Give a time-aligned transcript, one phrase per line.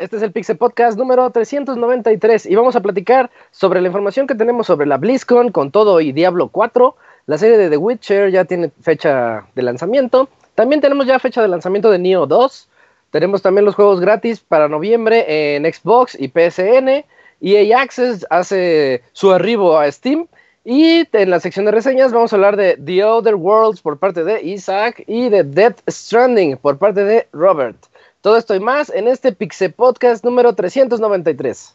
[0.00, 4.36] Este es el Pixel Podcast número 393 y vamos a platicar sobre la información que
[4.36, 6.94] tenemos sobre la BlizzCon con todo y Diablo 4.
[7.26, 10.28] La serie de The Witcher ya tiene fecha de lanzamiento.
[10.54, 12.68] También tenemos ya fecha de lanzamiento de Neo 2.
[13.10, 17.04] Tenemos también los juegos gratis para noviembre en Xbox y PSN.
[17.40, 20.28] EA Access hace su arribo a Steam.
[20.64, 24.24] Y en la sección de reseñas vamos a hablar de The Other Worlds por parte
[24.24, 27.76] de Isaac y de Death Stranding por parte de Robert.
[28.20, 31.74] Todo esto y más en este Pixel Podcast número 393.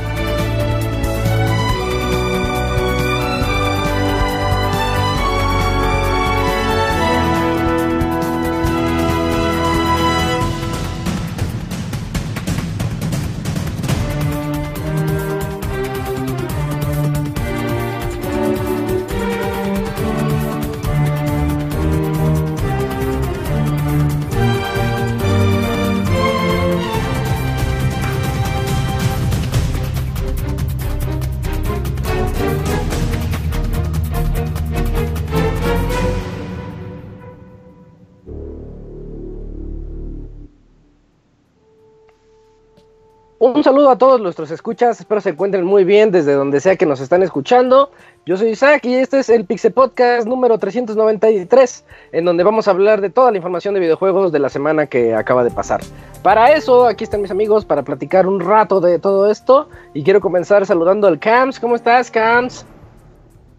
[43.91, 47.23] A todos nuestros escuchas, espero se encuentren muy bien desde donde sea que nos están
[47.23, 47.91] escuchando.
[48.25, 52.71] Yo soy Isaac y este es el Pixel Podcast número 393, en donde vamos a
[52.71, 55.81] hablar de toda la información de videojuegos de la semana que acaba de pasar.
[56.23, 60.21] Para eso, aquí están mis amigos para platicar un rato de todo esto y quiero
[60.21, 61.59] comenzar saludando al Cams.
[61.59, 62.65] ¿Cómo estás, Cams?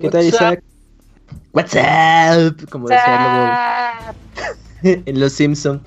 [0.00, 0.62] ¿Qué tal, Isaac?
[1.52, 2.70] What's up?
[2.70, 4.14] Como decía
[4.82, 5.82] en Los Simpson,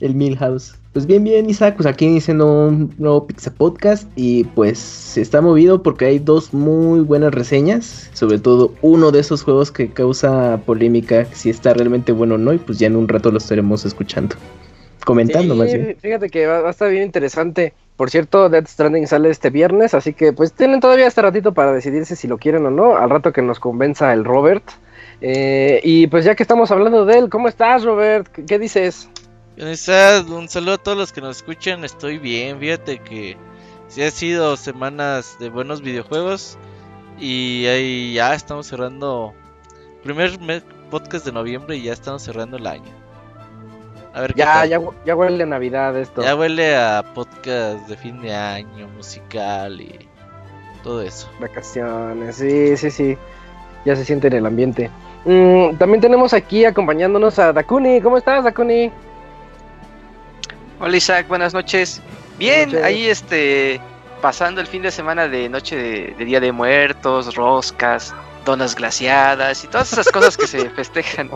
[0.00, 0.79] el Milhouse.
[0.92, 5.40] Pues bien, bien, Isaac, pues aquí iniciando un nuevo Pixel Podcast y pues se está
[5.40, 10.60] movido porque hay dos muy buenas reseñas, sobre todo uno de esos juegos que causa
[10.66, 13.84] polémica, si está realmente bueno o no, y pues ya en un rato lo estaremos
[13.84, 14.34] escuchando,
[15.04, 15.96] comentando Sí, más bien.
[16.00, 17.72] Fíjate que va, va a estar bien interesante.
[17.96, 21.72] Por cierto, Death Stranding sale este viernes, así que pues tienen todavía este ratito para
[21.72, 24.64] decidirse si lo quieren o no, al rato que nos convenza el Robert.
[25.20, 28.26] Eh, y pues ya que estamos hablando de él, ¿cómo estás, Robert?
[28.26, 29.08] ¿Qué, qué dices?
[29.60, 31.84] Un saludo a todos los que nos escuchan.
[31.84, 33.36] Estoy bien, fíjate que
[33.88, 36.56] sí ha sido semanas de buenos videojuegos.
[37.18, 39.34] Y ahí ya estamos cerrando.
[40.02, 42.90] Primer me- podcast de noviembre y ya estamos cerrando el año.
[44.14, 46.22] A ver Ya, ya, ya huele a Navidad esto.
[46.22, 50.08] Ya huele a podcast de fin de año, musical y
[50.82, 51.28] todo eso.
[51.38, 53.18] Vacaciones, sí, sí, sí.
[53.84, 54.90] Ya se siente en el ambiente.
[55.26, 58.00] Mm, también tenemos aquí acompañándonos a Dakuni.
[58.00, 58.90] ¿Cómo estás, Dakuni?
[60.80, 62.00] Hola Isaac, buenas noches.
[62.38, 62.84] Bien, noches.
[62.84, 63.80] ahí este
[64.22, 68.14] pasando el fin de semana de noche de, de Día de Muertos, roscas,
[68.44, 71.30] donas glaciadas y todas esas cosas que se festejan,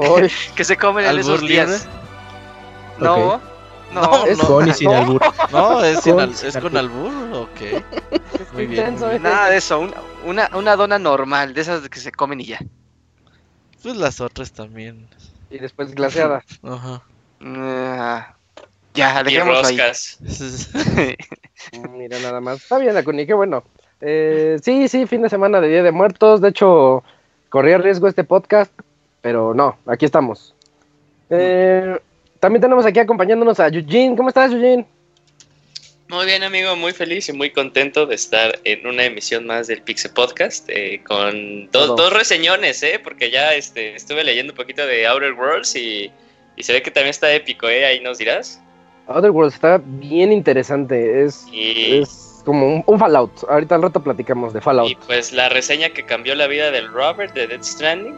[0.54, 1.68] que se comen en ¿Albur esos días.
[1.68, 1.98] libre?
[2.98, 3.42] No, Ok.
[3.92, 4.44] no, No, es- no.
[4.46, 4.96] Con y sin no.
[4.96, 5.22] albur.
[5.50, 7.60] No, es, Con- al- es con albur, ok.
[8.52, 8.80] Muy bien.
[8.80, 9.18] intenso, muy eh.
[9.18, 9.22] bien.
[9.22, 12.58] nada de eso, una, una, una dona normal, de esas que se comen y ya.
[13.82, 15.08] Pues las otras también.
[15.50, 16.42] Y después glaseada.
[16.62, 17.02] Ajá.
[17.44, 18.33] Ah,
[18.94, 19.76] ya, Y dejémoslo ahí.
[19.78, 20.18] roscas.
[21.72, 22.62] Mm, Mira, nada más.
[22.62, 23.64] Está bien, Dakuni, qué bueno.
[24.00, 26.40] Eh, sí, sí, fin de semana de Día de Muertos.
[26.40, 27.02] De hecho,
[27.48, 28.72] corría riesgo este podcast,
[29.20, 30.54] pero no, aquí estamos.
[31.30, 31.98] Eh,
[32.40, 34.16] también tenemos aquí acompañándonos a Eugene.
[34.16, 34.86] ¿Cómo estás, Eugene?
[36.08, 39.80] Muy bien, amigo, muy feliz y muy contento de estar en una emisión más del
[39.82, 41.96] Pixel Podcast eh, con do- Todo.
[41.96, 43.00] dos reseñones, ¿eh?
[43.02, 46.12] Porque ya este, estuve leyendo un poquito de Outer Worlds y,
[46.56, 47.86] y se ve que también está épico, ¿eh?
[47.86, 48.60] Ahí nos dirás.
[49.06, 51.24] Other Worlds está bien interesante.
[51.24, 53.30] Es, Y, es como un, un Fallout.
[53.48, 54.90] Ahorita al rato platicamos de Fallout.
[54.90, 58.14] y pues la reseña que cambió la vida del Robert de Death Stranding.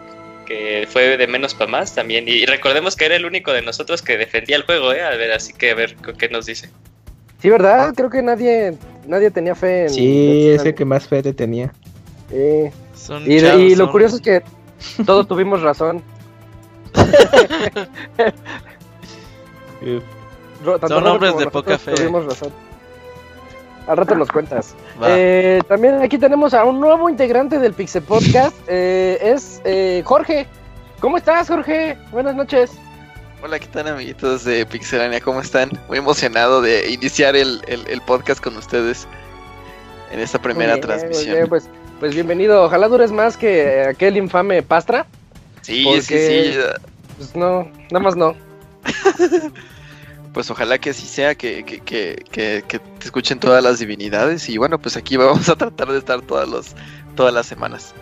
[0.47, 2.29] que fue de menos para más también.
[2.29, 5.03] Y recordemos que era el único de nosotros que defendía el juego, ¿eh?
[5.03, 6.71] A ver, así que a ver qué nos dice.
[7.41, 7.93] Sí, ¿verdad?
[7.95, 9.91] Creo que nadie nadie tenía fe en...
[9.91, 11.73] Sí, es el que más fe te tenía.
[12.31, 14.43] y, lo curioso es que
[15.07, 16.03] todos tuvimos razón.
[20.65, 21.93] Son hombres de poca fe.
[21.93, 22.53] Tuvimos razón.
[23.87, 24.75] Al rato nos cuentas.
[25.05, 28.57] Eh, también aquí tenemos a un nuevo integrante del Pixel Podcast.
[28.69, 30.47] Eh, es eh, Jorge.
[31.01, 31.97] ¿Cómo estás, Jorge?
[32.11, 32.73] Buenas noches.
[33.43, 35.21] Hola, ¿qué tal, amiguitos de Pixelania?
[35.21, 35.71] ¿Cómo están?
[35.89, 37.61] Muy emocionado de iniciar el,
[38.07, 39.07] podcast con ustedes
[40.11, 41.49] en esta primera transmisión.
[41.49, 41.69] pues,
[42.01, 42.65] pues bienvenido.
[42.65, 45.07] Ojalá dures más que aquel infame Pastra.
[45.63, 46.59] Sí, sí, sí.
[47.19, 48.35] Pues no, nada más no.
[50.37, 54.51] pues ojalá que así sea, que, que, que, te escuchen todas las divinidades.
[54.51, 56.75] Y bueno, pues aquí vamos a tratar de estar todas, los,
[57.15, 57.95] todas las semanas.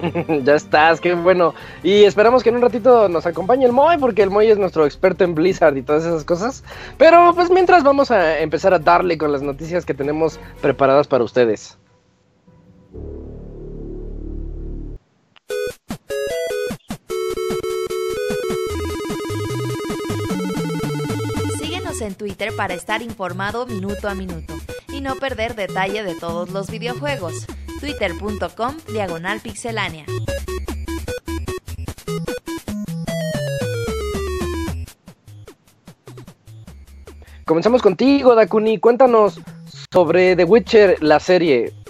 [0.44, 1.54] ya estás, qué bueno.
[1.82, 4.86] Y esperamos que en un ratito nos acompañe el Moy, porque el Moy es nuestro
[4.86, 6.62] experto en Blizzard y todas esas cosas.
[6.98, 11.24] Pero pues mientras vamos a empezar a darle con las noticias que tenemos preparadas para
[11.24, 11.78] ustedes.
[22.06, 24.54] En Twitter para estar informado minuto a minuto
[24.88, 27.46] y no perder detalle de todos los videojuegos.
[27.80, 30.06] Twitter.com Diagonal Pixelánea.
[37.44, 38.78] Comenzamos contigo, Dakuni.
[38.78, 39.40] Cuéntanos
[39.92, 41.81] sobre The Witcher, la serie.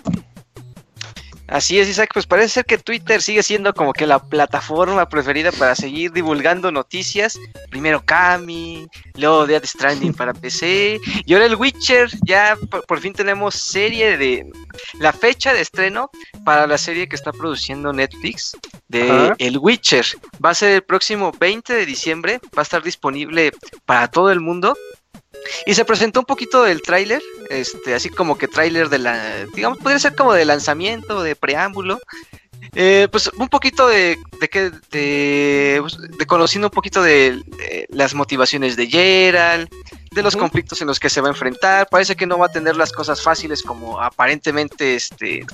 [1.53, 5.53] Así es, Isaac, pues parece ser que Twitter sigue siendo como que la plataforma preferida
[5.53, 7.39] para seguir divulgando noticias.
[7.69, 12.57] Primero Kami, luego Death Stranding para PC, y ahora el Witcher, ya
[12.89, 14.51] por, fin tenemos serie de...
[14.99, 16.11] La fecha de estreno
[16.43, 18.57] para la serie que está produciendo Netflix
[18.89, 20.07] de El Witcher.
[20.43, 23.53] Va a ser el próximo 20 de diciembre, va a estar disponible
[23.85, 24.75] para todo el mundo.
[25.67, 29.79] Y se presentó un poquito del tráiler, este, así como que tráiler de la, digamos,
[29.79, 31.99] podría ser como de lanzamiento, de preámbulo.
[32.75, 37.43] Eh, pues un poquito de, de, que, de, pues, de, conociendo un poquito de
[37.89, 39.69] las motivaciones de Gerald,
[40.13, 41.89] de los conflictos en los que se va a enfrentar.
[41.91, 45.45] Parece que no va a tener las cosas fáciles como aparentemente este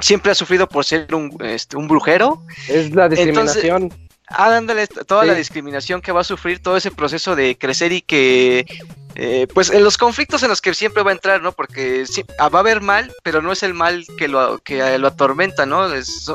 [0.00, 2.44] siempre ha sufrido por ser un, este, un brujero.
[2.68, 3.92] Es la discriminación.
[4.34, 8.02] Ah, dándole toda la discriminación que va a sufrir, todo ese proceso de crecer y
[8.02, 8.66] que,
[9.14, 11.52] eh, pues en los conflictos en los que siempre va a entrar, ¿no?
[11.52, 12.04] Porque
[12.38, 15.66] ah, va a haber mal, pero no es el mal que lo, que lo atormenta,
[15.66, 15.88] ¿no?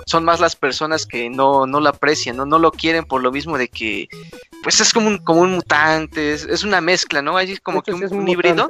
[0.05, 2.45] son más las personas que no, no lo aprecian, ¿no?
[2.45, 4.07] No lo quieren por lo mismo de que,
[4.63, 7.37] pues es como un, como un mutante, es, una mezcla, ¿no?
[7.37, 8.67] Hay como que un, híbrido.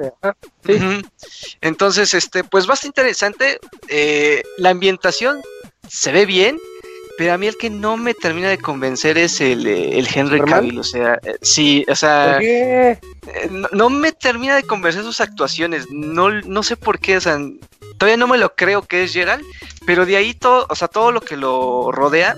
[1.60, 3.58] Entonces, este, pues bastante interesante.
[3.88, 5.42] Eh, la ambientación
[5.88, 6.58] se ve bien
[7.18, 10.40] pero a mí el que no me termina de convencer es el, eh, el Henry
[10.40, 12.96] Cavill, o sea, eh, sí, o sea, eh,
[13.72, 17.36] no, me termina de convencer sus actuaciones, no, no sé por qué, o sea,
[17.98, 19.44] todavía no me lo creo que es Gerald,
[19.84, 22.36] pero de ahí todo, o sea, todo lo que lo rodea,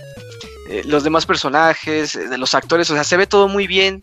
[0.85, 4.01] los demás personajes, de los actores, o sea, se ve todo muy bien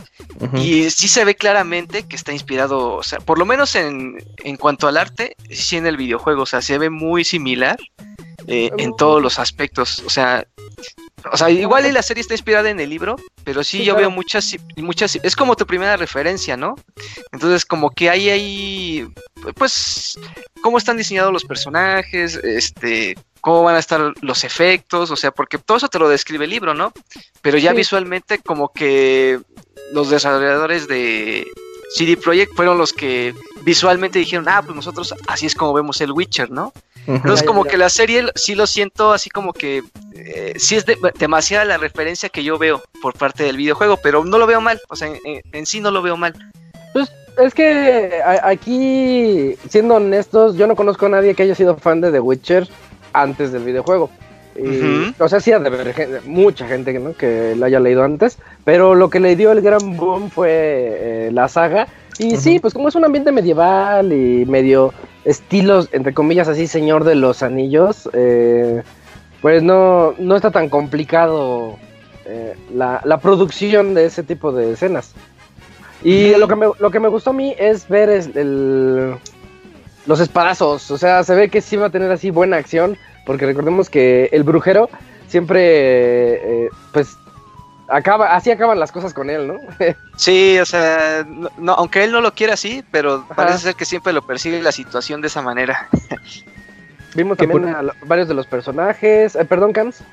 [0.54, 4.58] y sí se ve claramente que está inspirado, o sea, por lo menos en, en
[4.58, 7.80] cuanto al arte, sí en el videojuego, o sea, se ve muy similar.
[8.48, 10.02] En todos los aspectos.
[10.06, 10.48] O sea,
[11.32, 14.56] o sea, igual la serie está inspirada en el libro, pero sí, yo veo muchas,
[14.78, 16.76] muchas, es como tu primera referencia, ¿no?
[17.32, 19.08] Entonces, como que hay ahí,
[19.56, 20.18] pues,
[20.62, 25.58] cómo están diseñados los personajes, este, cómo van a estar los efectos, o sea, porque
[25.58, 26.94] todo eso te lo describe el libro, ¿no?
[27.42, 29.40] Pero ya visualmente, como que
[29.94, 31.48] los desarrolladores de
[31.96, 36.12] CD Projekt fueron los que visualmente dijeron, ah, pues nosotros así es como vemos el
[36.12, 36.74] Witcher, ¿no?
[37.08, 39.82] Entonces como que la serie sí lo siento así como que
[40.14, 40.86] eh, sí es
[41.18, 44.80] demasiada la referencia que yo veo por parte del videojuego, pero no lo veo mal,
[44.90, 46.34] o sea, en, sí no lo veo mal.
[46.94, 52.02] Pues es que aquí, siendo honestos, yo no conozco a nadie que haya sido fan
[52.02, 52.68] de The Witcher
[53.14, 54.10] antes del videojuego.
[55.20, 57.14] O sea, sí ha de haber mucha gente ¿no?
[57.14, 61.30] que la haya leído antes, pero lo que le dio el gran boom fue eh,
[61.32, 61.88] la saga.
[62.20, 64.92] Y sí, pues como es un ambiente medieval y medio
[65.28, 68.82] estilos, entre comillas, así, Señor de los Anillos, eh,
[69.42, 71.78] pues no, no está tan complicado
[72.26, 75.14] eh, la, la, producción de ese tipo de escenas.
[76.02, 79.16] Y lo, que me, lo que me gustó a mí es ver el,
[80.06, 83.46] los espadazos, o sea, se ve que sí va a tener así buena acción, porque
[83.46, 84.90] recordemos que el brujero
[85.28, 87.18] siempre, eh, pues
[87.88, 89.60] acaba, así acaban las cosas con él, ¿no?
[90.16, 91.26] sí, o sea,
[91.58, 94.72] no, aunque él no lo quiera así, pero parece ser que siempre lo persigue la
[94.72, 95.88] situación de esa manera.
[97.16, 99.36] Vimos también a varios de los personajes.
[99.36, 100.04] Eh, perdón, Cams.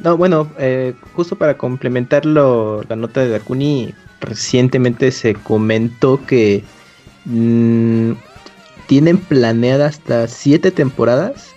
[0.00, 6.64] No, bueno, eh, justo para complementarlo, la nota de Dakuni, recientemente se comentó que
[7.24, 8.12] mmm,
[8.86, 11.51] tienen planeadas hasta siete temporadas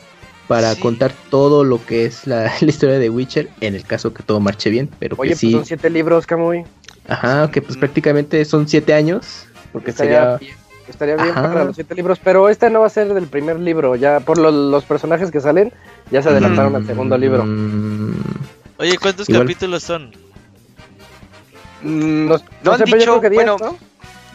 [0.48, 0.82] para Sí.
[0.82, 4.40] contar todo lo que es la, la historia de Witcher, en el caso que todo
[4.40, 6.66] marche bien, pero Oye, que pues sí, son siete libros, Camuy.
[7.08, 7.80] ajá, que pues Mm.
[7.80, 10.38] prácticamente son siete años, porque estaría sería...
[10.38, 10.56] bien,
[10.88, 11.42] estaría bien Ajá.
[11.52, 14.38] para los siete libros, pero este no va a ser del primer libro, ya por
[14.38, 15.74] lo- los personajes que salen,
[16.12, 17.44] ya se adelantaron al segundo libro.
[17.46, 18.14] Mm,
[18.78, 19.44] Oye, ¿cuántos Igual.
[19.48, 20.12] capítulos son?
[21.82, 23.78] Mm, Nos- no han sé, pero yo dicho, creo que diez, bueno, ¿no?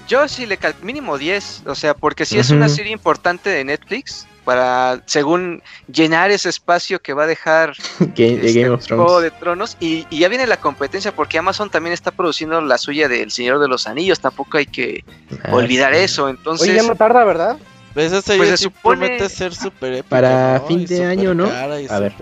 [0.08, 3.64] yo sí le cal mínimo 10, o sea, porque sí es una serie importante de
[3.64, 9.30] Netflix para, según llenar ese espacio que va a dejar este, Game of Juego de
[9.30, 13.30] Tronos y, y ya viene la competencia porque Amazon también está produciendo la suya del
[13.30, 15.04] Señor de los Anillos, tampoco hay que
[15.44, 16.00] Ah, olvidar sí.
[16.00, 17.56] eso, entonces Oye, ya no tarda, ¿verdad?
[17.94, 20.66] Pues esa Pues se supone- promete ser súper épica, Para ¿no?
[20.66, 21.47] fin de año, ¿no?
[21.47, 21.66] A
[21.99, 22.14] ver.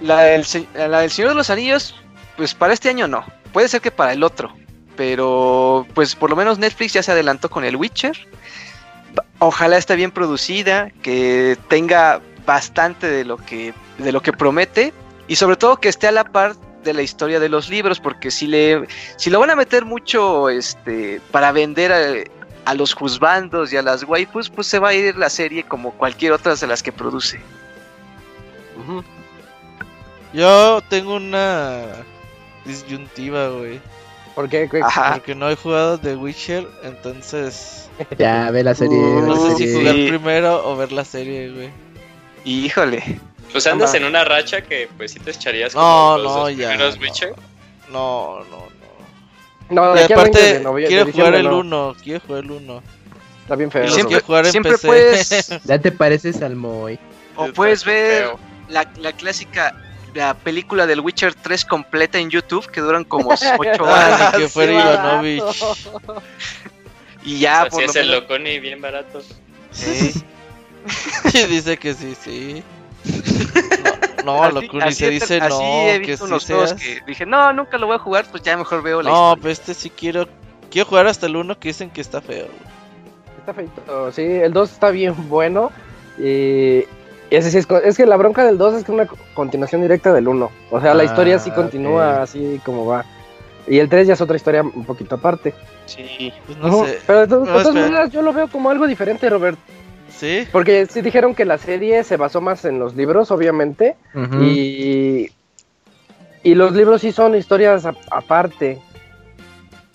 [0.00, 0.44] la del,
[0.74, 1.94] la del Señor de los Anillos,
[2.36, 4.54] pues para este año no, puede ser que para el otro,
[4.96, 8.16] pero pues por lo menos Netflix ya se adelantó con el Witcher,
[9.38, 14.92] ojalá esté bien producida, que tenga bastante de lo que, de lo que promete
[15.28, 16.54] y sobre todo que esté a la par
[16.84, 20.48] de la historia de los libros, porque si le si lo van a meter mucho
[20.48, 24.94] este para vender a, a los juzbandos y a las waifus, pues se va a
[24.94, 27.40] ir la serie como cualquier otra de las que produce.
[30.32, 31.86] Yo tengo una
[32.64, 33.80] disyuntiva, güey.
[34.34, 34.68] ¿Por qué?
[34.70, 34.80] ¿Qué?
[34.82, 35.12] Ajá.
[35.14, 38.96] Porque no he jugado The Witcher, entonces Ya, ve la serie.
[38.98, 41.70] Uh, no sé si jugar primero o ver la serie, güey.
[42.44, 43.20] Híjole,
[43.52, 43.98] Pues andas Anda.
[44.06, 46.68] en una racha que pues sí te echarías No, como los no, dos ya.
[46.70, 47.02] primeros no.
[47.02, 47.34] Witcher.
[47.90, 48.58] No, no,
[49.70, 49.86] no.
[49.86, 51.58] No, Y de aquí al 20 de aparte, novie- quiero jugar el no.
[51.58, 52.82] 1, quiero jugar el 1.
[53.42, 53.88] Está bien feo.
[53.88, 54.86] Siempre, quiero jugar en siempre PC.
[54.86, 56.98] puedes Ya te pareces al Moy.
[57.36, 58.32] o puedes ver
[58.68, 59.74] la, la clásica
[60.14, 64.40] la película del Witcher 3 completa en YouTube que duran como 8 Ah, horas ni
[64.42, 65.42] que fuera Sí, Ivanovich.
[67.24, 69.20] y ya Así por lo es el menos Loconi bien barato.
[69.70, 70.22] Sí.
[71.34, 72.62] Y dice que sí, sí.
[74.24, 76.74] No, no Así- así se dice así no, he que visto sí unos seas.
[76.74, 79.42] que dije, no, nunca lo voy a jugar, pues ya mejor veo la No, historia.
[79.42, 80.28] pues este sí quiero.
[80.70, 82.46] Quiero jugar hasta el 1 que dicen que está feo.
[82.46, 83.38] güey.
[83.38, 84.12] Está feito.
[84.12, 85.70] Sí, el 2 está bien bueno.
[86.18, 86.84] Y
[87.36, 90.12] ese sí es, que la bronca del 2 es que es una co- continuación directa
[90.12, 90.50] del 1.
[90.70, 93.04] O sea, la Ah, historia sí continúa así como va.
[93.66, 95.54] Y el 3 ya es otra historia un poquito aparte.
[95.86, 96.32] Sí.
[96.46, 96.98] Pues no Ujú, sé.
[97.06, 99.58] Pero de, to- de No, todas maneras yo lo veo como algo diferente, Robert.
[100.10, 100.46] ¿Sí?
[100.52, 103.96] Porque sí dijeron que la serie se basó más en los libros, obviamente.
[104.40, 105.30] Y,
[106.42, 108.78] y los libros sí son historias a- aparte.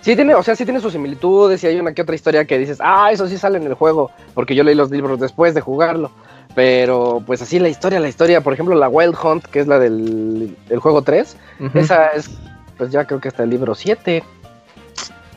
[0.02, 2.58] Sí tiene, o sea, sí tiene sus similitudes y hay una que otra historia que
[2.58, 5.60] dices, ah, eso sí sale en el juego, porque yo leí los libros después de
[5.62, 6.12] jugarlo.
[6.58, 9.78] Pero pues así la historia, la historia, por ejemplo, la Wild Hunt, que es la
[9.78, 11.78] del el juego 3, Ujú.
[11.78, 12.32] esa es,
[12.80, 14.24] pues ya creo que está el libro 7.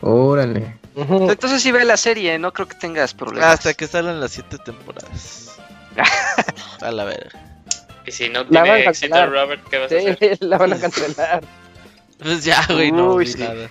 [0.00, 0.78] Órale.
[0.96, 3.52] Entonces sí ve la serie, no creo que tengas problemas.
[3.52, 5.58] Hasta que salen las 7 temporadas.
[6.80, 7.38] A la verga.
[8.06, 9.30] Y si no La van a tiene éxito cancelar.
[9.30, 10.18] Robert, ¿qué vas a hacer?
[10.18, 11.42] Sí, la van a cancelar.
[12.18, 13.38] Pues ya, güey, no Uy, vi sí.
[13.40, 13.68] nada.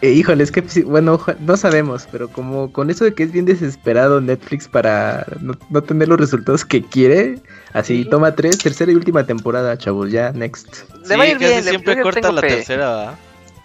[0.00, 3.30] Eh, híjole, es que sí, bueno, no sabemos, pero como con eso de que es
[3.32, 7.38] bien desesperado Netflix para no, no tener los resultados que quiere,
[7.72, 8.10] así Sí.
[8.10, 10.66] toma tres, tercera y última temporada, chavos, ya, next.
[11.08, 12.48] Le va a ir casi bien, siempre corta la fe.
[12.48, 13.14] tercera, ¿verdad?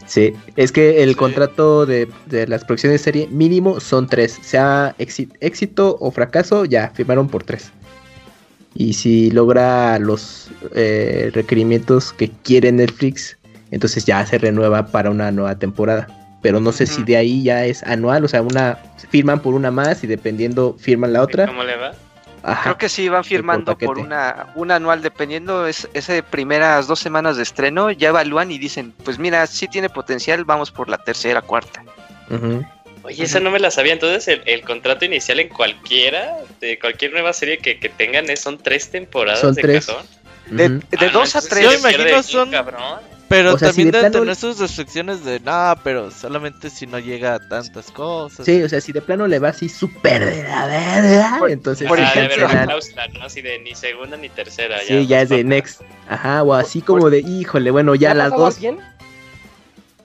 [0.05, 1.15] Sí, es que el Sí.
[1.15, 6.65] contrato de, de las producciones de serie mínimo son tres, sea éxito, éxito o fracaso,
[6.65, 7.71] ya, firmaron por tres.
[8.73, 13.37] Y si logra los eh, requerimientos que quiere Netflix,
[13.71, 16.07] entonces ya se renueva para una nueva temporada.
[16.41, 19.69] Pero no sé si de ahí ya es anual, o sea, una firman por una
[19.69, 21.45] más y dependiendo firman la otra.
[21.45, 21.91] ¿Cómo le va?
[22.43, 22.63] Ajá.
[22.63, 27.37] Creo que sí van firmando por una, una anual, dependiendo es, ese primeras dos semanas
[27.37, 31.43] de estreno, ya evalúan y dicen, pues mira, sí tiene potencial, vamos por la tercera,
[31.43, 31.83] cuarta.
[33.03, 33.93] Oye, esa no me la sabía.
[33.93, 38.39] Entonces, el, el contrato inicial en cualquiera, de cualquier nueva serie que, que tengan, es,
[38.39, 39.85] son tres temporadas Son de tres.
[39.85, 40.05] cajón.
[40.49, 40.65] De,
[40.97, 41.63] Ah, no, dos a tres.
[41.63, 43.10] Yo imagino son- cabrón.
[43.31, 46.69] Pero O sea, si también de deben plano- tener sus restricciones de nada, pero solamente
[46.69, 48.45] si no llega a tantas cosas.
[48.45, 51.87] Sí, o sea, si de plano le va así súper de la verga, Por- entonces
[51.87, 53.23] por cláusula, ¿no?
[53.23, 54.77] Así de ni segunda ni tercera.
[54.85, 55.81] Sí, ya es de next.
[56.09, 58.55] Ajá, o así como de, híjole, bueno, ya ¿Le ha las dos.
[58.55, 58.79] alguien?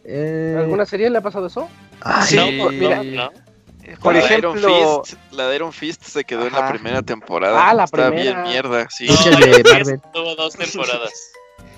[0.04, 1.68] eh, ¿Alguna serie le ha pasado eso?
[2.00, 2.76] ay, Sí, No, Sí.
[2.76, 3.30] mira, no.
[4.00, 7.02] Por la de Iron ejemplo, Fist, la de Iron Fist se quedó en la primera
[7.02, 7.68] temporada.
[7.68, 8.42] Ah, la Está primera.
[8.42, 9.06] bien mierda, sí.
[9.08, 10.00] No, de Marvel.
[10.12, 11.12] Tuvo dos temporadas.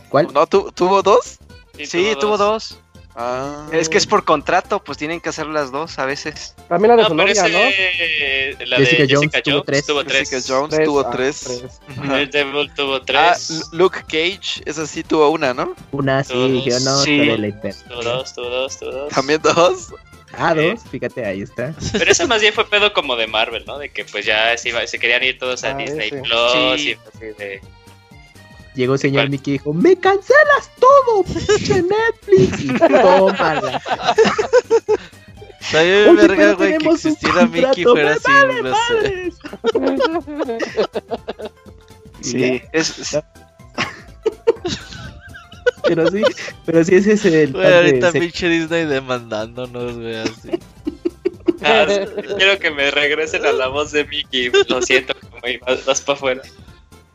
[0.09, 0.33] ¿Cuál?
[0.33, 1.39] ¿No tu- tuvo dos?
[1.85, 2.79] sí, tuvo dos.
[3.21, 3.67] Ah.
[3.73, 6.55] Es que es por contrato, pues tienen que hacer las dos a veces.
[6.69, 7.59] También la de su novia, ¿no?
[8.67, 9.87] La Jessica de Jones Jessica Jones tuvo tres.
[9.87, 10.31] Tuvo tres.
[10.31, 11.65] Jessica Jones tuvo ah, tres.
[12.13, 13.19] El Devil tuvo tres.
[13.51, 15.75] Ah, Luke Cage, esa sí tuvo una, ¿no?
[15.91, 17.19] Una sí, yo no, sí.
[17.89, 19.13] Tuvo dos, tuvo dos, tuvo dos.
[19.13, 19.89] ¿También dos?
[20.35, 21.75] Ah, dos, fíjate, ahí está.
[21.93, 23.79] Pero eso más bien fue pedo como de Marvel, ¿no?
[23.79, 26.93] De que pues ya se, iba, se querían ir todos a ah, Disney Plus y
[26.93, 27.61] así de...
[28.79, 32.61] Llegó el señor Mickey y dijo, ¡Me cancelas todo, pinche Netflix!
[32.63, 33.83] Y tómala.
[35.61, 38.33] Está bien verga, güey, que existiera Mickey fuera así,
[38.63, 39.33] no sé.
[42.21, 43.19] Sí, es...
[45.85, 46.23] pero sí,
[46.65, 47.53] pero sí ese es el...
[47.53, 50.51] Güey, ahorita pinche Disney demandándonos, güey, así.
[51.63, 51.85] Ah,
[52.37, 56.17] quiero que me regresen a la voz de Mickey, lo siento, como vas, vas para
[56.17, 56.43] afuera.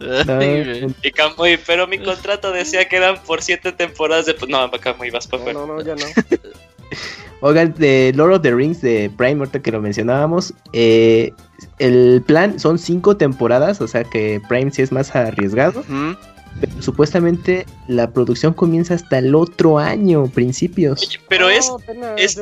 [1.03, 4.35] y pero mi contrato decía que eran por siete temporadas de...
[4.47, 5.59] No, Kamui, vas para afuera.
[5.59, 6.05] No, no, ya no.
[7.41, 11.33] Oigan, de Lord of the Rings de Prime, ahorita que lo mencionábamos, eh,
[11.79, 15.83] el plan son cinco temporadas, o sea que Prime sí es más arriesgado.
[16.61, 21.19] Pero supuestamente la producción comienza hasta el otro año, principios.
[21.27, 21.69] pero es,
[22.15, 22.37] es,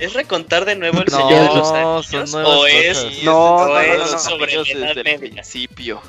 [0.00, 2.34] ¿Es recontar de nuevo el Señor de los Anillos?
[2.34, 6.00] ¿O es, no, no, no, sobre el principio?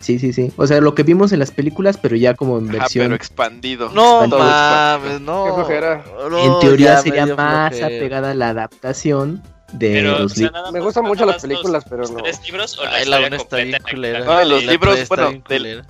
[0.00, 0.50] Sí, sí, sí.
[0.56, 3.04] O sea, lo que vimos en las películas, pero ya como en versión.
[3.04, 3.90] pero expandido.
[3.94, 5.68] No mames, no.
[5.70, 9.42] en teoría sería más apegada a la adaptación
[9.72, 10.72] de los libros.
[10.72, 12.22] Me gustan mucho las películas, pero no.
[12.22, 14.20] ¿Tres libros o la, Ay, la una está bien culera.
[14.20, 15.84] No, los libros, bueno, del,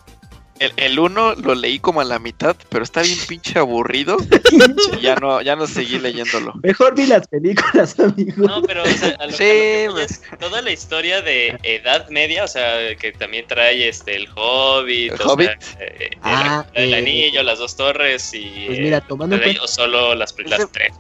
[0.61, 4.19] el, el uno lo leí como a la mitad, pero está bien pinche aburrido.
[4.99, 6.53] y ya no, ya no seguí leyéndolo.
[6.63, 8.47] Mejor vi las películas, amigo.
[8.47, 10.23] No, pero o sea, a lo, sí, pues.
[10.39, 15.21] toda la historia de Edad Media, o sea, que también trae este el Hobbit, ¿El
[15.23, 15.51] Hobbit?
[15.81, 20.35] Eh, ah, el, Anillo, las dos torres y pues mira, tomando eh, o solo las,
[20.45, 20.93] las tres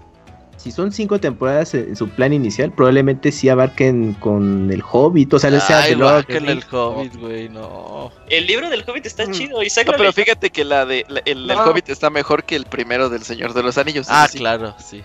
[0.62, 5.32] si son cinco temporadas en su plan inicial, probablemente sí abarquen con el Hobbit.
[5.32, 8.12] O sea, les sea el Hobbit, güey, no.
[8.28, 9.30] El libro del Hobbit está mm.
[9.30, 9.62] chido.
[9.62, 13.22] Y no, pero fíjate que la de el, Hobbit está mejor que el primero del
[13.22, 14.08] Señor de los Anillos.
[14.10, 15.02] Ah, claro, sí.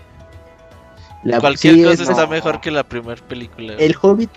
[1.40, 3.76] Cualquier cosa está mejor que la primera película.
[3.78, 4.30] El Hobbit.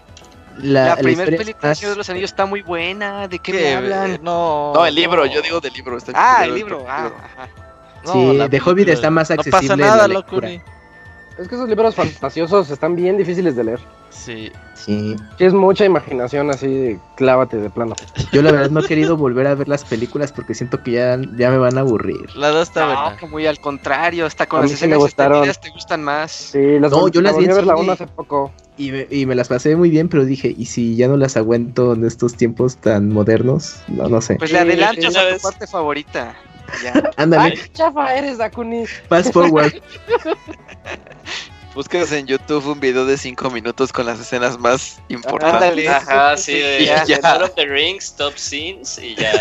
[0.58, 3.28] La, primera película del Señor de los Anillos está muy buena.
[3.28, 4.20] ¿De qué, me hablan?
[4.24, 5.98] No, no, el libro, yo digo del libro.
[6.14, 6.86] ah, el libro.
[6.88, 7.50] Ah, ajá.
[8.06, 9.76] sí, de Hobbit está más accesible.
[9.76, 10.40] No pasa nada, loco.
[11.40, 13.80] Es que esos libros fantasiosos están bien difíciles de leer.
[14.10, 14.52] Sí.
[14.74, 15.16] Sí.
[15.38, 17.96] es mucha imaginación así, clávate de plano.
[18.34, 21.20] Yo la verdad no he querido volver a ver las películas porque siento que ya,
[21.38, 22.34] ya me van a aburrir.
[22.36, 23.28] La dos está no, buena.
[23.28, 26.32] muy al contrario, está con las escenas me te gustan más.
[26.32, 28.52] Sí, las no, yo las vi a ver la una hace poco.
[28.78, 31.38] Y me, y me las pasé muy bien, pero dije, ¿y si ya no las
[31.38, 33.82] aguento en estos tiempos tan modernos?
[33.88, 34.36] No, no sé.
[34.36, 36.36] Pues le adelanto a tu parte favorita.
[36.84, 36.94] Ya.
[37.18, 37.56] Ándale.
[37.56, 38.86] Ay, chafa eres, Dakuni.
[38.86, 39.74] Fast forward.
[41.76, 45.88] Buscas en YouTube un video de 5 minutos con las escenas más importantes.
[45.88, 47.20] Ajá, sí, de, ya.
[47.22, 49.32] Lord of the Rings, Top Scenes y ya.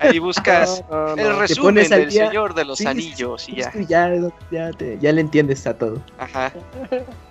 [0.00, 0.82] Ahí buscas
[1.16, 3.72] el resumen del Señor de los Anillos y ya.
[3.88, 4.10] Ya,
[4.50, 6.02] ya, ya le entiendes a todo.
[6.18, 6.52] Ajá.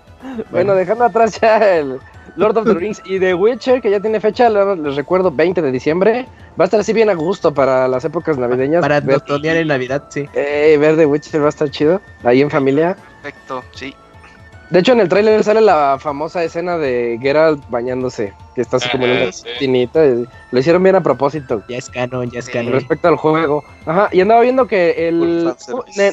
[0.50, 1.98] Bueno, dejando atrás ya el
[2.36, 5.72] Lord of the Rings y The Witcher, que ya tiene fecha, les recuerdo, 20 de
[5.72, 6.26] diciembre.
[6.60, 8.82] Va a estar así bien a gusto para las épocas navideñas.
[8.82, 10.28] Para dotonear en Navidad, sí.
[10.34, 12.96] Eh, ver The Witcher va a estar chido, ahí en familia.
[13.22, 13.94] Perfecto, sí.
[14.70, 18.88] De hecho, en el tráiler sale la famosa escena de Geralt bañándose, que está así
[18.90, 20.00] como en una tinita.
[20.52, 21.62] Lo hicieron bien a propósito.
[21.68, 22.72] Ya es canon, ya es canon.
[22.74, 23.64] Respecto al juego.
[23.84, 25.52] Ajá, y andaba viendo que el...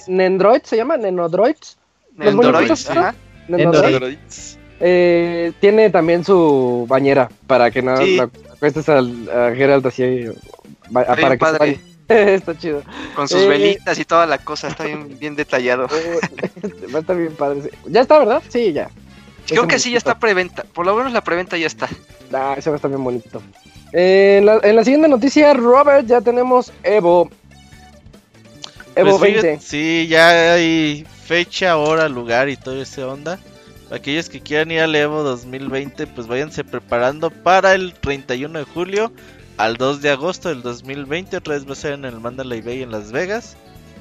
[0.08, 1.78] Nendroid se llama, Nenodroids.
[2.16, 3.14] Nendroids, ajá.
[3.48, 4.58] Nendroids.
[4.80, 8.20] Eh, tiene también su bañera para que no, sí.
[8.20, 9.02] acuestes a
[9.56, 10.30] Geralt así.
[10.92, 11.80] Para que padre.
[12.16, 12.84] está chido.
[13.16, 15.88] Con sus eh, velitas y toda la cosa, está bien, bien detallado.
[16.94, 17.72] Va a estar bien padre.
[17.86, 18.42] Ya está, ¿verdad?
[18.50, 18.90] Sí, ya.
[19.48, 20.64] Creo que sí, ya está preventa.
[20.64, 21.88] Por lo menos la preventa ya está.
[22.34, 23.42] Ah, eso va a estar bien bonito.
[23.94, 27.30] en, la, en, la, siguiente noticia, Robert, ya tenemos Evo.
[28.96, 29.42] Evo 20.
[29.42, 33.40] Pues sí, ya hay fecha, hora, lugar y todo ese onda.
[33.90, 39.14] Aquellos que quieran ir al Evo 2020, pues váyanse preparando para el 31 de julio
[39.58, 41.38] al 2 de agosto del 2020.
[41.38, 43.58] Otra vez va a ser en el Mandalay Bay en Las Vegas.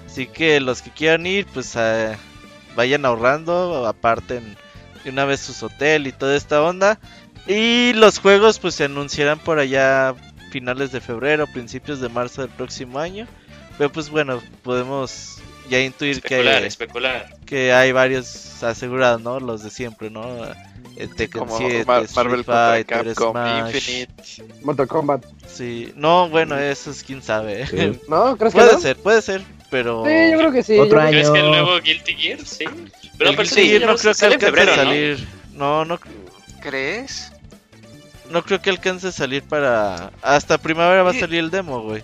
[0.07, 2.17] Así que los que quieran ir, pues eh,
[2.75, 4.57] vayan ahorrando, aparten
[5.03, 6.99] de una vez sus hotel y toda esta onda.
[7.47, 10.15] Y los juegos pues se anunciarán por allá
[10.51, 13.27] finales de febrero, principios de marzo del próximo año.
[13.79, 15.39] Pero pues bueno, podemos
[15.69, 16.69] ya intuir que,
[17.45, 19.41] que hay varios asegurados, ¿no?
[19.41, 20.25] Los de siempre, ¿no?
[20.97, 24.41] Tekken Como 7, Marvel Fighter, Capcom, Smash.
[24.63, 25.27] Mortal Kombat.
[25.47, 27.67] Sí, no, bueno, eso es quién sabe.
[28.09, 28.37] ¿No?
[28.37, 28.81] ¿Crees puede que no?
[28.81, 29.43] ser, puede ser.
[29.71, 30.05] pero...
[30.07, 30.79] Sí, yo creo que sí.
[30.79, 31.11] ¿Otro año?
[31.11, 32.41] ¿Crees que el nuevo Guilty Gear?
[32.45, 32.65] Sí.
[33.19, 35.29] Pero el Guilty Gear no creo que alcance a salir.
[35.53, 35.85] ¿no?
[35.85, 36.01] no, no.
[36.63, 37.33] ¿Crees?
[38.31, 40.11] No creo que alcance a salir para...
[40.23, 42.03] Hasta primavera va a salir el demo, güey.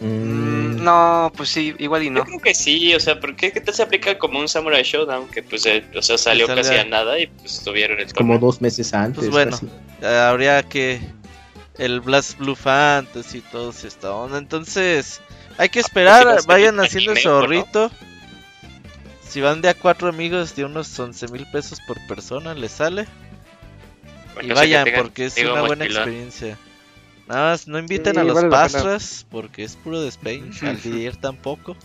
[0.00, 0.51] Mm,
[0.82, 2.20] no, pues sí, igual y no.
[2.20, 5.28] Yo creo que sí, o sea, porque qué tal se aplica como un Samurai Showdown?
[5.28, 8.60] Que pues, eh, o sea, salió casi a nada y pues tuvieron el Como dos
[8.60, 9.18] meses antes.
[9.18, 9.58] Pues bueno,
[10.02, 11.00] habría que
[11.78, 14.38] el Blast Blue Fantasy y todo esta onda.
[14.38, 15.20] Entonces,
[15.58, 17.90] hay que esperar, vayan haciendo su ahorrito.
[19.26, 23.06] Si van de a cuatro amigos de unos 11 mil pesos por persona, les sale.
[24.42, 26.58] y vayan, porque es una buena experiencia.
[27.28, 30.50] Nada más, no inviten a los pastras, porque es puro despeño.
[30.62, 31.76] Al líder tampoco.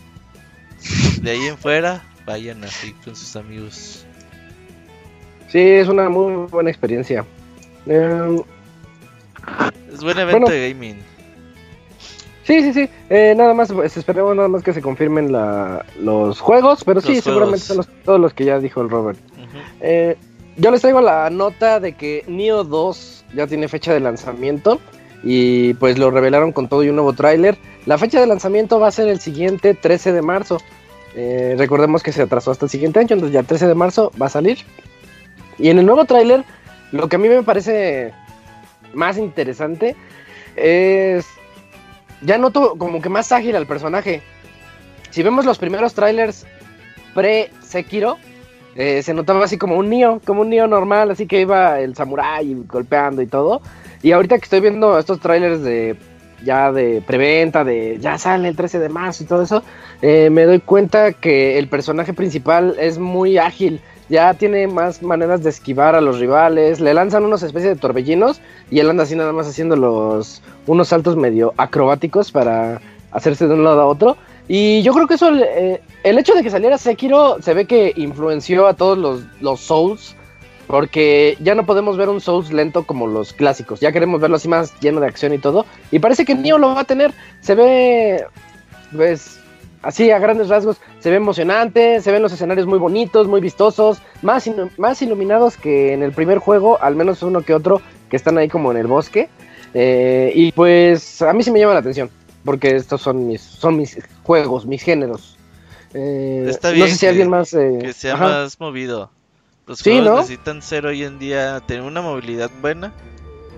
[1.22, 4.04] De ahí en fuera, vayan así con sus amigos.
[5.48, 7.24] Sí, es una muy buena experiencia.
[7.86, 8.42] Eh,
[9.92, 10.98] es buen evento de gaming.
[12.44, 12.88] Sí, sí, sí.
[13.10, 17.20] Eh, nada más, pues, esperemos nada más que se confirmen la, los juegos, pero sí,
[17.20, 19.18] seguramente son todos los que ya dijo el Robert.
[19.80, 20.16] Eh,
[20.56, 24.80] yo les traigo la nota de que Neo 2 ya tiene fecha de lanzamiento
[25.22, 27.58] y pues lo revelaron con todo y un nuevo tráiler.
[27.86, 30.58] La fecha de lanzamiento va a ser el siguiente 13 de marzo.
[31.14, 34.12] Eh, recordemos que se atrasó hasta el siguiente año, entonces ya el 13 de marzo
[34.20, 34.58] va a salir.
[35.58, 36.44] Y en el nuevo tráiler,
[36.92, 38.12] lo que a mí me parece
[38.94, 39.96] más interesante
[40.56, 41.26] es
[42.22, 44.22] ya noto como que más ágil al personaje.
[45.10, 46.46] Si vemos los primeros trailers
[47.14, 48.18] pre Sekiro,
[48.78, 51.94] eh, se notaba así como un Nio, como un Nio normal, así que iba el
[51.94, 53.60] samurái golpeando y todo.
[54.02, 55.96] Y ahorita que estoy viendo estos trailers de
[56.42, 59.62] ya de preventa, de ya sale el 13 de marzo y todo eso,
[60.00, 65.42] eh, me doy cuenta que el personaje principal es muy ágil ya tiene más maneras
[65.42, 69.14] de esquivar a los rivales, le lanzan unos especies de torbellinos y él anda así
[69.14, 74.16] nada más haciendo los unos saltos medio acrobáticos para hacerse de un lado a otro.
[74.48, 77.92] Y yo creo que eso, eh, el hecho de que saliera Sekiro se ve que
[77.96, 80.16] influenció a todos los, los Souls,
[80.66, 84.48] porque ya no podemos ver un Souls lento como los clásicos, ya queremos verlo así
[84.48, 85.66] más lleno de acción y todo.
[85.90, 88.24] Y parece que Neo lo va a tener, se ve,
[88.96, 89.38] pues,
[89.82, 94.00] así a grandes rasgos se ve emocionante, se ven los escenarios muy bonitos, muy vistosos,
[94.22, 97.80] más, más iluminados que en el primer juego, al menos uno que otro
[98.10, 99.28] que están ahí como en el bosque.
[99.74, 102.10] Eh, y pues a mí sí me llama la atención,
[102.48, 105.36] porque estos son mis, son mis juegos, mis géneros.
[105.92, 107.52] Eh, Está bien no sé si que, alguien más...
[107.52, 109.10] Eh, que sea más movido.
[109.66, 112.94] Los juegos necesitan ser hoy en día, tener una movilidad buena,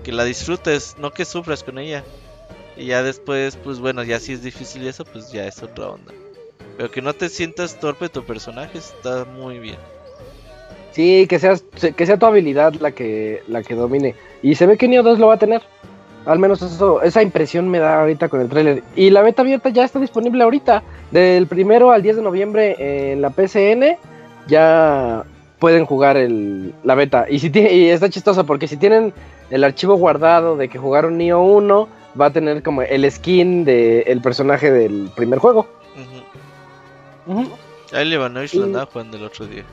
[0.03, 2.03] que la disfrutes, no que sufras con ella.
[2.75, 6.11] Y ya después, pues bueno, ya si es difícil eso, pues ya es otra onda.
[6.75, 9.77] Pero que no te sientas torpe tu personaje está muy bien.
[10.91, 11.63] Sí, que seas,
[11.95, 14.15] que sea tu habilidad la que, la que domine.
[14.43, 15.61] Y se ve que Neo 2 lo va a tener.
[16.25, 18.83] Al menos eso, esa impresión me da ahorita con el trailer.
[18.95, 20.83] Y la beta abierta ya está disponible ahorita.
[21.09, 23.97] Del primero al 10 de noviembre en la PCN
[24.47, 25.23] ya
[25.59, 27.25] pueden jugar el, la beta.
[27.29, 29.13] Y, si y está chistoso porque si tienen
[29.49, 31.87] el archivo guardado de que jugaron Neo 1
[32.19, 35.67] va a tener como el skin del personaje del primer juego.
[37.93, 39.63] A Ivanovich lo andaba jugando el otro día.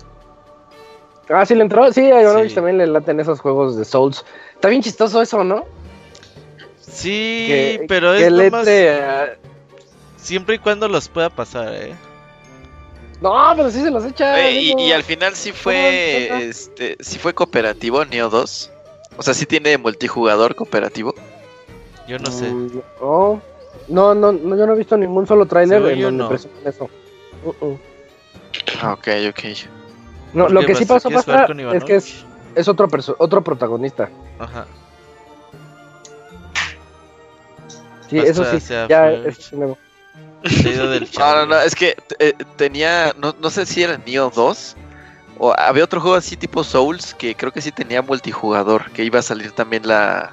[1.29, 1.93] Ah, sí le entró.
[1.93, 4.25] Sí, a Ivanovich también le laten esos juegos de Souls.
[4.55, 5.65] Está bien chistoso eso, ¿no?
[6.91, 8.69] Sí, pero es lo más...
[10.17, 11.95] Siempre y cuando los pueda pasar, eh.
[13.21, 14.51] No, pero sí se los echa.
[14.51, 18.71] y, al final sí fue, este, sí fue cooperativo Neo 2.
[19.17, 21.15] O sea, sí tiene multijugador cooperativo.
[22.07, 22.49] Yo no sé.
[22.51, 23.41] Mm, oh,
[23.89, 26.33] no, no, no, yo no he visto ningún solo tráiler en donde no.
[26.33, 26.89] eso.
[27.45, 27.79] Uh -uh.
[28.81, 29.41] Ah, ok, ok.
[30.33, 32.25] No, lo que sí pasó pasa es que es,
[32.55, 34.09] es otro, otro protagonista.
[34.39, 34.67] Ajá.
[38.09, 39.79] Sí, eso sí, ya es nuevo.
[41.19, 44.77] no, no, no, es que eh, tenía, no, no sé si era Neo 2
[45.39, 49.19] o había otro juego así tipo Souls que creo que sí tenía multijugador, que iba
[49.19, 50.33] a salir también la,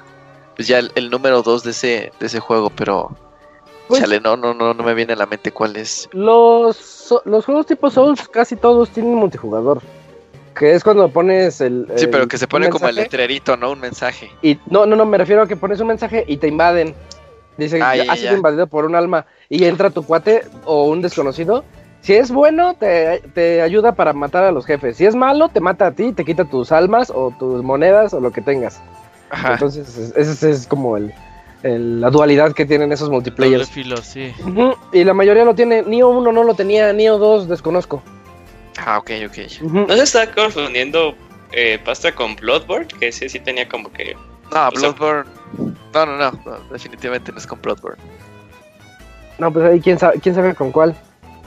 [0.54, 3.10] pues ya el, número 2 de ese, de ese juego, pero
[3.88, 6.08] pues chale, no, no, no, no me viene a la mente cuál es.
[6.12, 9.80] Los, los juegos tipo Souls casi todos tienen multijugador.
[10.56, 11.86] Que es cuando pones el.
[11.96, 13.72] Sí, pero que se pone como el letrerito, ¿no?
[13.72, 14.30] Un mensaje.
[14.40, 16.94] Y no, no, no, me refiero a que pones un mensaje y te invaden.
[17.58, 21.64] Dice, ah, has sido invadido por un alma y entra tu cuate o un desconocido.
[22.02, 24.96] Si es bueno, te, te, ayuda para matar a los jefes.
[24.96, 28.20] Si es malo, te mata a ti, te quita tus almas o tus monedas o
[28.20, 28.80] lo que tengas.
[29.44, 31.12] Entonces, ese es como el,
[31.62, 33.68] la dualidad que tienen esos multiplayers.
[34.02, 34.32] sí.
[34.92, 35.82] Y la mayoría lo tiene.
[35.82, 38.02] Neo 1 no lo tenía, Neo 2 desconozco.
[38.78, 39.62] Ah, ok, ok.
[39.62, 41.14] ¿No se está confundiendo
[41.52, 42.86] eh, Pasta con Bloodborne?
[42.86, 44.16] Que ese sí tenía como que.
[44.52, 45.30] No, Bloodborne.
[45.92, 48.02] No, no, no, Definitivamente no es con Bloodborne.
[49.38, 50.96] No, pues ahí quién sabe, quién sabe con cuál.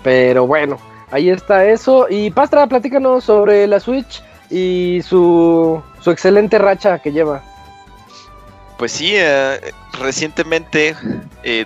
[0.03, 0.77] Pero bueno,
[1.11, 2.07] ahí está eso.
[2.09, 7.41] Y Pastra, platícanos sobre la Switch y su, su excelente racha que lleva.
[8.77, 9.59] Pues sí, eh,
[9.99, 10.95] recientemente
[11.43, 11.65] eh,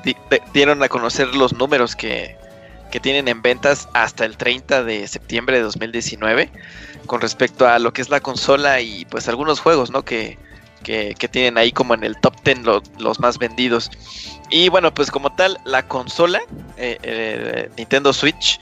[0.54, 2.36] dieron a conocer los números que,
[2.91, 6.52] que tienen en ventas hasta el 30 de septiembre de 2019
[7.06, 10.04] con respecto a lo que es la consola y pues algunos juegos, ¿no?
[10.04, 10.39] Que,
[10.84, 12.60] que, tienen ahí como en el top 10
[13.00, 13.89] los más vendidos.
[14.50, 16.41] Y bueno, pues como tal, la consola,
[16.78, 18.60] eh, eh, Nintendo Switch,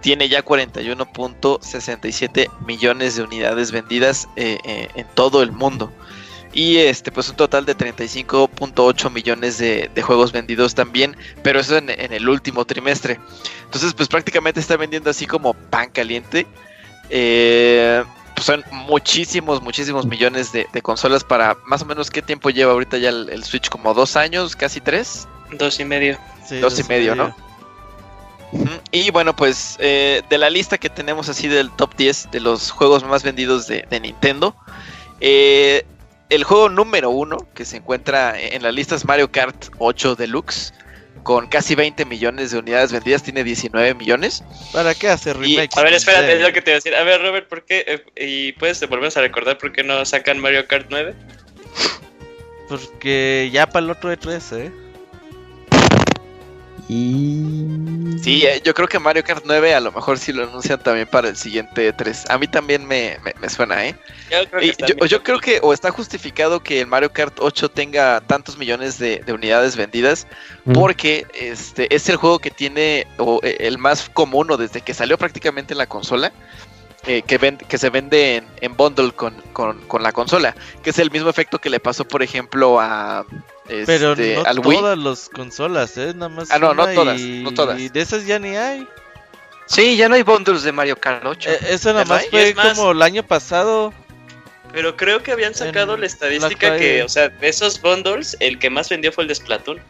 [0.00, 5.90] tiene ya 41.67 millones de unidades vendidas eh, en todo el mundo.
[6.52, 11.88] Y este, pues un total de 35.8 millones de, juegos vendidos también, pero eso en,
[11.88, 13.18] el último trimestre.
[13.64, 16.46] Entonces, pues prácticamente está vendiendo así como pan caliente.
[17.08, 22.72] Eh, pues son muchísimos, muchísimos millones de, consolas para más o menos qué tiempo lleva
[22.72, 25.28] ahorita ya el, Switch, como dos años, casi tres.
[25.52, 26.18] Dos y medio.
[26.60, 27.34] dos, y medio, ¿no?
[28.90, 32.70] Y bueno, pues eh, de la lista que tenemos así del top 10 de los
[32.70, 34.54] juegos más vendidos de, de Nintendo,
[35.20, 35.86] eh,
[36.32, 40.72] el juego número uno que se encuentra en la lista es Mario Kart 8 Deluxe.
[41.22, 44.42] Con casi 20 millones de unidades vendidas, tiene 19 millones.
[44.72, 45.76] ¿Para qué hacer remakes?
[45.76, 46.94] a ver, espérate, es lo que te voy a decir.
[46.96, 47.84] A ver, Robert, ¿por qué?
[47.86, 51.14] Eh, ¿Y puedes volvernos a recordar por qué no sacan Mario Kart 9?
[52.68, 54.72] Porque ya para el otro de 13,
[56.88, 61.08] Sí, eh, yo creo que Mario Kart 9 a lo mejor sí lo anuncian también
[61.08, 62.30] para el siguiente 3.
[62.30, 63.18] A mí también me,
[63.48, 63.96] suena, ¿eh?
[65.08, 69.22] Yo creo, que, o está justificado que el Mario Kart 8 tenga tantos millones de,
[69.32, 70.26] unidades vendidas
[70.74, 74.94] porque este es el juego que tiene o, eh, el más común o desde que
[74.94, 76.32] salió prácticamente en la consola.
[77.04, 81.28] Eh, que, que se vende en, bundle con, con, la consola, que es el mismo
[81.28, 83.26] efecto que le pasó, por ejemplo, a,
[83.86, 86.12] pero este, no todas las consolas, ¿eh?
[86.14, 86.50] Nada más.
[86.50, 87.80] Ah, no, no todas, no todas.
[87.80, 88.86] Y de esas ya ni hay.
[89.66, 91.50] Sí, ya no hay bundles de Mario Kart 8.
[91.50, 93.92] Eh, eso nada más fue como el año pasado.
[94.72, 98.70] Pero creo que habían sacado la estadística que, o sea, de esos bundles, el que
[98.70, 99.80] más vendió fue el de Splatoon.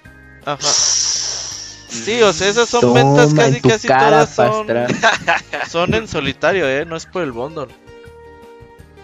[0.44, 0.58] Ajá.
[1.92, 4.66] Sí, o sea, esas son ventas casi, casi todas son,
[5.68, 6.86] son en solitario, ¿eh?
[6.86, 7.68] No es por el bundle.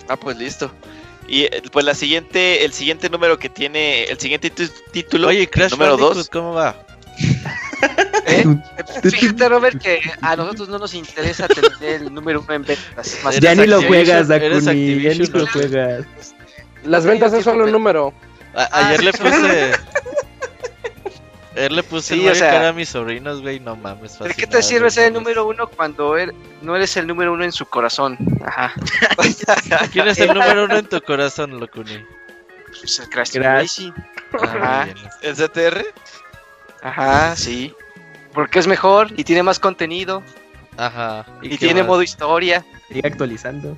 [0.08, 0.72] Ah, pues listo.
[1.28, 4.50] Y eh, pues la siguiente, el siguiente número que tiene, el siguiente
[4.90, 6.30] título, Oye, Crash número 2.
[6.30, 6.74] ¿Cómo va?
[8.26, 8.44] ¿Eh?
[9.02, 13.18] Fíjate, Robert, que a nosotros no nos interesa tener el número uno en ventas.
[13.40, 16.06] ya ni lo juegas, Dakuni, ya ni lo juegas.
[16.84, 18.14] Las ventas es solo un número.
[18.72, 19.72] ayer le puse
[21.58, 24.18] él le puse sí, el a mis sobrinos, güey, no mames.
[24.18, 26.14] ¿De qué te sirve ser el número uno cuando
[26.62, 28.16] no eres el número uno en su corazón?
[28.44, 28.72] Ajá.
[29.92, 32.04] ¿Quién es el número uno en tu corazón, Locuni?
[32.66, 33.92] Pues el Crash Racing.
[34.40, 34.88] Ajá.
[35.22, 35.84] ¿El CTR?
[36.82, 37.74] Ajá, sí.
[38.32, 40.22] Porque es mejor y tiene más contenido.
[40.76, 41.26] Ajá.
[41.42, 42.64] Y, tiene modo historia.
[42.88, 43.76] Sigue actualizando.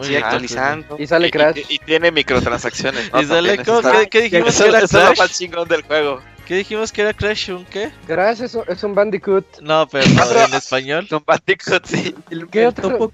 [0.00, 0.96] Sigue actualizando.
[0.98, 1.62] Y sale Crash.
[1.68, 3.10] Y, tiene microtransacciones.
[3.20, 5.20] ¿Y sale ¿qué, ¿qué, dijimos que era Crash?
[5.20, 6.20] Es chingón del juego.
[6.46, 7.50] ¿Qué dijimos que era Crash?
[7.50, 7.92] ¿Un qué?
[8.06, 9.60] Crash es un, es un Bandicoot.
[9.60, 11.06] No, pero no, en español.
[11.12, 12.14] Un Bandicoot, sí.
[12.28, 13.12] ¿El qué otro?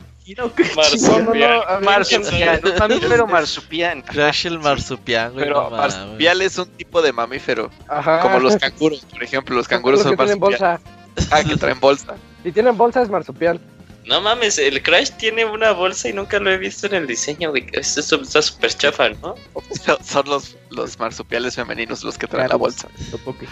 [0.75, 1.83] Marsupial.
[1.83, 2.61] Marsupial.
[2.65, 4.05] Un mamífero marsupial.
[4.05, 5.45] Crash el marsupial, güey.
[5.45, 7.71] Pero marsupial es un tipo de mamífero.
[7.89, 8.21] Ajá.
[8.21, 9.55] Como los canguros, por ejemplo.
[9.55, 10.39] Los canguros son marsupial.
[10.39, 10.81] bolsa.
[11.31, 12.17] Ah, que traen bolsa.
[12.43, 13.61] Si tienen bolsa es marsupial.
[14.07, 17.51] No mames, el Crash tiene una bolsa y nunca lo he visto en el diseño,
[17.51, 17.67] güey.
[17.73, 19.35] Esto está súper chafa, ¿no?
[20.05, 22.89] Son los, los marsupiales femeninos los que traen la bolsa.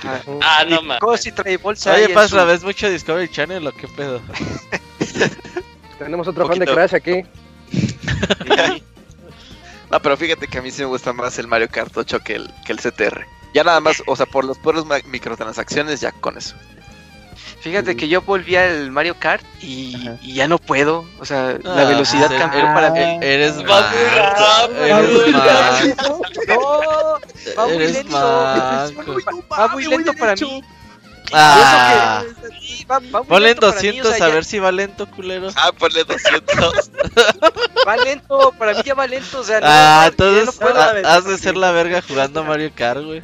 [0.05, 1.01] Ah, ah no mames.
[1.01, 1.95] ¿Cómo si trae bolsa?
[1.95, 4.21] Oye, pasa, ¿ves mucho Discovery Channel o qué pedo?
[5.99, 7.25] Tenemos otro fan de Crash aquí.
[9.91, 12.37] no, pero fíjate que a mí sí me gusta más el Mario Kart 8 que
[12.37, 13.27] el, que el CTR.
[13.55, 16.55] Ya nada más, o sea, por los puros microtransacciones, ya con eso.
[17.65, 21.07] Fíjate que yo volví al Mario Kart y, y ya no puedo.
[21.19, 23.19] O sea, la ah, velocidad cambió para mí.
[23.23, 23.87] Eres más
[24.85, 25.87] Eres más
[26.47, 27.19] No,
[27.57, 28.17] va muy lento.
[29.51, 30.63] Va muy lento para mí.
[31.33, 32.23] Ah,
[33.27, 35.49] ponle 200 a ver si va lento, culero.
[35.57, 36.91] Ah, ponle 200.
[37.89, 39.41] va lento, para mí ya va lento.
[39.41, 40.69] O sea, no, ah, entonces no
[41.09, 43.23] has de ser la verga jugando Mario Kart, güey.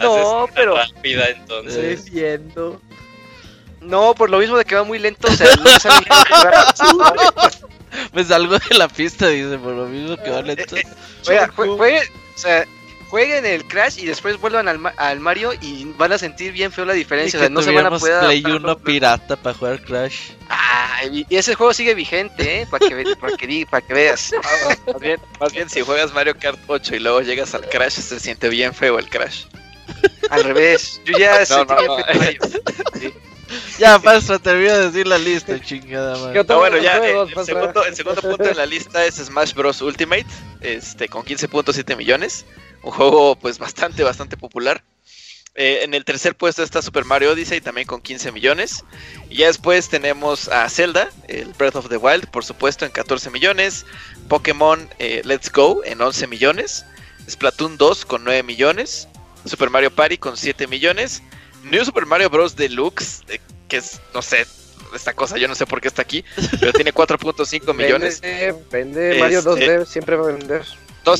[0.00, 0.76] No, pero.
[0.76, 1.98] Rápida, entonces.
[1.98, 2.80] Estoy viendo.
[3.80, 5.64] No, por lo mismo de que va muy lento, o sea, no
[8.12, 10.76] Me salgo de la pista, dice, por lo mismo que va lento.
[10.76, 10.84] Eh,
[11.28, 12.02] eh, jueguen,
[12.34, 12.66] o sea,
[13.10, 16.84] jueguen el Crash y después vuelvan al, al, Mario y van a sentir bien feo
[16.84, 17.38] la diferencia.
[17.38, 18.20] o sea, no se van a poder.
[18.20, 20.30] Play uno pirata para jugar Crash.
[20.48, 22.66] Ah, y ese juego sigue vigente, ¿eh?
[22.70, 24.32] Para que, para que, para que veas.
[24.86, 28.20] más, bien, más bien, si juegas Mario Kart 8 y luego llegas al Crash, se
[28.20, 29.44] siente bien feo el Crash.
[30.30, 33.29] Al revés, yo ya no, sentí bien feo.
[33.78, 36.40] Ya, pasa, termina de decir la lista, chingada madre.
[36.48, 39.82] Ah, bueno, ya, eh, el, segundo, el segundo punto en la lista es Smash Bros.
[39.82, 40.26] Ultimate,
[40.60, 42.44] este, con 15.7 millones.
[42.82, 44.82] Un juego, pues, bastante, bastante popular.
[45.56, 48.84] Eh, en el tercer puesto está Super Mario Odyssey también con 15 millones.
[49.28, 53.30] Y ya después tenemos a Zelda, el Breath of the Wild, por supuesto, en 14
[53.30, 53.84] millones.
[54.28, 56.86] Pokémon eh, Let's Go en 11 millones.
[57.28, 59.08] Splatoon 2 con 9 millones.
[59.44, 61.22] Super Mario Party con 7 millones.
[61.64, 62.56] New Super Mario Bros.
[62.56, 64.46] Deluxe, eh, que es, no sé,
[64.94, 66.24] esta cosa, yo no sé por qué está aquí,
[66.58, 68.20] pero tiene 4.5 millones.
[68.70, 70.64] Vende, Mario 2D, este, siempre va a vender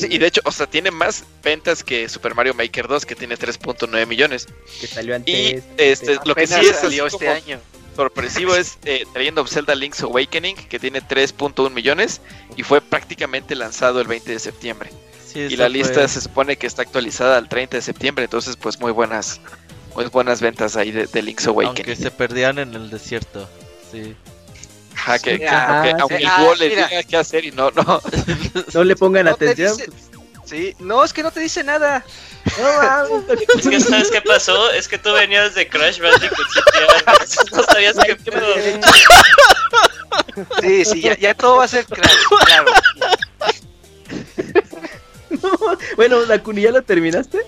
[0.09, 3.35] y de hecho, o sea, tiene más ventas que Super Mario Maker 2, que tiene
[3.37, 4.47] 3.9 millones.
[4.79, 5.35] Que salió antes.
[5.35, 7.59] Y este, lo que sí es, salió este año.
[7.95, 12.21] Sorpresivo es eh, of Zelda Link's Awakening, que tiene 3.1 millones
[12.55, 14.89] y fue prácticamente lanzado el 20 de septiembre.
[15.35, 18.93] y la lista se supone que está actualizada al 30 de septiembre, entonces pues muy
[18.93, 19.41] buenas,
[19.95, 21.77] muy buenas ventas ahí de, de Link's Awakening.
[21.77, 23.47] Aunque se perdían en el desierto,
[23.91, 24.15] sí
[25.23, 28.01] que, aunque el ah, le diga qué hacer y no, no.
[28.73, 29.77] no le pongan atención.
[30.45, 32.03] sí, no, es que no te dice nada.
[32.59, 33.23] No,
[33.57, 36.47] es que sabes qué pasó, es que tú venías de Crash Bandicoot
[37.51, 38.45] no sabías qué pedo.
[40.61, 42.71] Sí, sí, ya, ya todo va a ser Crash, claro.
[45.95, 47.39] bueno, la cunilla la terminaste?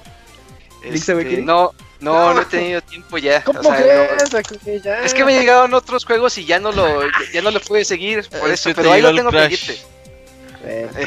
[0.84, 3.44] Este, no, no, no he tenido tiempo ya.
[3.44, 7.02] ¿Cómo o sea, Es que me llegaron otros juegos y ya no lo,
[7.34, 9.78] ya no lo pude seguir, por eso, pero ahí lo tengo pendiente.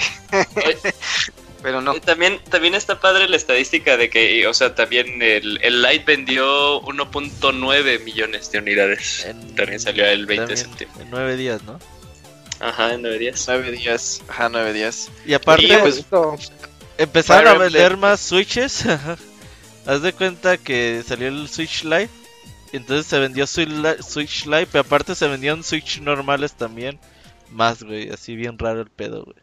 [1.63, 1.95] pero no.
[1.95, 6.81] También, también está padre la estadística de que, o sea, también el, el Light vendió
[6.83, 9.27] 1.9 millones de unidades.
[9.57, 11.03] también salió el 20 de septiembre.
[11.05, 11.79] En 9 días, ¿no?
[12.61, 13.45] Ajá, en 9 días.
[13.47, 15.11] 9 días, ajá, 9 días.
[15.27, 16.05] Y aparte, pues,
[16.97, 18.85] empezaron a vender más Switches.
[19.87, 22.11] Haz de cuenta que salió el Switch Lite.
[22.73, 24.67] Y entonces se vendió Switch Lite.
[24.67, 26.99] Pero aparte se vendían Switch normales también.
[27.51, 28.11] Más, güey.
[28.11, 29.37] Así bien raro el pedo, güey.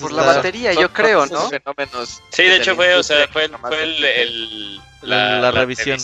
[0.00, 1.50] Por la batería, yo creo, ¿no?
[2.30, 5.98] Sí, de hecho fue, o sea, fue, fue el, la, la, revisión.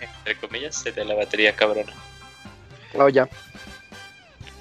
[0.00, 1.92] entre comillas, de la batería cabrona.
[2.94, 3.28] Oh, ya.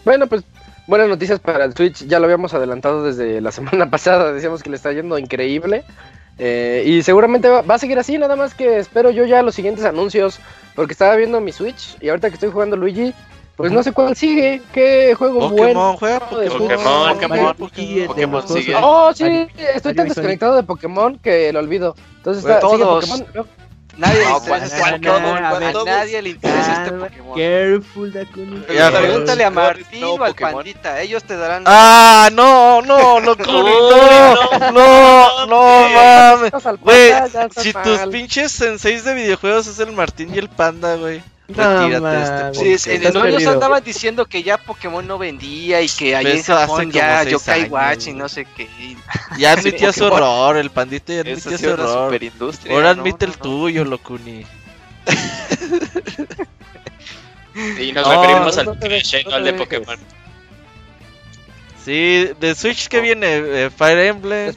[0.03, 0.43] Bueno, pues
[0.87, 2.05] buenas noticias para el Switch.
[2.07, 4.33] Ya lo habíamos adelantado desde la semana pasada.
[4.33, 5.85] Decíamos que le está yendo increíble.
[6.43, 9.85] Eh, y seguramente va, a seguir así, nada más que espero yo ya los siguientes
[9.85, 10.39] anuncios,
[10.73, 13.13] porque estaba viendo mi Switch y ahorita que estoy jugando Luigi,
[13.55, 15.95] pues no sé cuál sigue, qué juego bueno.
[15.99, 18.75] Juega Pokémon, Pokémon, Pokémon, Pokémon, sigue.
[18.81, 21.93] Oh, sí, estoy tan desconectado de Pokémon que lo olvido.
[22.17, 23.25] Entonces está, sigue Pokémon.
[24.01, 24.39] Nadie, no,
[24.89, 27.37] le interesa, nadie le interesa este Pokémon.
[27.37, 28.59] Careful, Dakuni.
[28.61, 31.63] pregúntale a Martín o al Pandita, ellos te darán.
[31.67, 33.45] Ah, no, no, no, no,
[34.71, 36.51] no, no, mames.
[36.81, 37.13] Güey,
[37.55, 41.21] si tus pinches senseis de videojuegos es el Martín y el Panda, güey.
[41.53, 46.15] Retírate este sí, en no, ellos andaban diciendo que ya Pokémon no vendía y que
[46.15, 48.67] ahí en Japón ya Yokai Watch y no sé qué.
[49.37, 52.19] Ya admitió su error, el pandita ya admitió su error.
[52.69, 54.45] Ahora admite el tuyo, Locuni.
[57.79, 59.97] y nos referimos al no de Pokémon.
[61.83, 64.55] Sí, de Switch que viene eh, Fire Emblem.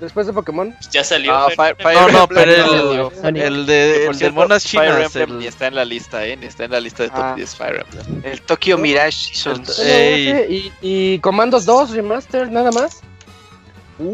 [0.00, 0.74] Después de Pokémon.
[0.90, 1.34] Ya salió.
[1.34, 5.12] Ah, Fire, no, no, pero el, el, de, el de monas chinas.
[5.12, 6.38] Fire Emblem está en la lista, ¿eh?
[6.40, 7.56] Está en la lista de top 10 ah.
[7.56, 8.22] Fire Emblem.
[8.24, 9.52] El Tokyo Mirage hizo
[9.84, 13.02] y, y Comandos 2 Remaster, nada más.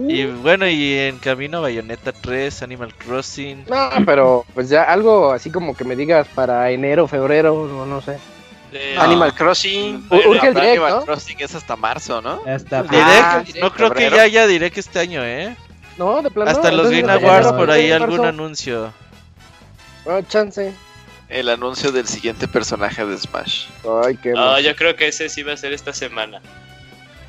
[0.08, 3.64] Y bueno, y en camino Bayonetta 3, Animal Crossing.
[3.68, 8.00] No, pero pues ya algo así como que me digas para enero, febrero, no, no
[8.00, 8.18] sé.
[8.98, 10.08] Animal Crossing.
[10.10, 12.42] Animal Crossing es hasta marzo, ¿no?
[12.46, 15.54] Hasta direct, no creo que ya haya Direct este año, ¿eh?
[15.98, 16.50] No, de plano.
[16.50, 18.92] Hasta los Game Awards por ahí algún anuncio.
[20.04, 20.72] Oh, chance.
[21.28, 23.66] El anuncio del siguiente personaje de Smash.
[24.04, 26.40] Ay, qué No, yo creo que ese sí va a ser esta semana.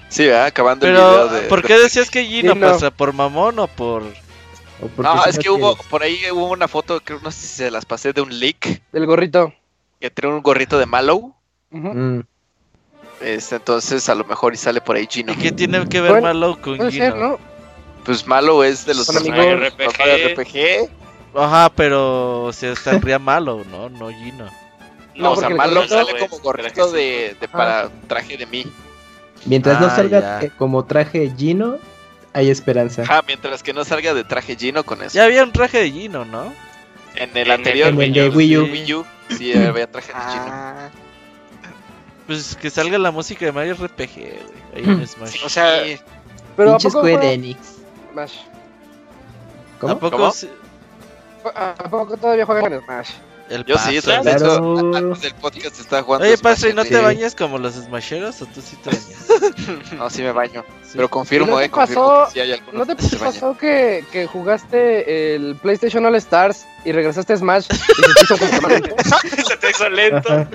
[0.10, 1.42] Sí, acabando el video de.
[1.44, 2.92] ¿Por qué decías que Gino pasa?
[2.92, 4.04] ¿Por mamón o por.?
[4.98, 7.86] no, es que hubo, por ahí hubo una foto, creo, no sé si se las
[7.86, 8.82] pasé, de un leak.
[8.92, 9.54] Del gorrito.
[10.00, 11.34] Que tiene un gorrito de Mallow.
[11.72, 12.22] Uh
[13.20, 15.34] este, entonces a lo mejor y sale por ahí Gino.
[15.34, 17.16] ¿Y qué tiene que ver Mallow con Gino?
[17.16, 17.40] ¿no?
[18.08, 20.34] Pues malo es de los amigos RPG.
[20.34, 20.90] RPG.
[21.36, 23.90] Ajá, pero o sea, estaría malo, ¿no?
[23.90, 24.50] No Gino.
[25.14, 27.90] No, o sea, malo sale como gorrito de, de para ah.
[28.08, 28.66] traje de mí.
[29.44, 31.80] Mientras no ah, salga como traje Gino,
[32.32, 33.02] hay esperanza.
[33.02, 35.14] Ajá, mientras que no salga de traje Gino con eso.
[35.14, 36.54] Ya había un traje de Gino, ¿no?
[37.16, 39.06] En el anterior en el de Wii U.
[39.38, 40.46] Sí, había traje de Gino.
[40.48, 40.90] Ah.
[42.26, 44.40] Pues que salga la música de Mario RPG, güey.
[44.76, 45.44] Ahí en Smash.
[45.44, 45.84] o sea,
[46.56, 47.77] pero ¿a poco Square Enix.
[48.18, 48.38] Smash.
[49.80, 49.94] ¿Cómo?
[49.94, 50.34] ¿A poco,
[51.54, 53.10] ¿A poco todavía juegan en Smash?
[53.50, 54.96] El Yo sí, claro.
[54.96, 56.26] antes del podcast estaba jugando.
[56.26, 59.92] Oye, Pastre, ¿no te bañas como los smasheros o tú sí te bañas?
[59.98, 60.66] no, sí me baño.
[60.92, 61.70] Pero confirmo, ¿No te eh.
[61.70, 67.34] Pasó, si hay ¿No te pasó que, que, jugaste el PlayStation All Stars y regresaste
[67.34, 68.38] a Smash y se te hizo
[69.48, 70.48] Se te hizo lento.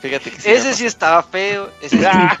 [0.00, 1.68] Fíjate que Ese sí estaba feo.
[1.82, 2.38] Ese ah.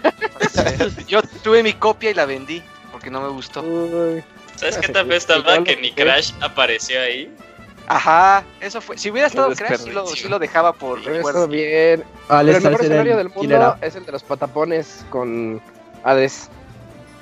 [1.06, 2.62] Yo tuve mi copia y la vendí
[3.02, 3.64] porque no me gustó.
[4.54, 7.28] ¿Sabes qué tan estaba que ni Crash apareció ahí?
[7.88, 8.96] Ajá, eso fue.
[8.96, 9.80] Si hubiera estado Crash,
[10.14, 11.48] sí lo, dejaba por recuerdo.
[11.48, 12.04] bien.
[12.28, 15.60] Ah, el mejor escenario del mundo es el de los patapones con
[16.04, 16.48] Hades.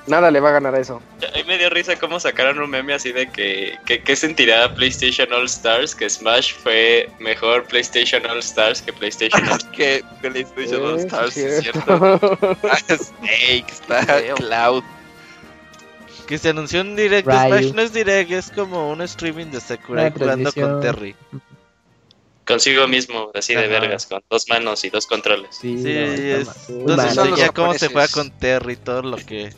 [0.07, 1.01] Nada le va a ganar a eso.
[1.27, 5.33] A mí me dio risa cómo sacaron un meme así de que, ¿qué sentirá PlayStation
[5.33, 5.95] All Stars?
[5.95, 9.65] Que Smash fue mejor PlayStation All Stars que PlayStation All Stars.
[9.77, 12.19] que PlayStation All Stars, es cierto.
[12.89, 14.05] Snake, está
[14.35, 14.83] Cloud.
[16.31, 19.61] Que se anunció un direct de Smash, no es direct, es como un streaming de
[19.61, 21.17] Sakurai jugando con Terry.
[22.47, 25.57] Consigo mismo, así de vergas, con dos manos y dos controles.
[25.61, 26.69] Sí, es.
[26.69, 29.53] Entonces ya cómo se juega con Terry, todo lo que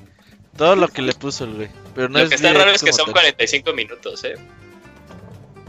[0.56, 1.68] todo lo que le puso el güey.
[1.94, 4.36] Pero no lo que está raro es que son 45 minutos, eh.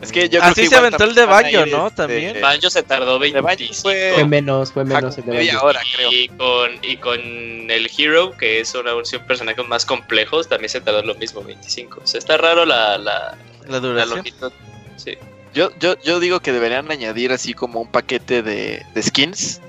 [0.03, 1.87] Es que yo Así se aventó el de Banjo, ¿no?
[1.87, 2.41] Este, También.
[2.41, 3.73] Banjo se tardó 25.
[3.73, 4.25] Fue...
[4.25, 6.11] menos, fue menos el de Media hora, creo.
[6.11, 10.81] Y con, y con el Hero, que es una versión personajes más complejos, también se
[10.81, 12.01] tardó lo mismo, 25.
[12.03, 13.37] O sea, está raro la, la,
[13.67, 14.17] la duración.
[14.17, 14.51] longitud.
[14.97, 15.17] Sí.
[15.53, 19.61] Yo, yo, yo digo que deberían añadir así como un paquete de, de skins,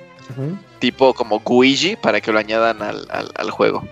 [0.80, 3.86] tipo como Guigi, para que lo añadan al, al, al juego.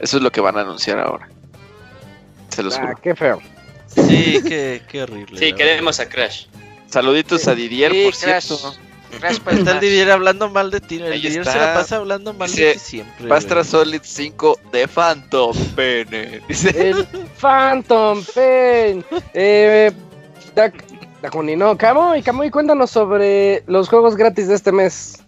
[0.00, 1.28] Eso es lo que van a anunciar ahora.
[2.48, 3.42] Se los ah, Qué feo.
[3.96, 5.38] Sí, qué, qué horrible.
[5.38, 6.46] Sí, queremos a Crash.
[6.88, 8.74] Saluditos a Didier, por cierto.
[9.18, 10.96] Crash está el Didier hablando mal de ti.
[10.96, 13.28] El Didier se la pasa hablando mal de ti siempre.
[13.28, 16.42] Pastra Solid 5 de Phantom Pen.
[16.48, 16.90] Dice.
[16.90, 17.06] El
[17.40, 19.04] Phantom Pen.
[19.34, 19.92] Eh,
[21.56, 25.22] no, Camo, y Camo, y cuéntanos sobre los juegos gratis de este mes.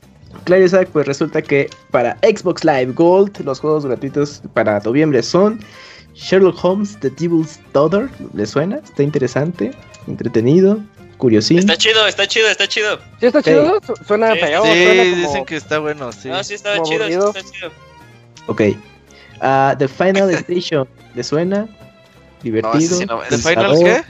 [0.44, 5.60] Claro, Isaac, pues resulta que para Xbox Live Gold, los juegos gratuitos para noviembre son
[6.18, 8.10] Sherlock Holmes, The Devil's Daughter.
[8.34, 8.76] ¿Le suena?
[8.78, 9.70] Está interesante,
[10.06, 10.80] entretenido,
[11.16, 11.58] curiosín.
[11.58, 12.98] Está chido, está chido, está chido.
[13.20, 13.80] ¿Sí está chido?
[14.06, 16.28] Suena sí, Sí, dicen que está bueno, sí.
[16.28, 17.72] No, sí está chido, sí está chido.
[18.48, 18.62] Ok.
[19.40, 21.68] Uh, The Final Station, ¿le suena?
[22.42, 23.06] Divertido.
[23.06, 24.02] No, ¿The Final qué?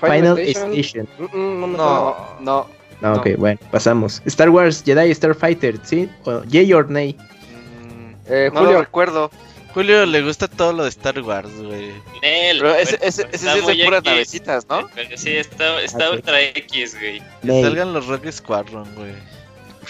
[0.00, 1.06] Final, Station.
[1.18, 2.66] Mm, mm, no, no.
[3.02, 4.22] No, ok, bueno, pasamos.
[4.26, 6.08] Star Wars Jedi Starfighter, ¿sí?
[6.24, 7.14] O Yay or Nay.
[7.14, 9.30] Mm, eh, Julio, lo recuerdo.
[9.74, 11.92] Julio le gusta todo lo de Star Wars, güey.
[12.20, 14.88] Pero ese, ese, ese es de puras navecitas, ¿no?
[15.16, 17.22] Sí, está, está ah, ultra X, güey.
[17.42, 19.12] Que salgan los Rock Squadron, güey.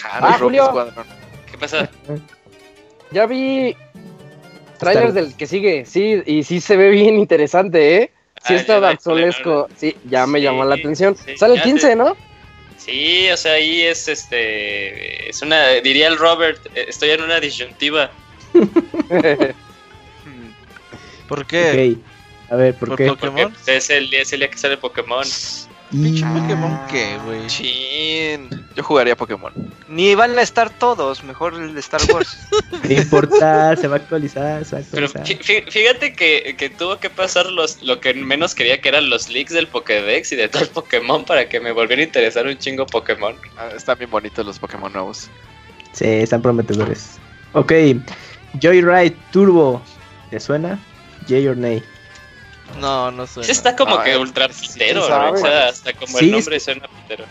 [0.04, 0.66] Ah, Julio.
[0.66, 1.06] Squadron.
[1.50, 1.90] ¿Qué pasa?
[3.12, 3.74] Ya vi
[4.78, 8.10] trailers del que sigue, sí, y sí se ve bien interesante, ¿eh?
[8.46, 9.00] Sí ah, está Dark
[9.76, 11.16] sí, ya me llamó la atención.
[11.36, 12.16] Sale el 15, ¿no?
[12.78, 15.28] Sí, o sea, ahí es este.
[15.28, 15.66] Es una.
[15.82, 18.10] Diría el Robert, eh, estoy en una disyuntiva.
[21.30, 21.96] ¿Por qué?
[22.50, 23.06] A ver, ¿por, qué?
[23.06, 23.54] Pokémon?
[23.64, 25.24] Es el, es el día que sale Pokémon.
[25.92, 27.46] Pinche Pokémon qué, güey.
[27.46, 28.50] Chin.
[28.74, 29.52] Yo jugaría Pokémon.
[29.86, 32.36] Ni van a estar todos, mejor el de Star Wars.
[32.82, 35.22] No importa, se va a actualizar, se va a actualizar.
[35.24, 39.28] Pero fíjate que, que, tuvo que pasar los, lo que menos quería que eran los
[39.28, 42.58] leaks del Pokédex y de todo el Pokémon para que me volviera a interesar un
[42.58, 43.36] chingo Pokémon.
[43.56, 45.30] Ah, están bien bonitos los Pokémon nuevos.
[45.92, 47.20] Sí, están prometedores.
[47.52, 47.72] Ok,
[48.60, 49.80] Joyride Turbo.
[50.30, 50.80] ¿Te suena?
[51.28, 51.82] Jay or Nay.
[52.80, 53.46] No, no suena.
[53.46, 55.32] Sí está como que ultra pitero, ¿no?
[55.32, 57.24] O sea, hasta como el nombre suena pitero.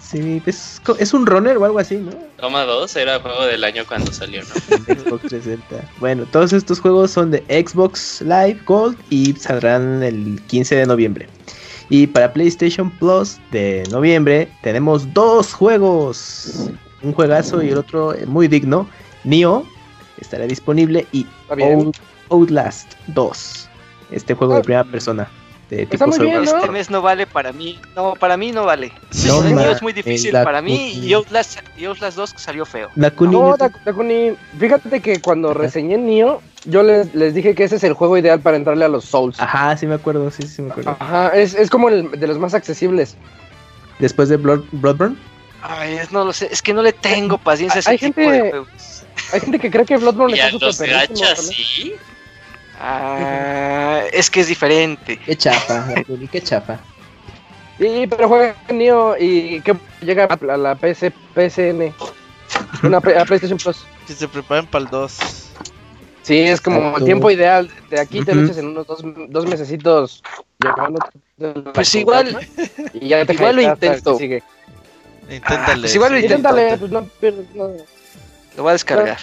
[0.00, 2.12] Sí, es, es, un runner o algo así, ¿no?
[2.36, 4.54] Toma 2 era juego del año cuando salió, ¿no?
[4.76, 5.66] Xbox 360.
[5.98, 11.28] Bueno, todos estos juegos son de Xbox Live Gold y saldrán el 15 de noviembre.
[11.88, 16.70] Y para PlayStation Plus de noviembre tenemos dos juegos.
[17.02, 18.88] Un juegazo y el otro muy digno.
[19.24, 19.66] Nio
[20.18, 21.26] estará disponible y
[22.30, 23.68] Outlast 2
[24.10, 24.62] este juego de ah.
[24.62, 25.28] primera persona.
[25.70, 27.80] De tipo Este mes no vale para mí.
[27.96, 28.92] No, para mí no vale.
[29.26, 32.88] No, es muy difícil para mí y Outlast, y Outlast 2 salió feo.
[32.94, 37.94] no, Dakuni, fíjate que cuando reseñé Nio, yo les, les, dije que ese es el
[37.94, 39.40] juego ideal para entrarle a los Souls.
[39.40, 40.96] Ajá, sí me acuerdo, sí, sí me acuerdo.
[41.00, 43.16] Ajá, es, es como el de los más accesibles.
[43.98, 45.16] Después de Blood, Bloodborne.
[45.62, 48.30] Ay, no lo sé, es que no le tengo paciencia a ese hay tipo gente,
[48.30, 48.64] de
[49.32, 51.94] Hay gente que cree que Bloodborne está súper gachas, ¿sí?
[52.78, 55.18] Ah, es que es diferente.
[55.18, 55.86] Qué chapa,
[56.30, 56.80] qué chapa.
[57.78, 61.94] Y, pero juega Neo y que llega a la PS, PSN.
[62.82, 63.84] Una a PlayStation Plus.
[64.06, 65.18] Que se preparen para el 2.
[66.22, 67.70] Sí, es como el tiempo ideal.
[67.90, 70.22] De aquí te lo echas en unos dos, dos mesecitos.
[71.72, 72.36] Pues igual.
[72.94, 74.18] Y ya te igual lo intento.
[74.18, 74.42] Sigue.
[75.30, 75.82] Inténtale.
[75.82, 77.06] pues igual lo Inténtale, pues no,
[77.54, 77.72] no.
[78.56, 79.18] Lo voy a descargar.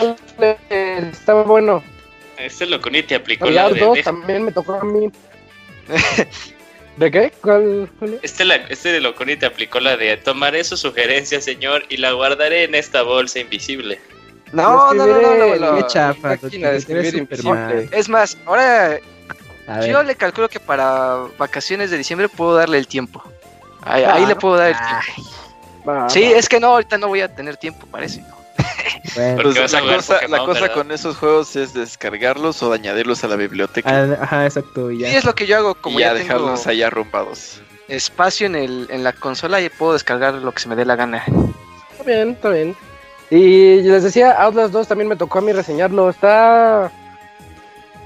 [0.69, 1.83] Está bueno.
[2.37, 5.11] Este Locuni te aplicó la de, dos de- también me tocó a mí.
[6.97, 7.31] ¿De qué?
[7.41, 7.89] ¿Cuál?
[8.21, 12.11] Este, la- este de Locuni te aplicó la de tomaré su sugerencia, señor, y la
[12.11, 13.99] guardaré en esta bolsa invisible.
[14.51, 15.77] No, no, no, no, no, no.
[15.77, 17.89] Qué chafa, máquina de escribir invisible.
[17.91, 18.99] Es más, ahora
[19.67, 19.89] A ver.
[19.91, 23.23] yo le calculo que para vacaciones de diciembre puedo darle el tiempo.
[23.81, 25.31] Ahí, ahí le puedo dar el tiempo.
[25.89, 26.37] Va, Sí, va.
[26.37, 28.23] es que no, ahorita no voy a tener tiempo, parece.
[29.15, 29.41] Bueno.
[29.43, 30.75] Pues la jugar cosa, la Pokémon, cosa ¿verdad?
[30.75, 35.25] con esos juegos es descargarlos o añadirlos a la biblioteca Ah, Ajá, exacto, y es
[35.25, 37.61] lo que yo hago, como y ya, ya, tengo dejarlos ahí arrumbados.
[37.89, 40.95] espacio en, el, en la consola y puedo descargar lo que se me dé la
[40.95, 41.23] gana.
[41.91, 42.75] Está bien, está bien.
[43.29, 46.09] Y les decía, Outlast 2 también me tocó a mí reseñarlo.
[46.09, 46.91] Está.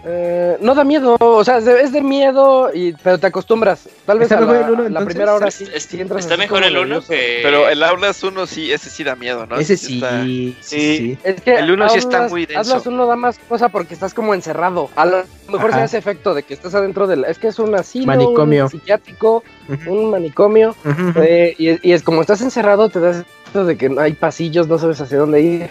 [0.05, 3.89] Eh, no da miedo, o sea, es de, es de miedo, y, pero te acostumbras.
[4.05, 5.99] Tal vez ¿Está a la, el uno, a la primera hora Es- sí, es- sí
[5.99, 7.07] entras está mejor el 1 nervioso.
[7.09, 7.39] que.
[7.43, 9.57] Pero el Aulas 1 sí, ese sí da miedo, ¿no?
[9.57, 10.77] Ese sí, está- sí, Sí.
[10.97, 11.17] sí.
[11.23, 12.59] Es que El uno sí está muy denso.
[12.59, 14.89] Outlast 1 da más cosa porque estás como encerrado.
[14.95, 15.79] A lo mejor Ajá.
[15.79, 17.25] se hace efecto de que estás adentro del.
[17.25, 18.65] Es que es un asilo, Manicomio.
[18.65, 19.43] un psiquiátrico,
[19.87, 20.75] un manicomio.
[21.15, 23.23] Eh, y, y es como estás encerrado, te das
[23.53, 25.69] de que no hay pasillos, no sabes hacia dónde ir.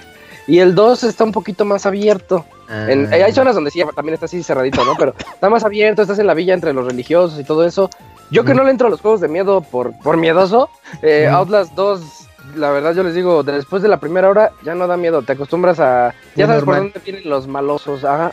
[0.48, 2.44] Y el 2 está un poquito más abierto.
[2.68, 3.16] En- Ah.
[3.16, 4.94] eh, hay zonas donde sí también está así cerradito, ¿no?
[4.98, 7.90] Pero está más abierto, estás en la villa entre los religiosos y todo eso.
[8.30, 10.68] Yo que no le entro a los juegos de miedo por, por miedoso,
[11.02, 11.28] eh.
[11.30, 12.00] Outlast 2,
[12.56, 15.32] la verdad yo les digo, después de la primera hora ya no da miedo, te
[15.34, 16.12] acostumbras a...
[16.34, 18.32] Ya sabes por dónde vienen los malosos, ajá.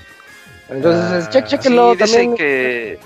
[0.69, 2.36] Entonces, Ah, check, Sí, chequenlo dicen también.
[2.38, 2.99] que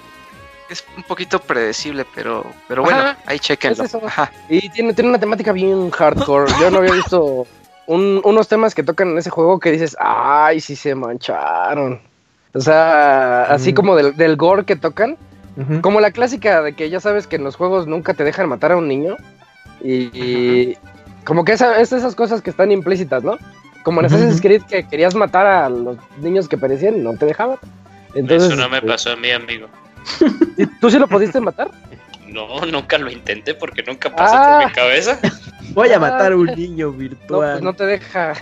[0.69, 3.84] es un poquito predecible, pero, pero bueno, Ajá, ahí chequenlo.
[3.84, 3.95] es.
[3.95, 4.32] Ajá.
[4.47, 6.51] Y tiene, tiene una temática bien hardcore.
[6.61, 7.47] Yo no había visto
[7.88, 11.99] un- unos temas que tocan en ese juego que dices, ay, sí se mancharon.
[12.53, 13.75] O sea, así Mm.
[13.75, 15.17] como del, del gore que tocan.
[15.81, 18.73] Como la clásica de que ya sabes que en los juegos nunca te dejan matar
[18.73, 19.17] a un niño.
[19.81, 20.77] Y, y
[21.25, 23.38] como que esa, es esas cosas que están implícitas, ¿no?
[23.83, 24.39] Como en Assassin's.
[24.39, 27.57] Creed que querías matar a los niños que perecían no te dejaban.
[28.13, 29.67] Entonces, Eso no me este, pasó a mí, amigo.
[30.57, 31.71] ¿y ¿Tú sí lo pudiste matar?
[32.28, 34.59] No, nunca lo intenté porque nunca pasó Ah.
[34.61, 35.19] por mi cabeza.
[35.73, 37.51] Voy a matar a un niño No, virtual.
[37.53, 38.34] pues no te deja.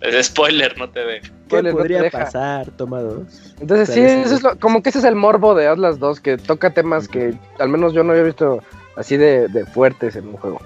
[0.00, 1.20] Es spoiler, no te ve.
[1.48, 2.18] ¿Qué Spoiler, no te podría deja.
[2.18, 2.70] pasar?
[2.72, 3.54] Toma dos.
[3.60, 6.36] Entonces sí, eso es lo- como que ese es el morbo de Atlas 2, que
[6.36, 8.62] toca temas que al menos yo no había visto
[8.96, 10.60] así de, de fuertes en un juego.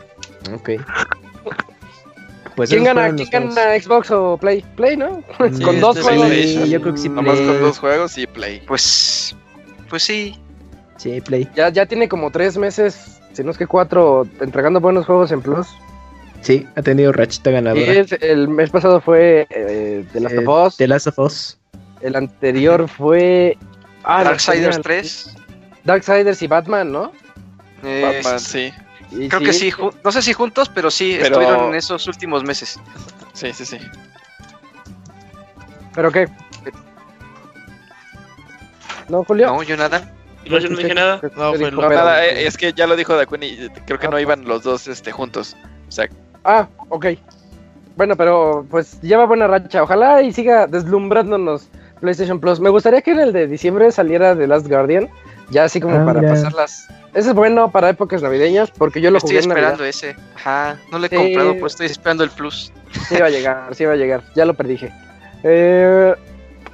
[0.54, 0.70] Ok.
[2.54, 3.00] Pues ¿Quién gana?
[3.08, 3.54] fueron ¿Quién los juegos.
[3.56, 4.62] gana Xbox o Play?
[4.76, 5.20] Play, ¿no?
[5.38, 6.28] Mm, con dos este juegos.
[6.28, 7.08] Sí, yo creo que sí.
[7.08, 8.60] Nomás con dos juegos y play.
[8.66, 9.34] Pues,
[9.88, 10.38] pues sí.
[11.02, 11.48] Sí, Play.
[11.56, 15.42] Ya, ya tiene como tres meses, si no es que cuatro, entregando buenos juegos en
[15.42, 15.66] Plus.
[16.42, 17.92] Sí, ha tenido rachita ganadora.
[17.92, 20.76] es- el mes pasado fue eh, The Last Eh, of Us.
[20.76, 21.58] The Last of Us.
[22.02, 23.58] El anterior fue.
[24.04, 25.34] Ah, Darksiders no, 3.
[25.84, 27.10] Darksiders y Batman, ¿no?
[27.82, 28.72] eh, Batman, sí.
[29.10, 29.72] Y Creo que sí,
[30.04, 32.78] no sé si juntos, pero sí Pero- estuvieron en esos últimos meses.
[33.32, 33.78] Sí, sí, sí.
[35.94, 36.28] ¿Pero qué?
[39.08, 39.46] ¿No, Julio?
[39.48, 40.10] No, yo nada.
[40.48, 41.20] No, yo no dije nada.
[41.36, 44.18] No, fue No, nada, eh, es que ya lo dijo Dakuni, y creo que no
[44.18, 45.56] iban los dos este, juntos.
[45.88, 46.08] O sea,
[46.44, 47.06] Ah, ok.
[47.96, 49.82] Bueno, pero pues lleva buena racha.
[49.82, 51.68] Ojalá y siga deslumbrándonos
[52.00, 52.58] PlayStation Plus.
[52.58, 55.08] Me gustaría que en el de diciembre saliera The Last Guardian.
[55.50, 56.88] Ya así como Ah, para pasarlas.
[57.14, 60.16] Ese es bueno para épocas navideñas porque yo lo Estoy jugué en esperando ese.
[60.34, 61.16] Ajá, no lo he Sí.
[61.16, 62.72] comprado, pues estoy esperando el plus.
[63.08, 64.22] Sí va a llegar, sí va a llegar.
[64.34, 64.90] Ya lo predije.
[65.42, 66.14] Eh,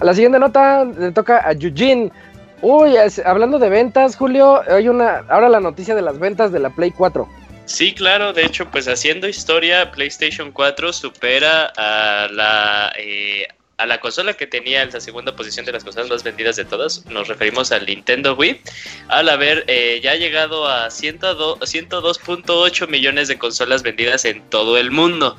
[0.00, 2.12] la siguiente nota le toca a Eugene.
[2.60, 2.94] Uy,
[3.24, 6.90] hablando de ventas, Julio, hay una ahora la noticia de las ventas de la Play
[6.90, 7.28] 4.
[7.66, 13.46] Sí, claro, de hecho, pues haciendo historia, PlayStation 4 supera a la, eh,
[13.76, 16.64] a la consola que tenía en la segunda posición de las consolas más vendidas de
[16.64, 17.04] todas.
[17.06, 18.60] Nos referimos al Nintendo Wii,
[19.08, 24.90] al haber eh, ya llegado a 102 102.8 millones de consolas vendidas en todo el
[24.90, 25.36] mundo.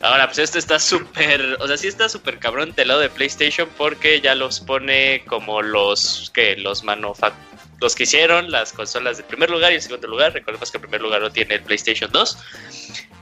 [0.00, 3.68] Ahora, pues esto está súper, o sea, sí está súper cabrón del lado de PlayStation
[3.78, 6.84] porque ya los pone como los que los
[7.80, 10.32] los que hicieron las consolas de primer lugar y en segundo lugar.
[10.34, 12.38] Recordemos que el primer lugar lo tiene el PlayStation 2.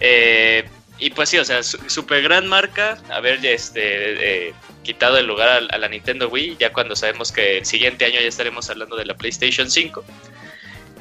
[0.00, 0.68] Eh,
[0.98, 4.54] y pues sí, o sea, super gran marca, haber este, eh,
[4.84, 8.28] quitado el lugar a la Nintendo Wii, ya cuando sabemos que el siguiente año ya
[8.28, 10.04] estaremos hablando de la PlayStation 5.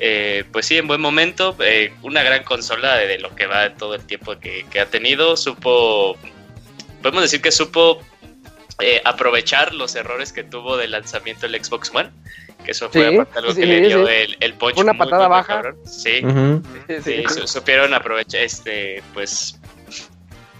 [0.05, 3.73] Eh, pues sí, en buen momento, eh, una gran consola de, de lo que va
[3.75, 6.17] todo el tiempo que, que ha tenido, supo,
[7.01, 8.01] podemos decir que supo
[8.81, 12.09] eh, aprovechar los errores que tuvo de lanzamiento el Xbox One,
[12.65, 14.13] que eso fue Sí, aparte algo sí, que le dio sí.
[14.13, 15.53] el, el punch una muy, patada muy, muy baja.
[15.53, 15.77] cabrón.
[15.85, 16.21] Sí,
[17.45, 19.57] supieron aprovechar, este, pues,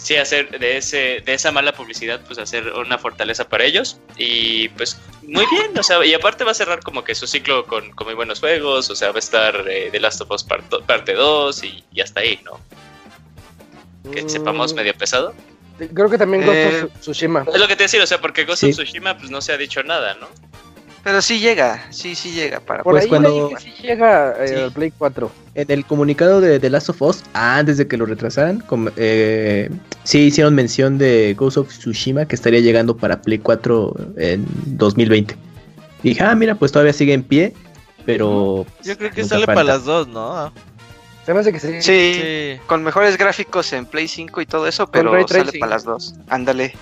[0.03, 3.97] sí hacer de ese de esa mala publicidad pues hacer una fortaleza para ellos.
[4.17, 7.65] Y pues muy bien o sea y aparte va a cerrar como que su ciclo
[7.65, 10.43] con, con muy buenos juegos o sea va a estar eh, The Last of Us
[10.43, 12.59] parte 2 y, y, hasta ahí no
[14.11, 14.29] que mm.
[14.29, 15.33] sepamos medio pesado.
[15.93, 17.45] Creo que también Ghost of eh, Tsushima.
[17.51, 19.57] Es lo que te decía o sea porque Ghost of Tsushima pues no se ha
[19.57, 20.27] dicho nada no
[21.03, 24.93] pero sí llega, sí, sí llega para Por pues ahí cuando sí llega eh, Play
[24.97, 25.31] 4.
[25.55, 28.63] En el comunicado de The Last of Us, antes de que lo retrasaran,
[28.95, 29.69] eh,
[30.05, 34.45] sí hicieron mención de Ghost of Tsushima que estaría llegando para Play 4 en
[34.77, 35.35] 2020.
[36.03, 37.53] Y dije, ah, mira, pues todavía sigue en pie,
[38.05, 38.65] pero...
[38.83, 40.53] Yo creo que sale para las dos, ¿no?
[41.25, 41.81] Se me hace que sí.
[41.81, 42.59] sí.
[42.65, 46.15] con mejores gráficos en Play 5 y todo eso, pero sale para las dos.
[46.29, 46.73] Ándale.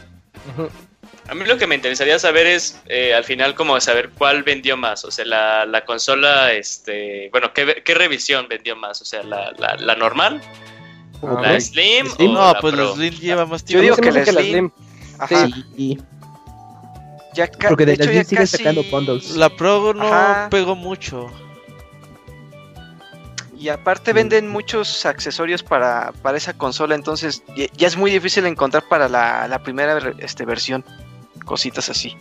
[1.28, 4.76] A mí lo que me interesaría saber es, eh, al final, como saber cuál vendió
[4.76, 5.06] más.
[5.06, 9.02] O sea, la, la consola, este, bueno, ¿qué, ¿qué, revisión vendió más?
[9.02, 10.42] O sea, la, la, la normal,
[11.22, 12.90] la Slim, o no, la pues Pro?
[12.90, 13.86] la Slim lleva más tiempo.
[13.86, 14.46] Yo digo que, la, Slim.
[14.46, 14.72] Slim.
[15.20, 15.48] Ajá.
[15.76, 16.00] Sí.
[17.34, 19.36] Ya Porque de, de la Slim sigue sacando bundles.
[19.36, 20.50] La Pro no Ajá.
[20.50, 21.32] pegó mucho.
[23.58, 28.84] Y aparte venden muchos accesorios para, para esa consola, entonces ya es muy difícil encontrar
[28.90, 30.84] para la, la primera este, versión
[31.46, 32.16] cositas así.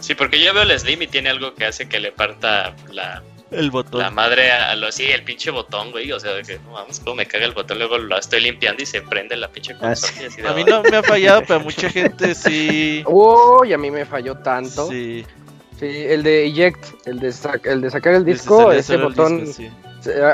[0.00, 3.22] Sí, porque yo veo el Slim y tiene algo que hace que le parta la,
[3.50, 4.00] el botón.
[4.00, 6.10] La madre a lo sí, el pinche botón, güey.
[6.10, 8.86] O sea, que no vamos, como me caga el botón, luego lo estoy limpiando y
[8.86, 10.50] se prende la pinche ah, consola.
[10.50, 13.04] a mí no me ha fallado, pero mucha gente sí.
[13.06, 14.88] Uy, a mí me falló tanto.
[14.88, 15.24] Sí.
[15.78, 19.44] Sí, el de eject, el de, el de sacar el disco, ese botón.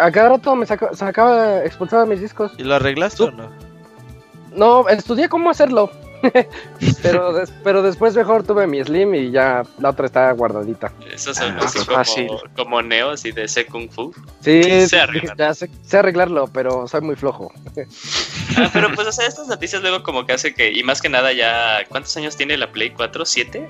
[0.01, 2.53] A cada rato me saca, sacaba, expulsaba mis discos.
[2.59, 3.51] ¿Y lo arreglaste o no?
[4.55, 5.91] No, estudié cómo hacerlo.
[7.03, 10.93] pero, pero después mejor tuve mi Slim y ya la otra está guardadita.
[11.13, 11.57] Eso es ah,
[11.97, 14.13] así como, como Neo, así de ese Kung Fu.
[14.41, 14.99] Sí, sé,
[15.37, 17.53] ya sé, arreglarlo, pero soy muy flojo.
[18.55, 21.09] Ah, pero pues, o sea, estas noticias luego como que hace que, y más que
[21.09, 23.25] nada ya, ¿cuántos años tiene la Play 4?
[23.25, 23.67] ¿7?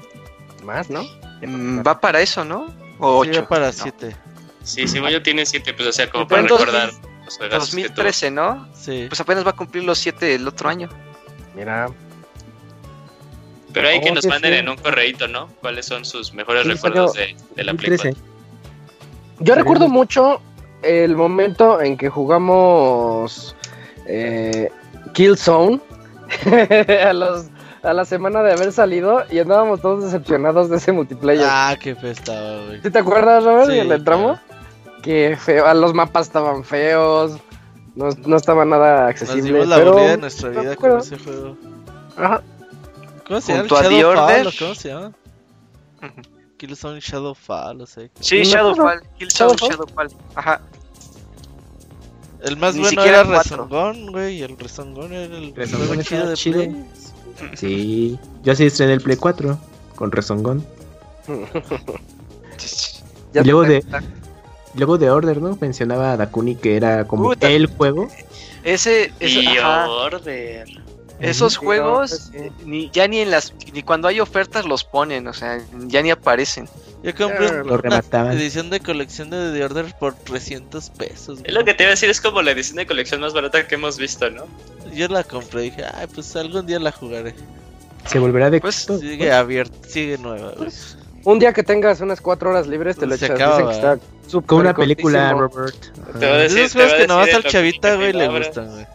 [0.64, 1.04] Más, ¿no?
[1.40, 2.66] Mm, va para eso, ¿no?
[2.98, 3.32] O 8.
[3.32, 4.16] Sí, para 7.
[4.64, 6.90] Sí, sí, yo tiene 7, pues o sea, como para recordar.
[7.38, 8.68] 2013, ¿no?
[8.74, 9.06] Sí.
[9.08, 10.88] Pues apenas va a cumplir los 7 el otro año.
[11.54, 11.88] Mira,
[13.72, 15.48] pero hay que nos manden en un correíto, ¿no?
[15.60, 17.98] ¿Cuáles son sus mejores recuerdos de, la Play
[19.40, 20.40] Yo recuerdo mucho
[20.82, 23.54] el momento en que jugamos
[24.06, 24.70] eh,
[25.12, 25.80] Killzone
[27.04, 27.46] a, los,
[27.82, 31.46] a la semana de haber salido y andábamos todos decepcionados de ese multiplayer.
[31.48, 32.80] Ah, qué fe estaba, güey.
[32.82, 33.70] ¿Sí te acuerdas, Robert?
[33.70, 34.38] Sí, le entramos.
[35.02, 37.38] Qué feo, los mapas estaban feos,
[37.96, 39.42] no, no estaba nada accesible.
[39.42, 39.94] Nos dimos la pero...
[39.96, 41.56] de nuestra vida con ese juego.
[42.16, 42.42] Ajá.
[43.26, 43.68] ¿Cómo se llama?
[43.68, 45.12] Shadowfall, ¿Cómo se llama?
[46.56, 48.08] Killzone Shadowfall, o sea.
[48.20, 49.02] Sí, Shadowfall.
[49.18, 50.08] Killzone Shadowfall.
[50.34, 50.60] Ajá.
[52.42, 54.42] El más bueno era Resongón, güey.
[54.42, 56.84] El Resongón era el Resongón chido de Play.
[57.54, 59.58] Sí, yo sí estrené el Play 4
[59.94, 60.66] con Resongón.
[63.34, 63.84] y luego de,
[64.74, 65.56] luego de Order, ¿no?
[65.60, 68.08] Mencionaba a Dakuni que era como el juego.
[68.64, 69.12] Ese,
[69.62, 70.66] Order.
[71.22, 75.32] Esos juegos pues ni, ya ni en las ni cuando hay ofertas los ponen, o
[75.32, 76.68] sea, ya ni aparecen.
[77.02, 81.40] Yo compré una edición de colección de The Order por 300 pesos.
[81.44, 83.66] Es lo que te iba a decir, es como la edición de colección más barata
[83.66, 84.46] que hemos visto, ¿no?
[84.92, 87.34] Yo la compré y dije, ay, pues algún día la jugaré.
[88.06, 90.52] Se volverá de pues, Sigue abierta, sigue nueva.
[90.56, 93.30] Pues, un día que tengas unas 4 horas libres te lo echas.
[93.30, 93.98] Dicen que está
[94.46, 95.76] Como una película, Robert.
[96.18, 98.86] Te voy a decir, Esos juegos que nomás al chavita, güey, le gustan, güey.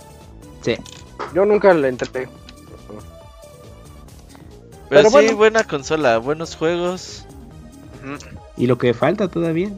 [0.62, 0.76] Sí.
[1.34, 2.28] Yo nunca le entré.
[4.90, 7.26] Pero, sí, buena consola, buenos juegos.
[8.56, 9.70] Y lo que falta todavía.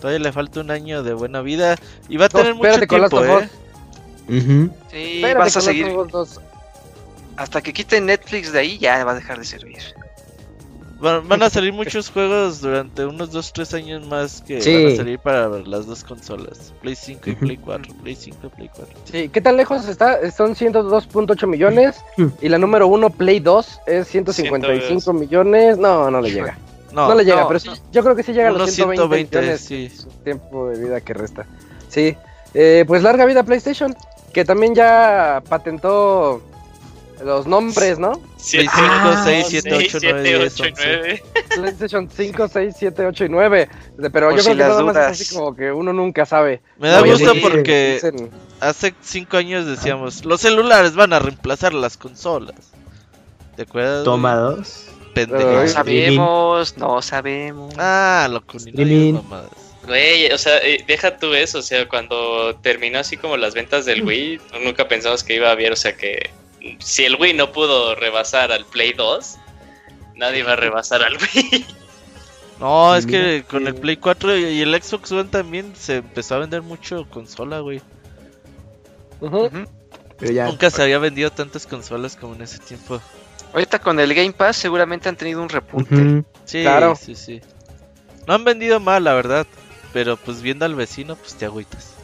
[0.00, 1.76] Todavía le falta un año de buena vida.
[2.08, 3.48] Y va a tener mucho tiempo, ¿eh?
[4.28, 5.92] Sí, vas a seguir.
[7.36, 9.78] Hasta que quiten Netflix de ahí, ya va a dejar de servir.
[10.98, 15.48] Van, a salir muchos juegos durante unos 2-3 años más que van a salir para
[15.60, 16.72] las dos consolas.
[16.80, 17.94] Play 5 y Play 4.
[18.02, 18.94] Play 5 y Play 4.
[19.04, 20.30] Sí, ¿qué tan lejos está?
[20.30, 21.96] Son 102.8 millones.
[22.40, 25.78] y la número 1, Play 2, es 155 millones.
[25.78, 26.58] No, no le llega.
[26.92, 27.60] No, le llega, pero
[27.92, 29.60] yo creo que sí llega a los 120, millones.
[29.60, 29.90] Sí.
[30.24, 31.46] Tiempo de vida que resta.
[31.88, 32.16] Sí.
[32.54, 33.94] Eh, pues larga vida PlayStation,
[34.32, 36.40] que también ya patentó
[37.24, 38.20] los nombres, ¿no?
[38.36, 38.72] 5,
[39.24, 41.22] 6, 7, 8, 9, 9.
[41.54, 43.68] PlayStation 5, 6, 7, 8 y 9.
[44.12, 46.60] Pero yo creo que nada más es así como que uno nunca sabe.
[46.78, 48.00] Me da gusto porque
[48.60, 52.72] hace 5 años decíamos, los celulares van a reemplazar las consolas.
[53.56, 54.04] ¿De acuerdo?
[54.04, 54.86] Toma dos.
[55.24, 57.74] No sabemos, no sabemos.
[57.78, 58.28] Ah,
[58.74, 59.50] ni mamadas.
[59.86, 63.84] Güey, o sea, eh, deja tú eso, o sea, cuando terminó así como las ventas
[63.84, 64.06] del mm.
[64.06, 66.30] Wii, nunca pensamos que iba a haber, o sea, que
[66.78, 69.36] si el Wii no pudo rebasar al Play 2,
[70.16, 71.66] nadie va a rebasar al Wii.
[72.60, 76.38] No, es que con el Play 4 y el Xbox One también se empezó a
[76.38, 77.82] vender mucho consola, güey.
[79.20, 83.00] Nunca se había vendido tantas consolas como en ese tiempo.
[83.52, 86.24] Ahorita con el Game Pass seguramente han tenido un repunte.
[86.44, 86.96] Sí, claro.
[86.96, 87.40] sí, sí.
[88.26, 89.46] No han vendido mal, la verdad.
[89.92, 91.94] Pero pues viendo al vecino, pues te agüitas.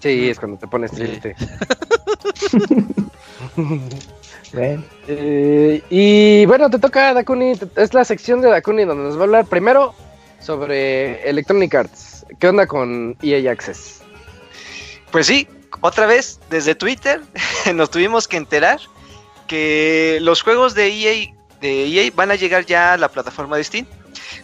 [0.00, 1.34] Sí, es cuando te pones triste.
[5.08, 7.54] Eh, y bueno, te toca Dakuni.
[7.74, 9.94] Es la sección de Dakuni donde nos va a hablar primero
[10.38, 12.24] sobre Electronic Arts.
[12.38, 14.02] ¿Qué onda con EA Access?
[15.10, 15.48] Pues sí,
[15.80, 17.20] otra vez desde Twitter
[17.74, 18.78] nos tuvimos que enterar
[19.46, 23.64] que los juegos de EA, de EA van a llegar ya a la plataforma de
[23.64, 23.86] Steam.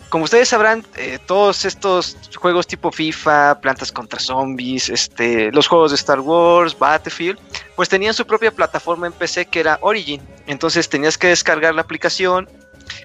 [0.08, 5.92] Como ustedes sabrán, eh, todos estos juegos tipo FIFA, Plantas contra Zombies, este, los juegos
[5.92, 7.38] de Star Wars, Battlefield,
[7.76, 10.20] pues tenían su propia plataforma en PC que era Origin.
[10.46, 12.48] Entonces tenías que descargar la aplicación,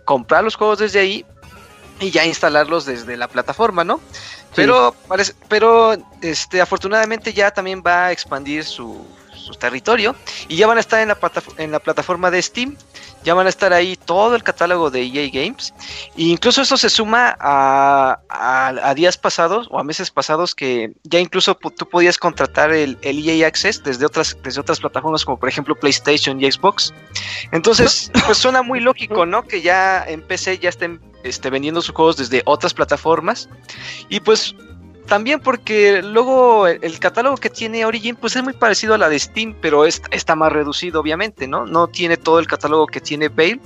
[0.04, 1.26] comprar los juegos desde ahí
[2.00, 4.02] y ya instalarlos desde la plataforma, ¿no?
[4.56, 4.96] Pero,
[5.50, 9.06] pero este, afortunadamente ya también va a expandir su,
[9.36, 10.16] su territorio
[10.48, 11.18] y ya van a estar en la,
[11.58, 12.78] en la plataforma de Steam
[13.26, 15.74] ya van a estar ahí todo el catálogo de EA Games.
[16.16, 21.20] E incluso eso se suma a, a, días pasados o a meses pasados que ya
[21.20, 25.50] incluso tú podías contratar el, el, EA Access desde otras, desde otras plataformas como por
[25.50, 26.94] ejemplo PlayStation y Xbox.
[27.52, 29.44] Entonces, pues suena muy lógico, ¿no?
[29.44, 33.50] Que ya en PC ya estén este, vendiendo sus juegos desde otras plataformas.
[34.08, 34.56] Y pues
[35.06, 39.20] también porque luego el, catálogo que tiene Origin pues es muy parecido a la de
[39.20, 41.66] Steam, pero está más reducido obviamente, ¿no?
[41.66, 43.60] No tiene todo el catálogo que tiene Bale.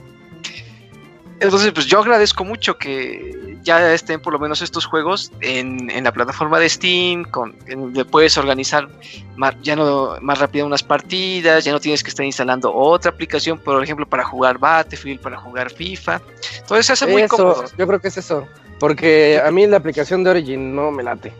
[1.39, 6.11] Entonces pues yo agradezco mucho que ya estén por lo menos estos juegos en, la
[6.11, 8.89] plataforma de Steam, con, donde puedes organizar
[9.37, 13.57] más, ya no más rápido unas partidas, ya no tienes que estar instalando otra aplicación,
[13.57, 16.21] por ejemplo, para jugar Battlefield, para jugar FIFA.
[16.57, 17.63] Entonces se hace muy cómodo.
[17.77, 18.45] Yo creo que es eso.
[18.79, 21.33] Porque a mí la aplicación de Origin no me late.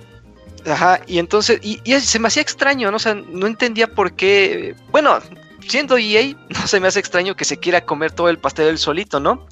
[0.66, 2.98] Ajá, y entonces, y, se me hacía extraño, ¿no?
[2.98, 4.76] O sea, no entendía por qué.
[4.92, 5.20] Bueno,
[5.68, 8.78] siendo EA, no se me hace extraño que se quiera comer todo el pastel del
[8.78, 9.46] solito, ¿no?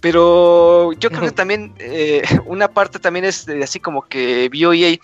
[0.00, 4.96] Pero yo creo que también eh, una parte también es así como que vio EA.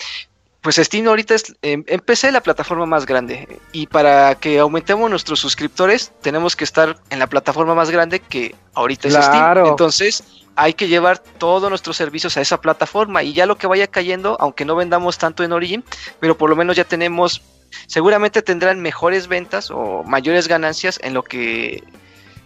[0.63, 5.41] Pues Steam ahorita es, em, empecé la plataforma más grande y para que aumentemos nuestros
[5.41, 9.67] suscriptores tenemos que estar en la plataforma más grande que ahorita es Steam.
[9.67, 10.23] Entonces,
[10.57, 14.37] hay que llevar todos nuestros servicios a esa plataforma y ya lo que vaya cayendo,
[14.41, 15.85] aunque no vendamos tanto en Origin,
[16.21, 17.43] pero por lo menos ya tenemos,
[17.87, 21.83] seguramente tendrán mejores ventas o mayores ganancias en lo que,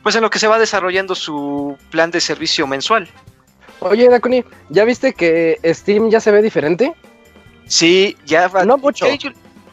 [0.03, 3.09] pues en lo que se va desarrollando su plan de servicio mensual.
[3.81, 6.95] Oye, Dakuni, ¿ya viste que Steam ya se ve diferente?
[7.67, 8.65] Sí, ya va.
[8.65, 9.07] No mucho.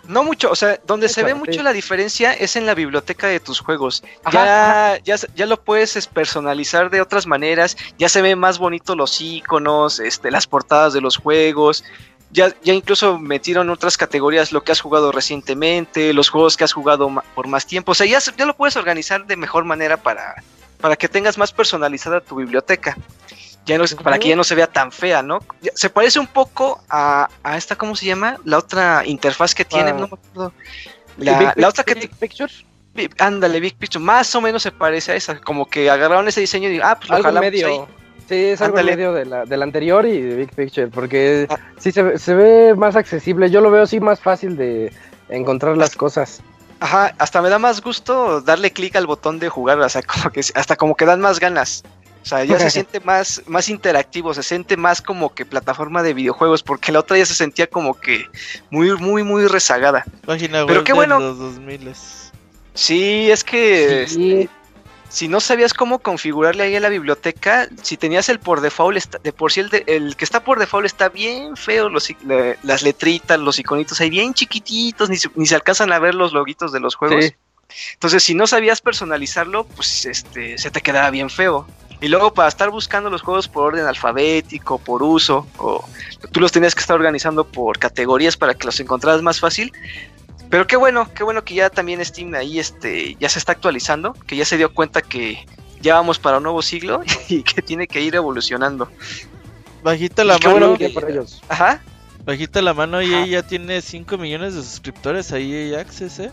[0.07, 3.39] No mucho, o sea, donde se ve mucho la diferencia es en la biblioteca de
[3.39, 4.03] tus juegos.
[4.31, 9.21] ya, ya, ya lo puedes personalizar de otras maneras, ya se ven más bonitos los
[9.21, 11.83] iconos, este, las portadas de los juegos.
[12.31, 16.73] Ya, ya incluso metieron otras categorías lo que has jugado recientemente, los juegos que has
[16.73, 17.91] jugado por más tiempo.
[17.91, 20.43] O sea, ya, ya lo puedes organizar de mejor manera para,
[20.81, 22.97] para que tengas más personalizada tu biblioteca
[23.65, 25.39] ya no, para que ya no se vea tan fea, ¿no?
[25.73, 28.37] Se parece un poco a, a esta, ¿cómo se llama?
[28.43, 30.53] La otra interfaz que tiene, no me acuerdo.
[31.17, 31.95] La, la otra que...
[31.95, 32.51] Big Picture.
[33.19, 36.69] Ándale, Big Picture, más o menos se parece a esa, como que agarraron ese diseño
[36.69, 37.87] y ah, pues lo algo medio.
[38.29, 41.57] Sí, es algo medio de la, del anterior y de Big Picture, porque ah.
[41.77, 43.49] sí se, se, ve más accesible.
[43.49, 44.93] Yo lo veo así más fácil de
[45.29, 46.41] encontrar las cosas.
[46.79, 50.29] Ajá, hasta me da más gusto darle clic al botón de jugar, o sea, como
[50.31, 51.83] que hasta como que dan más ganas.
[52.23, 56.13] O sea, ya se siente más, más interactivo, se siente más como que plataforma de
[56.13, 58.25] videojuegos, porque la otra ya se sentía como que
[58.69, 60.05] muy, muy, muy rezagada.
[60.65, 61.35] Pero qué bueno.
[62.73, 64.49] Sí, es que este,
[65.09, 69.31] si no sabías cómo configurarle ahí a la biblioteca, si tenías el por default, de
[69.31, 72.11] por sí el, que está por default está bien feo, los,
[72.63, 76.71] las letritas, los iconitos ahí bien chiquititos, ni, ni se alcanzan a ver los loguitos
[76.71, 77.31] de los juegos.
[77.93, 81.67] Entonces, si no sabías personalizarlo, pues este se te quedaba bien feo.
[82.03, 85.85] Y luego para estar buscando los juegos por orden alfabético, por uso, o
[86.33, 89.71] tú los tenías que estar organizando por categorías para que los encontraras más fácil.
[90.49, 94.11] Pero qué bueno, qué bueno que ya también Steam ahí este, ya se está actualizando,
[94.27, 95.45] que ya se dio cuenta que
[95.79, 98.91] ya vamos para un nuevo siglo y que tiene que ir evolucionando.
[99.81, 100.75] Bajita la mano.
[101.47, 101.81] Ajá.
[102.25, 106.31] Bajita la mano y ella tiene 5 millones de suscriptores ahí Access, ¿eh?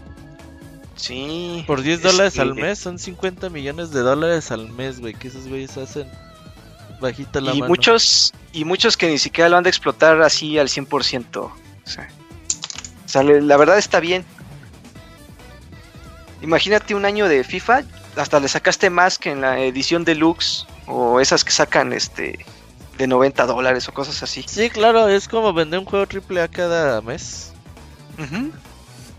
[1.00, 1.64] Sí.
[1.66, 5.48] Por 10 dólares al mes son 50 millones de dólares al mes, güey, que esos
[5.48, 6.06] güeyes hacen.
[7.00, 10.68] Bajita la y muchos y muchos que ni siquiera lo han de explotar así al
[10.68, 11.36] 100%.
[11.38, 11.52] O
[13.06, 14.26] sea, la verdad está bien.
[16.42, 17.82] Imagínate un año de FIFA,
[18.16, 22.44] hasta le sacaste más que en la edición deluxe o esas que sacan este
[22.98, 24.44] de 90 dólares o cosas así.
[24.46, 27.52] Sí, claro, es como vender un juego triple a cada mes.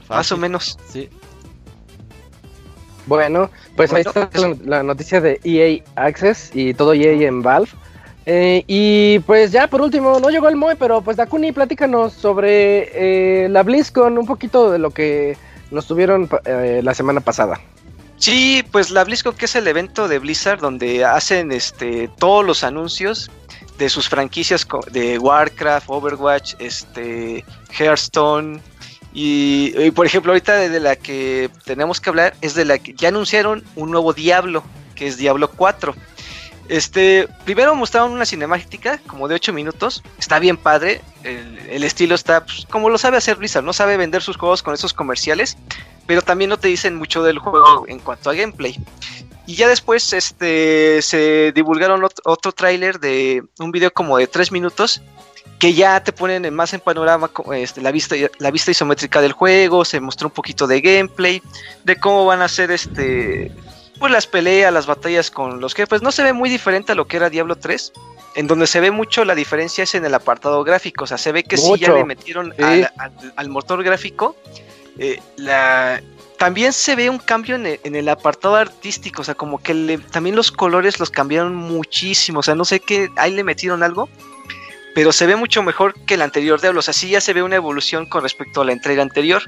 [0.08, 0.78] Más o menos.
[0.88, 1.10] Sí.
[3.08, 4.30] Bueno, pues ahí está
[4.64, 7.70] la, noticia de EA Access y todo EA en Valve.
[8.26, 13.46] Eh, y pues ya por último, no llegó el Moe, pero pues Dakuni, platícanos sobre
[13.46, 15.36] eh, la BlizzCon, un poquito de lo que
[15.72, 17.60] nos tuvieron eh, la semana pasada.
[18.18, 22.64] Sí, pues la BlizzCon que es el evento de Blizzard donde hacen este todos los
[22.64, 23.32] anuncios
[23.80, 28.62] de sus franquicias de Warcraft, Overwatch, este Hearthstone
[29.14, 33.10] y, por ejemplo ahorita de la que tenemos que hablar es de la que ya
[33.10, 34.64] anunciaron un nuevo Diablo,
[34.96, 35.94] que es Diablo 4.
[36.70, 40.04] Este, primero mostraron una cinemática como de 8 minutos.
[40.18, 41.02] Está bien padre.
[41.24, 43.66] El, estilo está pues, como lo sabe hacer Blizzard.
[43.66, 45.58] No sabe vender sus juegos con esos comerciales.
[46.08, 48.80] Pero también no te dicen mucho del juego en cuanto a gameplay.
[49.48, 54.54] Y ya después este, se divulgaron otro, otro tráiler de un video como de 3
[54.54, 55.02] minutos
[55.62, 59.86] que ya te ponen más en panorama este, la, vista, la vista isométrica del juego,
[59.86, 61.40] se mostró un poquito de gameplay,
[61.84, 63.52] de cómo van a ser este
[64.00, 67.06] pues las peleas, las batallas con los jefes, no se ve muy diferente a lo
[67.06, 67.94] que era Diablo 3.
[68.34, 71.32] En donde se ve mucho la diferencia es en el apartado gráfico, o sea, se
[71.32, 72.56] ve que sí ya le metieron
[73.36, 74.36] al, motor gráfico.
[74.98, 76.02] Eh, la,
[76.40, 80.52] también se ve un cambio en el, apartado artístico, o sea, como que también los
[80.52, 84.10] colores los cambiaron muchísimo, o sea, no sé qué, ahí le metieron algo,
[84.94, 87.56] pero se ve mucho mejor que el anterior Diablo, o sea, ya se ve una
[87.56, 89.44] evolución con respecto a la entrega anterior.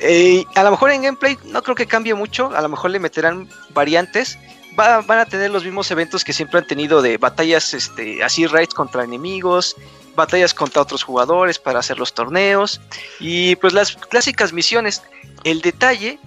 [0.00, 2.98] Eh, a lo mejor en gameplay no creo que cambie mucho, a lo mejor le
[2.98, 4.38] meterán variantes.
[4.76, 8.74] van a tener los mismos eventos que siempre han tenido de batallas este, así raids
[8.74, 9.76] contra enemigos,
[10.14, 12.80] batallas contra otros jugadores para hacer los torneos
[13.20, 15.02] y pues las clásicas misiones.
[15.44, 16.18] El detalle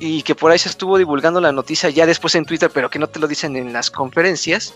[0.00, 2.98] y que por ahí se estuvo divulgando la noticia ya después en Twitter, pero que
[2.98, 4.74] no te lo dicen en las conferencias,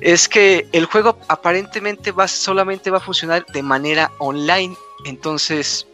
[0.00, 4.76] es que el juego aparentemente va solamente va a funcionar de manera online.
[5.04, 5.86] Entonces,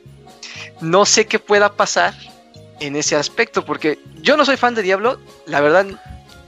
[0.80, 2.14] no sé qué pueda pasar
[2.80, 5.86] en ese aspecto, porque yo no soy fan de Diablo, la verdad,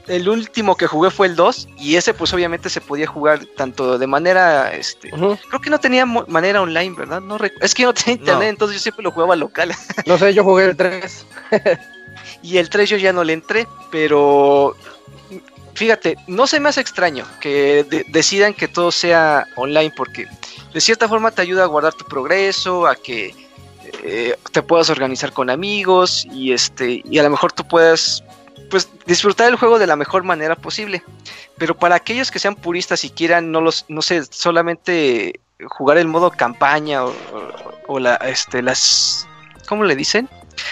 [0.06, 3.98] el último que jugué fue el 2 y ese pues obviamente se podía jugar tanto
[3.98, 7.20] de manera, este, creo que no tenía manera online, ¿verdad?
[7.20, 9.72] No es que no tenía internet, entonces yo siempre lo jugaba local.
[10.06, 11.26] no sé, yo jugué el 3.
[12.42, 14.76] y el 3 yo ya no le entré, pero
[15.74, 20.26] fíjate, no se me hace extraño que decidan que todo sea online porque
[20.72, 23.34] de cierta forma te ayuda a guardar tu progreso, a que
[24.02, 28.24] eh, te puedas organizar con amigos y este y a lo mejor tú puedas
[28.70, 31.02] pues disfrutar el juego de la mejor manera posible.
[31.58, 36.08] Pero para aquellos que sean puristas y quieran no los no sé, solamente jugar el
[36.08, 39.26] modo campaña o, la este las
[39.68, 40.28] ¿cómo le dicen?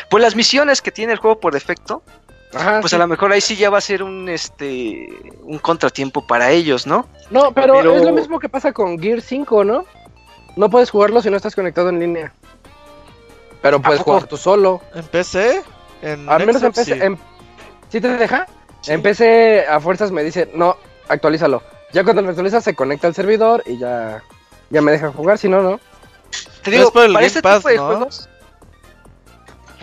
[0.08, 2.02] Pues las misiones que tiene el juego por defecto,
[2.80, 5.08] pues a lo mejor ahí sí ya va a ser un este
[5.42, 7.08] un contratiempo para ellos, ¿no?
[7.30, 9.84] No, pero, es lo mismo que pasa con Gear 5, ¿no?
[10.56, 12.32] No puedes jugarlo si no estás conectado en línea.
[13.60, 14.82] Pero puedes jugar tú solo.
[14.94, 15.62] ¿En PC?
[16.02, 17.16] ¿En Al menos en PC.
[17.88, 18.00] Sí.
[18.00, 18.46] te deja?
[18.86, 20.76] En PC a fuerzas me dice, no,
[21.08, 21.62] actualízalo.
[21.92, 24.22] Ya cuando lo actualiza se conecta al servidor y ya,
[24.70, 25.80] ya me dejan jugar, si no, no.
[26.62, 28.28] Te digo, para este tipo de juegos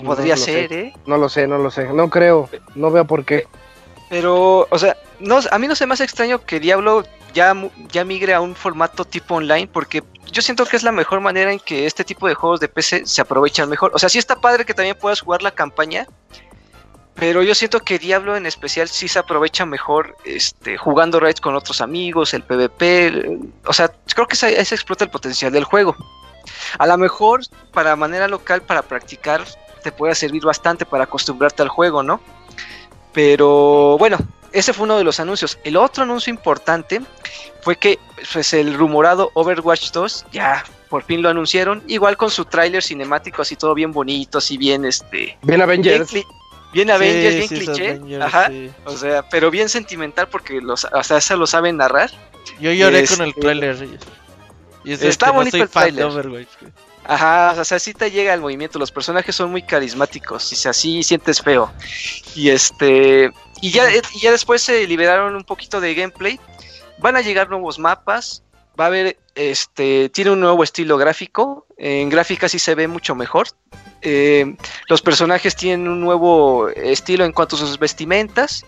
[0.01, 0.93] podría ser, ¿eh?
[1.05, 1.91] No lo sé, no lo sé.
[1.93, 3.47] No creo, no veo por qué.
[4.09, 7.55] Pero, o sea, no, a mí no se me hace extraño que Diablo ya,
[7.91, 11.51] ya migre a un formato tipo online porque yo siento que es la mejor manera
[11.51, 13.91] en que este tipo de juegos de PC se aprovechan mejor.
[13.93, 16.07] O sea, sí está padre que también puedas jugar la campaña,
[17.15, 21.55] pero yo siento que Diablo en especial sí se aprovecha mejor este, jugando raids con
[21.55, 23.39] otros amigos, el PvP.
[23.65, 25.95] o sea, creo que se, se explota el potencial del juego.
[26.77, 27.41] A lo mejor
[27.73, 29.43] para manera local, para practicar,
[29.81, 32.21] te puede servir bastante para acostumbrarte al juego, ¿no?
[33.13, 34.17] Pero bueno,
[34.51, 35.57] ese fue uno de los anuncios.
[35.63, 37.01] El otro anuncio importante
[37.61, 37.99] fue que
[38.33, 43.41] pues, el rumorado Overwatch 2 ya por fin lo anunciaron, igual con su tráiler cinemático
[43.41, 46.11] así todo bien bonito, así bien este bien Avengers.
[46.73, 48.49] Bien, Avengers, bien cliché, ajá,
[48.85, 52.09] o sea, pero bien sentimental porque los hasta eso lo saben narrar.
[52.61, 53.99] Yo lloré con el este, tráiler.
[54.85, 56.47] Está bonito el tráiler.
[57.03, 61.03] Ajá, o sea, sí te llega el movimiento, los personajes son muy carismáticos, y así
[61.03, 61.71] sientes feo.
[62.35, 63.31] Y este
[63.61, 63.87] y ya,
[64.21, 66.39] ya después se liberaron un poquito de gameplay.
[66.99, 68.43] Van a llegar nuevos mapas,
[68.79, 73.15] va a haber este tiene un nuevo estilo gráfico, en gráfica sí se ve mucho
[73.15, 73.47] mejor.
[74.03, 74.55] Eh,
[74.87, 78.63] los personajes tienen un nuevo estilo en cuanto a sus vestimentas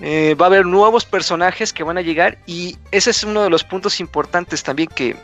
[0.00, 3.48] Eh, va a haber nuevos personajes que van a llegar y ese es uno de
[3.48, 5.16] los puntos importantes también que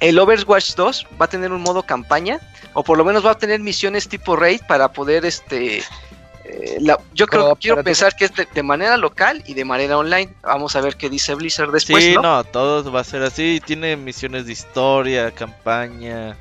[0.00, 2.40] el Overwatch 2 va a tener un modo campaña
[2.72, 5.82] o por lo menos va a tener misiones tipo raid para poder este
[6.44, 6.78] eh,
[7.14, 10.34] yo creo quiero pensar que es de, manera local y de manera online.
[10.42, 12.02] Vamos a ver qué dice Blizzard después.
[12.02, 13.60] Sí, no, todo va a ser así.
[13.64, 16.36] Tiene misiones de historia, campaña,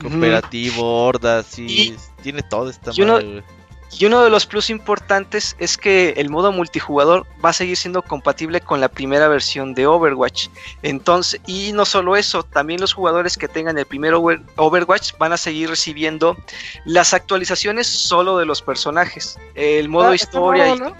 [0.00, 3.42] cooperativo, hordas, y, tiene todo esta madre,
[3.90, 8.02] y uno de los plus importantes es que el modo multijugador va a seguir siendo
[8.02, 10.48] compatible con la primera versión de Overwatch.
[10.82, 15.36] Entonces, y no solo eso, también los jugadores que tengan el primer Overwatch van a
[15.36, 16.36] seguir recibiendo
[16.84, 19.38] las actualizaciones solo de los personajes.
[19.54, 20.66] El modo ah, historia.
[20.66, 20.96] Está raro,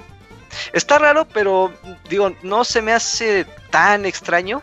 [0.72, 1.72] está raro, pero
[2.08, 4.62] digo, no se me hace tan extraño.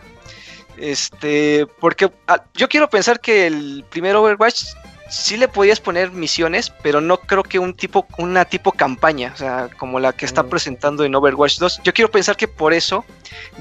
[0.76, 4.64] Este, porque ah, yo quiero pensar que el primer Overwatch
[5.08, 9.36] sí le podías poner misiones, pero no creo que un tipo, una tipo campaña, o
[9.36, 10.48] sea, como la que está mm.
[10.48, 11.80] presentando en Overwatch 2.
[11.84, 13.04] Yo quiero pensar que por eso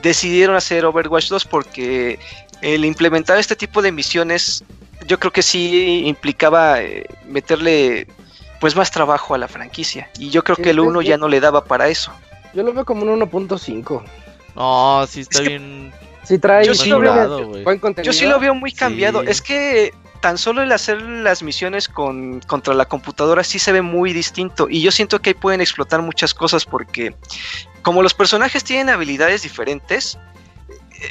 [0.01, 2.19] decidieron hacer Overwatch 2, porque
[2.61, 4.63] el implementar este tipo de misiones,
[5.07, 8.07] yo creo que sí implicaba eh, meterle
[8.59, 10.09] pues más trabajo a la franquicia.
[10.17, 12.11] Y yo creo que el 1 ya no le daba para eso.
[12.53, 14.01] Yo lo veo como un 1.5.
[14.55, 15.93] No, sí está bien.
[16.23, 17.63] Sí trae yo sí, lo veo,
[18.01, 19.21] yo sí lo veo muy cambiado.
[19.21, 19.93] Es que
[20.26, 24.65] tan solo el hacer las misiones con, contra la computadora sí se ve muy distinto.
[24.67, 27.15] Y yo siento que ahí pueden explotar muchas cosas porque
[27.84, 30.17] como los personajes tienen habilidades diferentes,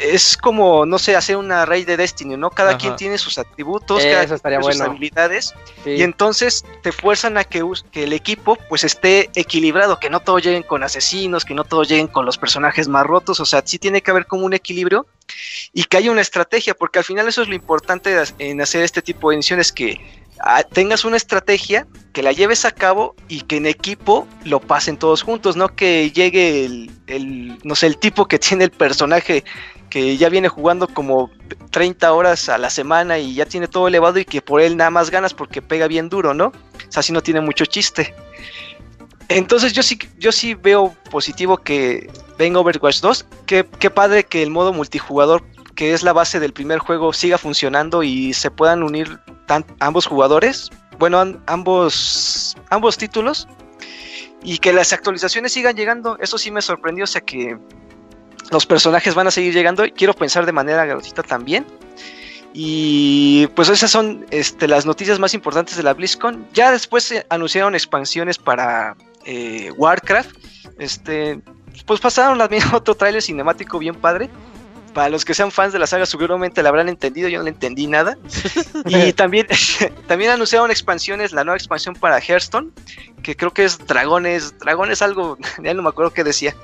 [0.00, 2.50] es como, no sé, hacer una raid de Destiny, ¿no?
[2.50, 5.54] Cada quien tiene sus atributos, cada quien tiene sus habilidades,
[5.84, 10.42] y entonces te fuerzan a que, que, el equipo pues esté equilibrado, que no todos
[10.42, 13.78] lleguen con asesinos, que no todos lleguen con los personajes más rotos, o sea, sí
[13.78, 15.06] tiene que haber como un equilibrio
[15.72, 19.02] y que haya una estrategia, porque al final eso es lo importante en hacer este
[19.02, 20.00] tipo de misiones, que
[20.40, 24.96] ah, tengas una estrategia, que la lleves a cabo y que en equipo lo pasen
[24.96, 29.44] todos juntos, no que llegue el, el no sé, el tipo que tiene el personaje
[29.90, 31.30] que ya viene jugando como
[31.70, 34.90] 30 horas a la semana y ya tiene todo elevado y que por él nada
[34.90, 36.46] más ganas porque pega bien duro, ¿no?
[36.46, 36.52] O
[36.92, 38.12] sea, así no tiene mucho chiste.
[39.28, 43.26] Entonces yo sí, yo sí veo positivo que venga Overwatch 2.
[43.46, 45.42] Qué, padre que el modo multijugador,
[45.74, 49.18] que es la base del primer juego, siga funcionando y se puedan unir
[49.80, 50.70] ambos jugadores.
[50.98, 53.48] Bueno, ambos, ambos títulos.
[54.42, 56.18] Y que las actualizaciones sigan llegando.
[56.20, 57.04] Eso sí me sorprendió.
[57.04, 57.56] O sea que
[58.50, 59.84] los personajes van a seguir llegando.
[59.96, 61.66] Quiero pensar de manera gratuita también.
[62.52, 66.46] Y pues esas son este, las noticias más importantes de la BlizzCon.
[66.52, 70.36] Ya después se anunciaron expansiones para eh, Warcraft.
[70.78, 71.40] Este,
[71.86, 74.30] pues pasaron también otro tráiler cinemático bien padre.
[74.94, 77.50] Para los que sean fans de la saga seguramente la habrán entendido, yo no le
[77.50, 78.16] entendí nada.
[78.86, 79.46] y también,
[80.06, 82.70] también anunciaron expansiones, la nueva expansión para Hearthstone,
[83.22, 86.54] que creo que es dragones, dragones algo, ya no me acuerdo qué decía.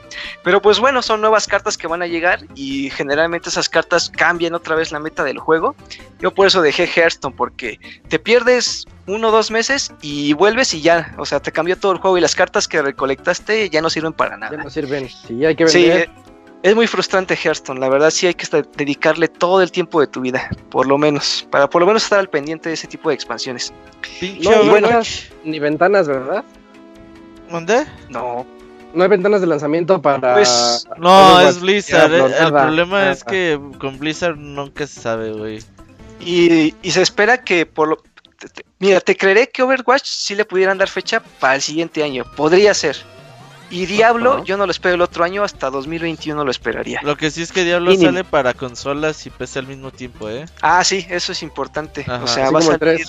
[0.45, 4.55] Pero pues bueno, son nuevas cartas que van a llegar y generalmente esas cartas cambian
[4.55, 5.75] otra vez la meta del juego.
[6.21, 10.83] Yo por eso dejé Hearthstone, porque te pierdes uno o dos meses y vuelves y
[10.83, 13.91] ya, o sea, te cambió todo el juego y las cartas que recolectaste ya no
[13.91, 14.57] sirven para nada.
[14.57, 16.11] Ya no sirven, sí, hay que vender.
[16.15, 16.30] Sí,
[16.63, 18.47] es muy frustrante Hearthstone, la verdad sí hay que
[18.77, 22.19] dedicarle todo el tiempo de tu vida, por lo menos, para por lo menos estar
[22.19, 23.73] al pendiente de ese tipo de expansiones.
[24.43, 24.89] No, bueno,
[25.45, 26.45] ni ventanas, ¿verdad?
[27.51, 27.87] ¿Dónde?
[28.09, 28.47] No.
[28.93, 30.35] No hay ventanas de lanzamiento para.
[30.35, 32.13] Pues, no, es Blizzard.
[32.13, 35.61] Eh, el, problema es que con Blizzard nunca se sabe, güey.
[36.19, 37.99] Y, y, se espera que por lo.
[38.81, 42.25] Mira, te creeré que Overwatch sí le pudieran dar fecha para el siguiente año.
[42.37, 42.97] Podría ser.
[43.71, 47.01] Y Diablo, yo no lo espero el otro año, hasta 2021 lo esperaría.
[47.03, 50.47] Lo que sí es que Diablo sale para consolas y PC al mismo tiempo, ¿eh?
[50.61, 52.05] Ah, sí, eso es importante.
[52.23, 53.07] O sea, va a salir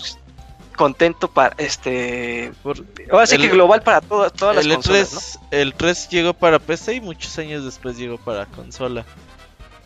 [0.75, 2.51] contento para este.
[3.11, 5.39] ahora sí que global para todas las el consolas.
[5.51, 9.05] El 3 llegó para PC y muchos años después llegó para consola.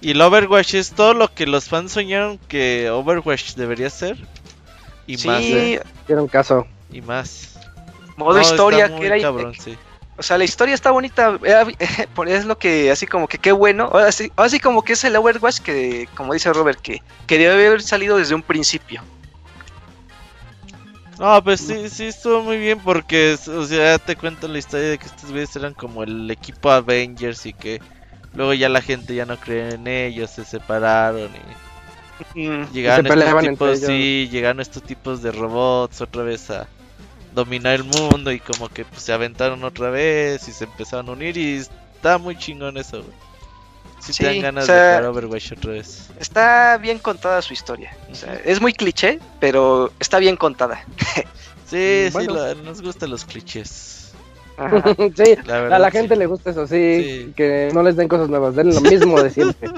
[0.01, 4.17] Y el Overwatch es todo lo que los fans soñaron que Overwatch debería ser.
[5.07, 5.41] Y más.
[5.41, 5.81] ¿eh?
[6.09, 6.67] un caso.
[6.91, 7.59] Y más.
[8.17, 9.19] Modo historia, que era.
[9.19, 9.77] Cabrón, sí.
[10.17, 11.37] O sea, la historia está bonita,
[12.27, 15.59] es lo que, así como que qué bueno, así, así como que es el Overwatch
[15.59, 19.01] que, como dice Robert, que, que debe haber salido desde un principio.
[21.19, 24.97] No, pues sí, sí estuvo muy bien porque, o sea, te cuento la historia de
[24.97, 27.81] que estos güeyes eran como el equipo Avengers y que
[28.33, 31.31] luego ya la gente ya no cree en ellos, se separaron
[32.33, 36.67] y llegaron estos tipos, sí, llegaron estos tipos de robots otra vez a
[37.35, 41.11] dominar el mundo y como que pues, se aventaron otra vez y se empezaron a
[41.11, 43.03] unir y está muy chingón eso,
[43.99, 46.09] Si te dan ganas de jugar Overwatch otra vez.
[46.19, 47.95] Está bien contada su historia.
[48.43, 50.83] es muy cliché, pero está bien contada.
[51.67, 52.27] sí, sí,
[52.63, 54.13] nos gustan los clichés.
[55.15, 58.73] sí, a la gente le gusta eso, sí, que no les den cosas nuevas, den
[58.73, 59.69] lo mismo de siempre.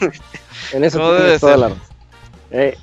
[0.72, 1.72] en eso tienes toda la
[2.50, 2.76] eh,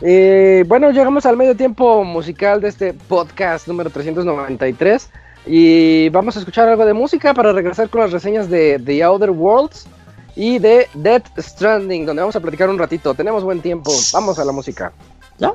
[0.00, 5.10] bueno, llegamos al medio tiempo musical de este podcast número 393
[5.46, 9.30] y vamos a escuchar algo de música para regresar con las reseñas de The Outer
[9.30, 9.86] Worlds
[10.34, 13.14] y de Death Stranding, donde vamos a platicar un ratito.
[13.14, 14.92] Tenemos buen tiempo, vamos a la música.
[15.38, 15.54] ¿Ya?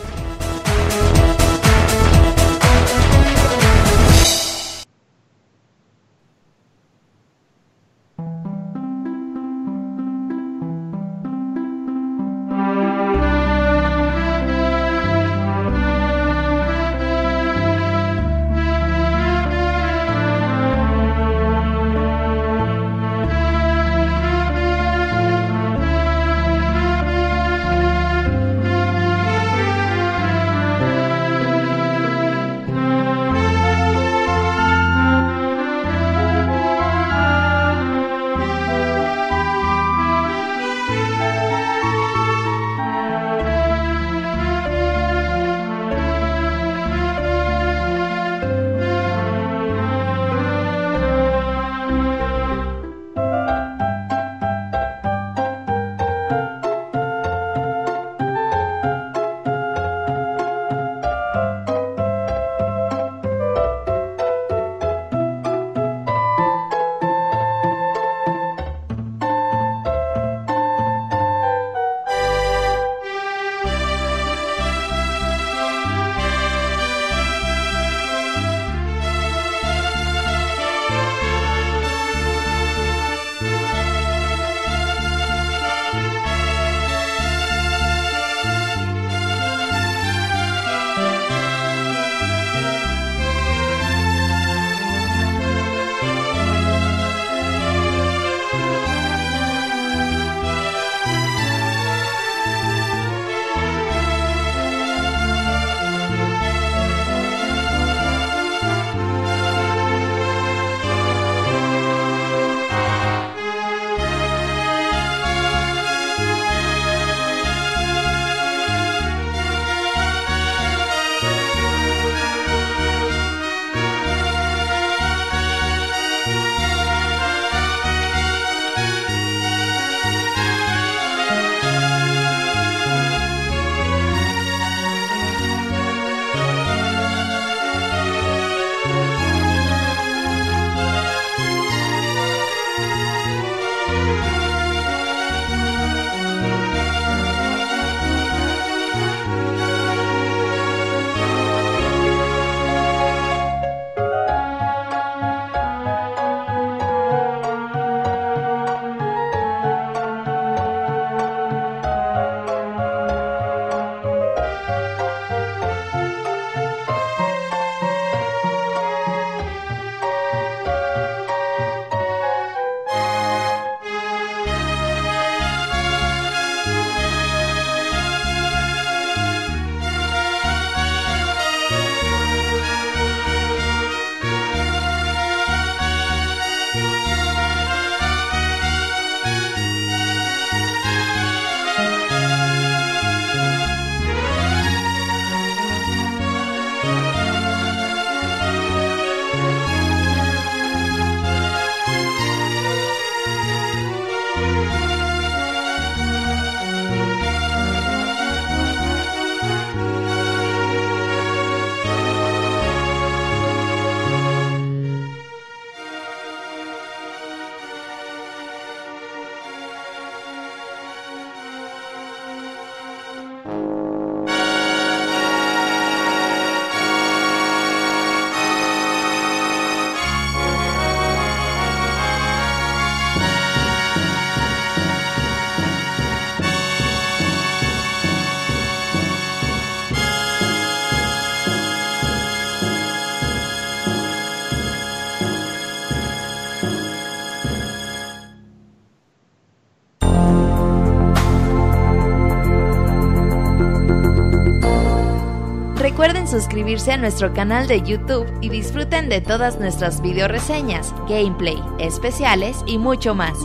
[256.31, 262.63] suscribirse a nuestro canal de YouTube y disfruten de todas nuestras video reseñas, gameplay, especiales
[262.65, 263.37] y mucho más.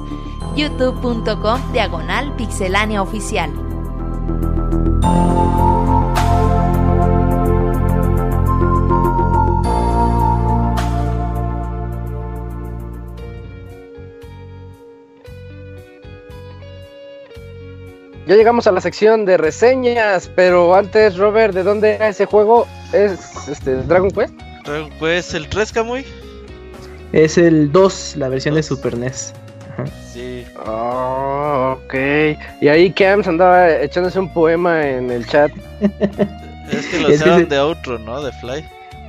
[0.55, 3.51] youtube.com diagonal pixelania oficial.
[18.27, 22.67] Ya llegamos a la sección de reseñas, pero antes, Robert, ¿de dónde era ese juego?
[22.93, 24.35] ¿Es este Dragon Quest?
[24.65, 26.05] Dragon Quest, el 3 Kamui.
[27.13, 29.33] Es el 2, la versión de Super NES.
[30.13, 30.45] Sí.
[30.65, 31.95] Oh, ok.
[32.61, 35.51] Y ahí Camps andaba echándose un poema en el chat.
[36.71, 38.23] es que lo usaron de outro, ¿no?
[38.23, 38.65] De Fly.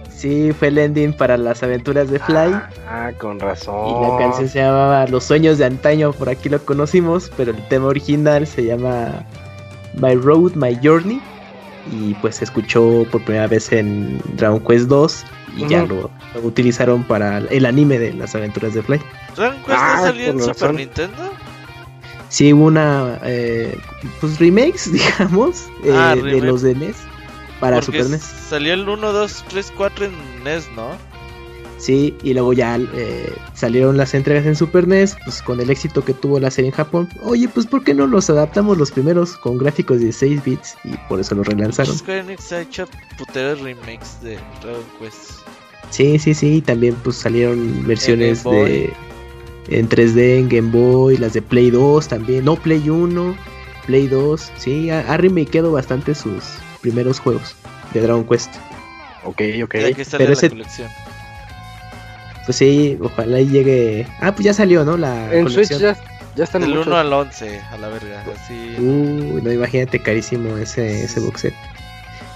[0.10, 2.54] Sí, fue el ending para las aventuras de Fly.
[2.90, 3.88] Ah, con razón.
[3.88, 7.68] Y la canción se llamaba Los sueños de antaño, por aquí lo conocimos, pero el
[7.68, 9.24] tema original se llama
[9.94, 11.22] My Road, My Journey.
[11.92, 15.26] Y pues se escuchó por primera vez en Dragon Quest 2
[15.58, 16.12] y ya lo,
[16.44, 19.02] utilizaron para el anime de las aventuras de Fly.
[19.36, 21.32] ¿Dragon Quest ah, salió en Super Nintendo?
[22.30, 23.80] Sí, hubo una, eh,
[24.20, 26.98] pues remakes, digamos, ah, eh, de los de NES
[27.60, 28.22] para Super NES.
[28.22, 30.92] Salió el 1, 2, 3, 4 en NES, ¿no?
[31.78, 36.04] Sí, y luego ya eh, salieron las entregas en Super NES, pues con el éxito
[36.04, 37.08] que tuvo la serie en Japón.
[37.22, 40.76] Oye, pues ¿por qué no los adaptamos los primeros con gráficos de 6 bits?
[40.84, 41.96] Y por eso los relanzaron.
[41.96, 42.88] Square Enix ha hecho
[43.18, 45.42] puteros remakes de Dragon Quest.
[45.92, 48.92] Sí, sí, sí, también pues salieron versiones de
[49.70, 53.36] en 3D en Game Boy, las de Play 2 también, no Play 1,
[53.86, 56.44] Play 2, sí, ha, ha remakeado bastante sus,
[56.82, 57.56] primeros juegos
[57.94, 58.56] de Dragon Quest.
[59.24, 59.76] Ok, ok.
[60.18, 60.50] Pero ese...
[60.50, 60.90] colección.
[62.48, 64.08] Pues sí, ojalá y llegue.
[64.22, 64.96] Ah, pues ya salió, ¿no?
[64.96, 65.98] La en Switch ya,
[66.34, 68.24] ya están Del 1 al 11, a la verga.
[68.34, 68.76] Así...
[68.80, 71.54] Uy, no, imagínate, carísimo ese, ese box set.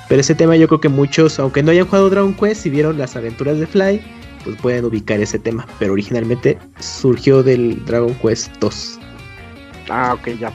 [0.09, 2.97] Pero ese tema yo creo que muchos, aunque no hayan jugado Dragon Quest y vieron
[2.97, 4.01] las aventuras de Fly,
[4.43, 5.65] pues pueden ubicar ese tema.
[5.79, 8.99] Pero originalmente surgió del Dragon Quest 2.
[9.89, 10.51] Ah, ok, ya.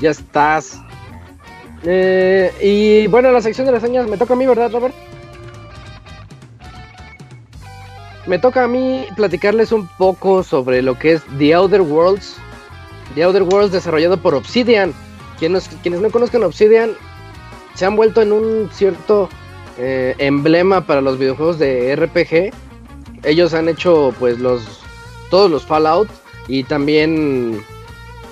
[0.00, 0.80] Ya estás.
[1.84, 4.96] Eh, y bueno, la sección de reseñas me toca a mí, ¿verdad, Robert?
[8.30, 12.36] Me toca a mí platicarles un poco sobre lo que es The Outer Worlds.
[13.16, 14.94] The Outer Worlds desarrollado por Obsidian.
[15.40, 16.92] Quienes, quienes no conozcan Obsidian
[17.74, 19.28] se han vuelto en un cierto
[19.78, 22.54] eh, emblema para los videojuegos de RPG.
[23.24, 24.62] Ellos han hecho pues los
[25.28, 26.08] todos los Fallout
[26.46, 27.60] y también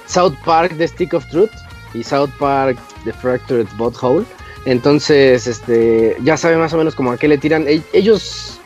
[0.06, 1.50] South Park The Stick of Truth
[1.92, 4.24] y South Park The Fractured Butthole.
[4.64, 7.66] Entonces, este, ya saben más o menos como a qué le tiran.
[7.66, 8.57] E-, ellos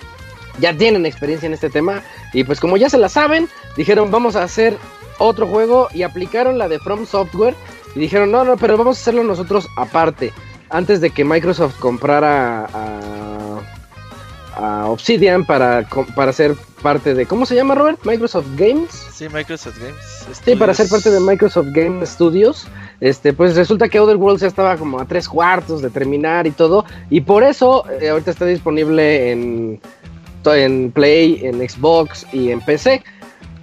[0.58, 2.02] ya tienen experiencia en este tema
[2.32, 4.76] y pues como ya se la saben, dijeron vamos a hacer
[5.18, 7.54] otro juego y aplicaron la de From Software
[7.94, 10.32] y dijeron no, no, pero vamos a hacerlo nosotros aparte.
[10.70, 13.60] Antes de que Microsoft comprara a,
[14.56, 17.26] a Obsidian para, para ser parte de...
[17.26, 18.00] ¿Cómo se llama Robert?
[18.04, 18.90] Microsoft Games.
[19.12, 20.26] Sí, Microsoft Games.
[20.44, 22.66] Sí, para ser parte de Microsoft Game Studios.
[23.00, 26.50] Este, pues resulta que Other Worlds ya estaba como a tres cuartos de terminar y
[26.50, 26.84] todo.
[27.10, 29.80] Y por eso eh, ahorita está disponible en,
[30.46, 33.02] en Play, en Xbox y en PC.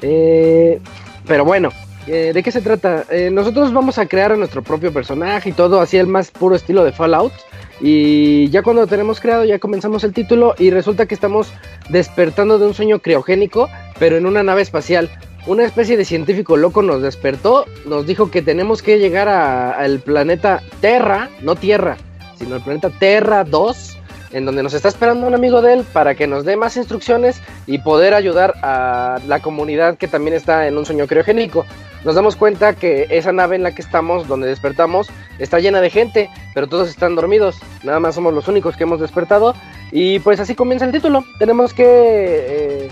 [0.01, 0.79] Eh,
[1.27, 1.69] pero bueno,
[2.07, 3.05] eh, ¿de qué se trata?
[3.31, 6.83] nosotros vamos a crear a nuestro propio personaje y todo, así el más puro estilo
[6.83, 7.33] de Fallout.
[7.81, 11.51] Y ya cuando lo tenemos creado, ya comenzamos el título y resulta que estamos
[11.89, 13.69] despertando de un sueño criogénico,
[13.99, 15.09] pero en una nave espacial
[15.47, 20.61] una especie de científico loco nos despertó, nos dijo que tenemos que llegar al planeta
[20.81, 21.97] Terra, no Tierra,
[22.37, 23.97] sino el planeta Terra 2,
[24.31, 27.41] en donde nos está esperando un amigo de él para que nos dé más instrucciones
[27.67, 31.65] y poder ayudar a la comunidad que también está en un sueño criogénico.
[32.05, 35.89] Nos damos cuenta que esa nave en la que estamos, donde despertamos, está llena de
[35.89, 37.59] gente, pero todos están dormidos.
[37.83, 39.53] Nada más somos los únicos que hemos despertado.
[39.91, 41.25] Y pues así comienza el título.
[41.39, 42.89] Tenemos que eh,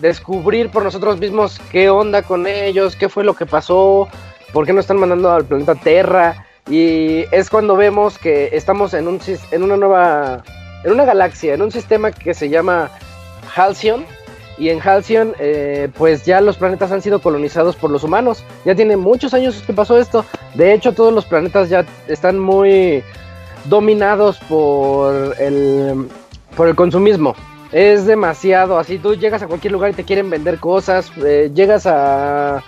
[0.00, 4.08] descubrir por nosotros mismos qué onda con ellos, qué fue lo que pasó,
[4.52, 6.45] por qué no están mandando al planeta Terra.
[6.68, 9.20] Y es cuando vemos que estamos en, un,
[9.50, 10.42] en una nueva,
[10.84, 12.90] en una galaxia, en un sistema que se llama
[13.54, 14.04] Halcyon.
[14.58, 18.42] Y en Halcyon, eh, pues ya los planetas han sido colonizados por los humanos.
[18.64, 20.24] Ya tiene muchos años que pasó esto.
[20.54, 23.02] De hecho, todos los planetas ya están muy
[23.66, 26.08] dominados por el,
[26.56, 27.34] por el consumismo
[27.72, 28.98] es demasiado así.
[28.98, 31.10] Tú llegas a cualquier lugar y te quieren vender cosas.
[31.18, 32.62] Eh, llegas a,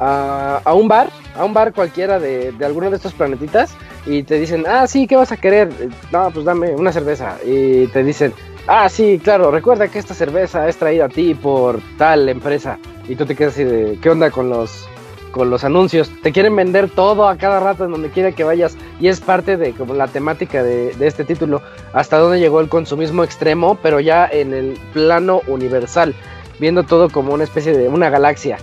[0.00, 4.40] a, un bar, a un bar cualquiera de, de alguno de estos planetitas y te
[4.40, 5.70] dicen, ah, sí, ¿qué vas a querer?
[6.10, 7.36] No, pues dame una cerveza.
[7.44, 8.32] Y te dicen,
[8.66, 12.78] ah, sí, claro, recuerda que esta cerveza es traída a ti por tal empresa.
[13.08, 14.88] Y tú te quedas así de, ¿qué onda con los
[15.30, 16.10] con los anuncios.
[16.22, 18.76] Te quieren vender todo a cada rato en donde quiera que vayas.
[19.00, 21.62] Y es parte de como la temática de, este título.
[21.92, 26.14] Hasta dónde llegó el consumismo extremo, pero ya en el plano universal.
[26.58, 28.58] Viendo todo como una especie de una galaxia.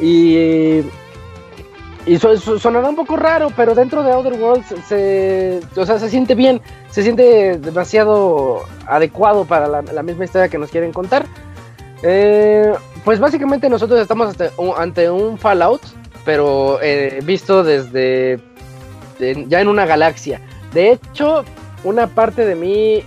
[0.00, 0.82] Y.
[2.08, 6.36] Y sonará un poco raro, pero dentro de Outer Worlds se, o sea, se siente
[6.36, 11.26] bien, se siente demasiado adecuado para la, misma historia que nos quieren contar.
[12.04, 12.72] Eh,
[13.04, 14.36] pues básicamente nosotros estamos
[14.76, 15.80] ante un Fallout
[16.26, 18.38] pero eh, visto desde
[19.46, 20.42] ya en una galaxia.
[20.74, 21.44] De hecho,
[21.84, 23.02] una parte de mí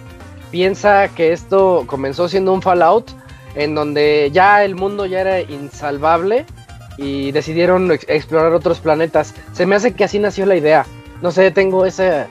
[0.50, 3.12] piensa que esto comenzó siendo un Fallout
[3.54, 6.46] en donde ya el mundo ya era insalvable
[7.00, 9.34] y decidieron explorar otros planetas.
[9.54, 10.86] Se me hace que así nació la idea.
[11.22, 12.28] No sé, tengo esa,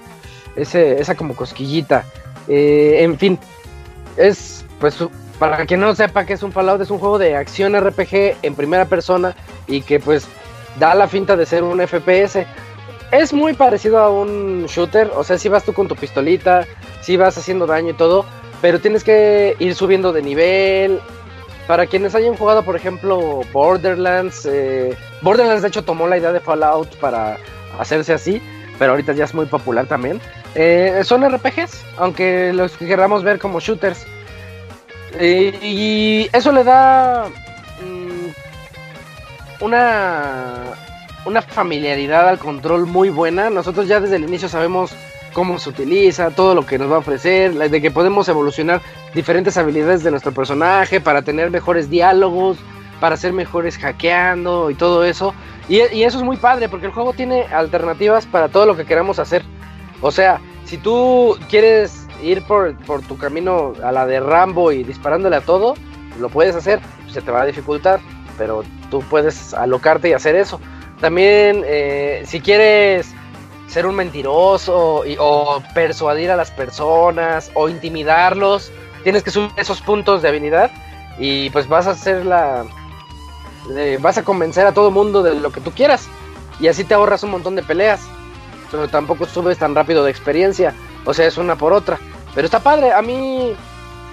[0.57, 2.05] esa como cosquillita.
[2.49, 3.39] Eh, en fin,
[4.17, 4.97] es pues
[5.39, 8.55] para quien no sepa que es un Fallout, es un juego de acción RPG en
[8.55, 9.35] primera persona
[9.67, 10.27] y que pues
[10.79, 12.45] da la finta de ser un FPS.
[13.11, 16.67] Es muy parecido a un shooter, o sea, si vas tú con tu pistolita,
[17.01, 18.27] si vas haciendo daño y todo,
[18.61, 21.01] pero tienes que ir subiendo de nivel.
[21.69, 26.41] Para quienes hayan jugado, por ejemplo, Borderlands, eh, Borderlands de hecho tomó la idea de
[26.41, 27.37] Fallout para
[27.79, 28.43] hacerse así,
[28.79, 30.19] pero ahorita ya es muy popular también.
[30.55, 34.07] Eh, son RPGs, aunque los queramos ver como shooters.
[35.21, 37.27] y eso le da
[39.61, 40.75] una,
[41.25, 43.51] una familiaridad al control muy buena.
[43.51, 44.93] Nosotros ya desde el inicio sabemos
[45.33, 48.81] cómo se utiliza, todo lo que nos va a ofrecer, de que podemos evolucionar
[49.15, 52.59] diferentes habilidades de nuestro personaje para tener mejores diálogos,
[53.01, 55.35] para ser mejores hackeando y todo eso.
[55.69, 59.19] Y, eso es muy padre porque el juego tiene alternativas para todo lo que queramos
[59.19, 59.43] hacer.
[60.01, 64.83] O sea, si tú quieres ir por, por tu camino a la de Rambo y
[64.83, 65.75] disparándole a todo,
[66.19, 66.81] lo puedes hacer,
[67.11, 68.01] se te va a dificultar,
[68.37, 70.61] pero tú puedes alocarte y hacer eso.
[71.01, 73.15] También, eh, si quieres
[73.69, 78.73] ser un mentiroso o persuadir a las personas o intimidarlos,
[79.05, 80.71] tienes que subir esos puntos de habilidad
[81.19, 82.65] y pues vas a hacer la...
[84.01, 86.09] vas a convencer a todo mundo de lo que tú quieras
[86.61, 88.01] y así te ahorras un montón de peleas,
[88.71, 90.75] pero tampoco subes tan rápido de experiencia,
[91.05, 91.99] o sea, es una por otra.
[92.35, 93.53] Pero está padre, a mí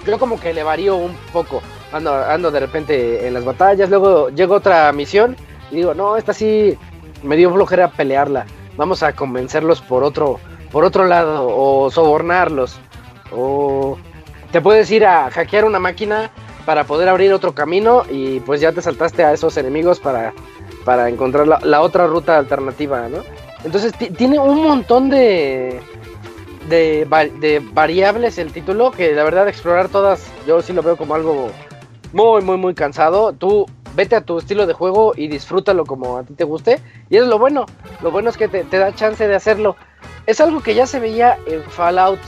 [0.06, 1.62] yo como que le varío un poco
[1.92, 5.36] ando, ando de repente en las batallas, luego llega otra misión
[5.70, 6.76] y digo, no, esta sí
[7.22, 8.46] me dio flojera pelearla,
[8.76, 10.40] vamos a convencerlos por otro,
[10.70, 12.78] por otro lado, o sobornarlos,
[13.32, 13.98] o
[14.52, 16.30] te puedes ir a hackear una máquina
[16.64, 20.32] para poder abrir otro camino y pues ya te saltaste a esos enemigos para,
[20.84, 23.18] para encontrar la, otra ruta alternativa, ¿no?
[23.64, 25.80] Entonces tiene un montón de,
[26.68, 27.06] de,
[27.40, 31.50] de, variables el título que la verdad explorar todas yo sí lo veo como algo
[32.12, 33.32] muy, muy, muy cansado.
[33.32, 36.80] Tú vete a tu estilo de juego y disfrútalo como a ti te guste.
[37.10, 37.66] Y es lo bueno.
[38.02, 39.76] Lo bueno es que te, da chance de hacerlo.
[40.26, 42.20] Es algo que ya se veía en Fallout.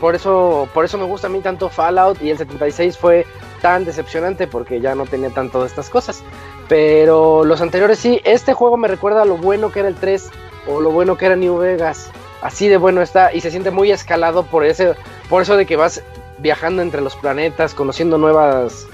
[0.00, 2.22] Por eso, por eso me gusta a mí tanto Fallout.
[2.22, 3.26] Y el 76 fue
[3.62, 6.22] tan decepcionante porque ya no tenía tanto de estas cosas.
[6.68, 8.20] Pero los anteriores sí.
[8.24, 10.30] Este juego me recuerda a lo bueno que era el 3
[10.68, 12.10] o lo bueno que era New Vegas.
[12.42, 14.94] Así de bueno está y se siente muy escalado por ese,
[15.30, 16.02] por eso de que vas
[16.38, 18.86] viajando entre los planetas, conociendo nuevas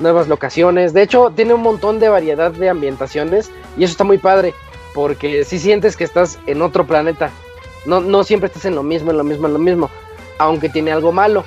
[0.00, 0.92] nuevas locaciones.
[0.92, 4.54] De hecho, tiene un montón de variedad de ambientaciones y eso está muy padre,
[4.94, 7.30] porque si sientes que estás en otro planeta.
[7.86, 9.90] No, no siempre estás en lo mismo, en lo mismo, en lo mismo,
[10.38, 11.44] aunque tiene algo malo.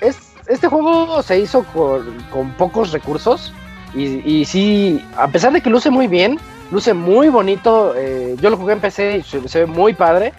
[0.00, 3.52] Es, este juego se hizo con, pocos recursos
[3.94, 6.38] y, y, sí, a pesar de que luce muy bien,
[6.70, 7.94] luce muy bonito.
[7.96, 10.32] Eh, yo lo jugué en PC y se, se ve muy padre,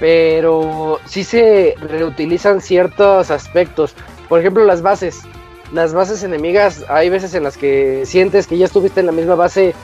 [0.00, 3.94] pero sí se reutilizan ciertos aspectos.
[4.28, 5.22] Por ejemplo, las bases
[5.72, 9.34] las bases enemigas, hay veces en las que sientes que ya estuviste en la misma
[9.34, 9.74] base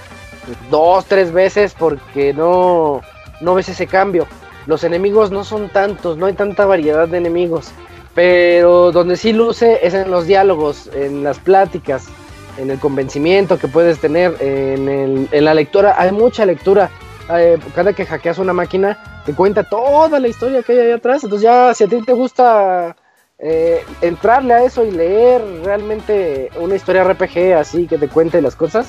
[0.70, 3.00] dos, tres veces porque no,
[3.40, 4.26] no ves ese cambio.
[4.66, 7.72] Los enemigos no son tantos, no hay tanta variedad de enemigos.
[8.14, 12.06] Pero donde sí luce es en los diálogos, en las pláticas,
[12.58, 15.94] en el convencimiento que puedes tener, en, en la lectura.
[15.98, 16.90] Hay mucha lectura.
[17.30, 21.24] Eh, cada que hackeas una máquina te cuenta toda la historia que hay ahí atrás.
[21.24, 22.94] Entonces ya si a ti te gusta
[23.44, 28.54] eh, entrarle a eso y leer realmente una historia RPG así que te cuente las
[28.54, 28.86] cosas,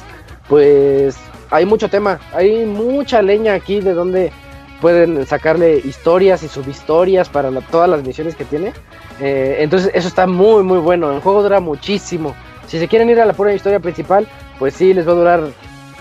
[0.47, 1.17] pues
[1.49, 4.31] hay mucho tema, hay mucha leña aquí de donde
[4.79, 8.73] pueden sacarle historias y subhistorias para todas las misiones que tiene.
[9.19, 12.35] Eh, entonces eso está muy muy bueno, el juego dura muchísimo.
[12.67, 14.27] Si se quieren ir a la pura historia principal,
[14.59, 15.43] pues sí, les va a durar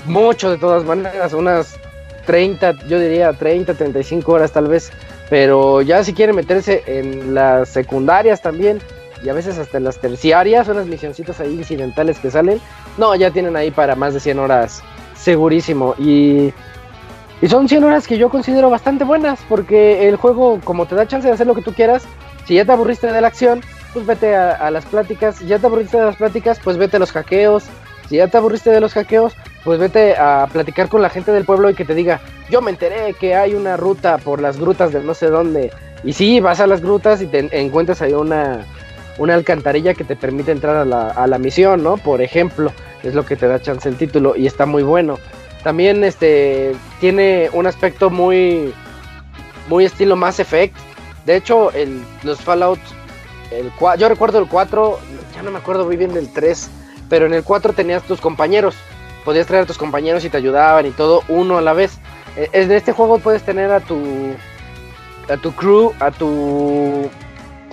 [0.05, 1.79] mucho de todas maneras, unas
[2.27, 4.93] 30, yo diría 30, 35 horas tal vez.
[5.33, 8.83] Pero ya si quieren meterse en las secundarias también,
[9.25, 12.61] y a veces hasta en las terciarias, unas misioncitas ahí incidentales que salen,
[12.99, 14.83] no, ya tienen ahí para más de 100 horas
[15.15, 15.95] segurísimo.
[15.99, 16.53] Y,
[17.41, 21.09] y son 100 horas que yo considero bastante buenas, porque el juego, como te da
[21.09, 22.03] chance de hacer lo que tú quieras,
[22.45, 23.63] si ya te aburriste de la acción,
[23.95, 25.37] pues vete a, las pláticas.
[25.37, 27.65] Si ya te aburriste de las pláticas, pues vete a los hackeos.
[28.11, 29.33] Si ya te aburriste de los hackeos,
[29.65, 32.21] pues vete a platicar con la gente del pueblo y que te diga,
[32.51, 35.71] yo me enteré que hay una ruta por las grutas de no sé dónde.
[36.05, 38.67] Y sí, vas a las grutas y te encuentras ahí una,
[39.19, 41.97] una alcantarilla que te permite entrar a la, a la misión, ¿no?
[41.97, 42.73] Por ejemplo,
[43.03, 45.19] es lo que te da chance el título y está muy bueno.
[45.63, 48.75] También este tiene un aspecto muy
[49.69, 50.77] muy estilo Mass Effect.
[51.25, 52.81] De hecho, el, los Fallout
[53.53, 54.99] el, yo recuerdo el 4,
[55.35, 56.71] ya no me acuerdo muy bien del 3,
[57.09, 58.75] pero en el 4 tenías tus compañeros.
[59.25, 61.99] Podías traer a tus compañeros y te ayudaban y todo uno a la vez.
[62.37, 64.01] Eh, en este juego puedes tener a tu
[65.29, 67.09] a tu crew, a tu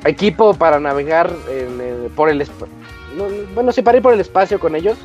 [0.06, 1.32] equipo para navegar
[2.16, 2.46] por el
[3.54, 4.98] bueno, sí, para ir por el espacio con ellos.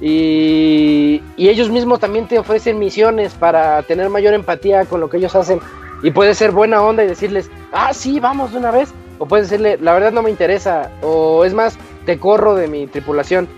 [0.00, 5.16] Y, y, ellos mismos también te ofrecen misiones para tener mayor empatía con lo que
[5.16, 5.60] ellos hacen.
[6.02, 8.94] Y puede ser buena onda y decirles, ah, sí, vamos de una vez.
[9.18, 10.90] O puedes decirle, la verdad no me interesa.
[11.02, 13.48] O es más, te corro de mi tripulación.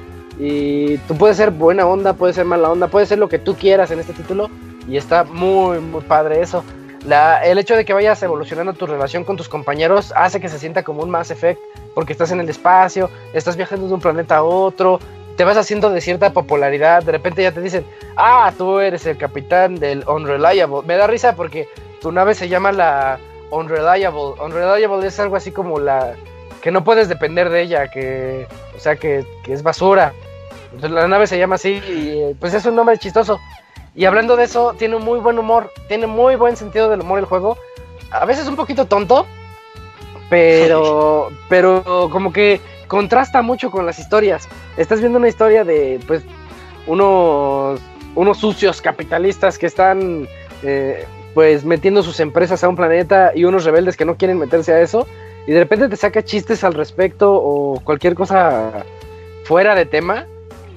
[0.41, 3.55] Y tú puedes ser buena onda, puedes ser mala onda, puedes ser lo que tú
[3.55, 4.49] quieras en este título.
[4.89, 6.65] Y está muy, muy padre eso
[7.45, 10.83] el hecho de que vayas evolucionando tu relación con tus compañeros hace que se sienta
[10.83, 11.61] como un Mass Effect,
[11.95, 15.01] porque estás en el espacio, estás viajando de un planeta a otro,
[15.37, 17.87] te vas haciendo de cierta popularidad, de repente ya te dicen,
[18.17, 20.83] ah, tú eres el capitán del Unreliable.
[20.87, 21.69] Me da risa porque
[22.03, 23.19] tu nave se llama la
[23.51, 24.35] Unreliable.
[24.43, 26.15] Unreliable es algo así como la
[26.61, 28.47] que no puedes depender de ella, que,
[28.77, 30.13] o sea, que, que es basura.
[30.73, 33.41] Entonces la nave se llama así y pues es un nombre chistoso.
[33.95, 37.19] Y hablando de eso, tiene un muy buen humor, tiene muy buen sentido del humor
[37.19, 37.59] el juego.
[38.11, 39.27] A veces un poquito tonto,
[40.29, 44.49] pero, pero como que contrasta mucho con las historias.
[44.77, 46.23] Estás viendo una historia de, pues,
[46.87, 47.81] unos,
[48.15, 50.29] unos sucios capitalistas que están,
[50.63, 54.73] eh, pues, metiendo sus empresas a un planeta y unos rebeldes que no quieren meterse
[54.73, 55.07] a eso.
[55.47, 58.85] Y de repente te saca chistes al respecto o cualquier cosa
[59.45, 60.27] fuera de tema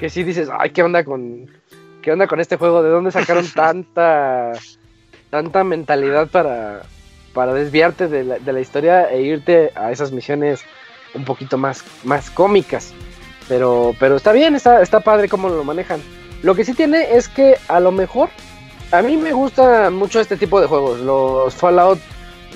[0.04, 1.50] que sí dices, ay, ¿qué onda con,
[2.02, 2.84] ¿qué onda con este juego?
[2.84, 4.52] ¿De dónde sacaron tanta,
[5.30, 6.82] tanta mentalidad para,
[7.34, 10.66] para desviarte de la, de la, historia e irte a esas misiones
[11.14, 12.94] un poquito más, más cómicas?
[13.48, 16.02] Pero, pero está bien, está, está padre cómo lo manejan.
[16.42, 18.28] Lo que sí tiene es que a lo mejor
[18.92, 21.00] a mí me gusta mucho este tipo de juegos.
[21.00, 22.00] Los Fallout,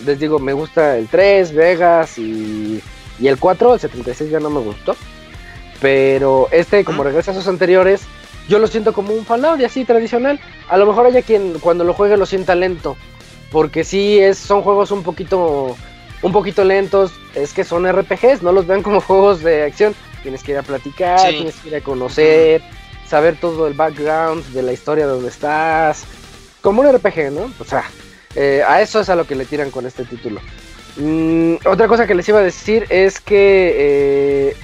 [0.05, 2.83] les digo, me gusta el 3, Vegas y,
[3.21, 4.97] y el 4, el 76 ya no me gustó.
[5.81, 8.01] Pero este, como regresa a sus anteriores,
[8.47, 10.39] yo lo siento como un Fallout y así tradicional.
[10.69, 12.97] A lo mejor haya quien cuando lo juegue lo sienta lento,
[13.51, 15.75] porque sí es, son juegos un poquito,
[16.21, 17.11] un poquito lentos.
[17.35, 19.95] Es que son RPGs, no los vean como juegos de acción.
[20.23, 22.61] Tienes que ir a platicar, tienes que ir a conocer,
[23.07, 26.05] saber todo el background de la historia de donde estás.
[26.61, 27.51] Como un RPG, ¿no?
[27.59, 27.85] O sea,
[28.35, 30.41] eh, a eso es a lo que le tiran con este título.
[30.97, 34.55] Mm, otra cosa que les iba a decir es que eh,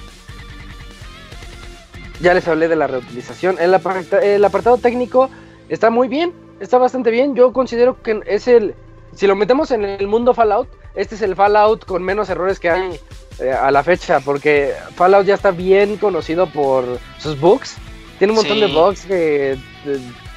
[2.19, 3.57] ya les hablé de la reutilización.
[3.59, 5.29] El, apartado, técnico
[5.69, 7.35] está muy bien, está bastante bien.
[7.35, 8.75] Yo considero que es el,
[9.15, 12.69] si lo metemos en el mundo Fallout, este es el Fallout con menos errores que
[12.69, 12.99] hay
[13.39, 16.85] eh, a la fecha, porque Fallout ya está bien conocido por
[17.17, 17.75] sus bugs.
[18.19, 19.57] Tiene un montón de bugs que eh,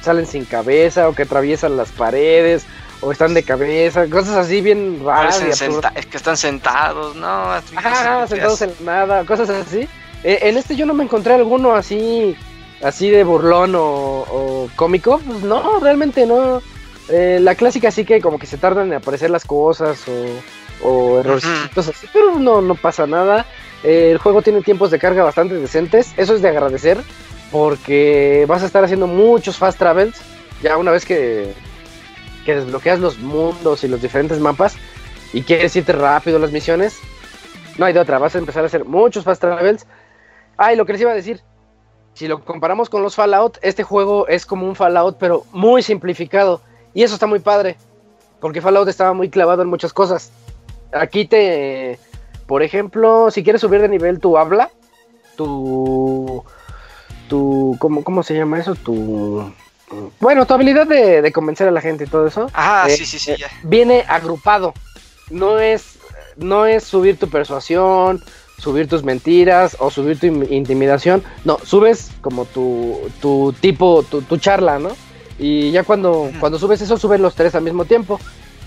[0.01, 2.65] salen sin cabeza o que atraviesan las paredes
[3.01, 5.41] o están de cabeza, cosas así bien raras.
[5.41, 7.27] es que están sentados, ¿no?
[7.27, 9.87] Ajá, sentados en nada, cosas así.
[10.23, 12.35] Eh, en este yo no me encontré alguno así,
[12.81, 15.21] así de burlón o, cómico.
[15.25, 16.61] Pues no, realmente no.
[17.09, 21.19] Eh, la clásica sí que como que se tardan en aparecer las cosas o, o
[21.19, 23.45] errorcitos así, pero no, no pasa nada.
[23.83, 26.97] Eh, el juego tiene tiempos de carga bastante decentes, eso es de agradecer,
[27.51, 30.19] porque vas a estar haciendo muchos fast travels,
[30.61, 31.53] ya una vez que,
[32.45, 34.75] que desbloqueas los mundos y los diferentes mapas
[35.33, 36.97] y quieres irte rápido las misiones,
[37.77, 39.85] no hay de otra, vas a empezar a hacer muchos fast travels
[40.57, 41.41] Ah, y lo que les iba a decir,
[42.13, 46.61] si lo comparamos con los Fallout, este juego es como un Fallout, pero muy simplificado.
[46.93, 47.77] Y eso está muy padre,
[48.39, 50.31] porque Fallout estaba muy clavado en muchas cosas.
[50.91, 51.99] Aquí te,
[52.47, 54.71] por ejemplo, si quieres subir de nivel tu habla,
[55.35, 56.43] tu,
[57.29, 58.73] tu, ¿cómo, cómo se llama eso?
[58.73, 59.53] Tu,
[60.19, 62.49] bueno, tu habilidad de, convencer a la gente y todo eso.
[62.53, 63.31] Ah, sí, sí, sí.
[63.31, 64.73] Eh, viene agrupado.
[65.29, 65.99] No es,
[66.37, 68.23] no es subir tu persuasión,
[68.57, 71.23] subir tus mentiras o subir tu intimidación.
[71.45, 74.89] No, subes como tu, tu tipo, tu, charla, ¿no?
[75.39, 78.19] Y ya cuando, cuando subes eso, suben los tres al mismo tiempo.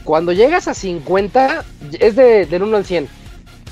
[0.04, 1.64] Cuando llegas a 50,
[1.98, 3.08] es de, del 1 al 100.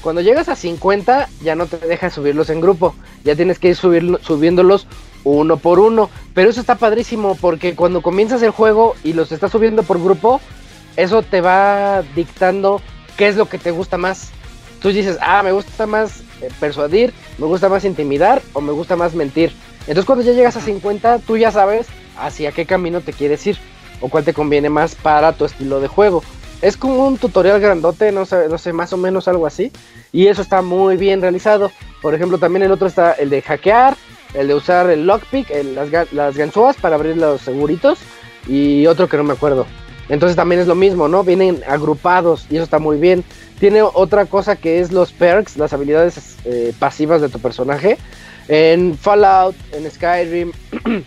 [0.00, 2.94] Cuando llegas a 50, ya no te dejas subirlos en grupo.
[3.24, 4.86] Ya tienes que ir subir, subiéndolos
[5.24, 6.10] uno por uno.
[6.34, 10.40] Pero eso está padrísimo porque cuando comienzas el juego y los estás subiendo por grupo,
[10.96, 12.80] eso te va dictando
[13.16, 14.30] qué es lo que te gusta más.
[14.80, 18.96] Tú dices, ah, me gusta más eh, persuadir, me gusta más intimidar o me gusta
[18.96, 19.52] más mentir.
[19.80, 21.86] Entonces cuando ya llegas a 50, tú ya sabes
[22.18, 23.58] hacia qué camino te quieres ir
[24.00, 26.22] o cuál te conviene más para tu estilo de juego.
[26.60, 29.70] Es como un tutorial grandote, no sé, no sé, más o menos algo así.
[30.12, 31.70] Y eso está muy bien realizado.
[32.02, 33.96] Por ejemplo, también el otro está el de hackear,
[34.34, 37.98] el de usar el lockpick, las, las ganzúas para abrir los seguritos.
[38.48, 39.66] Y otro que no me acuerdo.
[40.08, 41.22] Entonces también es lo mismo, ¿no?
[41.24, 43.24] Vienen agrupados y eso está muy bien.
[43.58, 47.98] Tiene otra cosa que es los perks, las habilidades eh, pasivas de tu personaje.
[48.48, 50.52] En Fallout, en Skyrim,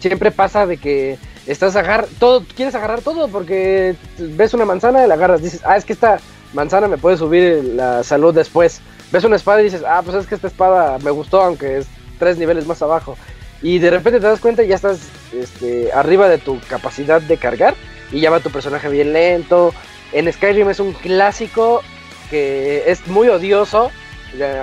[0.00, 5.08] siempre pasa de que estás agar todo, quieres agarrar todo porque ves una manzana y
[5.08, 6.18] la agarras, dices, ah, es que esta
[6.52, 8.80] manzana me puede subir la salud después.
[9.12, 11.86] Ves una espada y dices, ah, pues es que esta espada me gustó, aunque es
[12.18, 13.16] tres niveles más abajo.
[13.62, 15.00] Y de repente te das cuenta y ya estás
[15.32, 17.74] este, arriba de tu capacidad de cargar
[18.12, 19.74] y ya va tu personaje bien lento.
[20.12, 21.82] En Skyrim es un clásico
[22.30, 23.90] que es muy odioso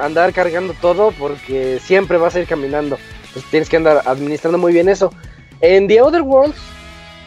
[0.02, 2.98] andar cargando todo porque siempre vas a ir caminando.
[3.28, 5.12] Entonces tienes que andar administrando muy bien eso.
[5.62, 6.58] En The Other Worlds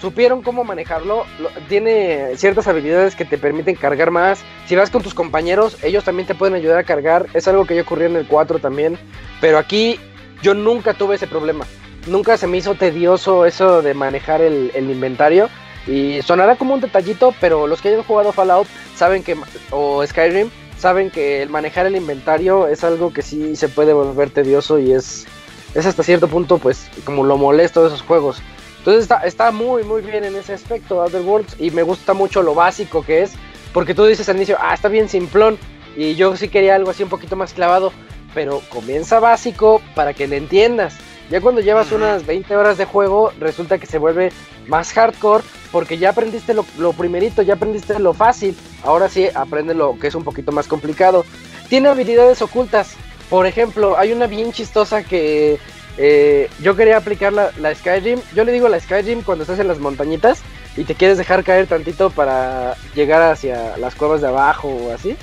[0.01, 1.25] supieron cómo manejarlo.
[1.69, 4.43] Tiene ciertas habilidades que te permiten cargar más.
[4.67, 7.27] Si vas con tus compañeros, ellos también te pueden ayudar a cargar.
[7.35, 8.99] Es algo que yo ocurrió en el 4 también.
[9.41, 9.99] Pero aquí
[10.43, 11.67] yo nunca tuve ese problema.
[12.07, 15.51] Nunca se me hizo tedioso eso de manejar el, inventario.
[15.87, 19.37] Y sonará como un detallito, pero los que hayan jugado Fallout saben que,
[19.71, 24.31] o Skyrim, saben que el manejar el inventario es algo que sí se puede volver
[24.31, 25.27] tedioso y es,
[25.75, 28.43] es hasta cierto punto, pues, como lo molesto de esos juegos.
[28.79, 32.43] Entonces está, está muy, muy bien en ese aspecto Other Worlds y me gusta mucho
[32.43, 33.33] lo básico que es,
[33.75, 35.59] porque tú dices al inicio, ah, está bien simplón,
[35.97, 37.93] y yo sí quería algo así un poquito más clavado,
[38.35, 40.97] pero comienza básico para que le entiendas.
[41.31, 44.33] Ya cuando llevas unas 20 horas de juego, resulta que se vuelve
[44.67, 48.57] más hardcore porque ya aprendiste lo, lo, primerito, ya aprendiste lo fácil.
[48.83, 51.25] Ahora sí, aprende lo que es un poquito más complicado.
[51.69, 52.97] Tiene habilidades ocultas.
[53.29, 55.61] Por ejemplo, hay una bien chistosa que
[55.99, 58.21] eh, yo quería aplicar la, Skyrim.
[58.35, 60.43] Yo le digo la Skyrim cuando estás en las montañitas
[60.77, 65.17] y te quieres dejar caer tantito para llegar hacia las cuevas de abajo o así.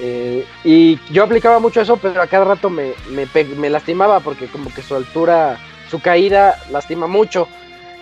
[0.00, 4.72] Eh, y yo aplicaba mucho eso, pero a cada rato me, me, lastimaba porque como
[4.72, 5.58] que su altura,
[5.90, 7.48] su caída lastima mucho.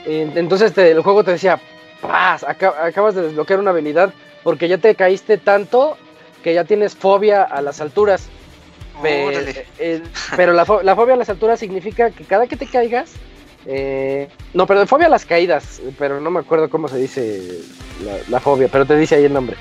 [0.06, 1.60] entonces el juego te decía,
[2.00, 4.12] paz, acabas de desbloquear una habilidad
[4.42, 5.96] porque ya te caíste tanto
[6.42, 8.28] que ya tienes fobia a las alturas.
[9.02, 10.02] Eh,
[10.36, 13.14] pero la, fobia a las alturas significa que cada que te caigas,
[13.66, 17.60] eh, no, perdón, fobia a las caídas, pero no me acuerdo cómo se dice
[18.28, 19.56] la, fobia, pero te dice ahí el nombre.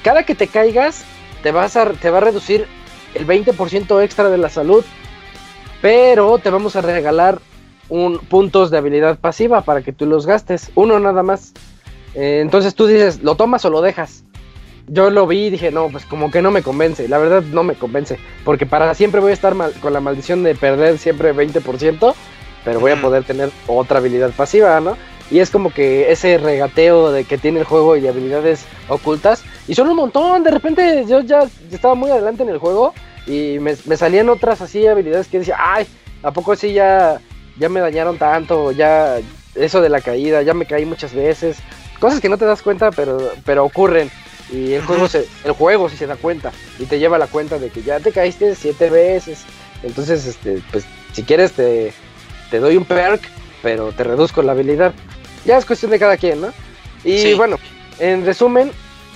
[0.00, 1.04] Eh, cada que te caigas,
[1.42, 2.66] te, vas a, te va a reducir
[3.14, 4.84] el 20% extra de la salud,
[5.82, 7.40] pero te vamos a regalar
[7.88, 11.52] un, puntos de habilidad pasiva para que tú los gastes, uno nada más.
[12.14, 14.24] entonces tú dices, ¿lo tomas o lo dejas?
[14.92, 17.06] yo lo vi y dije, no, pues como que no me convence.
[17.06, 18.18] La verdad no me convence.
[18.44, 22.14] Porque para siempre voy a estar con la maldición de perder siempre 20%,
[22.64, 24.96] pero voy a poder tener otra habilidad pasiva, ¿no?
[25.30, 29.44] Y es como que ese regateo de que tiene el juego y de habilidades ocultas.
[29.70, 30.42] Y son un montón.
[30.42, 32.92] De repente yo ya estaba muy adelante en el juego
[33.24, 35.86] y me, salían otras así habilidades que decía, ay,
[36.24, 37.20] ¿a poco sí ya,
[37.56, 38.72] ya me dañaron tanto?
[38.72, 39.18] Ya
[39.54, 41.58] eso de la caída, ya me caí muchas veces.
[42.00, 44.10] Cosas que no te das cuenta, pero, pero ocurren.
[44.52, 47.60] Y el juego, se, el juego si se da cuenta y te lleva la cuenta
[47.60, 49.44] de que ya te caíste siete veces.
[49.84, 51.92] Entonces, este, pues si quieres te,
[52.50, 53.22] te doy un perk,
[53.62, 54.92] pero te reduzco la habilidad.
[55.44, 56.52] Ya es cuestión de cada quien, ¿no?
[57.04, 57.56] Y bueno,
[58.00, 58.72] en resumen,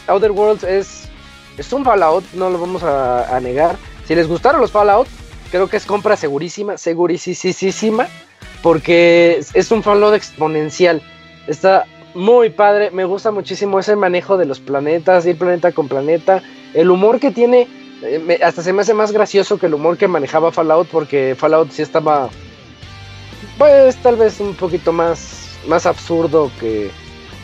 [0.06, 1.09] Outer Worlds es,
[1.56, 3.76] es un Fallout, no lo vamos a, negar.
[4.06, 5.09] Si les gustaron los Fallout,
[5.51, 8.09] creo que es compra segurísima, segurísima,
[8.62, 11.02] porque es un Fallout exponencial.
[11.47, 16.43] Está muy padre, me gusta muchísimo ese manejo de los planetas, ir planeta con planeta,
[16.72, 17.68] el humor que tiene,
[18.02, 21.70] eh, hasta se me hace más gracioso que el humor que manejaba Fallout, porque Fallout
[21.70, 22.28] sí estaba,
[23.59, 26.90] pues tal vez un poquito más, más absurdo que,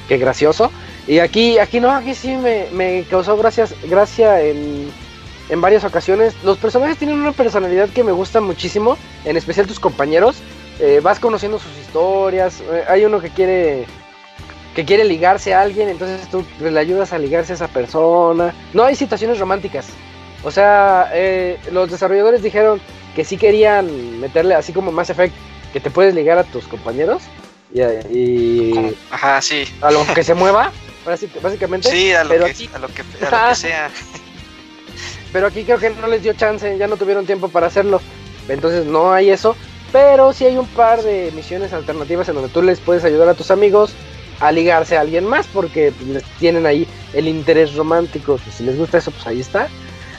[0.09, 0.71] que gracioso.
[1.07, 4.91] Y aquí, aquí no, aquí sí me, me causó gracias, gracia en,
[5.49, 6.35] en varias ocasiones.
[6.45, 10.37] Los personajes tienen una personalidad que me gusta muchísimo, en especial tus compañeros.
[10.79, 12.61] Eh, vas conociendo sus historias.
[12.61, 13.87] Eh, hay uno que quiere
[14.75, 18.55] que quiere ligarse a alguien, entonces tú le ayudas a ligarse a esa persona.
[18.73, 19.89] No hay situaciones románticas.
[20.45, 22.81] O sea, eh, los desarrolladores dijeron
[23.15, 25.35] que sí querían meterle así como Mass Effect,
[25.73, 27.23] que te puedes ligar a tus compañeros
[28.11, 29.65] y, Ajá, sí.
[29.81, 30.73] a lo que se mueva,
[31.43, 31.91] básicamente.
[31.91, 33.05] Sí, a lo, que, a lo que,
[33.55, 33.91] sea.
[35.33, 38.01] Pero aquí creo que no les dio chance, ya no tuvieron tiempo para hacerlo.
[38.49, 39.57] Entonces no hay eso.
[39.93, 43.35] pero sí hay un par de misiones alternativas en donde tú les puedes ayudar a
[43.35, 43.93] tus amigos
[44.41, 48.39] a ligarse a alguien más porque pues, les tienen ahí el interés romántico.
[48.57, 49.69] si les gusta eso, pues ahí está.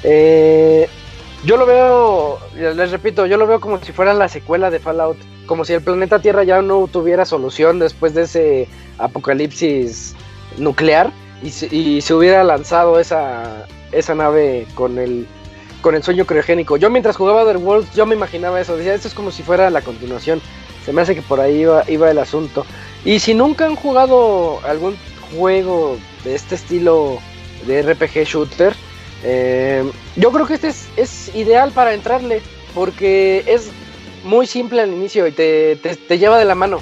[0.04, 0.88] Eh,
[1.44, 5.18] yo lo veo, les repito, yo lo veo como si fuera la secuela de Fallout.
[5.48, 8.68] Como si el planeta Tierra ya no tuviera solución después de ese
[9.00, 10.16] apocalipsis
[10.58, 11.12] nuclear
[11.44, 11.50] y
[12.02, 15.28] se, hubiera lanzado esa, esa nave con el,
[15.82, 16.78] con el sueño criogénico.
[16.78, 18.78] Yo mientras jugaba The Worlds, yo me imaginaba eso.
[18.78, 20.42] Decía, esto es como si fuera la continuación.
[20.86, 22.66] Se me hace que por ahí iba, iba el asunto.
[23.04, 24.96] Y si nunca han jugado algún
[25.36, 27.20] juego de este estilo
[27.66, 28.76] de RPG shooter,
[29.24, 32.42] eh, yo creo que este es, ideal para entrarle,
[32.74, 33.70] porque es
[34.24, 35.78] muy simple al inicio y te,
[36.10, 36.80] lleva de la mano.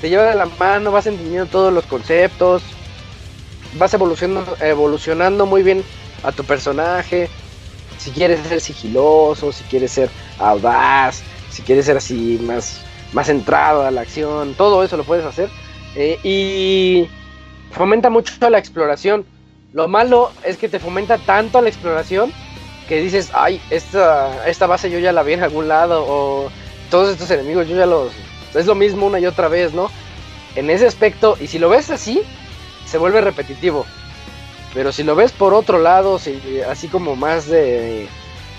[0.00, 2.62] Te lleva de la mano, vas entendiendo todos los conceptos,
[3.74, 5.84] vas evolucionando, evolucionando muy bien
[6.22, 7.28] a tu personaje.
[7.98, 12.80] Si quieres ser sigiloso, si quieres ser audaz, si quieres ser así más,
[13.12, 15.50] más centrado a la acción, todo eso lo puedes hacer.
[15.96, 17.08] Eh, y
[17.72, 19.26] fomenta mucho la exploración
[19.72, 22.32] lo malo es que te fomenta tanto la exploración
[22.88, 26.50] que dices, ay, esta, esta base yo ya la vi en algún lado, o
[26.90, 28.10] todos estos enemigos yo ya los...
[28.54, 29.92] Es lo mismo una y otra vez, ¿no?
[30.56, 32.22] En ese aspecto, y si lo ves así,
[32.90, 33.86] se vuelve repetitivo.
[34.74, 36.20] Pero si lo ves por otro lado,
[36.68, 38.08] así como más de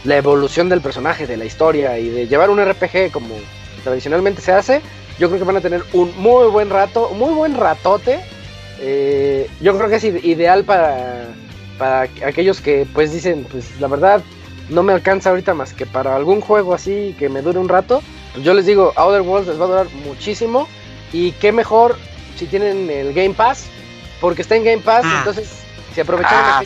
[0.04, 3.36] la evolución del personaje, de la historia y de llevar un RPG como
[3.84, 4.82] tradicionalmente se hace,
[5.20, 8.22] yo creo que van a tener un muy buen rato, muy buen ratote
[8.84, 11.28] eh, yo creo que es ideal para,
[11.78, 14.24] para aquellos que pues dicen, pues la verdad
[14.70, 18.02] no me alcanza ahorita más que para algún juego así que me dure un rato.
[18.34, 20.68] Pues yo les digo, Outer Worlds les va a durar muchísimo
[21.14, 21.96] y qué mejor
[22.38, 23.68] si tienen el Game Pass,
[24.22, 25.50] porque está en Game Pass, entonces
[25.94, 26.64] si aprovechan ah,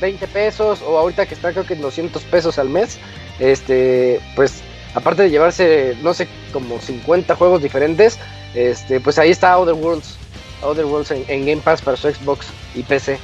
[0.00, 2.98] 20 pesos o ahorita que está creo que 200 pesos al mes,
[3.40, 4.62] este, pues
[4.94, 8.18] aparte de llevarse no sé como 50 juegos diferentes,
[8.54, 10.16] este, pues ahí está Outer Worlds
[10.62, 13.18] Other Worlds en, Game Pass para su Xbox y PC.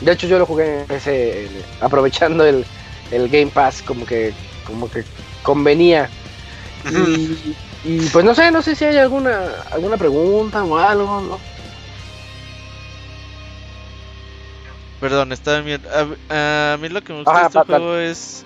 [0.00, 1.48] De hecho, yo lo jugué en PC
[1.80, 2.64] aprovechando el,
[3.10, 4.32] Game Pass, como que,
[4.66, 5.04] como que
[5.42, 6.08] convenía.
[7.84, 9.40] y, pues no sé, no sé si hay alguna,
[9.70, 11.51] alguna pregunta o algo, ¿no?
[15.02, 15.82] Perdón, está bien.
[16.30, 18.44] A, mí lo que me gusta de este juego es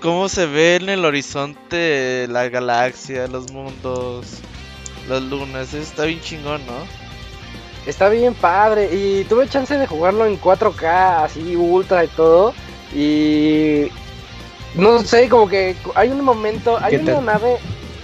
[0.00, 4.38] cómo se ve en el horizonte la galaxia, los mundos,
[5.06, 5.74] las lunas.
[5.74, 6.72] está bien chingón, ¿no?
[7.84, 8.88] Está bien padre.
[8.90, 12.54] Y tuve chance de jugarlo en 4K, así ultra y todo.
[12.94, 13.88] Y
[14.76, 17.58] no sé, como que hay un momento, hay una nave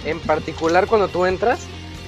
[0.05, 1.61] en particular cuando tú entras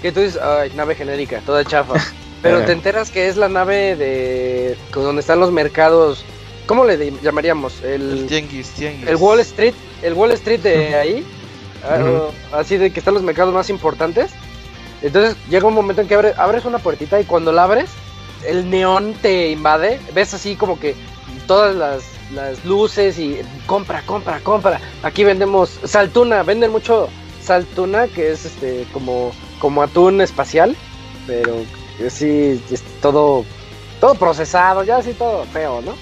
[0.03, 1.95] que tú dices, ay, nave genérica, toda chafa.
[2.43, 6.25] Pero te enteras que es la nave de donde están los mercados.
[6.67, 7.81] ¿Cómo le llamaríamos?
[7.83, 11.25] El, el El Wall Street, el Wall Street de ahí.
[11.83, 14.31] Ah, así de que están los mercados más importantes.
[15.01, 17.89] Entonces llega un momento en que abres una puertita y cuando la abres,
[18.45, 19.99] el neón te invade.
[20.13, 20.95] Ves así como que
[21.47, 22.03] todas las,
[22.65, 24.81] luces y compra, compra, compra.
[25.03, 27.09] Aquí vendemos saltuna, venden mucho
[27.41, 30.75] saltuna, que es este como, como atún espacial,
[31.27, 31.53] pero
[32.09, 33.45] sí, es todo,
[33.99, 35.95] todo procesado, ya así todo feo, ¿no?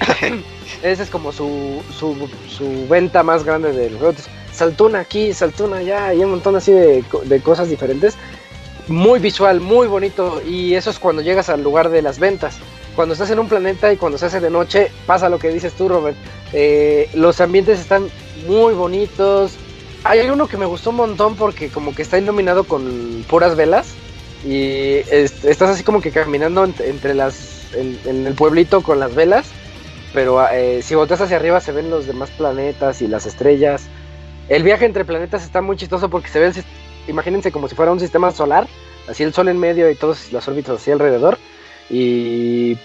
[0.82, 4.14] Esa es como su, su, su venta más grande del juego.
[4.52, 8.16] Saltuna aquí, saltuna allá, y un montón así de, de cosas diferentes
[8.90, 12.58] muy visual, muy bonito y eso es cuando llegas al lugar de las ventas.
[12.96, 15.72] Cuando estás en un planeta y cuando se hace de noche pasa lo que dices
[15.74, 16.16] tú, Robert.
[16.52, 18.08] Eh, los ambientes están
[18.46, 19.52] muy bonitos.
[20.02, 23.94] Hay uno que me gustó un montón porque como que está iluminado con puras velas
[24.44, 29.48] y estás así como que caminando entre las en, el pueblito con las velas,
[30.12, 33.88] pero eh, si volteas hacia arriba se ven los demás planetas y las estrellas.
[34.48, 36.54] El viaje entre planetas está muy chistoso porque se ve el,
[37.06, 38.66] imagínense como si fuera un sistema solar,
[39.08, 41.38] así el sol en medio y todas las órbitas así alrededor.
[41.88, 42.78] Y,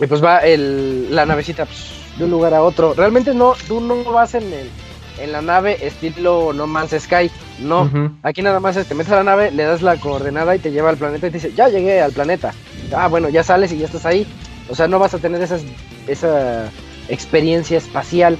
[0.00, 1.86] y pues va el, la navecita pues,
[2.18, 2.94] de un lugar a otro.
[2.94, 4.70] Realmente no, tú no vas en, el,
[5.18, 7.30] en la nave estilo No Man's Sky.
[7.58, 7.90] No,
[8.22, 10.72] aquí nada más es, te metes a la nave, le das la coordenada y te
[10.72, 12.52] lleva al planeta y te dice, ya llegué al planeta.
[12.96, 14.26] Ah, bueno, ya sales y ya estás ahí.
[14.68, 15.62] O sea, no vas a tener esas,
[16.06, 16.70] esa
[17.08, 18.38] experiencia espacial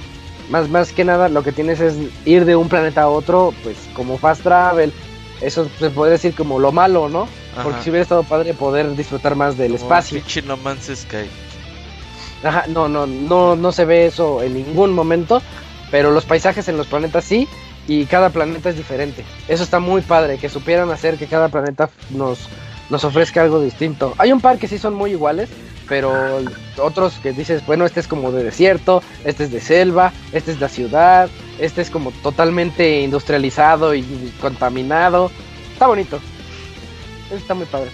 [0.49, 1.95] más, más que nada lo que tienes es
[2.25, 4.93] ir de un planeta a otro, pues como fast travel.
[5.41, 7.27] Eso se puede decir como lo malo, ¿no?
[7.61, 10.21] Porque si hubiera estado padre poder disfrutar más del espacio.
[10.45, 11.29] No Man's Sky.
[12.43, 15.41] Ajá, no, no, no, no se ve eso en ningún momento,
[15.91, 17.47] pero los paisajes en los planetas sí,
[17.87, 19.23] y cada planeta es diferente.
[19.47, 22.47] Eso está muy padre, que supieran hacer que cada planeta nos,
[22.89, 24.13] nos ofrezca algo distinto.
[24.17, 25.49] Hay un par que sí son muy iguales,
[25.87, 26.41] pero
[26.77, 30.59] otros que dices, bueno, este es como de desierto, este es de selva, este es
[30.59, 31.29] la ciudad,
[31.59, 34.03] Este es como totalmente industrializado y
[34.41, 35.29] contaminado.
[35.73, 36.19] Está bonito.
[37.31, 37.89] Está muy padre.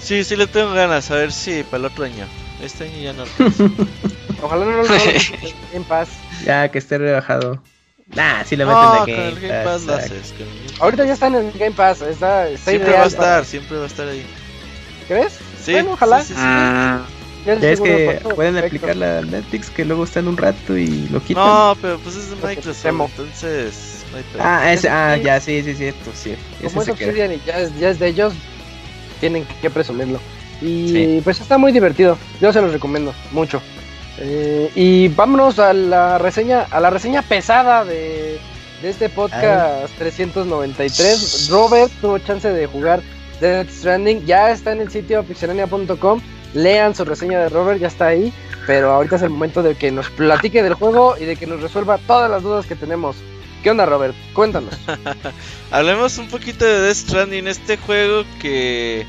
[0.00, 2.26] Sí, sí le tengo ganas, a ver si para el otro año.
[2.62, 3.24] Este año ya no.
[4.42, 4.84] Ojalá no lo
[5.72, 6.08] en paz.
[6.44, 7.62] Ya, que esté rebajado.
[8.08, 9.86] Nah, si lo meten de Game, Game Pass.
[10.80, 12.02] Ahorita ya está en el Game Pass.
[12.02, 14.26] Está, está siempre va a estar, siempre va a estar ahí.
[15.08, 15.38] ¿Crees?
[15.62, 15.72] Sí.
[15.72, 16.22] Bueno, ojalá.
[16.22, 17.02] Sí, sí, ah.
[17.46, 21.22] Ya, es que pueden aplicar la Netflix que luego está en un rato y lo
[21.22, 21.44] quitan.
[21.44, 23.94] No, pero pues es de Microsoft, entonces
[24.38, 26.36] Ah, ese, ah, ya, sí, sí, cierto, sí.
[26.62, 28.32] Como es Obsidian y ya es, ya es de ellos,
[29.20, 30.20] tienen que presumirlo.
[30.60, 33.60] Y pues está muy divertido, yo se los recomiendo mucho.
[34.18, 38.38] Eh, y vámonos a la reseña, a la reseña pesada de,
[38.82, 41.48] de este podcast 393.
[41.50, 43.02] Robert tuvo chance de jugar
[43.40, 46.20] Death Stranding, ya está en el sitio pixelania.com
[46.54, 48.32] lean su reseña de Robert, ya está ahí.
[48.66, 51.60] Pero ahorita es el momento de que nos platique del juego y de que nos
[51.60, 53.16] resuelva todas las dudas que tenemos.
[53.62, 54.14] ¿Qué onda, Robert?
[54.32, 54.74] Cuéntanos.
[55.70, 59.06] Hablemos un poquito de Death Stranding, este juego que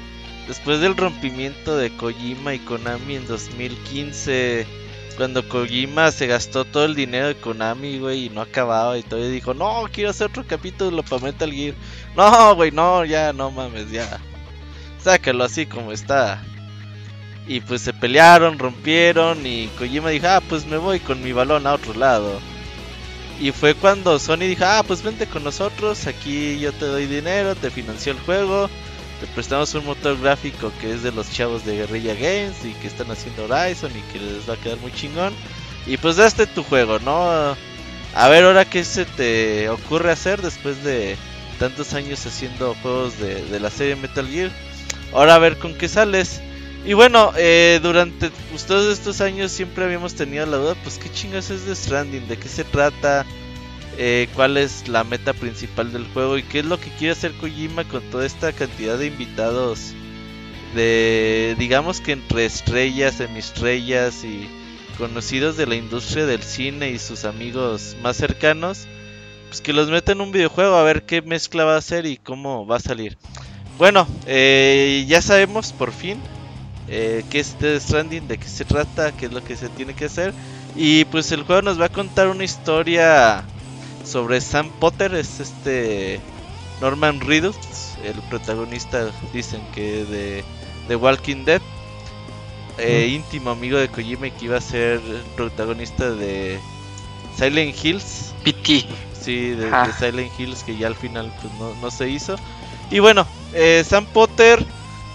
[0.47, 4.67] después del rompimiento de Kojima y Konami en 2015,
[5.15, 9.31] cuando Kojima se gastó todo el dinero de Konami, güey, y no acababa y todavía
[9.31, 11.75] dijo, no, quiero hacer otro capítulo para Metal Gear.
[12.15, 14.19] No, güey, no, ya, no mames, ya.
[15.01, 16.41] Sácalo así como está.
[17.47, 21.67] Y pues se pelearon, rompieron y Kojima dijo, ah, pues me voy con mi balón
[21.67, 22.39] a otro lado.
[23.39, 27.55] Y fue cuando Sony dijo, ah, pues vente con nosotros, aquí yo te doy dinero,
[27.55, 28.69] te financió el juego,
[29.19, 32.87] te prestamos un motor gráfico que es de los chavos de Guerrilla Games y que
[32.87, 35.33] están haciendo Horizon y que les va a quedar muy chingón.
[35.87, 37.55] Y pues daste tu juego, ¿no?
[38.15, 41.17] A ver ahora qué se te ocurre hacer después de
[41.59, 44.51] tantos años haciendo juegos de, de la serie Metal Gear.
[45.13, 46.41] Ahora a ver con qué sales.
[46.85, 51.11] Y bueno, eh, durante pues, todos estos años siempre habíamos tenido la duda, pues qué
[51.11, 53.25] chingas es de Stranding, de qué se trata,
[53.97, 57.33] eh, cuál es la meta principal del juego y qué es lo que quiere hacer
[57.33, 59.93] Kojima con toda esta cantidad de invitados
[60.73, 64.47] de, digamos que entre estrellas, semiestrellas y
[64.97, 68.85] conocidos de la industria del cine y sus amigos más cercanos,
[69.47, 72.17] pues que los meten en un videojuego a ver qué mezcla va a hacer y
[72.17, 73.17] cómo va a salir.
[73.77, 76.19] Bueno, eh, ya sabemos por fin
[76.87, 79.93] eh, qué es Death Stranding, de qué se trata, qué es lo que se tiene
[79.93, 80.33] que hacer.
[80.75, 83.43] Y pues el juego nos va a contar una historia
[84.05, 86.19] sobre Sam Potter, es este
[86.81, 87.57] Norman Reedus,
[88.03, 90.43] el protagonista, dicen que de,
[90.87, 91.61] de Walking Dead,
[92.77, 96.59] eh, íntimo amigo de Kojima que iba a ser el protagonista de
[97.37, 98.33] Silent Hills.
[98.43, 98.85] PT.
[99.19, 102.35] Sí, de, Silent Hills que ya al final pues no, no se hizo.
[102.91, 104.63] Y bueno, eh, Sam Potter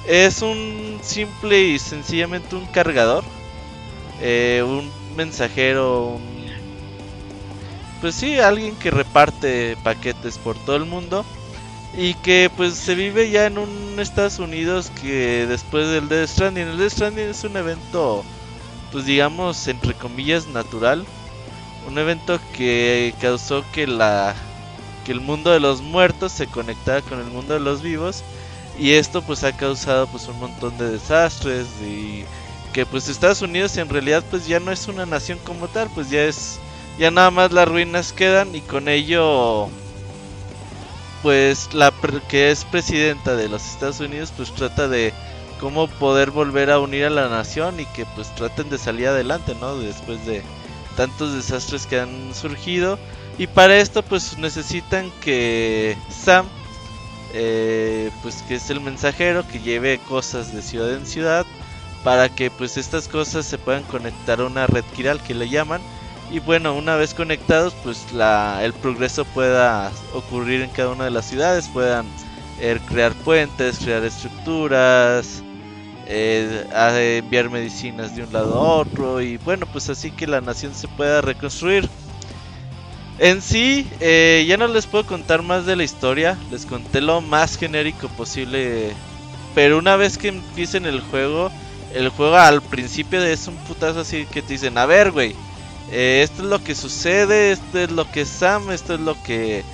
[0.09, 3.25] es un simple y sencillamente un cargador.
[4.21, 6.19] Eh, un mensajero.
[8.01, 11.25] Pues sí, alguien que reparte paquetes por todo el mundo.
[11.97, 16.69] Y que pues se vive ya en un Estados Unidos que después del Death Stranding.
[16.69, 18.25] El Death Stranding es un evento,
[18.93, 21.05] pues digamos, entre comillas, natural.
[21.89, 24.35] Un evento que causó que la
[25.05, 28.23] que el mundo de los muertos se conectara con el mundo de los vivos
[28.79, 32.25] y esto pues ha causado pues un montón de desastres y
[32.73, 36.11] que pues Estados Unidos en realidad pues ya no es una nación como tal, pues
[36.11, 36.59] ya es
[37.01, 39.71] ya nada más las ruinas quedan y con ello
[41.23, 41.95] pues la
[42.29, 45.15] que es presidenta de los Estados Unidos pues trata de
[45.59, 49.55] cómo poder volver a unir a la nación y que pues traten de salir adelante,
[49.59, 49.79] ¿no?
[49.79, 50.43] Después de
[50.95, 52.99] tantos desastres que han surgido
[53.39, 56.45] y para esto pues necesitan que Sam
[57.33, 61.47] eh, pues que es el mensajero que lleve cosas de ciudad en ciudad
[62.05, 65.81] para que pues estas cosas se puedan conectar a una red quiral que le llaman
[66.31, 71.11] y bueno una vez conectados pues la, el progreso pueda ocurrir en cada una de
[71.11, 72.07] las ciudades puedan
[72.61, 75.43] eh, crear puentes crear estructuras
[76.07, 80.75] eh, enviar medicinas de un lado a otro y bueno pues así que la nación
[80.75, 81.89] se pueda reconstruir
[83.21, 86.39] en sí, eh, ya no les puedo contar más de la historia.
[86.51, 88.95] Les conté lo más genérico posible.
[89.55, 91.51] Pero una vez que empiecen el juego,
[91.93, 95.37] el juego al principio es un putazo así que te dicen, a ver, güey,
[95.91, 99.21] eh, esto es lo que sucede, esto es lo que es Sam, esto es lo
[99.23, 99.65] que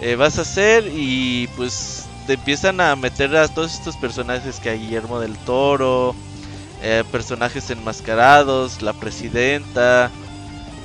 [0.00, 4.70] eh, vas a hacer y pues te empiezan a meter a todos estos personajes que
[4.70, 6.14] hay Guillermo del Toro,
[7.12, 10.10] personajes enmascarados, la presidenta,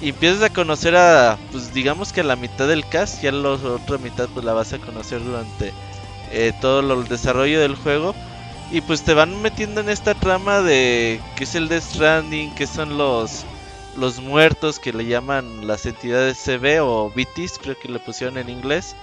[0.01, 3.49] y empiezas a conocer a, pues digamos que a la mitad del cast, ya la
[3.49, 5.73] otra mitad pues la vas a conocer durante
[6.31, 8.13] eh, todo el desarrollo del juego.
[8.69, 12.67] Y pues te van metiendo en esta trama de qué es el Death Stranding, qué
[12.67, 13.45] son los
[13.97, 18.49] los muertos que le llaman las entidades CB o BTs, creo que le pusieron en
[18.49, 18.95] inglés.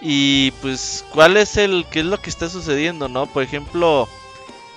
[0.00, 3.26] Y pues, ¿cuál es el, qué es lo que está sucediendo, no?
[3.26, 4.08] Por ejemplo,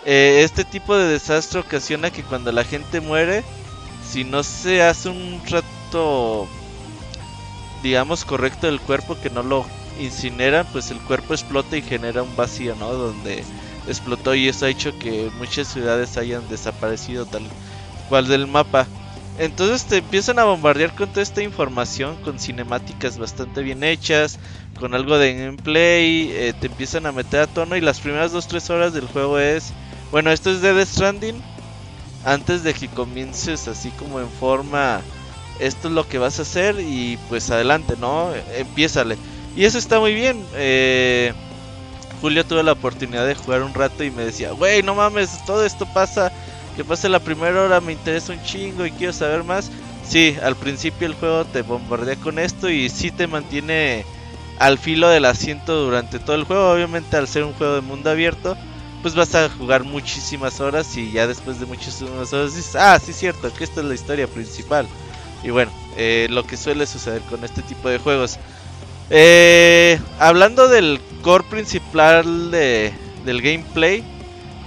[0.06, 3.44] eh, este tipo de desastre ocasiona que cuando la gente muere,
[4.08, 6.48] si no se hace un trato,
[7.82, 9.66] digamos, correcto del cuerpo, que no lo
[10.00, 12.94] incineran, pues el cuerpo explota y genera un vacío, ¿no?
[12.94, 13.44] Donde
[13.88, 17.44] explotó y eso ha hecho que muchas ciudades hayan desaparecido tal
[18.10, 18.88] cual del mapa.
[19.38, 24.40] Entonces te empiezan a bombardear con toda esta información, con cinemáticas bastante bien hechas,
[24.80, 28.70] con algo de gameplay, eh, te empiezan a meter a tono y las primeras 2-3
[28.70, 29.74] horas del juego es
[30.12, 31.36] bueno, esto es Dead Stranding.
[32.24, 35.02] Antes de que comiences así como en forma,
[35.60, 38.32] esto es lo que vas a hacer y pues adelante, ¿no?
[38.56, 39.18] Empiézale.
[39.56, 40.44] Y eso está muy bien.
[40.56, 41.34] Eh,
[42.22, 45.66] Julio tuve la oportunidad de jugar un rato y me decía, güey, no mames, todo
[45.66, 46.32] esto pasa.
[46.76, 49.72] Que pase la primera hora, me interesa un chingo y quiero saber más.
[50.08, 54.06] Sí, al principio el juego te bombardea con esto y sí te mantiene
[54.60, 56.72] al filo del asiento durante todo el juego.
[56.72, 58.58] Obviamente al ser un juego de mundo abierto
[59.06, 63.12] pues vas a jugar muchísimas horas y ya después de muchísimas horas dices, ah, sí
[63.12, 64.88] es cierto, que esta es la historia principal.
[65.44, 68.40] Y bueno, eh, lo que suele suceder con este tipo de juegos.
[69.12, 72.94] Eh, hablando del core principal de,
[73.26, 74.04] del gameplay,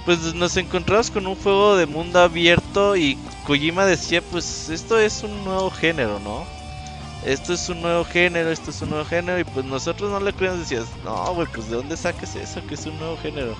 [0.09, 3.15] pues nos encontramos con un juego de mundo abierto y
[3.45, 6.47] Kojima decía, pues esto es un nuevo género, ¿no?
[7.23, 10.33] Esto es un nuevo género, esto es un nuevo género y pues nosotros no le
[10.33, 13.53] creíamos, decías, no, güey, pues de dónde saques eso, que es un nuevo género.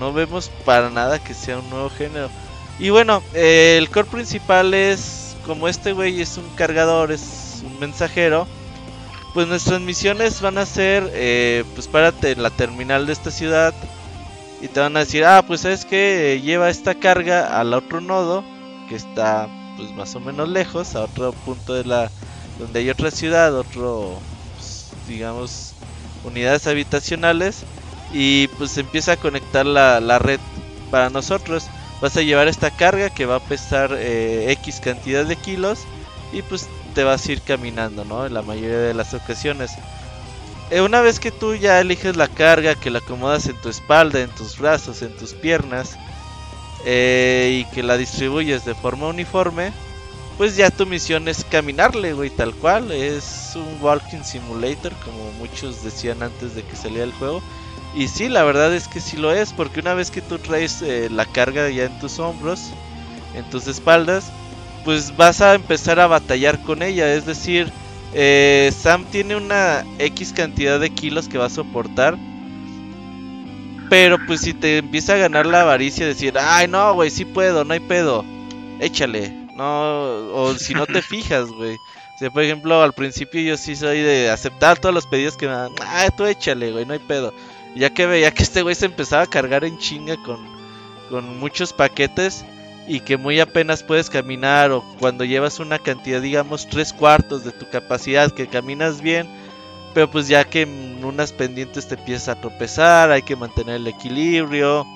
[0.00, 2.30] No vemos para nada que sea un nuevo género.
[2.78, 7.78] Y bueno, eh, el core principal es, como este güey es un cargador, es un
[7.78, 8.46] mensajero,
[9.34, 13.74] pues nuestras misiones van a ser, eh, pues párate en la terminal de esta ciudad
[14.64, 18.42] y te van a decir, ah, pues es que lleva esta carga al otro nodo,
[18.88, 19.46] que está
[19.76, 22.10] pues más o menos lejos, a otro punto de la,
[22.58, 24.18] donde hay otra ciudad, otro,
[24.56, 25.74] pues, digamos,
[26.24, 27.64] unidades habitacionales
[28.14, 30.40] y pues empieza a conectar la, red
[30.90, 31.66] para nosotros.
[32.00, 35.80] Vas a llevar esta carga que va a pesar eh, X cantidad de kilos
[36.32, 38.24] y pues te vas a ir caminando, ¿no?
[38.24, 39.72] En la mayoría de las ocasiones.
[40.70, 44.20] Eh, una vez que tú ya eliges la carga, que la acomodas en tu espalda,
[44.20, 45.96] en tus brazos, en tus piernas
[46.84, 49.72] eh, y que la distribuyes de forma uniforme,
[50.38, 52.90] pues ya tu misión es caminarle, güey, tal cual.
[52.90, 57.42] Es un walking simulator, como muchos decían antes de que saliera el juego.
[57.94, 60.82] Y sí, la verdad es que sí lo es, porque una vez que tú traes
[60.82, 62.70] eh, la carga ya en tus hombros,
[63.36, 64.32] en tus espaldas,
[64.84, 67.14] pues vas a empezar a batallar con ella.
[67.14, 67.72] Es decir,
[68.14, 72.16] eh, Sam tiene una X cantidad de kilos que va a soportar.
[73.90, 77.64] Pero pues si te empieza a ganar la avaricia, decir, ay no, güey, sí puedo,
[77.64, 78.24] no hay pedo,
[78.80, 79.30] échale.
[79.54, 81.74] No, o si no te fijas, güey.
[81.74, 85.46] O sea, por ejemplo, al principio yo sí soy de aceptar todos los pedidos que
[85.46, 85.72] me dan.
[85.80, 87.34] Ah, tú échale, güey, no hay pedo.
[87.74, 90.46] Ya que veía que este güey se empezaba a cargar en chinga con,
[91.10, 92.44] con muchos paquetes
[92.86, 97.52] y que muy apenas puedes caminar o cuando llevas una cantidad, digamos, tres cuartos de
[97.52, 99.28] tu capacidad, que caminas bien,
[99.94, 103.86] pero pues ya que en unas pendientes te empiezas a tropezar, hay que mantener el
[103.86, 104.86] equilibrio,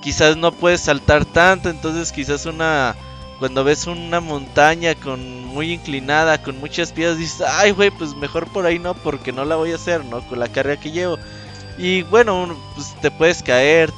[0.00, 2.94] quizás no puedes saltar tanto, entonces quizás una...
[3.38, 8.48] Cuando ves una montaña con muy inclinada, con muchas piedras, dices, ay, güey, pues mejor
[8.50, 10.26] por ahí no, porque no la voy a hacer, ¿no?
[10.26, 11.18] Con la carga que llevo.
[11.76, 13.92] Y bueno, pues te puedes caer,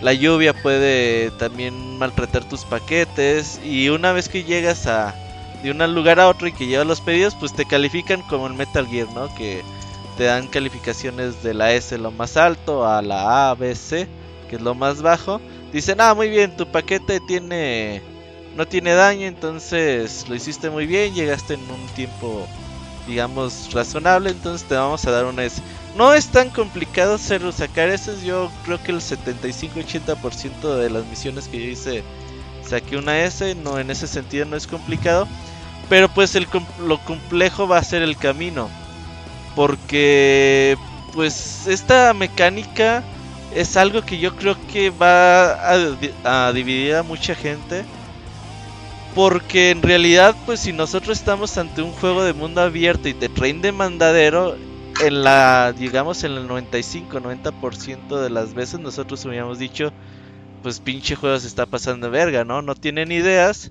[0.00, 3.60] la lluvia puede también maltratar tus paquetes.
[3.64, 5.14] Y una vez que llegas a
[5.62, 8.52] de un lugar a otro y que llevas los pedidos, pues te califican como el
[8.52, 9.34] Metal Gear, ¿no?
[9.34, 9.62] Que
[10.18, 14.06] te dan calificaciones de la S lo más alto a la A, B, C,
[14.50, 15.40] que es lo más bajo.
[15.72, 18.02] Dicen, ah, muy bien, tu paquete tiene
[18.56, 22.46] no tiene daño, entonces lo hiciste muy bien, llegaste en un tiempo,
[23.06, 25.60] digamos, razonable, entonces te vamos a dar una S.
[25.96, 28.22] No es tan complicado hacerlo, sacar esos.
[28.22, 32.02] Yo creo que el 75-80% de las misiones que yo hice
[32.68, 33.54] saqué una S.
[33.54, 35.28] No, en ese sentido no es complicado.
[35.88, 36.48] Pero pues el,
[36.86, 38.68] lo complejo va a ser el camino.
[39.54, 40.76] Porque
[41.12, 43.04] pues esta mecánica
[43.54, 45.70] es algo que yo creo que va
[46.24, 47.84] a dividir a mucha gente.
[49.14, 53.28] Porque en realidad pues si nosotros estamos ante un juego de mundo abierto y te
[53.28, 54.56] traen de mandadero
[55.00, 59.92] en la, digamos, en el 95-90% de las veces nosotros hubiéramos dicho,
[60.62, 62.62] pues pinche juego se está pasando verga, ¿no?
[62.62, 63.70] No tienen ideas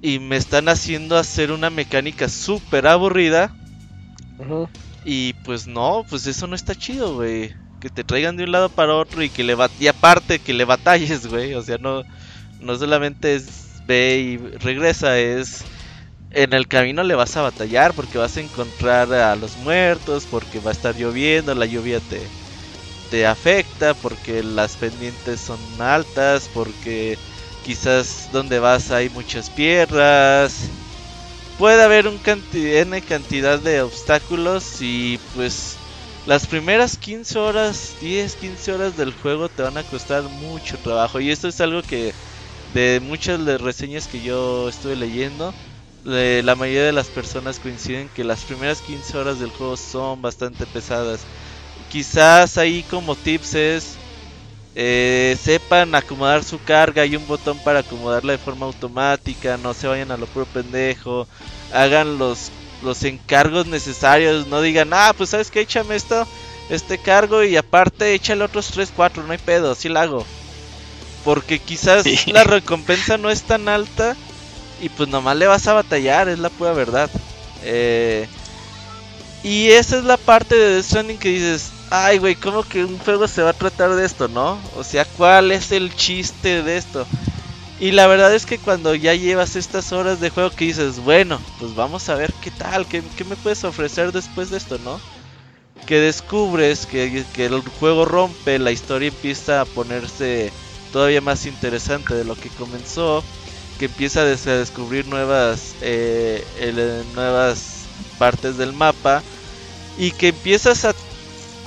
[0.00, 3.54] y me están haciendo hacer una mecánica súper aburrida.
[5.04, 7.54] Y pues no, pues eso no está chido, güey.
[7.80, 10.64] Que te traigan de un lado para otro y que le y aparte que le
[10.64, 11.54] batalles, güey.
[11.54, 12.02] O sea, no,
[12.60, 15.64] no solamente es ve y regresa, es
[16.30, 20.60] en el camino le vas a batallar porque vas a encontrar a los muertos, porque
[20.60, 22.34] va a estar lloviendo, la lluvia te,
[23.10, 27.18] te afecta, porque las pendientes son altas, porque
[27.64, 30.72] quizás donde vas hay muchas piedras.
[31.56, 35.82] Puede haber un cantidad, cantidad de obstáculos y pues
[36.24, 41.20] las primeras 15 horas, 10, 15 horas del juego te van a costar mucho trabajo.
[41.20, 42.16] Y esto es algo que
[42.74, 45.54] de muchas de reseñas que yo estuve leyendo,
[46.04, 50.66] la mayoría de las personas coinciden que las primeras 15 horas del juego son bastante
[50.66, 51.20] pesadas.
[51.90, 53.98] Quizás ahí como tips es
[54.80, 59.88] eh, sepan acomodar su carga, hay un botón para acomodarla de forma automática, no se
[59.88, 61.26] vayan a lo puro pendejo,
[61.72, 66.28] hagan los, los encargos necesarios, no digan, ah, pues sabes que échame esto,
[66.70, 70.26] este cargo y aparte échale otros 3, 4, no hay pedo, así lo hago.
[71.24, 74.16] Porque quizás la recompensa no es tan alta
[74.80, 77.10] y pues nomás le vas a batallar, es la pura verdad.
[77.62, 78.28] Eh,
[79.42, 82.98] y esa es la parte de Death Stranding que dices, ay güey, ¿cómo que un
[82.98, 84.58] juego se va a tratar de esto, no?
[84.76, 87.06] O sea, ¿cuál es el chiste de esto?
[87.80, 91.40] Y la verdad es que cuando ya llevas estas horas de juego que dices, bueno,
[91.60, 95.00] pues vamos a ver qué tal, qué, me puedes ofrecer después de esto, ¿no?
[95.86, 100.50] Que descubres que, que el juego rompe, la historia empieza a ponerse
[100.92, 103.22] todavía más interesante de lo que comenzó
[103.78, 106.44] que empieza a descubrir nuevas, eh,
[107.14, 107.84] nuevas
[108.18, 109.22] partes del mapa
[109.96, 110.94] y que empiezas a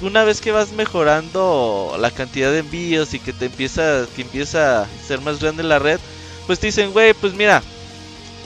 [0.02, 4.82] una vez que vas mejorando la cantidad de envíos y que te empieza que empieza
[4.82, 6.00] a ser más grande la red,
[6.48, 7.62] pues te dicen, güey, pues mira,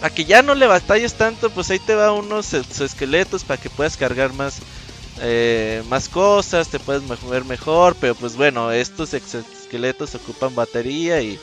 [0.01, 3.69] a que ya no le batalles tanto, pues ahí te va unos esqueletos para que
[3.69, 4.59] puedas cargar más
[5.21, 9.13] eh, más cosas, te puedes mover mejor, pero pues bueno, estos
[9.75, 11.37] esqueletos ocupan batería y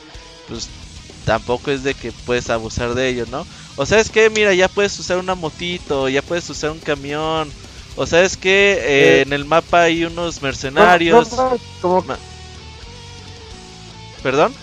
[0.48, 0.68] pues
[1.24, 3.46] tampoco es de que puedes abusar de ello, ¿no?
[3.76, 7.50] O sabes que, mira, ya puedes usar una motito, ya puedes usar un camión.
[7.94, 8.78] O sabes que eh,
[9.18, 11.28] eh, en el mapa hay unos mercenarios.
[14.22, 14.54] ¿Perdón?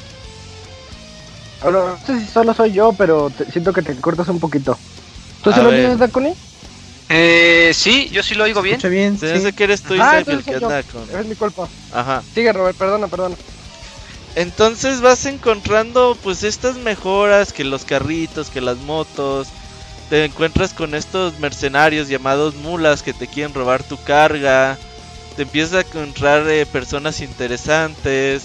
[1.64, 4.78] no sé si solo soy yo, pero siento que te cortas un poquito.
[5.44, 6.34] ¿Tú sí lo oyes, Dakuni?
[7.10, 8.76] Eh, sí, yo sí lo oigo bien.
[8.76, 9.20] Escucha bien.
[9.20, 9.52] Sí.
[9.54, 11.04] que eres tú y ah, el que anda con...
[11.10, 11.68] Es mi culpa.
[11.92, 12.24] Ajá.
[12.34, 13.36] Sigue, Robert, perdona, perdona.
[14.40, 19.50] Entonces vas encontrando pues estas mejoras que los carritos, que las motos.
[20.10, 24.78] Te encuentras con estos mercenarios llamados mulas que te quieren robar tu carga.
[25.36, 28.44] Te empiezas a encontrar eh, personas interesantes.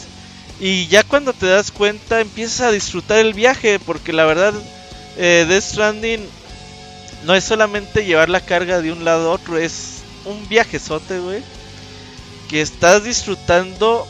[0.58, 3.78] Y ya cuando te das cuenta empiezas a disfrutar el viaje.
[3.78, 4.52] Porque la verdad,
[5.16, 6.26] eh, Death Stranding
[7.24, 9.58] no es solamente llevar la carga de un lado a otro.
[9.58, 11.40] Es un viajezote, güey.
[12.50, 14.08] Que estás disfrutando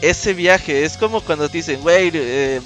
[0.00, 0.84] ese viaje.
[0.84, 2.60] Es como cuando te dicen, güey, eh,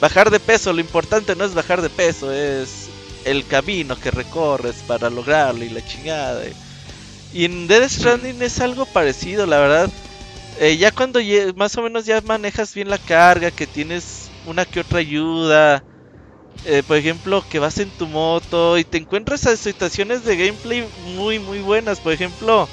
[0.00, 2.88] bajar de peso, lo importante no es bajar de peso, es
[3.24, 6.42] el camino que recorres para lograrlo y la chingada.
[7.32, 9.90] Y en Dead Stranding es algo parecido, la verdad.
[10.60, 11.18] Eh, ya cuando
[11.56, 15.82] más o menos ya manejas bien la carga, que tienes una que otra ayuda,
[16.64, 20.86] eh, por ejemplo, que vas en tu moto y te encuentras a situaciones de gameplay
[21.16, 22.00] muy, muy buenas.
[22.00, 22.68] Por ejemplo,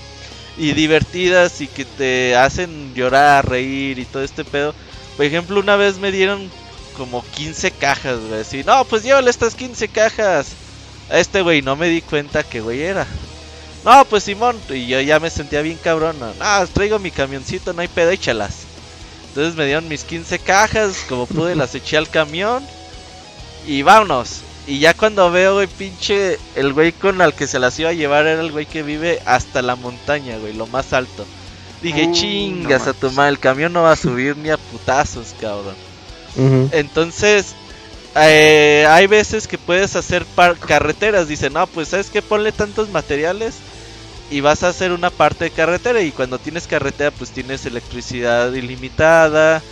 [0.59, 4.75] y divertidas y que te hacen llorar, reír y todo este pedo.
[5.15, 6.51] Por ejemplo, una vez me dieron
[6.97, 8.41] como 15 cajas, güey.
[8.41, 10.47] Así, no, pues llévale estas 15 cajas.
[11.09, 13.07] A este güey no me di cuenta que güey era.
[13.85, 16.17] No, pues Simón, y yo ya me sentía bien cabrón.
[16.19, 18.63] No, traigo mi camioncito, no hay pedo, échalas.
[19.29, 22.65] Entonces me dieron mis 15 cajas, como pude las eché al camión.
[23.65, 24.41] Y vámonos.
[24.69, 27.93] Y ya cuando veo, güey, pinche, el güey con el que se las iba a
[27.93, 31.25] llevar era el güey que vive hasta la montaña, güey, lo más alto.
[31.81, 35.33] Dije, uh, chingas a tu madre, el camión no va a subir ni a putazos,
[35.41, 35.73] cabrón.
[36.71, 37.55] Entonces,
[38.15, 40.23] eh, hay veces que puedes hacer
[40.67, 41.27] carreteras.
[41.27, 43.55] Dice, no, pues sabes que ponle tantos materiales
[44.29, 45.99] y vas a hacer una parte de carretera.
[46.01, 49.63] Y cuando tienes carretera, pues tienes electricidad ilimitada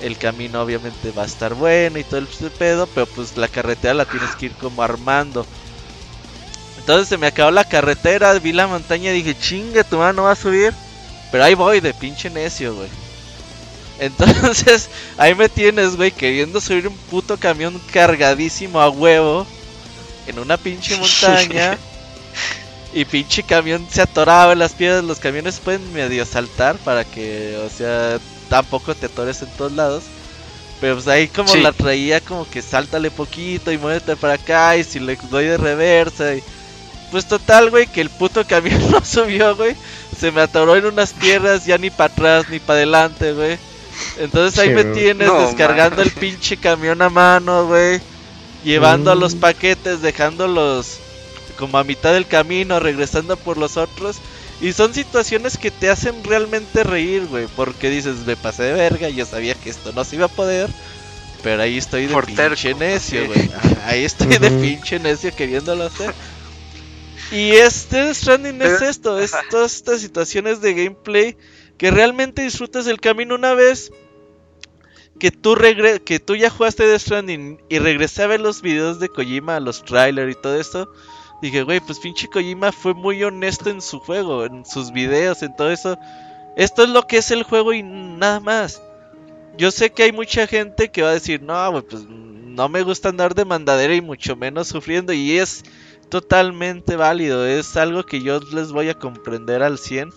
[0.00, 3.94] el camino obviamente va a estar bueno y todo el pedo, pero pues la carretera
[3.94, 5.46] la tienes que ir como armando.
[6.78, 10.32] Entonces se me acabó la carretera, vi la montaña y dije, chinga, tu mano va
[10.32, 10.74] a subir.
[11.32, 12.88] Pero ahí voy, de pinche necio, güey.
[13.98, 19.46] Entonces, ahí me tienes, güey, queriendo subir un puto camión cargadísimo a huevo
[20.26, 21.78] en una pinche montaña.
[22.92, 25.04] y pinche camión se atoraba en las piedras.
[25.04, 28.20] Los camiones pueden medio saltar para que, o sea,
[28.54, 30.04] tampoco te atores en todos lados.
[30.80, 34.84] Pero pues ahí como la traía como que sáltale poquito y muévete para acá y
[34.84, 36.42] si le doy de reversa y...
[37.10, 39.74] Pues total, güey, que el puto camión no subió, güey.
[40.16, 43.58] Se me atoró en unas piernas, ya ni para atrás ni para adelante, güey.
[44.18, 48.00] Entonces ahí me tienes descargando el pinche camión a mano, güey.
[48.62, 49.40] llevando a los mm.
[49.40, 50.98] paquetes, dejándolos
[51.58, 54.18] como a mitad del camino, regresando por los otros.
[54.60, 57.46] Y son situaciones que te hacen realmente reír, güey.
[57.56, 60.70] Porque dices, me pasé de verga, yo sabía que esto no se iba a poder.
[61.42, 63.50] Pero ahí estoy de pinche necio, güey.
[63.84, 66.14] Ahí estoy de pinche necio queriéndolo hacer.
[67.30, 71.36] Y este Stranding es esto, es todas estas situaciones de gameplay
[71.76, 73.90] que realmente disfrutas el camino una vez
[75.18, 79.00] que tú regre que tú ya jugaste de Stranding y regresé a ver los videos
[79.00, 80.92] de Kojima, los trailers y todo esto.
[81.44, 85.54] Dije, güey, pues pinche Kojima fue muy honesto en su juego, en sus videos, en
[85.54, 85.98] todo eso.
[86.56, 88.80] Esto es lo que es el juego y nada más.
[89.58, 92.80] Yo sé que hay mucha gente que va a decir, no, güey, pues no me
[92.80, 95.12] gusta andar de mandadera y mucho menos sufriendo.
[95.12, 95.64] Y es
[96.08, 100.12] totalmente válido, es algo que yo les voy a comprender al 100.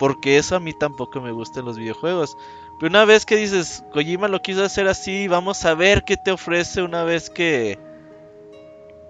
[0.00, 2.36] Porque eso a mí tampoco me gusta en los videojuegos.
[2.80, 6.32] Pero una vez que dices, Kojima lo quiso hacer así, vamos a ver qué te
[6.32, 7.78] ofrece una vez que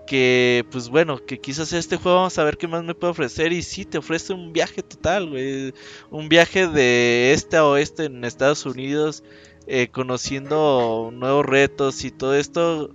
[0.06, 3.52] que pues bueno, que hacer este juego, vamos a ver qué más me puede ofrecer.
[3.52, 5.72] Y sí, te ofrece un viaje total, güey.
[6.10, 9.22] Un viaje de este a oeste en Estados Unidos,
[9.66, 12.94] eh, conociendo nuevos retos y todo esto.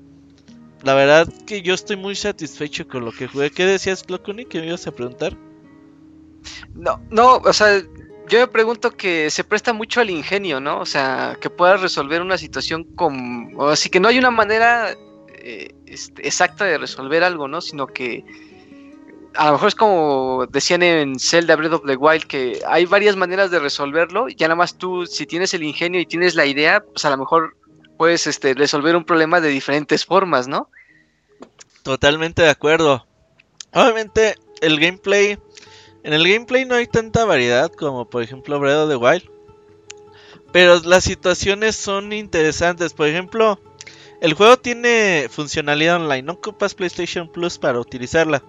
[0.84, 3.50] La verdad que yo estoy muy satisfecho con lo que jugué.
[3.52, 5.36] ¿Qué decías, Locuni, que me ibas a preguntar?
[6.76, 7.82] No, no, o sea,
[8.30, 10.80] yo me pregunto que se presta mucho al ingenio, ¿no?
[10.80, 13.56] O sea, que puedas resolver una situación con...
[13.60, 14.96] Así que no hay una manera
[15.50, 17.62] eh, exacta de resolver algo, ¿no?
[17.62, 18.26] Sino que
[19.34, 23.16] a lo mejor es como decían en Zelda Breath of the Wild, que hay varias
[23.16, 26.82] maneras de resolverlo, ya nada más tú, si tienes el ingenio y tienes la idea,
[26.82, 27.56] pues a lo mejor
[27.98, 30.70] puedes este, resolver un problema de diferentes formas, ¿no?
[31.84, 33.08] Totalmente de acuerdo.
[33.72, 35.38] Obviamente, el gameplay.
[36.04, 39.30] En el gameplay no hay tanta variedad como, por ejemplo, Breath of the Wild.
[40.52, 42.94] Pero las situaciones son interesantes.
[42.94, 43.62] Por ejemplo,
[44.22, 48.44] el juego tiene funcionalidad online, no ocupas PlayStation Plus para utilizarla.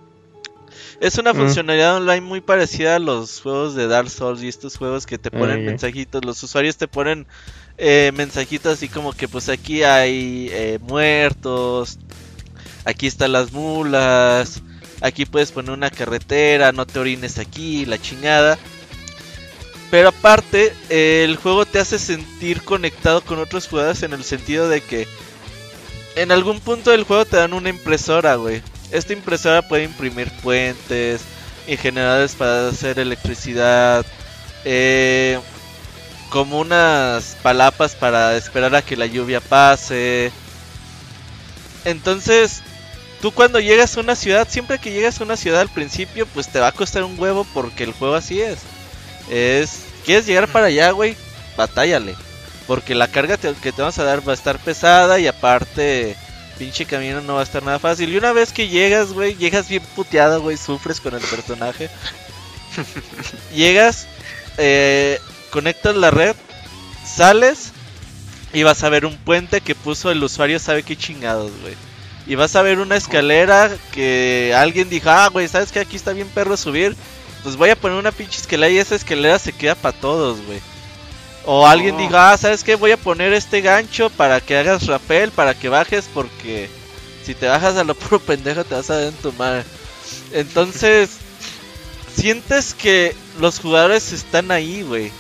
[1.01, 1.37] Es una mm.
[1.37, 5.31] funcionalidad online muy parecida a los juegos de Dark Souls y estos juegos que te
[5.31, 6.25] ponen mensajitos.
[6.25, 7.27] Los usuarios te ponen
[7.77, 11.99] eh, mensajitos así como que pues aquí hay eh, muertos,
[12.85, 14.63] aquí están las mulas,
[15.01, 18.59] aquí puedes poner una carretera, no te orines aquí, la chingada.
[19.91, 24.83] Pero aparte, el juego te hace sentir conectado con otros jugadores en el sentido de
[24.83, 25.07] que
[26.19, 28.61] en algún punto del juego te dan una impresora, güey.
[28.91, 31.21] Esta impresora puede imprimir puentes
[31.67, 34.05] y generadores para hacer electricidad.
[34.65, 35.39] Eh,
[36.31, 40.33] como unas palapas para esperar a que la lluvia pase.
[41.85, 42.63] Entonces,
[43.23, 46.49] tú cuando llegas a una ciudad, siempre que llegas a una ciudad al principio, pues
[46.49, 48.59] te va a costar un huevo porque el juego así es.
[49.31, 51.17] Es, ¿quieres llegar para allá, güey?
[51.57, 52.17] Batállale.
[52.69, 56.17] Porque la carga que te vamos a dar va a estar pesada y aparte
[56.59, 58.13] pinche camino no va a estar nada fácil.
[58.13, 61.89] Y una vez que llegas, güey, llegas bien puteado, güey, sufres con el personaje.
[63.55, 64.07] llegas,
[64.59, 65.19] eh,
[65.51, 66.37] conectas la red,
[67.07, 67.73] sales
[68.53, 71.75] y vas a ver un puente que puso el usuario sabe qué chingados, güey.
[72.27, 76.13] Y vas a ver una escalera que alguien dijo, ah, güey, ¿sabes que aquí está
[76.13, 76.95] bien perro subir?
[77.43, 80.61] Pues voy a poner una pinche escalera y esa escalera se queda para todos, güey.
[81.51, 82.75] O alguien diga, ah, ¿sabes qué?
[82.75, 86.69] Voy a poner este gancho para que hagas rappel, para que bajes, porque
[87.25, 89.65] si te bajas a lo puro pendejo te vas a dar en tu madre.
[90.35, 91.09] Entonces,
[92.15, 95.11] sientes que los jugadores están ahí, güey.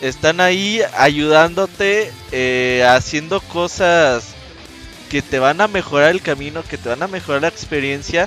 [0.00, 4.24] Están ahí ayudándote, eh, haciendo cosas
[5.10, 8.26] que te van a mejorar el camino, que te van a mejorar la experiencia.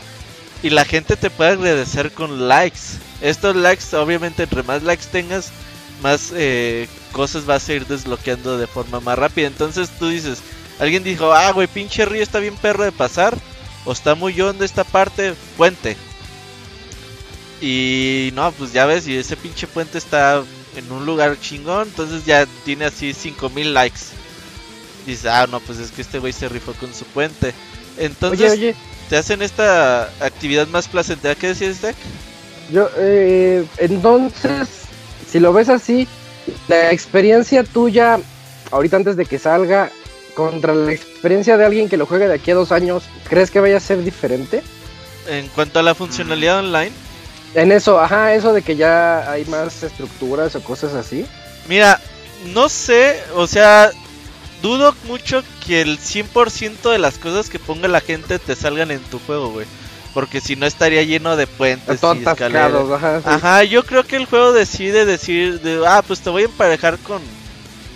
[0.61, 2.99] Y la gente te puede agradecer con likes.
[3.19, 5.51] Estos likes, obviamente, entre más likes tengas,
[6.03, 9.47] más eh, cosas vas a ir desbloqueando de forma más rápida.
[9.47, 10.39] Entonces tú dices,
[10.79, 13.35] alguien dijo, ah, güey, pinche río está bien perro de pasar.
[13.85, 15.97] O está muy hondo esta parte, puente.
[17.59, 20.43] Y no, pues ya ves, y ese pinche puente está
[20.75, 23.99] en un lugar chingón, entonces ya tiene así 5000 likes.
[25.05, 27.53] Dices, ah, no, pues es que este güey se rifó con su puente.
[27.97, 28.75] Entonces,
[29.09, 31.35] te hacen esta actividad más placentera.
[31.35, 31.95] ¿Qué decías, Zach?
[32.71, 34.82] Yo, eh, entonces,
[35.33, 36.07] si lo ves así,
[36.67, 38.19] la experiencia tuya,
[38.69, 39.89] ahorita antes de que salga,
[40.35, 43.59] contra la experiencia de alguien que lo juegue de aquí a dos años, ¿crees que
[43.59, 44.61] vaya a ser diferente?
[45.27, 46.91] En cuanto a la funcionalidad online.
[47.55, 51.25] En eso, ajá, eso de que ya hay más estructuras o cosas así.
[51.67, 51.99] Mira,
[52.53, 53.89] no sé, o sea,
[54.61, 59.01] dudo mucho que el 100% de las cosas que ponga la gente te salgan en
[59.01, 59.65] tu juego, güey.
[60.13, 63.25] Porque si no estaría lleno de puentes y escaleras.
[63.25, 66.99] Ajá, yo creo que el juego decide decir, de, ah, pues te voy a emparejar
[66.99, 67.21] con,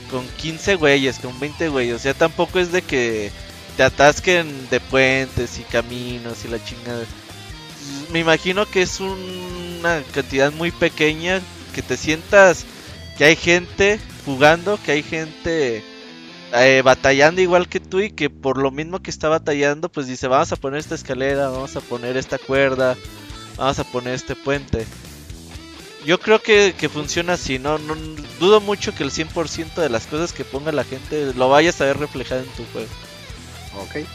[0.09, 1.95] con 15 güeyes, con 20 güeyes.
[1.95, 3.31] O sea, tampoco es de que
[3.75, 7.05] te atasquen de puentes y caminos y la chingada.
[8.11, 11.41] Me imagino que es una cantidad muy pequeña
[11.75, 12.65] que te sientas
[13.17, 15.83] que hay gente jugando, que hay gente
[16.53, 20.27] eh, batallando igual que tú y que por lo mismo que está batallando, pues dice,
[20.27, 22.95] vamos a poner esta escalera, vamos a poner esta cuerda,
[23.57, 24.85] vamos a poner este puente.
[26.05, 27.77] Yo creo que, funciona así, ¿no?
[27.79, 27.95] ¿no?
[28.39, 31.85] Dudo mucho que el 100% de las cosas que ponga la gente lo vayas a
[31.85, 32.89] ver reflejado en tu juego.
[33.81, 34.07] Ok.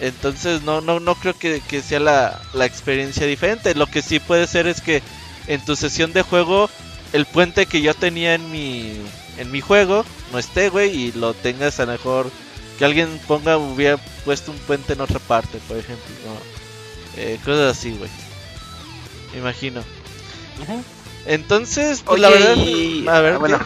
[0.00, 3.74] Entonces no, no, no creo que, sea la, la, experiencia diferente.
[3.74, 5.02] Lo que sí puede ser es que
[5.48, 6.70] en tu sesión de juego
[7.12, 9.00] el puente que yo tenía en mi,
[9.38, 12.30] en mi juego no esté, güey, y lo tengas a lo mejor
[12.78, 16.04] que alguien ponga, hubiera puesto un puente en otra parte, por ejemplo.
[17.16, 18.10] Eh, cosas así, güey.
[19.32, 19.82] Me imagino.
[21.26, 22.56] Entonces, pues la verdad,
[23.08, 23.58] a ver, bueno.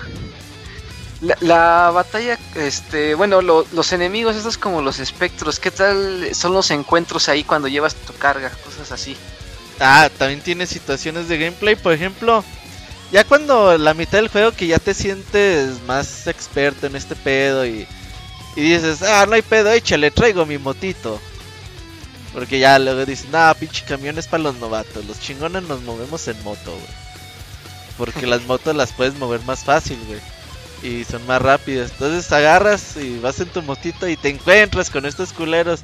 [1.40, 7.28] La, batalla, este, bueno, los enemigos, estos como los espectros, ¿qué tal son los encuentros
[7.28, 8.50] ahí cuando llevas tu carga?
[8.64, 9.16] Cosas así.
[9.80, 12.44] Ah, también tiene situaciones de gameplay, por ejemplo,
[13.10, 17.66] ya cuando la mitad del juego que ya te sientes más experto en este pedo
[17.66, 17.86] y,
[18.56, 21.20] y dices, ah, no hay pedo, échale, traigo mi motito.
[22.34, 26.28] Porque ya luego dicen, ah, pinche camión es para los novatos, los chingones nos movemos
[26.28, 27.08] en moto, güey.
[27.96, 30.20] Porque las motos las puedes mover más fácil, güey.
[30.82, 31.90] Y son más rápidas.
[31.92, 35.80] Entonces agarras y vas en tu motito y te encuentras con estos culeros.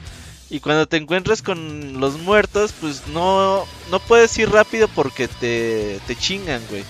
[0.50, 5.98] Y cuando te encuentras con los muertos, pues no, no puedes ir rápido porque te,
[6.06, 6.84] te chingan, güey.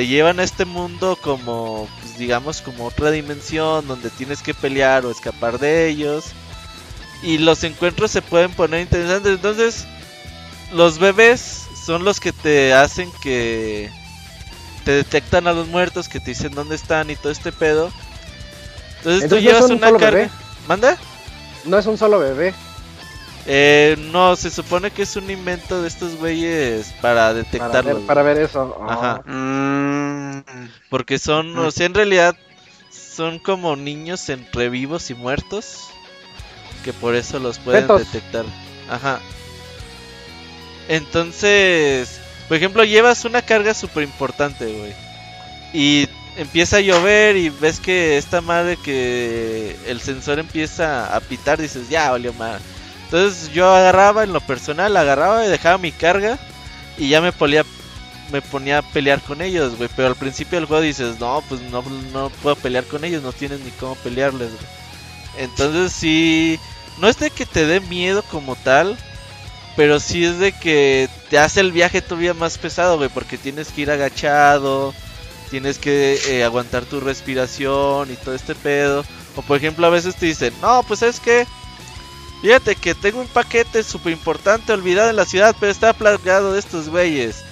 [0.00, 5.04] Te llevan a este mundo como, pues digamos, como otra dimensión donde tienes que pelear
[5.04, 6.24] o escapar de ellos.
[7.22, 9.32] Y los encuentros se pueden poner interesantes.
[9.34, 9.86] Entonces,
[10.72, 13.90] los bebés son los que te hacen que
[14.86, 17.92] te detectan a los muertos, que te dicen dónde están y todo este pedo.
[19.00, 20.30] Entonces, tú llevas una carga.
[20.66, 20.96] ¿Manda?
[21.66, 22.54] No es un solo bebé.
[23.46, 28.00] Eh, no, se supone que es un invento de estos güeyes para detectarlo.
[28.06, 28.78] Para ver, eso.
[28.86, 29.22] Ajá.
[29.24, 30.42] Mm.
[30.88, 32.36] Porque son, o sea, en realidad
[32.90, 35.88] son como niños entre vivos y muertos.
[36.84, 38.44] Que por eso los pueden detectar.
[38.88, 39.20] Ajá.
[40.88, 44.92] Entonces, por ejemplo, llevas una carga súper importante, güey.
[45.72, 51.60] Y empieza a llover y ves que esta madre que el sensor empieza a pitar,
[51.60, 52.60] dices, ya, valió mal.
[53.10, 56.38] Entonces yo agarraba en lo personal, agarraba y dejaba mi carga
[56.96, 57.64] y ya me ponía,
[58.30, 59.90] me ponía a pelear con ellos, güey.
[59.96, 61.82] Pero al principio del juego dices, no, pues no,
[62.12, 64.66] no puedo pelear con ellos, no tienes ni cómo pelearles, güey.
[65.38, 66.60] Entonces sí,
[66.98, 68.96] no es de que te dé miedo como tal,
[69.74, 73.68] pero sí es de que te hace el viaje todavía más pesado, güey, porque tienes
[73.68, 74.94] que ir agachado,
[75.50, 79.04] tienes que eh, aguantar tu respiración y todo este pedo.
[79.34, 81.46] O por ejemplo, a veces te dicen, no, pues es que,
[82.42, 86.60] fíjate que tengo un paquete súper importante olvidado en la ciudad, pero está plagado de
[86.60, 87.44] estos güeyes.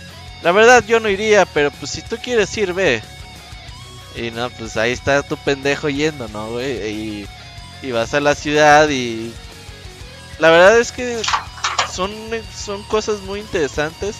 [0.42, 3.02] La verdad yo no iría, pero pues si tú quieres ir, ve.
[4.16, 6.88] Y no, pues ahí está tu pendejo yendo, ¿no, güey?
[6.88, 7.28] Y,
[7.82, 9.32] y vas a la ciudad y...
[10.38, 11.20] La verdad es que
[11.92, 12.12] son,
[12.54, 14.16] son cosas muy interesantes.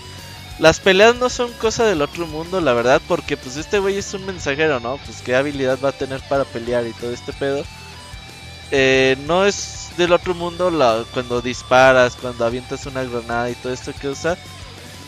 [0.59, 4.13] Las peleas no son cosa del otro mundo, la verdad, porque pues este güey es
[4.15, 4.97] un mensajero, ¿no?
[4.99, 7.65] Pues qué habilidad va a tener para pelear y todo este pedo.
[8.73, 13.73] Eh, no es del otro mundo la, cuando disparas, cuando avientas una granada y todo
[13.73, 14.39] esto que usa.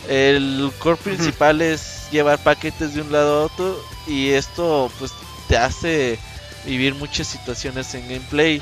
[0.07, 5.11] El core principal es llevar paquetes de un lado a otro y esto pues
[5.47, 6.19] te hace
[6.65, 8.61] vivir muchas situaciones en gameplay.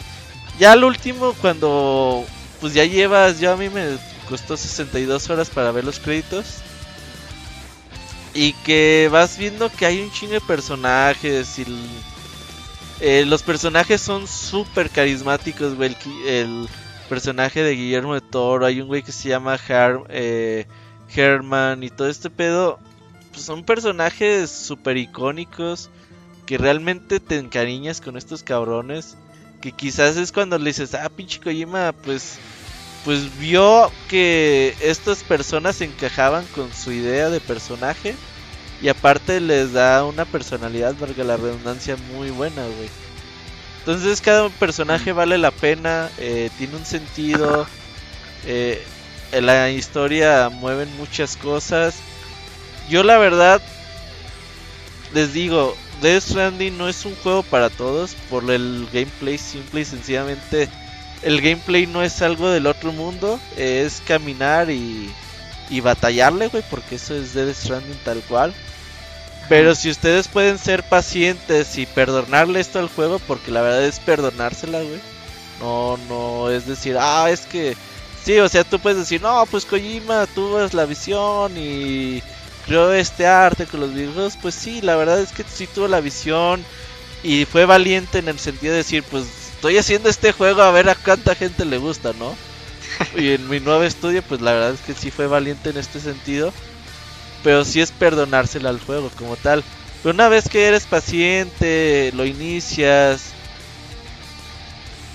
[0.60, 2.26] Ya al último cuando
[2.60, 3.98] pues ya llevas, yo a mí me
[4.28, 6.46] costó 62 horas para ver los créditos.
[8.34, 11.66] Y que vas viendo que hay un chingo de personajes y
[13.02, 15.96] eh, los personajes son súper carismáticos, güey.
[16.26, 16.68] El,
[17.10, 19.60] personaje de Guillermo de Toro, hay un güey que se llama
[20.10, 20.68] eh,
[21.14, 22.80] Herman y todo este pedo.
[23.32, 25.90] Pues son personajes súper icónicos
[26.46, 29.18] que realmente te encariñas con estos cabrones
[29.60, 32.38] que quizás es cuando le dices, ah, pinche Kojima, pues,
[33.04, 38.16] pues vio que estas personas encajaban con su idea de personaje
[38.82, 42.90] y aparte les da una personalidad, valga la redundancia, muy buena, güey.
[43.80, 47.66] Entonces cada personaje vale la pena, eh, tiene un sentido,
[48.46, 48.84] eh,
[49.32, 51.96] en la historia mueven muchas cosas.
[52.90, 53.62] Yo la verdad
[55.14, 59.86] les digo, Death Stranding no es un juego para todos por el gameplay simple y
[59.86, 60.70] sencillamente
[61.22, 65.10] el gameplay no es algo del otro mundo, es caminar y,
[65.70, 68.54] y batallarle, güey, porque eso es Death Stranding tal cual.
[69.50, 74.00] Pero si ustedes pueden ser pacientes y perdonarle esto al juego, porque la verdad es
[74.00, 75.02] perdonársela, güey.
[75.60, 77.76] No, no es decir, ah, es que
[78.24, 82.22] sí, o sea, tú puedes decir, no, pues Kojima tuvo la visión y
[82.66, 84.38] creó este arte con los videojuegos.
[84.40, 86.64] Pues sí, la verdad es que sí tuvo la visión
[87.24, 90.90] y fue valiente en el sentido de decir, pues estoy haciendo este juego a ver
[90.90, 92.36] a cuánta gente le gusta, ¿no?
[93.18, 96.00] Y en mi nuevo estudio, pues la verdad es que sí fue valiente en este
[96.00, 96.54] sentido.
[97.44, 99.64] Pero sí es perdonársela al juego como tal.
[100.02, 103.34] Pero una vez que eres paciente, lo inicias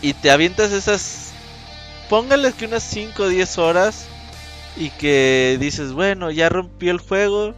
[0.02, 1.32] y te avientas esas,
[2.10, 4.04] póngale que unas 5 o 10 horas
[4.76, 7.54] y que dices, bueno, ya rompió el juego,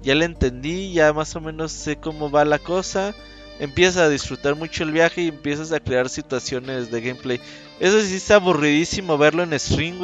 [0.00, 3.14] ya le entendí, ya más o menos sé cómo va la cosa,
[3.58, 7.40] empiezas a disfrutar mucho el viaje y empiezas a crear situaciones de gameplay.
[7.80, 9.98] Eso sí es aburridísimo verlo en stream.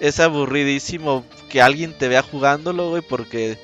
[0.00, 3.58] Es aburridísimo que alguien te vea jugándolo, güey, porque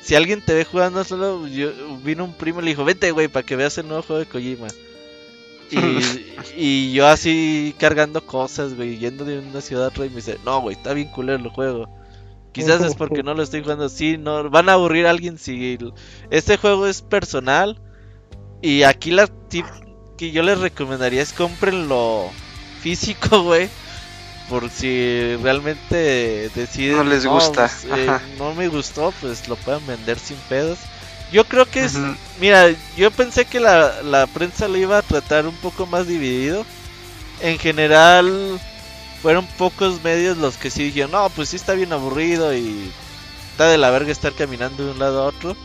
[0.00, 1.70] si alguien te ve jugando solo, yo,
[2.04, 4.26] vino un primo y le dijo, vete, güey, para que veas el nuevo juego de
[4.26, 4.68] Kojima.
[6.56, 10.76] Y, yo así cargando cosas, güey, yendo de una ciudad rey, me dice, no, güey,
[10.76, 11.88] está bien culero el juego.
[12.52, 15.76] Quizás es porque no lo estoy jugando así, no, van a aburrir a alguien si...
[16.30, 17.80] Este juego es personal.
[18.62, 19.66] Y aquí la tip
[20.16, 22.30] que yo les recomendaría es cómprenlo
[22.80, 23.68] físico, güey
[24.54, 28.08] por si realmente deciden no les gusta pues, eh,
[28.38, 30.78] no me gustó pues lo pueden vender sin pedos.
[31.32, 31.94] Yo creo que es
[32.38, 36.64] mira yo pensé que la, la prensa lo iba a tratar un poco más dividido.
[37.40, 38.60] En general
[39.22, 42.92] fueron pocos medios los que sí dijeron no pues sí está bien aburrido y
[43.50, 45.56] está de la verga estar caminando de un lado a otro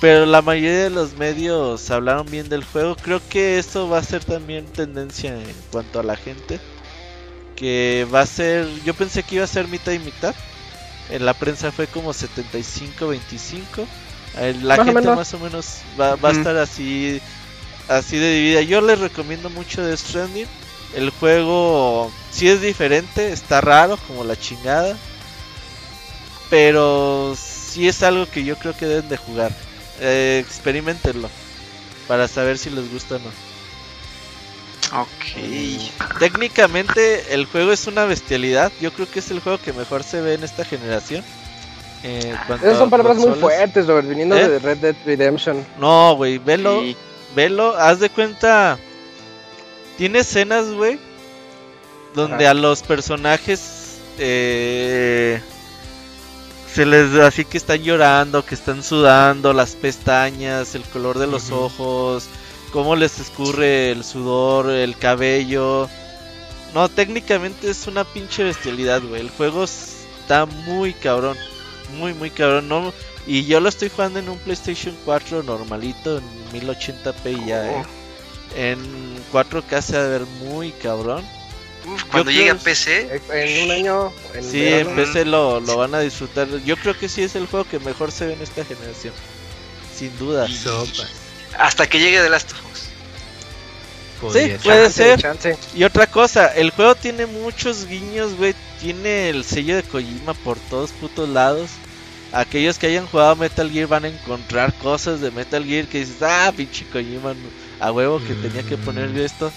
[0.00, 2.94] pero la mayoría de los medios hablaron bien del juego.
[2.94, 6.60] Creo que eso va a ser también tendencia en cuanto a la gente
[7.56, 10.34] que va a ser, yo pensé que iba a ser mitad y mitad.
[11.10, 13.86] En la prensa fue como 75-25.
[14.62, 17.20] La gente más o menos va, va a estar así,
[17.88, 18.62] así de dividida.
[18.62, 20.46] Yo les recomiendo mucho The Stranding.
[20.94, 24.96] El juego sí es diferente, está raro como la chingada.
[26.50, 29.52] Pero sí es algo que yo creo que deben de jugar.
[30.00, 31.30] Eh, experimentenlo
[32.08, 33.53] para saber si les gusta o no.
[34.92, 36.18] Ok.
[36.18, 38.72] Técnicamente el juego es una bestialidad.
[38.80, 41.24] Yo creo que es el juego que mejor se ve en esta generación.
[42.02, 44.48] Eh, Esas son palabras muy fuertes, Robert, viniendo ¿Eh?
[44.48, 45.64] de Red Dead Redemption.
[45.78, 46.82] No, güey, velo,
[47.34, 48.78] velo, haz de cuenta.
[49.96, 50.98] Tiene escenas, güey,
[52.14, 55.40] donde a los personajes eh,
[56.72, 61.52] se les así que están llorando, que están sudando, las pestañas, el color de los
[61.52, 62.28] ojos
[62.74, 65.88] cómo les escurre el sudor, el cabello.
[66.74, 69.20] No, técnicamente es una pinche bestialidad, güey.
[69.20, 71.36] El juego está muy cabrón.
[71.96, 72.68] Muy, muy cabrón.
[72.68, 72.92] No,
[73.28, 77.84] y yo lo estoy jugando en un PlayStation 4 normalito, en 1080p ya, eh.
[78.56, 78.80] En
[79.32, 81.24] 4K se va a ver muy cabrón.
[82.10, 83.22] cuando llegue a PC.
[83.30, 84.12] En un año.
[84.40, 86.48] sí, en PC lo, lo, van a disfrutar.
[86.64, 89.14] Yo creo que sí es el juego que mejor se ve en esta generación.
[89.96, 90.48] Sin duda.
[91.56, 92.63] Hasta que llegue The Last of.
[94.32, 95.20] Sí, puede ser.
[95.74, 98.54] Y otra cosa, el juego tiene muchos guiños, güey.
[98.80, 101.70] Tiene el sello de Kojima por todos putos lados.
[102.32, 106.22] Aquellos que hayan jugado Metal Gear van a encontrar cosas de Metal Gear que dices,
[106.22, 107.34] ah, pinche Kojima,
[107.80, 109.18] a huevo que tenía que poner mm.
[109.18, 109.52] esto.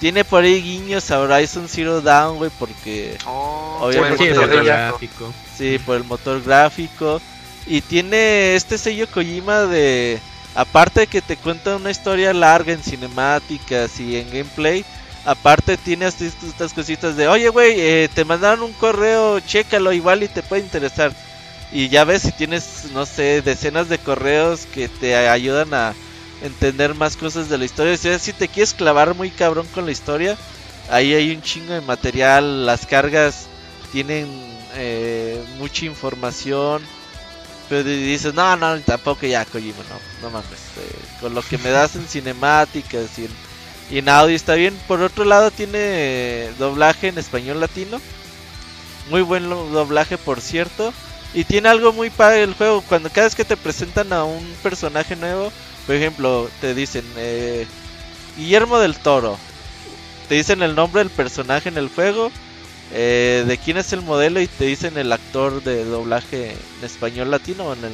[0.00, 4.64] Tiene por ahí guiños a Horizon Zero Dawn, güey, porque oh, obviamente por el motor
[4.64, 5.34] gráfico.
[5.56, 7.20] Sí, por el motor gráfico.
[7.66, 10.20] Y tiene este sello Kojima de
[10.54, 14.84] Aparte de que te cuenta una historia larga en cinemáticas y en gameplay,
[15.24, 20.28] aparte tienes estas cositas de, oye, güey, eh, te mandaron un correo, chécalo igual y
[20.28, 21.12] te puede interesar.
[21.70, 25.94] Y ya ves si tienes, no sé, decenas de correos que te ayudan a
[26.42, 27.96] entender más cosas de la historia.
[28.18, 30.36] Si te quieres clavar muy cabrón con la historia,
[30.90, 33.46] ahí hay un chingo de material, las cargas
[33.92, 34.28] tienen
[34.74, 36.82] eh, mucha información
[37.68, 40.60] pero dices, no, no, tampoco ya, Kojima, no, no mames.
[40.78, 43.18] Eh, con lo que me das en cinemáticas
[43.90, 44.74] y en, audio está bien.
[44.86, 48.00] Por otro lado, tiene doblaje en español latino.
[49.10, 50.94] Muy buen doblaje, por cierto.
[51.34, 52.80] Y tiene algo muy padre el juego.
[52.82, 55.52] Cuando cada vez que te presentan a un personaje nuevo,
[55.86, 57.66] por ejemplo, te dicen eh,
[58.36, 59.38] Guillermo del Toro.
[60.28, 62.30] Te dicen el nombre del personaje en el juego
[62.92, 67.30] eh, de quién es el modelo y te dicen el actor de doblaje en español
[67.30, 67.84] latino o en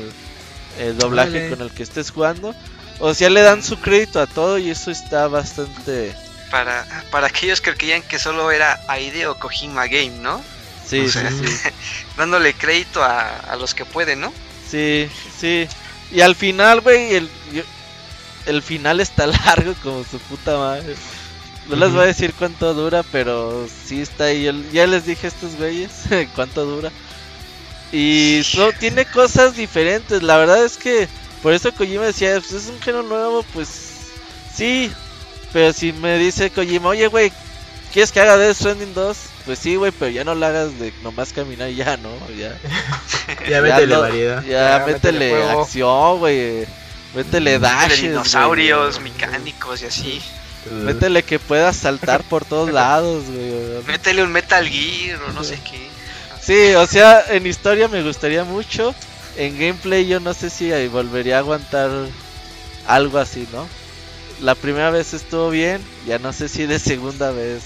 [0.78, 2.54] el, doblaje con el que estés jugando.
[3.00, 6.14] O sea, le dan su crédito a todo y eso está bastante...
[6.50, 10.40] Para, para aquellos que creían que solo era Aide o Kojima Game, ¿no?
[10.86, 11.18] Sí, sí,
[12.16, 14.32] dándole crédito a, los que pueden, ¿no?
[14.70, 15.66] Sí, sí.
[16.12, 17.30] Y al final, güey, el,
[18.46, 20.94] el final está largo como su puta madre.
[21.68, 24.68] No les voy a decir cuánto dura, pero sí está ahí.
[24.72, 25.90] ya les dije a estos güeyes
[26.34, 26.90] cuánto dura.
[27.92, 28.42] Y
[28.80, 30.22] tiene cosas diferentes.
[30.22, 31.08] La verdad es que
[31.42, 33.68] por eso Kojima decía, pues es un género nuevo, pues
[34.54, 34.90] sí.
[35.52, 37.32] Pero si me dice Kojima, oye, güey,
[37.92, 39.16] ¿quieres que haga Death Stranding 2?
[39.46, 42.10] Pues sí, güey, pero ya no lo hagas de nomás caminar y ya, ¿no?
[42.36, 42.58] Ya,
[43.48, 44.42] ya métele variedad.
[44.42, 46.66] Ya, ya métele, acción, güey.
[47.14, 48.00] Métele dash.
[48.00, 50.22] Dinosaurios mecánicos y así.
[50.70, 53.82] Métele que puedas saltar por todos lados, güey.
[53.86, 55.88] Métele un Metal Gear o no sé qué.
[56.40, 58.94] Sí, o sea, en historia me gustaría mucho.
[59.36, 61.90] En gameplay yo no sé si volvería a aguantar
[62.86, 63.66] algo así, ¿no?
[64.40, 67.62] La primera vez estuvo bien, ya no sé si de segunda vez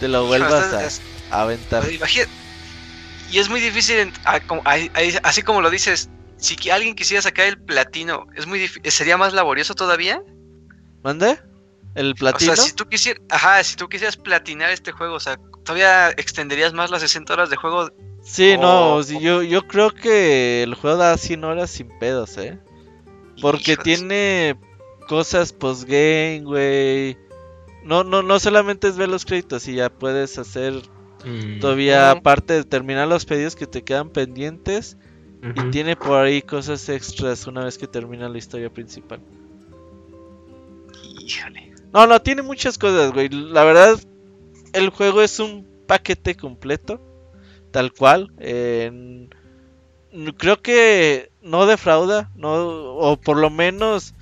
[0.00, 1.00] te lo vuelvas
[1.30, 1.84] a, aventar.
[3.30, 4.12] Y es muy difícil,
[5.22, 9.74] así como lo dices, si alguien quisiera sacar el platino, es muy sería más laborioso
[9.74, 10.22] todavía.
[11.02, 11.38] ¿Mande?
[11.96, 12.52] ¿El platino?
[12.52, 16.10] O sea, si tú quisieras, ajá, si tú quisieras platinar este juego, o sea, todavía
[16.10, 17.90] extenderías más las 60 horas de juego.
[18.22, 22.58] Sí, no, yo, yo creo que el juego da 100 horas sin pedos, ¿eh?
[23.40, 24.58] Porque tiene
[25.08, 27.16] cosas postgame, güey.
[27.82, 30.74] No, no, no solamente es ver los créditos y ya puedes hacer
[31.24, 31.60] mm.
[31.60, 34.98] todavía, aparte de terminar los pedidos que te quedan pendientes.
[35.54, 39.20] Y tiene por ahí cosas extras una vez que termina la historia principal.
[41.20, 41.75] Híjole.
[41.96, 43.30] No, no, tiene muchas cosas, güey.
[43.30, 43.98] La verdad,
[44.74, 47.00] el juego es un paquete completo.
[47.70, 48.34] Tal cual.
[50.36, 52.30] creo que no defrauda.
[52.34, 54.12] No, o por lo menos.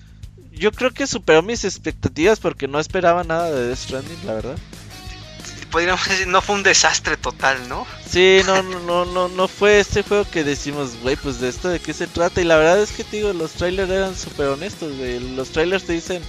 [0.53, 4.59] Yo creo que superó mis expectativas porque no esperaba nada de Death Stranding, la verdad.
[5.73, 7.89] Podríamos decir, no fue un desastre total, ¿no?
[8.09, 11.81] Sí, no, no, no, no fue este juego que decimos, güey, pues de esto de
[11.81, 12.41] qué se trata.
[12.41, 15.19] Y la verdad es que, te digo, los trailers eran súper honestos, güey.
[15.35, 16.23] Los trailers te dicen,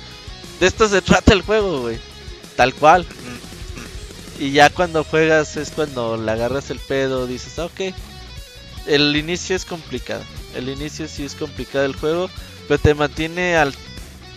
[0.59, 1.97] de esto se trata el juego, güey.
[2.55, 3.05] Tal cual.
[4.39, 7.93] Y ya cuando juegas es cuando le agarras el pedo, dices, ah, ok.
[8.85, 10.23] El inicio es complicado.
[10.53, 12.29] El inicio sí es complicado el juego,
[12.67, 13.73] pero te mantiene al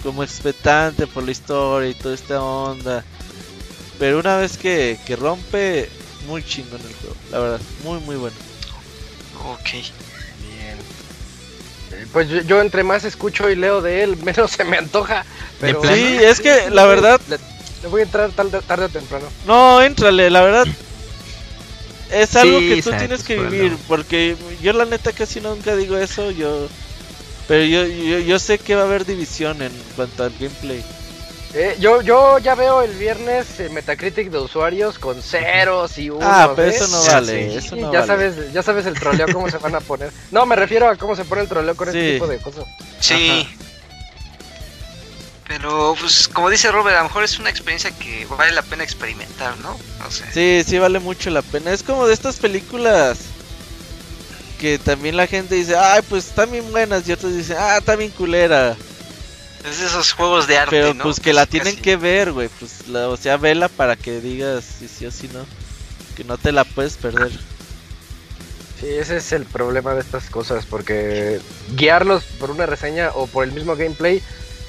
[0.03, 3.05] como expectante por la historia y toda esta onda.
[3.99, 5.89] Pero una vez que, que rompe,
[6.27, 8.36] muy chingón el juego, la verdad, muy muy bueno.
[9.45, 9.85] Ok.
[12.12, 15.25] Pues yo, entre más escucho y leo de él, menos se me antoja.
[15.61, 17.20] Pero sí, es que la verdad...
[17.29, 19.27] Le, voy a entrar tarde, tarde, o temprano.
[19.47, 20.66] No, éntrale, la verdad.
[22.11, 26.31] Es algo que tú tienes que vivir, porque yo la neta casi nunca digo eso,
[26.31, 26.69] yo...
[27.47, 30.85] Pero yo, yo, yo sé que va a haber división en cuanto al gameplay.
[31.61, 36.23] Eh, yo, yo ya veo el viernes eh, Metacritic de usuarios con ceros y unos.
[36.25, 37.57] Ah, pero eso no vale.
[37.57, 40.13] Eso no ya, Sabes, ya sabes el troleo, cómo se van a poner.
[40.31, 42.65] No, me refiero a cómo se pone el troleo con este tipo de cosas.
[43.01, 43.49] Sí.
[45.49, 48.85] Pero, pues, como dice Robert, a lo mejor es una experiencia que vale la pena
[48.85, 49.77] experimentar, ¿no?
[50.33, 51.73] Sí, sí, vale mucho la pena.
[51.73, 53.19] Es como de estas películas
[54.61, 57.09] que también la gente dice, ay, pues están bien buenas.
[57.09, 58.77] Y otros dicen, ah, está bien culera.
[59.65, 62.49] Es de esos juegos de arte, Pero pues que la tienen que ver, güey.
[62.59, 65.45] Pues, la, o sea, vela para que digas si sí o si no.
[66.17, 67.33] Que no te la puedes perder.
[68.81, 71.41] Sí, ese es el problema de estas cosas, porque
[71.75, 74.23] guiarlos por una reseña o por el mismo gameplay,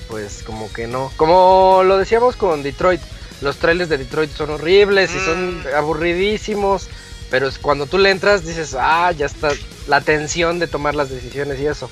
[0.07, 1.11] pues como que no.
[1.15, 3.01] Como lo decíamos con Detroit,
[3.41, 5.67] los trailers de Detroit son horribles y son mm.
[5.75, 6.87] aburridísimos,
[7.29, 9.51] pero cuando tú le entras dices, ah, ya está
[9.87, 11.89] la tensión de tomar las decisiones y eso.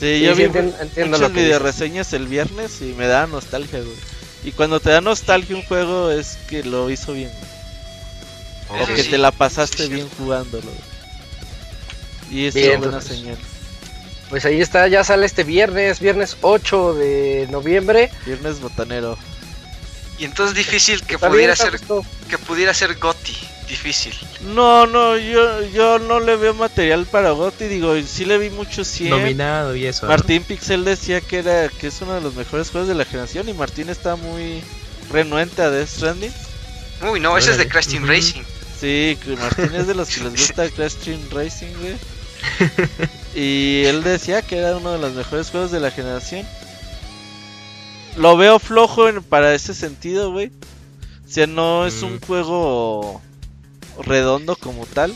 [0.00, 3.96] Sí, yo vi entiendo, muchas videoreseñas el viernes y me da nostalgia, güey.
[4.42, 7.30] Y cuando te da nostalgia un juego es que lo hizo bien.
[8.70, 10.72] O que te la pasaste bien jugándolo.
[12.30, 13.36] Y eso es una señal.
[14.30, 18.10] Pues ahí está, ya sale este viernes, viernes 8 de noviembre.
[18.24, 19.18] Viernes botanero.
[20.18, 21.78] Y entonces difícil que pudiera ser
[22.28, 24.12] que pudiera ser Gotti difícil.
[24.54, 28.84] No, no, yo, yo no le veo material para Gotti, digo, sí le vi mucho
[28.84, 29.10] 100.
[29.10, 30.06] Nominado y eso.
[30.06, 33.48] Martín Pixel decía que era que es uno de los mejores juegos de la generación
[33.48, 34.62] y Martín está muy
[35.10, 36.32] renuente a Death Stranding.
[37.10, 38.42] Uy, no, ese es de Crash Team Racing.
[38.78, 41.96] Sí, Martín es de los que les gusta Crash Team Racing, güey.
[43.34, 46.46] y él decía que era uno de los mejores juegos de la generación.
[48.16, 50.50] Lo veo flojo en, para ese sentido, güey.
[51.26, 53.22] O sea, no es un juego
[53.98, 55.14] redondo como tal.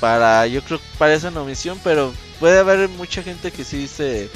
[0.00, 4.28] Para, yo creo que para esa nomisión, pero puede haber mucha gente que sí dice,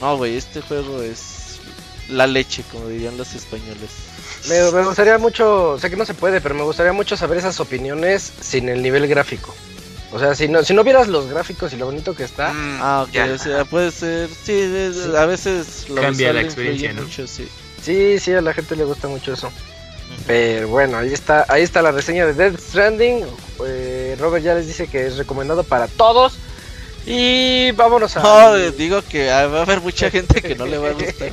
[0.00, 1.60] no, güey, este juego es
[2.08, 3.90] la leche, como dirían los españoles.
[4.48, 8.32] Me, gustaría mucho, sé que no se puede, pero me gustaría mucho saber esas opiniones
[8.40, 9.54] sin el nivel gráfico.
[10.12, 12.52] O sea, si no, si no vieras los gráficos y lo bonito que está.
[12.52, 14.28] Mm, ah, ok, o sea, puede ser.
[14.30, 14.70] Sí,
[15.16, 17.02] a veces lo cambia la experiencia, ¿no?
[17.02, 17.48] Mucho, sí.
[17.82, 19.52] Sí, sí, a la gente le gusta mucho eso.
[20.26, 23.24] Pero bueno, ahí está, ahí está la reseña de Death Stranding.
[23.64, 26.38] Eh, Robert ya les dice que es recomendado para todos.
[27.06, 28.22] Y vámonos a.
[28.22, 31.30] No, digo que va a haber mucha gente que no le va a gustar.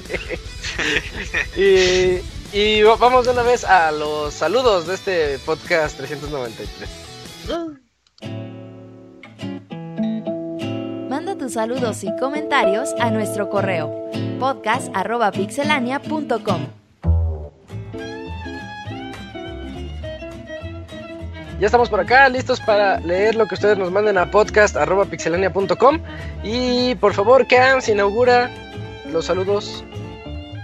[1.57, 2.19] y,
[2.53, 6.69] y vamos de una vez a los saludos de este podcast 393.
[11.09, 16.82] Manda tus saludos y comentarios a nuestro correo podcast.pixelania.com.
[21.63, 25.97] Ya estamos por acá, listos para leer lo que ustedes nos manden a podcast.pixelania.com.
[26.43, 28.51] Y por favor, Cam, se inaugura
[29.13, 29.81] los saludos.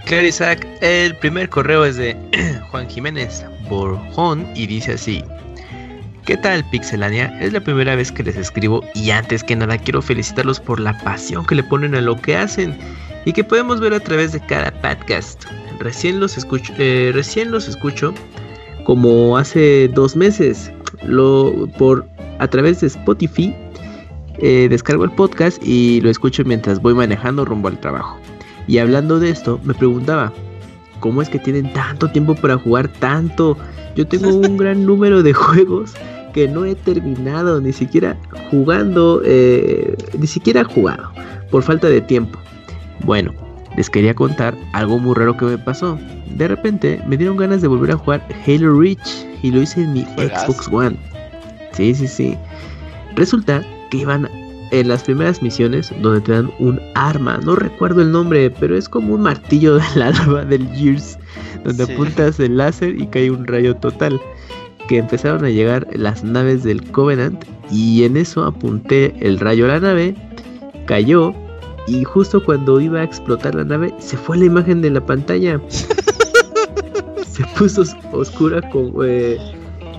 [0.04, 2.14] Claro, Isaac, el primer correo es de
[2.70, 5.24] Juan Jiménez Borjón y dice así.
[6.26, 7.34] ¿Qué tal Pixelania?
[7.40, 10.98] Es la primera vez que les escribo y antes que nada quiero felicitarlos por la
[10.98, 12.76] pasión que le ponen a lo que hacen
[13.24, 15.46] y que podemos ver a través de cada podcast.
[15.78, 18.12] Recién los escucho, eh, recién los escucho
[18.84, 20.70] como hace dos meses
[21.04, 22.06] lo por
[22.38, 23.54] a través de Spotify
[24.42, 28.18] eh, descargo el podcast y lo escucho mientras voy manejando rumbo al trabajo.
[28.66, 30.32] Y hablando de esto, me preguntaba,
[31.00, 33.58] ¿cómo es que tienen tanto tiempo para jugar tanto?
[33.96, 35.92] Yo tengo un gran número de juegos
[36.32, 38.16] que no he terminado, ni siquiera
[38.50, 41.10] jugando, eh, ni siquiera jugado,
[41.50, 42.38] por falta de tiempo.
[43.04, 43.34] Bueno,
[43.80, 45.98] les quería contar algo muy raro que me pasó.
[46.36, 49.94] De repente me dieron ganas de volver a jugar Halo Reach y lo hice en
[49.94, 50.98] mi Xbox One.
[51.72, 52.36] Sí, sí, sí.
[53.16, 54.28] Resulta que iban
[54.70, 58.86] en las primeras misiones donde te dan un arma, no recuerdo el nombre, pero es
[58.86, 61.18] como un martillo del alma del Gears,
[61.64, 64.20] donde apuntas el láser y cae un rayo total.
[64.88, 69.68] Que empezaron a llegar las naves del Covenant y en eso apunté el rayo a
[69.68, 70.14] la nave,
[70.84, 71.34] cayó
[71.90, 75.60] y justo cuando iba a explotar la nave se fue la imagen de la pantalla.
[77.28, 79.36] se puso oscura con, eh,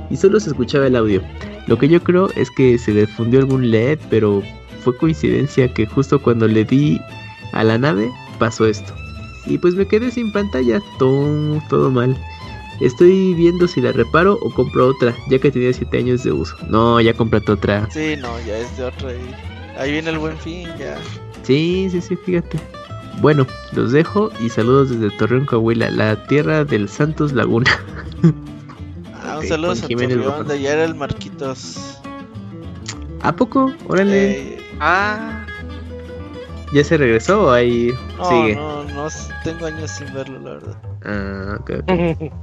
[0.09, 1.21] y solo se escuchaba el audio.
[1.67, 4.41] Lo que yo creo es que se le fundió algún LED, pero
[4.83, 7.01] fue coincidencia que justo cuando le di
[7.51, 8.09] a la nave
[8.39, 8.93] pasó esto.
[9.45, 12.17] Y pues me quedé sin pantalla, todo, todo mal.
[12.79, 16.55] Estoy viendo si la reparo o compro otra, ya que tenía 7 años de uso.
[16.69, 17.87] No, ya compré otra.
[17.91, 19.09] Sí, no, ya es de otra.
[19.77, 20.97] Ahí viene el buen fin, ya.
[21.43, 22.59] Sí, sí, sí, fíjate.
[23.21, 27.69] Bueno, los dejo y saludos desde Torreón, Coahuila, la tierra del Santos Laguna.
[29.23, 31.99] Ah, un saludo a Torreón, de allá era el Marquitos.
[33.21, 33.71] ¿A poco?
[33.87, 34.31] Órale.
[34.31, 35.45] Eh, ah.
[36.73, 38.55] ¿Ya se regresó o ahí no, sigue?
[38.55, 39.07] No, no,
[39.43, 40.77] tengo años sin verlo, la verdad.
[41.03, 42.33] Ah, ok, ok.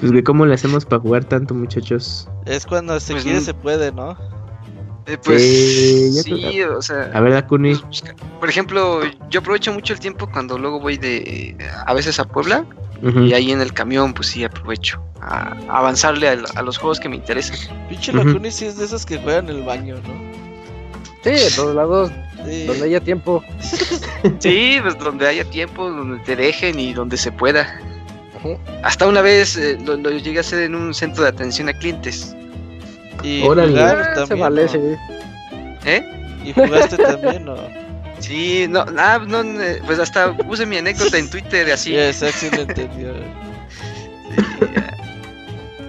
[0.00, 2.28] pues, ¿cómo le hacemos para jugar tanto, muchachos?
[2.46, 4.16] Es cuando se pues quiere, se puede, ¿no?
[5.06, 7.10] Eh, pues sí, o sea.
[7.14, 7.74] A ver, Kuni.
[8.40, 11.56] Por ejemplo, yo aprovecho mucho el tiempo cuando luego voy de
[11.86, 12.64] a veces a Puebla
[13.02, 17.16] y ahí en el camión, pues sí aprovecho a, avanzarle a, los juegos que me
[17.16, 17.56] interesan.
[17.88, 20.36] Pinche uh sí es de esos que juegan en el baño, ¿no?
[21.22, 23.44] Sí, de todos lados, donde haya tiempo.
[24.38, 27.80] sí, pues donde haya tiempo, donde te dejen y donde se pueda.
[28.82, 31.72] Hasta una vez eh, lo, lo llegué a hacer en un centro de atención a
[31.72, 32.36] clientes.
[33.22, 34.26] Y jugar también.
[34.26, 34.78] Se vale, sí.
[35.84, 36.38] ¿Eh?
[36.44, 37.56] ¿Y jugaste también no?
[38.18, 39.42] Sí, no, ah, no,
[39.84, 41.90] pues hasta puse mi anécdota en Twitter así.
[41.90, 43.12] Sí, exacto, lo entendió.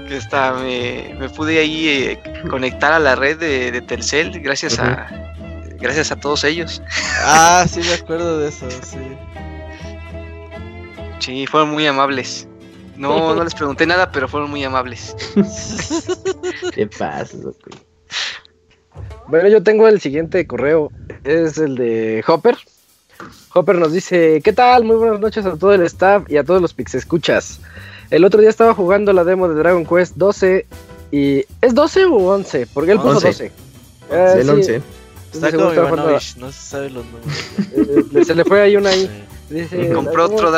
[0.09, 4.77] que está, me, me, pude ahí eh, conectar a la red de, de Telcel gracias
[4.77, 5.07] a
[5.79, 6.81] gracias a todos ellos.
[7.23, 8.99] Ah, sí me acuerdo de eso, sí.
[11.19, 12.46] Sí, fueron muy amables.
[12.97, 15.15] No, no les pregunté nada, pero fueron muy amables.
[16.73, 17.37] ¿Qué pasa,
[19.27, 20.91] Bueno, yo tengo el siguiente correo.
[21.23, 22.57] Es el de Hopper.
[23.53, 24.83] Hopper nos dice: ¿Qué tal?
[24.83, 27.59] Muy buenas noches a todo el staff y a todos los Pix Escuchas.
[28.09, 30.65] El otro día estaba jugando la demo de Dragon Quest 12
[31.11, 31.45] y.
[31.61, 32.67] ¿Es 12 o 11?
[32.73, 33.51] Porque él puso 12.
[34.09, 34.81] Eh, el 11.
[35.33, 37.51] Está como no se sabe los nombres.
[38.13, 39.25] Eh, se le fue ahí una ahí.
[39.49, 40.51] Dice, compró otro,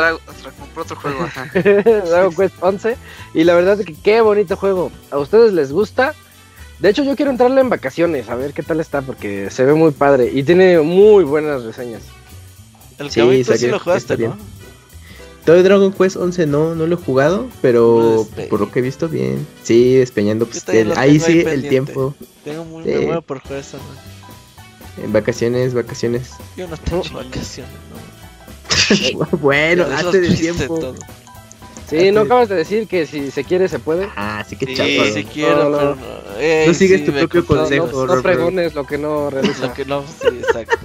[0.58, 1.28] compró otro juego.
[2.08, 2.96] Dragon Quest 11.
[3.34, 4.90] Y la verdad es que qué bonito juego.
[5.10, 6.14] ¿A ustedes les gusta?
[6.80, 9.74] De hecho, yo quiero entrarle en vacaciones a ver qué tal está porque se ve
[9.74, 12.02] muy padre y tiene muy buenas reseñas.
[12.98, 14.36] El sí, sí lo jugaste, ¿no?
[15.44, 19.08] Todo Dragon Quest 11 no, no lo he jugado, pero por lo que he visto
[19.08, 19.46] bien.
[19.62, 20.46] Sí, despeñando.
[20.46, 20.66] Pues,
[20.96, 22.14] ahí sí el tiempo.
[22.44, 22.90] Tengo muy sí.
[23.26, 23.78] por jugar eso,
[24.98, 26.30] En vacaciones, vacaciones.
[26.56, 27.72] Yo no tengo vacaciones,
[29.40, 30.94] bueno, hazte de tiempo.
[31.88, 34.08] Sí, no acabas de decir que si se quiere se puede.
[34.16, 35.12] Ah, sí que sí, chapo.
[35.12, 35.96] Si quiero, no, no.
[36.66, 38.06] no sigues tu propio consejo.
[38.06, 39.60] No, pregones lo que no realizas.
[39.60, 40.78] lo que no, sí, exacto.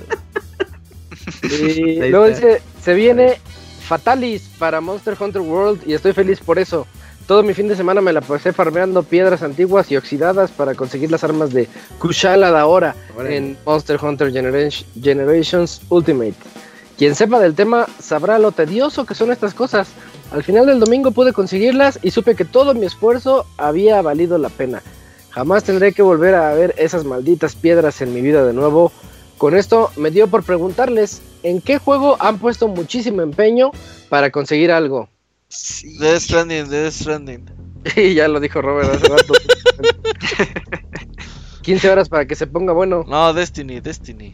[1.44, 3.40] y luego dice, se viene
[3.88, 6.88] Fatalis para Monster Hunter World y estoy feliz por eso.
[7.28, 11.10] Todo mi fin de semana me la pasé farmeando piedras antiguas y oxidadas para conseguir
[11.10, 12.96] las armas de Kushala de ahora
[13.28, 16.36] en Monster Hunter Generations Ultimate.
[17.00, 19.88] Quien sepa del tema sabrá lo tedioso que son estas cosas.
[20.32, 24.50] Al final del domingo pude conseguirlas y supe que todo mi esfuerzo había valido la
[24.50, 24.84] pena.
[25.32, 28.92] Jamás tendré que volver a ver esas malditas piedras en mi vida de nuevo.
[29.40, 33.72] Con esto me dio por preguntarles en qué juego han puesto muchísimo empeño
[34.10, 35.10] para conseguir algo.
[35.48, 35.98] Sí.
[35.98, 37.66] Death Stranding, Death Stranding.
[37.96, 39.34] Y ya lo dijo Robert hace rato.
[41.62, 43.04] 15 horas para que se ponga bueno.
[43.08, 44.34] No, Destiny, Destiny.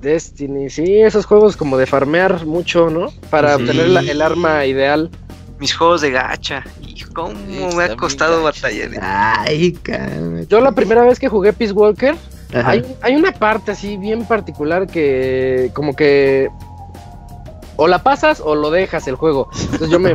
[0.00, 3.12] Destiny, sí, esos juegos como de farmear mucho, ¿no?
[3.30, 5.10] Para obtener el arma ideal.
[5.58, 6.64] Mis juegos de gacha.
[6.80, 7.32] Y cómo
[7.76, 8.90] me ha costado batallar.
[9.00, 9.78] Ay,
[10.48, 12.16] Yo la primera vez que jugué Peace Walker,
[12.52, 16.50] hay, hay, una parte así bien particular que como que
[17.82, 19.48] o la pasas o lo dejas el juego.
[19.60, 20.14] Entonces yo me,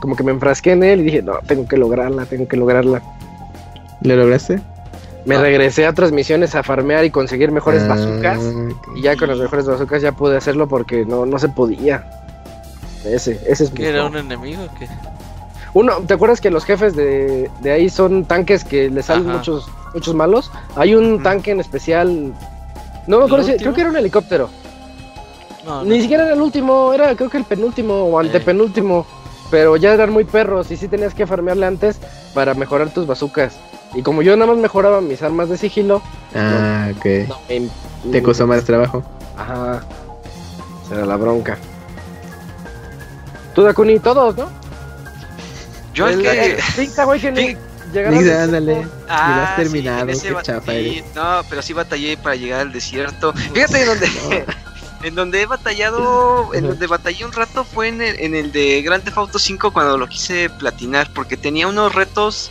[0.00, 3.02] como que me enfrasqué en él y dije, no, tengo que lograrla, tengo que lograrla.
[4.02, 4.60] ¿Le lograste?
[5.24, 8.38] Me regresé a transmisiones a farmear y conseguir mejores ah, bazucas.
[8.96, 12.04] Y ya con las mejores bazucas ya pude hacerlo porque no, no se podía.
[13.06, 14.88] Ese, ese es ¿Que era un enemigo o qué?
[15.72, 19.70] Uno, ¿te acuerdas que los jefes de, de ahí son tanques que le salen muchos,
[19.94, 20.50] muchos malos?
[20.76, 22.34] Hay un tanque en especial.
[23.06, 24.50] No me acuerdo si, creo que era un helicóptero.
[25.84, 29.06] Ni siquiera era el último, era creo que el penúltimo o antepenúltimo.
[29.50, 31.98] Pero ya eran muy perros y sí tenías que farmearle antes
[32.34, 33.58] para mejorar tus bazucas.
[33.94, 36.00] Y como yo nada más mejoraba mis armas de sigilo.
[36.34, 38.12] Ah, ok.
[38.12, 39.02] Te costó más trabajo.
[39.36, 39.82] Ajá.
[40.88, 41.58] Será la bronca.
[43.54, 44.48] Tú, Dakuni, todos, ¿no?
[45.92, 46.56] Yo el, que.
[47.04, 48.86] güey, que ándale.
[49.08, 50.06] Ah, has terminado.
[50.06, 50.72] qué chafa
[51.14, 53.32] No, pero sí batallé para llegar al desierto.
[53.32, 54.06] Fíjate dónde.
[55.02, 58.82] En donde he batallado, en donde batallé un rato fue en el, en el de
[58.82, 62.50] Grand Theft Auto 5 cuando lo quise platinar, porque tenía unos retos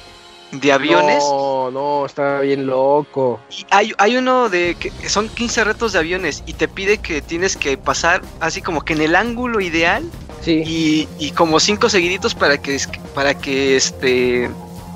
[0.51, 1.23] de aviones.
[1.23, 3.39] No, no, está bien loco.
[3.51, 7.21] Y hay, hay uno de que son 15 retos de aviones y te pide que
[7.21, 10.03] tienes que pasar así como que en el ángulo ideal.
[10.41, 10.63] Sí.
[10.65, 12.79] Y, y como cinco seguiditos para que
[13.13, 14.49] para que este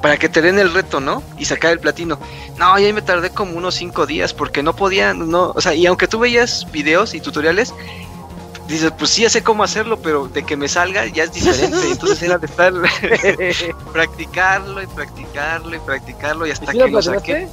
[0.03, 1.23] para que te den el reto, ¿no?
[1.37, 2.19] Y sacar el platino.
[2.57, 5.73] No, y ahí me tardé como unos cinco días porque no podía, no, o sea,
[5.75, 7.73] y aunque tú veías videos y tutoriales,
[8.67, 11.77] dices, pues sí, ya sé cómo hacerlo, pero de que me salga ya es diferente.
[11.89, 12.73] Entonces era de estar
[13.93, 17.47] practicarlo y practicarlo y practicarlo y hasta que lo saqué.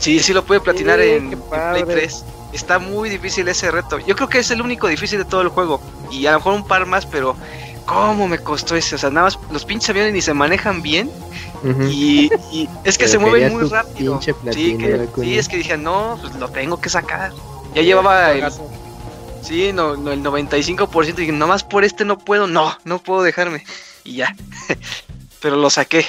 [0.00, 2.24] Sí, sí lo pude platinar en, Play 3.
[2.52, 4.00] Está muy difícil ese reto.
[4.00, 5.80] Yo creo que es el único difícil de todo el juego.
[6.10, 7.36] Y a lo mejor un par más, pero
[7.86, 8.96] ¿cómo me costó ese?
[8.96, 11.08] O sea, nada más los pinches aviones ni se manejan bien
[11.90, 12.30] y,
[12.84, 14.20] es que se mueven muy rápido.
[14.20, 14.76] Sí,
[15.36, 17.32] es que dije, no, pues lo tengo que sacar.
[17.74, 18.44] Ya llevaba el,
[19.42, 21.08] sí, no, no, el 95%.
[21.08, 22.46] Y dije, nomás por este no puedo.
[22.46, 23.64] No, no puedo dejarme.
[24.04, 24.34] Y ya.
[25.40, 26.04] Pero lo saqué.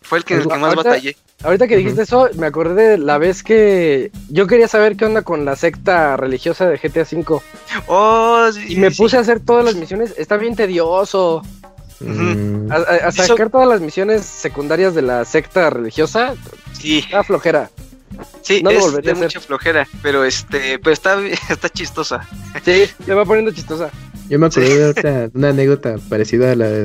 [0.00, 1.16] Fue el que, pues, más batallé.
[1.42, 5.22] Ahorita que dijiste eso, me acordé de la vez que yo quería saber qué onda
[5.22, 7.42] con la secta religiosa de GTA V.
[7.88, 10.14] Oh, y me puse a hacer todas las misiones.
[10.16, 11.42] Está bien tedioso.
[12.70, 16.34] A, sacar todas las misiones secundarias de la secta religiosa.
[16.78, 16.98] Sí.
[16.98, 17.70] Está flojera.
[18.42, 21.18] Sí, no es de mucha flojera, pero este, pero está,
[21.50, 22.28] está chistosa.
[22.64, 23.90] Sí, se va poniendo chistosa.
[24.28, 26.82] Yo me acuerdo de una anécdota parecida a la de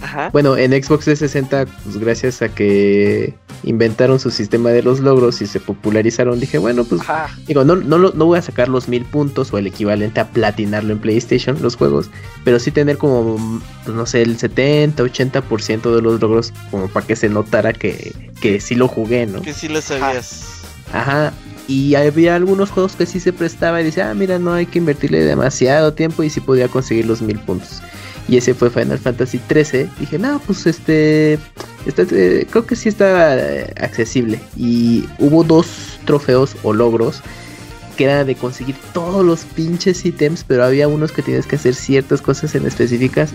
[0.00, 0.30] Dakuni.
[0.32, 5.46] Bueno, en Xbox 360, pues gracias a que inventaron su sistema de los logros y
[5.46, 7.02] se popularizaron, dije, bueno, pues
[7.46, 10.92] digo, no, no, no voy a sacar los mil puntos o el equivalente a platinarlo
[10.92, 12.10] en PlayStation, los juegos,
[12.44, 17.06] pero sí tener como, pues, no sé, el 70, 80% de los logros como para
[17.06, 19.42] que se notara que, que sí lo jugué, ¿no?
[19.42, 20.62] Que sí lo sabías.
[20.92, 21.32] Ajá.
[21.68, 24.78] Y había algunos juegos que sí se prestaba y decía, ah, mira, no hay que
[24.78, 27.80] invertirle demasiado tiempo y sí podía conseguir los mil puntos.
[28.28, 29.88] Y ese fue Final Fantasy 13.
[29.98, 31.38] Dije, no, pues este,
[31.86, 34.40] este, creo que sí está eh, accesible.
[34.56, 37.22] Y hubo dos trofeos o logros
[37.96, 41.74] que era de conseguir todos los pinches ítems, pero había unos que tienes que hacer
[41.74, 43.34] ciertas cosas en específicas.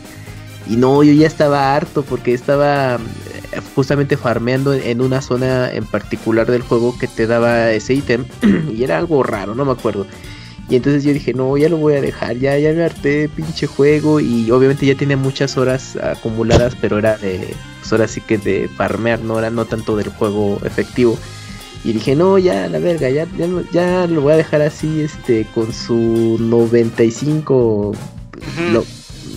[0.67, 5.85] Y no, yo ya estaba harto porque estaba eh, justamente farmeando en una zona en
[5.85, 8.25] particular del juego que te daba ese ítem.
[8.75, 10.07] y era algo raro, no me acuerdo.
[10.67, 13.67] Y entonces yo dije, no, ya lo voy a dejar, ya, ya me harté pinche
[13.67, 14.19] juego.
[14.19, 18.67] Y obviamente ya tenía muchas horas acumuladas, pero era de, pues ahora sí que de
[18.75, 21.19] farmear, no era no tanto del juego efectivo.
[21.83, 25.45] Y dije, no, ya, la verga, ya, ya, ya lo voy a dejar así, este,
[25.53, 27.91] con su 95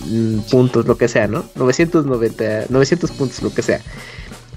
[0.07, 1.45] mm, puntos, lo que sea, ¿no?
[1.53, 3.81] 990, 900 puntos, lo que sea.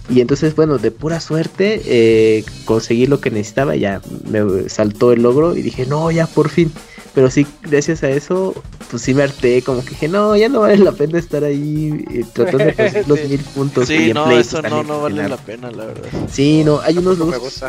[0.09, 5.23] Y entonces, bueno, de pura suerte eh, conseguí lo que necesitaba, ya me saltó el
[5.23, 6.73] logro y dije, no, ya por fin.
[7.15, 8.55] Pero sí, gracias a eso
[8.93, 12.05] pues sí me harté, como que dije, no, ya no vale la pena estar ahí
[12.11, 13.89] eh, tratando de conseguir los mil puntos.
[13.89, 16.11] Sí, no, eso no, no vale la pena, la verdad.
[16.31, 17.65] Sí, no, hay unos logros,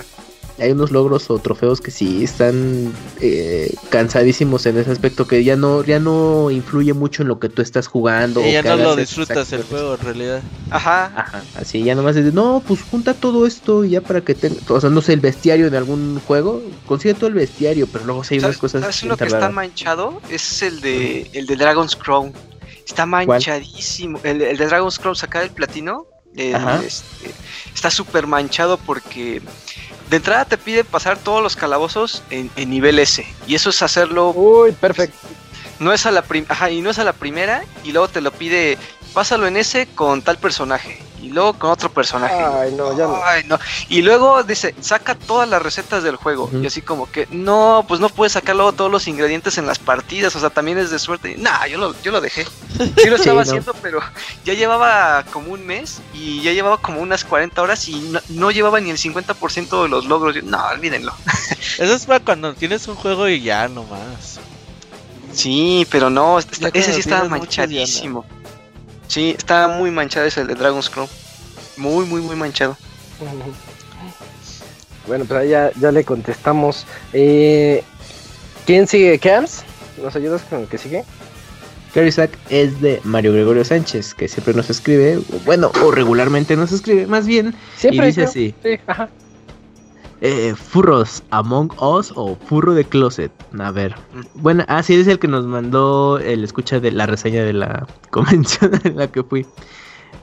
[0.60, 5.56] hay unos logros o trofeos que sí están eh, cansadísimos en ese aspecto que ya
[5.56, 8.46] no ya no influye mucho en lo que tú estás jugando.
[8.46, 10.42] Y ya no lo disfrutas el juego en realidad.
[10.70, 11.12] Ajá.
[11.16, 11.44] Ajá.
[11.56, 14.80] Así ya nomás es no, pues junta todo esto y ya para que tenga, o
[14.80, 18.36] sea, no sé, el bestiario de algún juego, consigue todo el bestiario, pero luego si
[18.36, 18.82] hay unas cosas.
[18.82, 20.22] ¿Sabes uno que está manchado?
[20.30, 22.32] Es el de el de Dragon's Crown.
[22.86, 24.20] Está manchadísimo.
[24.24, 26.06] El, el, de Dragon's Crown sacar el platino.
[26.36, 27.32] este,
[27.74, 29.42] está súper manchado porque
[30.10, 33.26] de entrada te pide pasar todos los calabozos en, nivel S.
[33.48, 34.30] Y eso es hacerlo.
[34.30, 35.18] Uy, perfecto.
[35.80, 37.64] No es a la Ajá, y no es a la primera.
[37.84, 38.78] Y luego te lo pide.
[39.14, 42.36] Pásalo en S con tal personaje y luego con otro personaje.
[42.36, 43.22] Ay, no, ya no.
[43.24, 43.58] Ay, no.
[43.88, 46.50] Y luego dice, saca todas las recetas del juego.
[46.62, 49.80] Y así como que, no, pues no puedes sacar luego todos los ingredientes en las
[49.80, 50.36] partidas.
[50.36, 51.38] O sea, también es de suerte.
[51.38, 52.46] Nah, yo lo, yo lo dejé.
[52.98, 54.02] Sí lo estaba haciendo, pero
[54.44, 58.82] ya llevaba como un mes y ya llevaba como unas 40 horas y no, llevaba
[58.82, 60.44] ni el 50% de los logros.
[60.44, 61.14] No, olvídenlo.
[61.80, 64.40] Eso es para cuando tienes un juego y ya nomás.
[65.32, 68.26] Sí, pero no, ese sí estaba manchadísimo.
[69.14, 71.08] Sí, está muy manchado ese de Dragon's Crown.
[71.78, 72.76] Muy, muy, muy manchado.
[75.06, 76.88] Bueno, pero ya, ya le contestamos.
[77.14, 77.84] Eh,
[78.66, 79.20] ¿Quién sigue?
[79.20, 79.66] ¿Cams?
[80.02, 81.04] ¿Nos ayudas con el que sigue?
[81.96, 87.06] Isaac es de Mario Gregorio Sánchez, que siempre nos escribe, bueno, o regularmente nos escribe,
[87.06, 87.54] más bien.
[87.78, 88.56] Siempre y dice así.
[88.64, 89.10] Sí, ajá.
[90.26, 93.30] Eh, furros Among Us o Furro de Closet.
[93.60, 93.94] A ver.
[94.36, 97.86] Bueno, ah, sí, es el que nos mandó el escucha de la reseña de la
[98.10, 99.46] convención en la que fui.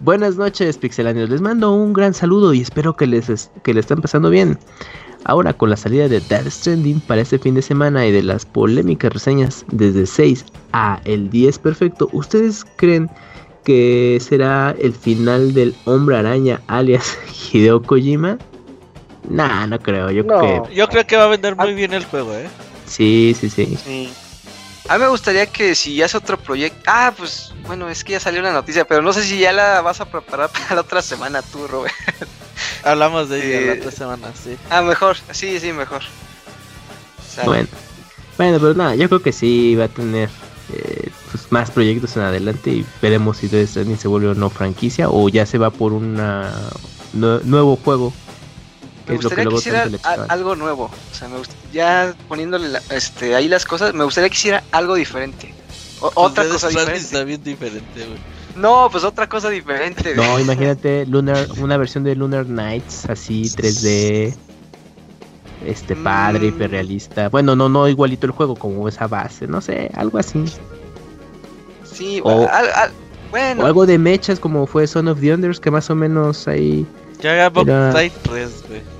[0.01, 1.29] Buenas noches, pixelanios.
[1.29, 4.59] Les mando un gran saludo y espero que les, que le estén pasando bien.
[5.25, 8.47] Ahora, con la salida de Dead Stranding para este fin de semana y de las
[8.47, 13.11] polémicas reseñas desde 6 a el 10 perfecto, ¿ustedes creen
[13.65, 17.19] que será el final del Hombre Araña alias
[17.53, 18.39] Hideo Kojima?
[19.29, 20.11] Nah, no creo.
[20.11, 20.75] Yo, creo que...
[20.75, 22.49] yo creo que va a vender muy bien el juego, ¿eh?
[22.87, 24.13] Sí, sí, sí.
[24.89, 26.81] A mí me gustaría que si ya es otro proyecto.
[26.87, 29.81] Ah, pues bueno, es que ya salió una noticia, pero no sé si ya la
[29.83, 31.95] vas a preparar para la otra semana tú, Robert.
[32.83, 34.57] Hablamos de ella la otra semana, sí.
[34.69, 36.03] Ah, mejor, sí, sí, mejor.
[37.45, 37.69] Bueno,
[38.37, 40.29] bueno, pero nada, yo creo que sí va a tener
[40.73, 44.51] eh, pues, más proyectos en adelante y veremos si Death Stranding se vuelve o no
[44.51, 46.21] franquicia o ya se va por un
[47.13, 48.13] nuevo juego
[49.11, 49.89] me gustaría que, hiciera
[50.29, 50.85] algo nuevo.
[50.85, 51.37] O sea, me
[51.73, 55.55] ya poniéndole este, ahí las cosas, me gustaría que hiciera algo diferente.
[56.01, 57.25] Otra cosa diferente.
[57.25, 58.07] bien diferente,
[58.57, 60.15] No, pues otra cosa diferente.
[60.15, 64.35] No, imagínate Lunar, una versión de Lunar Nights así 3D.
[65.67, 66.49] Este padre, mm.
[66.49, 67.29] hiperrealista.
[67.29, 70.43] Bueno, no, no igualito el juego, como esa base, no sé, algo así.
[71.85, 72.49] Sí, o,
[73.31, 73.63] bueno.
[73.63, 76.87] O algo de mechas como fue Son of the Unders, que más o menos ahí.
[77.21, 79.00] Que haga Boktai 3, güey.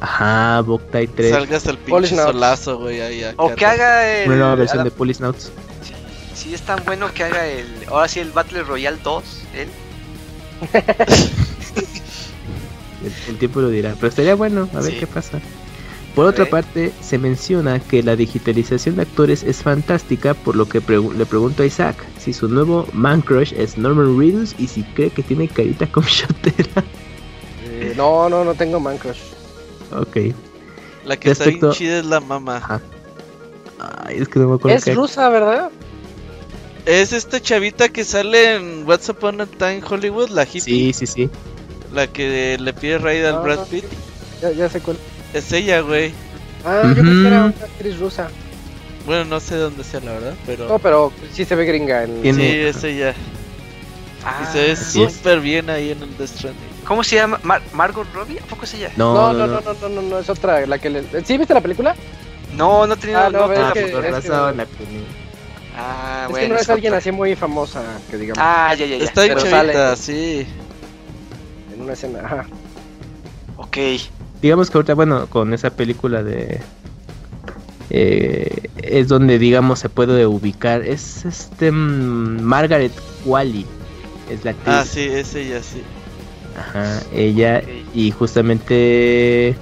[0.00, 1.30] Ajá, Boktai 3.
[1.30, 3.00] Salgas al pinche solazo, güey.
[3.36, 4.28] o que haga el.
[4.28, 5.52] Una nueva versión de Polisnauts.
[5.82, 5.94] Sí,
[6.34, 7.66] sí, es tan bueno que haga el.
[7.88, 9.24] Ahora sí, el Battle Royale 2.
[9.54, 9.68] Él.
[13.28, 13.94] el, tiempo lo dirá.
[13.96, 15.40] Pero estaría bueno, a ver qué pasa.
[16.14, 20.80] Por otra parte, se menciona que la digitalización de actores es fantástica, por lo que
[20.80, 25.10] le pregunto a Isaac si su nuevo man crush es Norman Reedus y si cree
[25.10, 26.84] que tiene carita como shotera.
[27.64, 29.35] Eh, no, no, no tengo man crush.
[29.92, 30.34] Ok.
[31.04, 32.80] La que está bien chida es la mamá.
[33.78, 34.76] Ay, es que no me acuerdo.
[34.76, 35.70] Es rusa, ¿verdad?
[36.84, 40.60] Es esta chavita que sale en What's Upon a Time Hollywood, la hippie.
[40.60, 41.30] Sí, sí, sí.
[41.92, 43.84] La que le pide raid al Brad Pitt.
[44.40, 44.96] Ya, ya sé cuál.
[45.34, 46.12] Es ella, güey.
[46.64, 48.28] Ah, yo pensé que era una actriz rusa.
[49.04, 50.68] Bueno, no sé dónde sea, la verdad, pero...
[50.68, 52.02] No, pero sí se ve gringa.
[52.02, 52.22] En...
[52.22, 53.14] Sí, es ella.
[54.24, 56.75] Ah, y se ve súper bien ahí en el Death Stranding.
[56.86, 57.40] ¿Cómo se llama?
[57.72, 58.38] ¿Margot Robbie?
[58.38, 58.92] ¿A poco es ella?
[58.96, 61.24] No no no, no, no, no, no, es otra, la que le...
[61.24, 61.96] ¿Sí viste la película?
[62.56, 63.18] No, no he tenido...
[63.18, 64.32] Ah, no, es que, es que...
[65.78, 68.38] Ah, es bueno, que no es, alguien así muy famosa, que digamos.
[68.40, 69.04] Ah, ya, ya, ya.
[69.04, 70.46] Está en sale sí.
[71.74, 72.46] En una escena, ajá.
[73.58, 73.76] Ok.
[74.40, 76.60] Digamos que ahorita, bueno, con esa película de...
[77.90, 80.82] Eh, es donde, digamos, se puede ubicar.
[80.82, 81.70] Es este...
[81.72, 82.92] Mm, Margaret
[83.24, 83.66] Wally.
[84.30, 84.74] Es la actriz.
[84.74, 85.82] Ah, sí, es ella, sí.
[86.58, 87.62] Ajá, ella
[87.94, 89.54] y justamente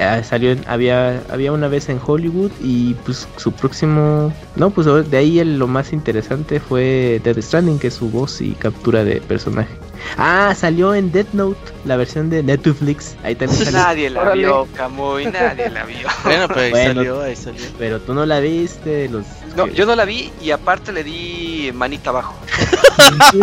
[0.00, 5.16] ah, salió había había una vez en Hollywood y pues su próximo no pues de
[5.16, 9.70] ahí lo más interesante fue Dead Stranding que es su voz y captura de personaje.
[10.16, 13.80] Ah salió en Death Note la versión de Netflix ahí también salió.
[13.80, 16.06] nadie la vio Camuy nadie la vio.
[16.24, 17.62] Bueno pero ahí salió ahí salió.
[17.78, 21.70] pero tú no la viste los No, yo no la vi y aparte le di
[21.74, 22.34] manita abajo.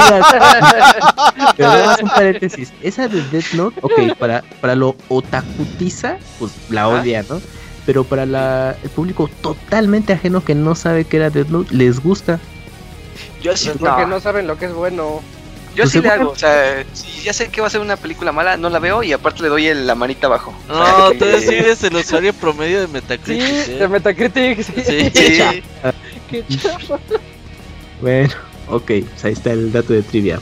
[1.57, 2.71] Pero vamos un paréntesis.
[2.81, 7.41] Esa de Death Note, ok, para, para lo otakutiza, pues la odia, ¿no?
[7.85, 12.01] Pero para la, el público totalmente ajeno que no sabe que era Death Note, les
[12.01, 12.39] gusta.
[13.41, 15.21] Yo sí, porque no saben lo que es bueno.
[15.77, 17.97] Yo pues sí le hago, o sea, si ya sé que va a ser una
[17.97, 20.51] película mala, no la veo y aparte le doy la manita abajo.
[20.67, 23.45] No, tú eres el usuario promedio de Metacritic.
[23.47, 23.77] Sí, ¿eh?
[23.77, 24.73] de Metacritic, sí.
[24.83, 25.63] Sí, sí.
[26.31, 26.97] Qué chafa.
[28.01, 28.33] Bueno,
[28.69, 30.39] ok, pues ahí está el dato de trivia.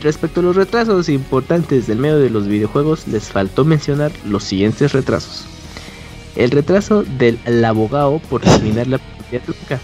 [0.00, 4.92] respecto a los retrasos importantes del medio de los videojuegos, les faltó mencionar los siguientes
[4.92, 5.44] retrasos.
[6.36, 9.80] El retraso del abogado por terminar la propia truca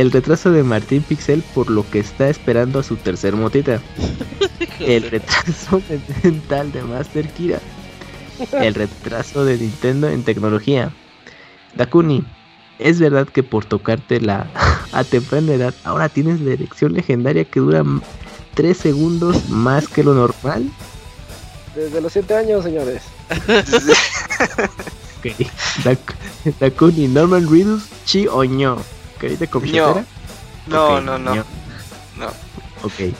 [0.00, 3.80] el retraso de Martín Pixel por lo que está esperando a su tercer motita.
[4.80, 5.80] El retraso
[6.22, 7.60] mental de Master Kira.
[8.52, 10.92] El retraso de Nintendo en tecnología.
[11.76, 12.24] Dakuni,
[12.78, 14.50] ¿es verdad que por tocarte la
[14.92, 17.82] a temprana edad ahora tienes la erección legendaria que dura
[18.52, 20.70] 3 segundos más que lo normal?
[21.74, 23.02] Desde los 7 años, señores.
[26.60, 28.76] Dakuni, Norman Reedus, Chi Oño.
[29.18, 29.46] ¿Carita
[30.66, 31.44] No, no, no, no.
[32.82, 33.14] Ok.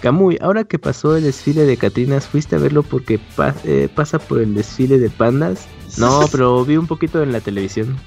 [0.00, 3.18] Kamui, ahora que pasó el desfile de Catrinas, ¿fuiste a verlo porque
[3.64, 5.60] eh, pasa por el desfile de pandas?
[5.96, 7.98] No, pero vi un poquito en la televisión.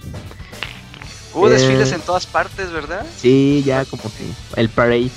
[1.34, 3.06] Hubo desfiles eh, en todas partes, ¿verdad?
[3.18, 5.10] Sí, ya como que el parade.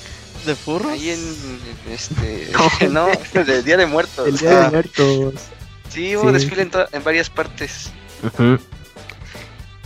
[0.45, 0.91] ¿De furros?
[0.91, 1.19] Ahí en,
[1.91, 2.51] este...
[2.89, 4.27] no, el Día de Muertos.
[4.27, 5.33] El Día de Muertos.
[5.89, 7.91] Sí, hubo desfile en, en, varias partes.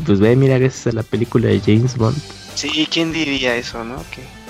[0.05, 2.17] Pues ve, mira, gracias a la película de James Bond.
[2.55, 3.97] Sí, ¿quién diría eso, no?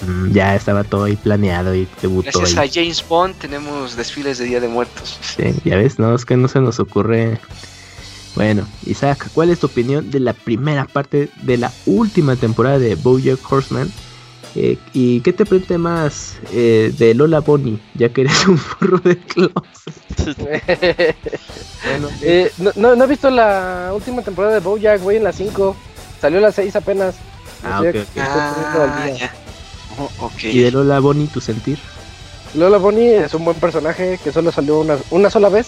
[0.05, 2.39] Mm, ya estaba todo ahí planeado y debutó.
[2.39, 5.17] Gracias a James Bond tenemos desfiles de Día de Muertos.
[5.21, 7.39] Sí, ya ves, no, es que no se nos ocurre.
[8.35, 12.95] Bueno, Isaac, ¿cuál es tu opinión de la primera parte de la última temporada de
[12.95, 13.91] BoJack Horseman?
[14.55, 18.99] Eh, ¿Y qué te prende más eh, de Lola Bonnie, ya que eres un forro
[18.99, 19.53] de closet?
[21.83, 25.75] bueno, eh, no, no, he visto la última temporada de BoJack, güey, en la 5.
[26.21, 27.15] Salió la 6 apenas.
[27.63, 27.95] Ah, ok,
[30.19, 30.57] okay.
[30.57, 31.77] ¿Y de Lola Bonnie tu sentir?
[32.53, 35.67] Lola Bonnie es un buen personaje que solo salió una, una sola vez.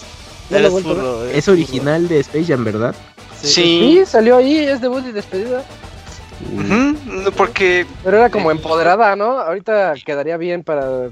[1.34, 2.94] es original de Space Jam, ¿verdad?
[3.42, 3.50] Sí.
[3.52, 4.02] sí.
[4.06, 5.62] salió ahí, es debut y despedida
[7.36, 7.86] porque.
[8.04, 9.38] Pero era como empoderada, ¿no?
[9.38, 11.10] Ahorita quedaría bien para.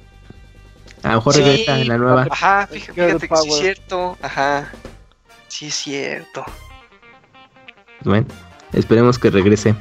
[1.03, 2.27] A lo mejor regresa en la nueva.
[2.31, 4.17] Ajá, fíjate, que sí es cierto.
[4.23, 4.71] Ajá.
[5.49, 6.45] Sí es cierto.
[8.03, 8.27] Bueno,
[8.73, 9.75] esperemos que regrese.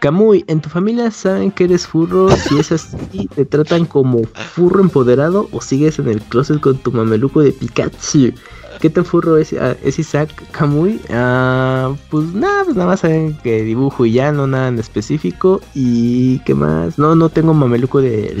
[0.00, 2.30] Kamui, ¿en tu familia saben que eres furro?
[2.30, 6.90] Si es así, ¿te tratan como furro empoderado o sigues en el closet con tu
[6.90, 8.32] mameluco de Pikachu?
[8.80, 11.00] ¿Qué tan furro es, ah, es Isaac Kamui?
[11.10, 15.60] Ah, pues nada, pues nada más saben que dibujo y ya, no nada en específico.
[15.74, 16.98] ¿Y qué más?
[16.98, 18.34] No, no tengo mameluco de,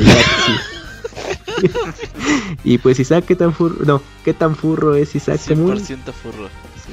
[2.64, 3.84] y pues Isaac, ¿qué tan furro?
[3.84, 6.48] No, ¿qué tan furro es Isaac 100% furro.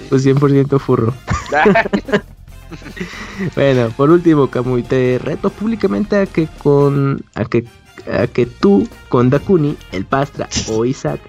[0.10, 1.14] Pues 100% furro.
[3.56, 7.66] bueno, por último, Kamui, te reto públicamente a que con a que
[8.12, 11.22] a que tú con Dakuni, el Pastra o Isaac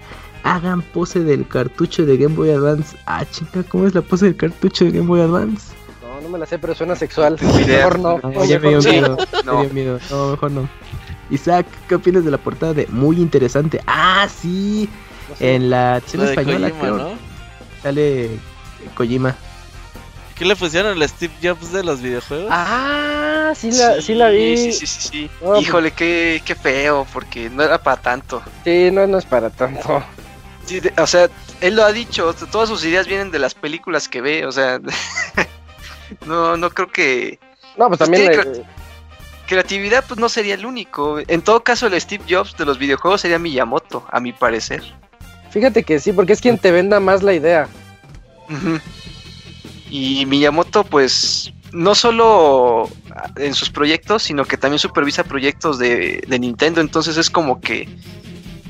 [0.43, 2.95] hagan pose del cartucho de Game Boy Advance.
[3.05, 5.73] Ah, chica, ¿cómo es la pose del cartucho de Game Boy Advance?
[6.01, 7.37] No, no me la sé, pero suena sexual.
[7.41, 8.19] Mejor no.
[8.19, 9.17] no ya me dio miedo.
[9.45, 9.57] No.
[9.57, 9.99] Me dio miedo.
[10.09, 10.69] No, mejor no.
[11.29, 13.81] Isaac, ¿qué opinas de la portada de Muy Interesante?
[13.85, 14.89] Ah, sí.
[15.39, 17.09] En la edición española, Kojima, ¿no?
[17.83, 18.29] Sale
[18.95, 19.35] Kojima.
[20.35, 22.47] ¿Qué le pusieron al Steve Jobs de los videojuegos?
[22.49, 24.57] Ah, sí la, sí, la vi.
[24.57, 25.29] Sí, sí, sí, sí.
[25.39, 28.41] Pues Híjole, qué, qué feo, porque no era para tanto.
[28.63, 30.01] Sí, no, no es para tanto
[30.97, 31.29] o sea,
[31.61, 34.79] él lo ha dicho, todas sus ideas vienen de las películas que ve, o sea,
[36.25, 37.39] no, no creo que...
[37.77, 38.65] No, pues, pues también...
[39.47, 41.19] creatividad pues no sería el único.
[41.27, 44.83] En todo caso el Steve Jobs de los videojuegos sería Miyamoto, a mi parecer.
[45.51, 47.67] Fíjate que sí, porque es quien te venda más la idea.
[49.89, 52.89] Y Miyamoto pues no solo
[53.35, 57.87] en sus proyectos, sino que también supervisa proyectos de, de Nintendo, entonces es como que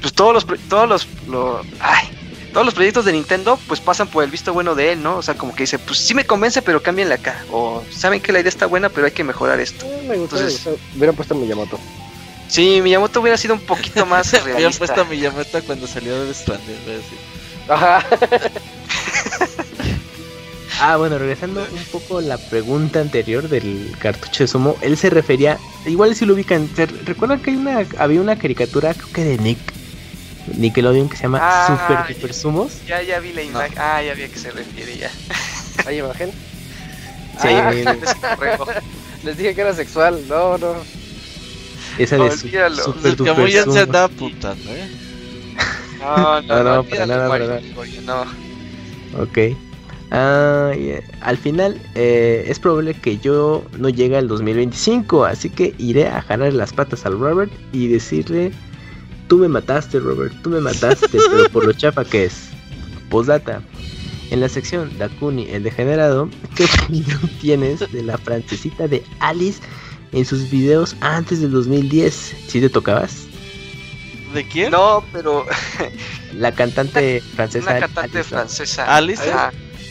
[0.01, 1.07] pues todos los todos los,
[2.53, 5.17] todos los proyectos de Nintendo pues pasan por el visto bueno de él, ¿no?
[5.17, 7.43] O sea, como que dice, pues sí me convence, pero cámbienle acá.
[7.51, 9.85] O saben que la idea está buena, pero hay que mejorar esto.
[9.85, 11.79] Eh, me gusta, Entonces, hubieran puesto a Miyamoto.
[12.47, 14.55] Sí, Miyamoto hubiera sido un poquito más realista.
[14.55, 16.75] Hubieran puesto a Miyamoto cuando salió de Stranding,
[17.67, 18.05] Ajá.
[20.81, 25.09] Ah, bueno, regresando un poco a la pregunta anterior del cartucho de Sumo, él se
[25.09, 26.69] refería, igual si lo ubican,
[27.05, 29.59] ¿recuerdan que hay una, había una caricatura, creo que de Nick,
[30.57, 32.85] Nickelodeon que se llama ah, Super Super Sumos.
[32.85, 33.77] Ya, ya vi la imagen.
[33.77, 35.11] Ah, ya vi a qué se refiere ya.
[35.85, 36.31] ¿Hay imagen?
[37.41, 37.71] Sí, ah,
[39.23, 40.75] les dije que era sexual, no, no.
[41.97, 44.89] Esa de super duper ya se andaba putando, ¿eh?
[45.99, 47.61] No, no, no, para nada, para nada.
[48.03, 49.21] No.
[49.21, 49.37] Ok.
[50.11, 50.71] Ah,
[51.21, 56.21] Al final eh, es probable que yo no llegue al 2025, así que iré a
[56.21, 58.51] jalar las patas al Robert y decirle,
[59.29, 62.49] tú me mataste Robert, tú me mataste, pero por lo chafa que es.
[63.09, 63.61] Postdata.
[64.31, 69.61] En la sección Dakuni el degenerado, ¿qué opinión tienes de la francesita de Alice
[70.11, 72.35] en sus videos antes del 2010?
[72.47, 73.25] ¿Sí te tocabas?
[74.33, 74.71] ¿De quién?
[74.71, 75.45] No, pero...
[76.33, 77.71] la cantante francesa.
[77.71, 78.95] Una cantante francesa.
[78.95, 79.23] Alice.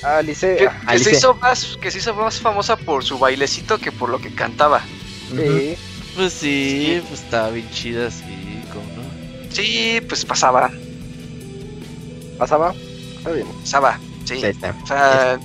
[0.04, 0.56] Alice.
[0.56, 4.20] Que, Se hizo más, que se hizo más famosa por su bailecito que por lo
[4.20, 4.82] que cantaba.
[5.34, 5.74] Sí.
[6.14, 8.47] Pues sí, pues estaba bien chida, sí.
[9.50, 10.70] Sí, pues pasaba.
[12.38, 12.74] ¿Pasaba?
[13.16, 13.46] Está bien.
[13.60, 14.34] Pasaba, sí.
[14.34, 15.38] O sea,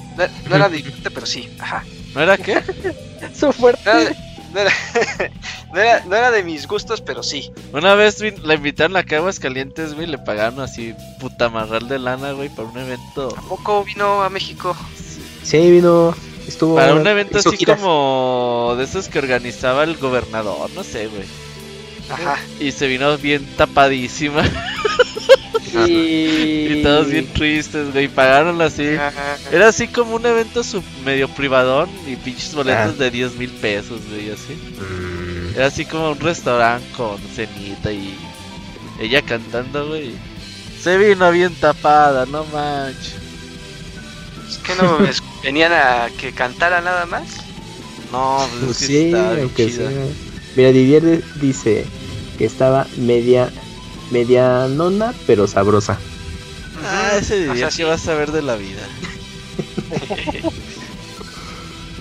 [0.47, 1.83] no, era diferente, pero sí, ajá.
[2.13, 2.61] ¿No era qué?
[3.35, 4.15] Su fuerte.
[4.53, 4.59] No
[5.79, 7.51] era, no, era, de mis gustos, pero sí.
[7.71, 12.33] Una vez la invitaron a Caguas Calientes, güey, le pagaron así puta marral de lana,
[12.33, 13.33] güey, para un evento.
[13.35, 14.77] ¿A poco vino a México?
[15.43, 16.13] Sí, vino.
[16.47, 16.75] Estuvo.
[16.75, 21.25] Para un evento así como de esos que organizaba el gobernador, no sé, güey.
[22.09, 22.39] Ajá.
[22.59, 24.43] Y se vino bien tapadísima.
[25.87, 26.83] Y...
[26.83, 28.07] todos bien tristes, güey.
[28.07, 28.95] Pagaron así.
[29.51, 30.61] Era así como un evento
[31.03, 34.53] medio privadón y pinches boletos de 10 mil pesos, güey, así.
[34.53, 35.55] Mm.
[35.55, 38.15] Era así como un restaurante con cenita y
[38.99, 40.13] ella cantando, güey.
[40.81, 43.15] Se vino bien tapada, no manches.
[44.49, 44.97] Es que no
[45.43, 47.37] venían a que cantara nada más.
[48.11, 49.89] No, pues, sí, aunque sea.
[50.55, 51.85] Mira, Didier dice
[52.37, 53.49] que estaba media
[54.11, 55.97] medianona, pero sabrosa.
[56.85, 58.81] Ah, ese día que vas a ver de la vida.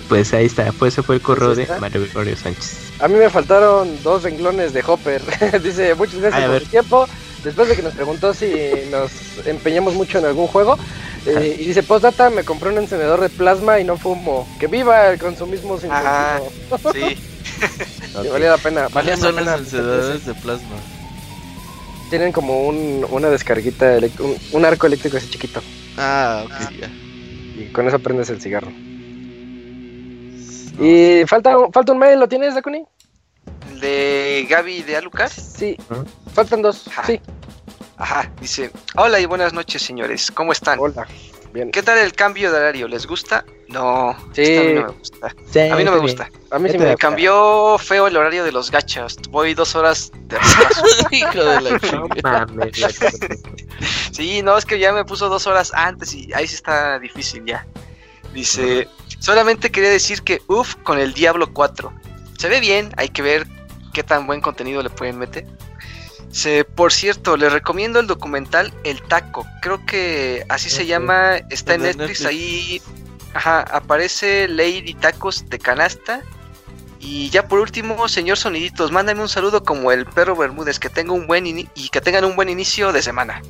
[0.09, 2.91] pues ahí está, pues ese fue el correo de Mario Gregorio Sánchez.
[2.99, 5.21] A mí me faltaron dos renglones de Hopper.
[5.63, 7.07] Dice, muchas gracias por el tiempo.
[7.43, 8.53] Después de que nos preguntó si
[8.89, 9.11] nos
[9.45, 10.77] empeñamos mucho en algún juego.
[11.25, 14.47] Eh, y dice, postdata, me compré un encendedor de plasma y no fumo.
[14.59, 16.41] Que viva el consumismo sin Ajá,
[16.93, 17.17] Sí.
[18.13, 18.87] Valía la pena.
[18.89, 20.75] Valía son los encendedores de plasma?
[22.13, 23.97] tienen como un, una descarguita,
[24.51, 25.63] un, arco eléctrico así chiquito.
[25.97, 26.87] Ah, ok, ya.
[26.87, 28.71] Y con eso prendes el cigarro.
[30.79, 32.85] Y falta, falta un mail, ¿lo tienes, Dakuni?
[33.71, 35.31] ¿El de Gaby de Alucard?
[35.31, 35.75] Sí,
[36.35, 37.19] faltan dos, sí.
[37.97, 40.77] Ajá, dice, hola y buenas noches señores, ¿cómo están?
[40.79, 41.07] Hola.
[41.71, 42.87] ¿Qué tal el cambio de horario?
[42.87, 43.43] ¿Les gusta?
[43.73, 44.57] No, sí.
[44.57, 45.27] a mí no me gusta.
[45.27, 46.29] a mí no me gusta.
[46.51, 49.17] A mí sí me, cambió feo el horario de los gachas.
[49.29, 50.37] Voy dos horas de
[51.17, 52.47] Hijo de la
[54.11, 57.43] Sí, no, es que ya me puso dos horas antes y ahí sí está difícil
[57.45, 57.65] ya.
[58.31, 58.87] Dice,
[59.19, 61.91] solamente quería decir que uff con el Diablo 4.
[62.37, 63.47] Se ve bien, hay que ver
[63.91, 65.45] qué tan buen contenido le pueden meter
[66.75, 69.45] por cierto, les recomiendo el documental El Taco.
[69.61, 71.37] Creo que así se llama.
[71.49, 72.81] Está en Netflix, Ahí
[73.33, 76.21] ajá, aparece Lady Tacos de Canasta.
[76.99, 80.79] Y ya por último, señor Soniditos, mándame un saludo como el perro Bermúdez.
[80.79, 83.41] Que tenga un buen y que tengan un buen inicio de semana.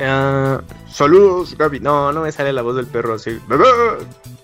[0.00, 1.80] Ah, saludos, Gaby.
[1.80, 3.38] No, no me sale la voz del perro así.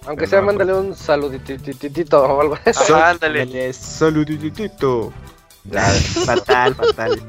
[0.06, 2.92] Aunque sea, mándale un saluditito o algo así.
[2.92, 3.72] Ándale.
[3.72, 5.12] Saluditito
[6.24, 7.22] fatal, fatal.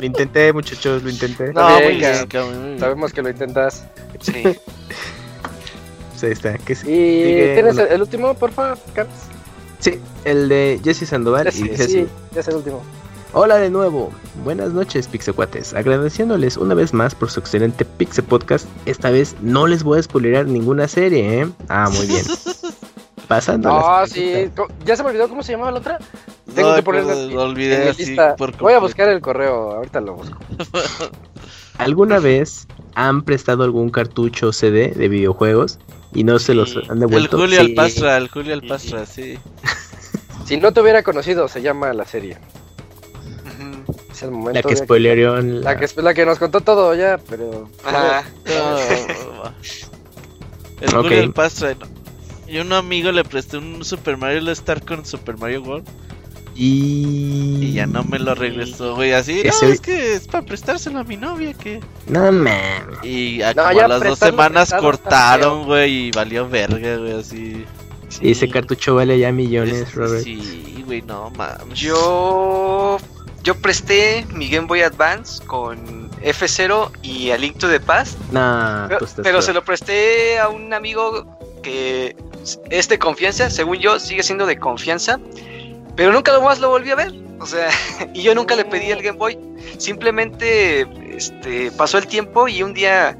[0.00, 1.52] Lo intenté, muchachos, lo intenté.
[1.52, 1.68] No,
[2.78, 3.86] Sabemos que lo intentas.
[4.20, 4.42] Sí.
[6.18, 6.58] Pues ahí está.
[6.58, 9.14] ¿Qué ¿Y tienes el, último, porfa, Carlos?
[9.78, 11.48] Sí, el de Jesse Sandoval.
[11.54, 12.82] y dice sí, ya es el último.
[13.34, 14.10] Hola de nuevo,
[14.42, 19.66] buenas noches Pixecuates, agradeciéndoles una vez más por su excelente Pixe Podcast, esta vez no
[19.68, 21.48] les voy a spoilerar ninguna serie, ¿eh?
[21.68, 22.24] Ah, muy bien.
[23.28, 23.70] Pasando.
[23.70, 24.50] Ah, sí,
[24.86, 25.98] ya se me olvidó cómo se llamaba la otra.
[26.52, 28.16] Tengo que ponerlo lo olvidé así
[28.58, 30.38] Voy a buscar el correo, ahorita lo busco.
[31.78, 32.66] ¿Alguna vez
[32.96, 35.78] han prestado algún cartucho CD de videojuegos
[36.14, 37.36] y no se los han devuelto?
[37.36, 39.38] El Julio Alpastra, el Julio Alpastra, sí.
[40.46, 42.38] si no te hubiera conocido, se llama la serie.
[44.10, 44.54] Es el momento.
[44.54, 45.40] La que spoileó.
[45.40, 45.78] La...
[45.78, 47.68] que, la que nos contó todo ya, pero.
[47.84, 48.22] Ah,
[50.80, 51.76] el Julio Alpastra.
[52.48, 55.86] Y un amigo le presté un Super Mario All Star con Super Mario World.
[56.60, 57.72] Y...
[57.72, 59.12] ya no me lo regresó, güey.
[59.12, 61.80] Así, no, es que es para prestárselo a mi novia, que...
[62.08, 62.98] No, man.
[63.04, 67.64] Y a, como las dos semanas cortaron, güey, y valió verga, güey, así...
[68.20, 70.24] Y ese cartucho vale ya millones, Robert.
[70.24, 71.78] Sí, güey, no mames.
[71.78, 72.98] Yo...
[73.44, 78.18] Yo presté mi Game Boy Advance con F0 y a Link to the Past.
[78.32, 82.16] Nah, pero, pues pero se lo presté a un amigo que
[82.68, 85.20] es de confianza, según yo, sigue siendo de confianza,
[85.98, 87.12] pero nunca más lo volví a ver.
[87.40, 87.70] O sea,
[88.14, 89.36] y yo nunca le pedí el Game Boy.
[89.78, 90.86] Simplemente
[91.16, 93.18] este, pasó el tiempo y un día,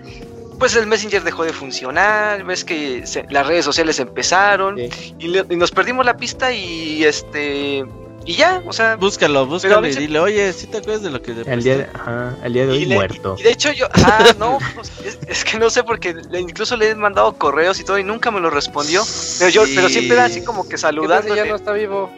[0.61, 6.07] pues el Messenger dejó de funcionar, ves que las redes sociales empezaron y, nos perdimos
[6.07, 7.85] la pista y este
[8.25, 8.95] y ya, o sea.
[8.95, 11.89] Búscalo, búscalo y dile, oye, si te acuerdas de lo que te el día, de,
[11.93, 13.35] ajá, el día de hoy muerto.
[13.41, 16.95] Y, de hecho yo, ah, no, pues, es, que no sé porque incluso le he
[16.95, 19.03] mandado correos y todo y nunca me lo respondió.
[19.41, 21.35] Pero yo, pero siempre era así como que saludando.
[21.35, 22.09] ya no está vivo.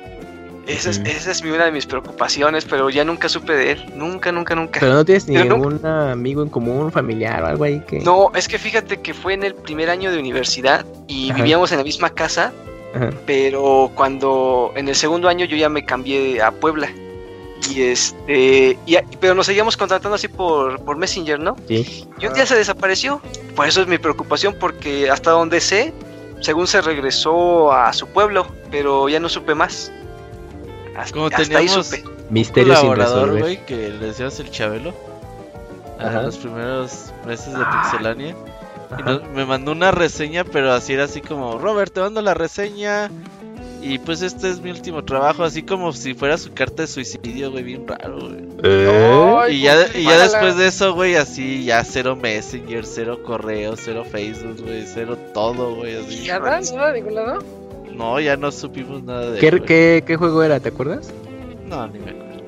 [0.71, 3.93] Esa es, esa es una de mis preocupaciones, pero ya nunca supe de él.
[3.95, 4.81] Nunca, nunca, nunca.
[4.81, 8.01] Pero no tienes ningún amigo en común, familiar o algo ahí que.
[8.01, 11.79] No, es que fíjate que fue en el primer año de universidad y vivíamos en
[11.79, 12.53] la misma casa
[13.27, 16.91] pero cuando en el segundo año yo ya me cambié a Puebla.
[17.71, 21.57] Y este, y, pero nos seguíamos contratando así por, por Messenger, ¿no?
[21.69, 22.07] Sí.
[22.19, 23.21] Y un día se desapareció.
[23.55, 25.93] Por eso es mi preocupación, porque hasta donde sé,
[26.41, 29.93] según se regresó a su pueblo, pero ya no supe más.
[31.01, 34.93] Hasta, Como teníamos ahí Misterio un colaborador, güey, que le decías el Chabelo.
[35.99, 38.37] A los primeros meses de Pixelania.
[38.99, 43.11] Y me mandó una reseña, pero así era así como, Robert, te mando la reseña.
[43.83, 47.51] Y pues este es mi último trabajo, así como si fuera su carta de suicidio,
[47.51, 48.47] güey, bien raro, güey.
[48.63, 49.47] ¿Eh?
[49.53, 54.05] y ya, y ya después de eso, güey, así ya cero Messenger, cero correo, cero
[54.05, 56.25] Facebook, güey, cero todo, güey, así.
[56.25, 56.61] ¿Ya nada?
[56.61, 57.60] ¿Nada de ningún lado?
[58.01, 60.59] No, ya no supimos nada de ¿Qué, ¿qué, ¿Qué, juego era?
[60.59, 61.13] ¿Te acuerdas?
[61.67, 62.43] No, ni me acuerdo.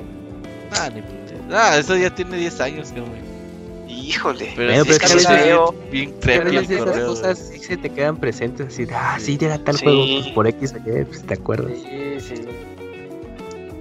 [0.70, 1.34] Ah, ni puta.
[1.52, 3.04] Ah, eso ya tiene 10 años, güey.
[3.86, 6.14] Híjole, pero, es que a veces, bien
[6.70, 10.28] esas cosas sí se te quedan presentes, así de, ah, sí, era tal juego, pues
[10.28, 11.72] por X ayer, pues te acuerdas.
[11.74, 12.34] Sí, sí.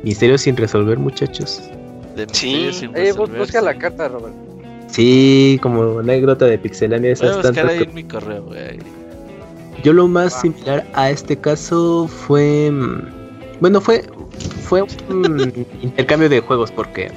[0.04, 1.64] Misterio sin resolver, muchachos.
[2.18, 4.36] De sí, sin eh, busca la carta, Robert.
[4.88, 7.14] Sí, como anécdota de Pixelania.
[7.18, 9.01] Voy a buscar ahí en mi correo, güey.
[9.84, 12.70] Yo lo más similar a este caso fue...
[12.72, 13.22] Mm,
[13.60, 14.04] bueno, fue,
[14.64, 17.12] fue un intercambio de juegos porque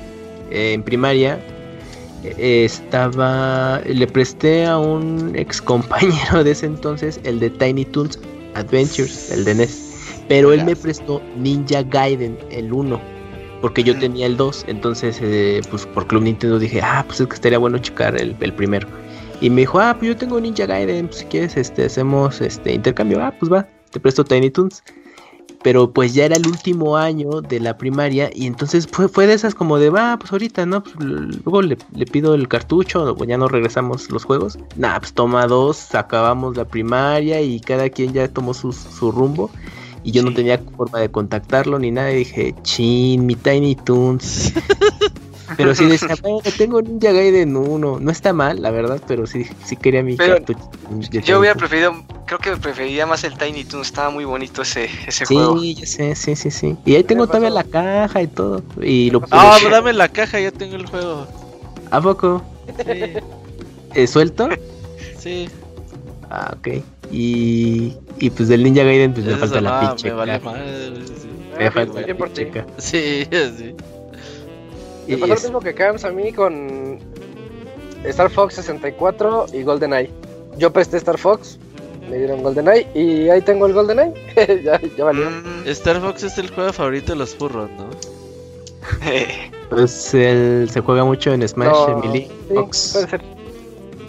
[0.51, 1.41] eh, en primaria
[2.39, 8.19] estaba le presté a un ex compañero de ese entonces el de Tiny Toons
[8.55, 13.15] Adventures, el de NES, pero él me prestó Ninja Gaiden el 1
[13.61, 17.27] porque yo tenía el 2, entonces eh, pues por Club Nintendo dije, "Ah, pues es
[17.27, 18.87] que estaría bueno checar el, el primero."
[19.45, 22.73] Y me dijo, "Ah, pues yo tengo Ninja Gaiden, pues si quieres este hacemos este
[22.73, 24.83] intercambio." Ah, pues va, te presto Tiny Toons
[25.65, 29.33] pero pues ya era el último año de la primaria y entonces fue, fue de
[29.33, 30.83] esas como de, va, pues ahorita, ¿no?
[30.83, 31.77] Pues, luego le,
[32.13, 34.59] pido el cartucho, ya no regresamos los juegos.
[34.77, 39.51] Nah, pues toma dos, acabamos la primaria y cada quien ya tomó su, su rumbo.
[40.03, 42.13] Y yo no tenía forma de contactarlo ni nada.
[42.13, 44.53] Y dije, chin, mi Tiny Toons.
[45.57, 46.17] Pero sí decía,
[46.59, 47.99] tengo Ninja Gaiden 1.
[48.01, 50.71] No está mal, la verdad, pero sí, sí quería mi cartucho.
[51.25, 51.95] Yo hubiera preferido,
[52.27, 53.89] creo que preferiría más el Tiny Toons.
[53.89, 55.59] Estaba muy bonito ese, ese juego.
[55.61, 56.77] Sí, sí, sí, sí, sí.
[56.85, 58.63] Y ahí tengo también la caja y todo.
[58.81, 61.27] Y lo Ah, dame la caja, ya tengo el juego.
[61.91, 62.43] ¿A poco?
[62.79, 63.13] Sí.
[63.95, 64.49] ¿Eh, ¿Suelto?
[65.19, 65.49] Sí.
[66.29, 66.83] Ah, ok.
[67.11, 70.09] Y, y pues del Ninja Gaiden pues me falta la pinche.
[70.09, 70.93] Me vale madre.
[71.59, 72.65] Me falta la pinche.
[72.77, 73.75] Sí, sí.
[75.09, 76.99] Me pasó lo mismo que Camps a mí con
[78.05, 80.11] Star Fox 64 y GoldenEye.
[80.59, 81.59] Yo presté Star Fox,
[82.09, 84.15] me dieron GoldenEye y ahí tengo el GoldenEye.
[84.65, 85.31] ya, ya valió.
[85.31, 87.89] Mm, Star Fox es el juego favorito de los furros, ¿no?
[89.71, 92.31] pues el, se juega mucho en Smash, Emily.
[92.53, 92.91] Fox.
[92.93, 93.23] Puede ser.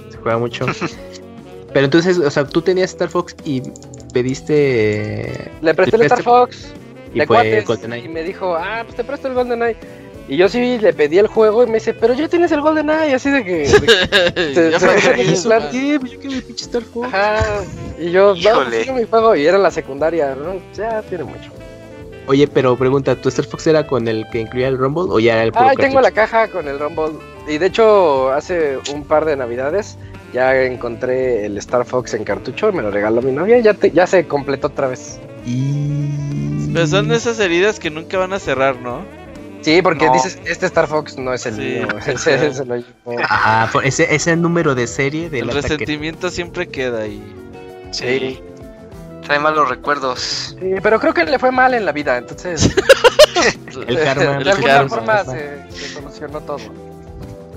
[0.09, 0.65] Se juega mucho.
[1.74, 3.61] Pero entonces, o sea, tú tenías Star Fox y
[4.14, 5.51] pediste.
[5.61, 6.74] Le presté el Star Fox.
[7.14, 8.06] Y, fue GoldenEye.
[8.06, 9.77] y me dijo, ah, pues te presto el GoldenEye.
[10.27, 12.89] Y yo sí le pedí el juego y me dice, pero ya tienes el Golden
[12.89, 13.65] Eye, así de que.
[14.71, 14.95] ya me
[15.71, 15.99] ¿Qué?
[16.01, 17.07] Yo quiero mi pinche Star Fox.
[17.07, 17.63] Ajá.
[17.99, 19.35] Y yo, no, mi juego.
[19.35, 20.59] Y era la secundaria, ¿no?
[20.75, 21.51] Ya tiene mucho.
[22.27, 25.33] Oye, pero pregunta, ¿tu Star Fox era con el que incluía el Rumble o ya
[25.33, 27.19] era el puro Ah, tengo la caja con el Rumble.
[27.47, 29.95] Y de hecho, hace un par de navidades
[30.33, 33.59] ya encontré el Star Fox en cartucho y me lo regaló mi novia.
[33.59, 35.19] Ya, ya se completó otra vez.
[35.45, 36.71] Y...
[36.73, 39.03] Pero son esas heridas que nunca van a cerrar, ¿no?
[39.65, 41.87] Sí, porque dices, este Star Fox no es el mío.
[42.05, 42.63] Ese, ese,
[43.27, 47.19] ah, ese, ese número de serie del El resentimiento siempre queda ahí.
[47.89, 48.39] Sí.
[49.23, 50.55] Trae malos recuerdos.
[50.59, 52.75] Sí, pero creo que le fue mal en la vida, entonces.
[53.87, 54.37] el karma.
[54.43, 56.59] De alguna forma se, solucionó todo.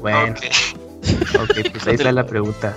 [0.00, 0.34] Bueno.
[1.38, 2.74] Ok, pues ahí está la pregunta.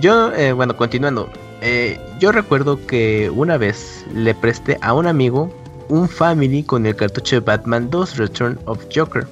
[0.00, 1.28] Yo, eh, bueno, continuando.
[1.60, 5.52] Eh, yo recuerdo que una vez le presté a un amigo
[5.88, 9.26] un Family con el cartucho de Batman 2 Return of Joker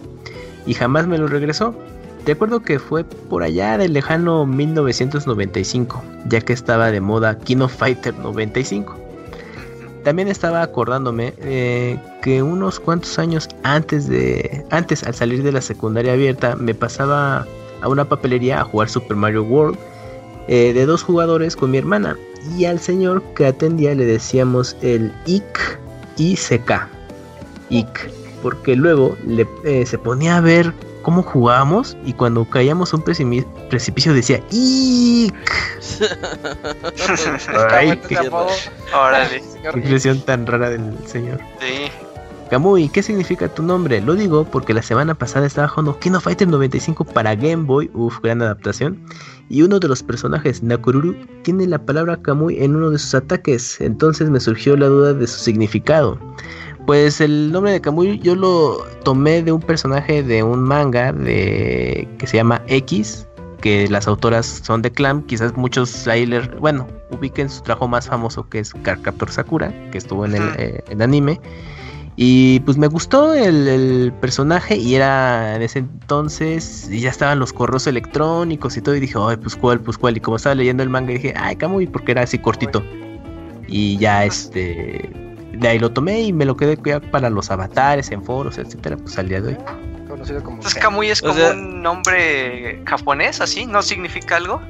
[0.67, 1.75] y jamás me lo regresó.
[2.25, 8.15] Recuerdo que fue por allá del lejano 1995, ya que estaba de moda Kino Fighter
[8.15, 8.97] 95.
[10.05, 15.61] También estaba acordándome eh, que unos cuantos años antes de antes al salir de la
[15.61, 17.47] secundaria abierta me pasaba
[17.83, 19.79] a una papelería a jugar Super Mario World
[20.49, 22.17] eh, de dos jugadores con mi hermana
[22.57, 25.79] y al señor que atendía le decíamos el IC
[26.17, 26.89] ICK
[27.71, 28.11] IC
[28.43, 34.13] porque luego le, eh, se ponía a ver cómo jugábamos y cuando caíamos un precipicio
[34.13, 35.53] decía ¡Ick!
[37.71, 39.41] Ay, qué, qué
[39.79, 41.41] impresión tan rara del señor.
[41.61, 41.91] Sí.
[42.51, 44.03] Kamui, ¿qué significa tu nombre?
[44.03, 48.21] Lo digo porque la semana pasada estaba jugando Kino Fighter 95 para Game Boy, uff,
[48.21, 49.03] gran adaptación.
[49.53, 53.83] Y uno de los personajes, Nakururu, tiene la palabra Kamui en uno de sus ataques,
[53.83, 56.19] entonces me surgió la duda de su significado.
[56.87, 62.09] Pues el nombre de Kamui yo lo tomé de un personaje de un manga de
[62.17, 63.29] que se llama X,
[63.61, 68.49] que las autoras son de Clam, quizás muchos sailors, bueno, ubiquen su trabajo más famoso
[68.49, 71.39] que es Cardcaptor Sakura, que estuvo en el eh, anime.
[72.15, 77.53] Y pues me gustó el, personaje y era en ese entonces, y ya estaban los
[77.53, 80.83] correos electrónicos y todo, y dije, ay, pues cuál, pues cuál, y como estaba leyendo
[80.83, 82.83] el manga dije, ay, Kamui, porque era así cortito.
[83.67, 85.11] Y ya este,
[85.53, 89.19] de ahí lo tomé y me lo quedé para los avatares, en foros, etcétera, pues
[89.19, 89.59] al día de hoy.
[90.07, 94.61] Conocido como Entonces Kamui es como un nombre japonés, así, ¿no significa algo?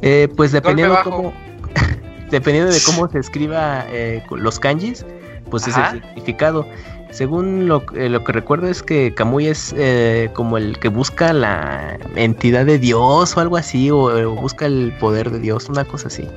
[0.00, 1.34] Eh, pues dependiendo cómo,
[2.30, 5.04] dependiendo de cómo se escriba eh, los kanjis,
[5.50, 6.66] pues es el significado.
[7.10, 11.32] Según lo, eh, lo, que recuerdo es que Kamui es eh, como el que busca
[11.32, 16.08] la entidad de Dios o algo así, o, busca el poder de Dios, una cosa
[16.08, 16.28] así.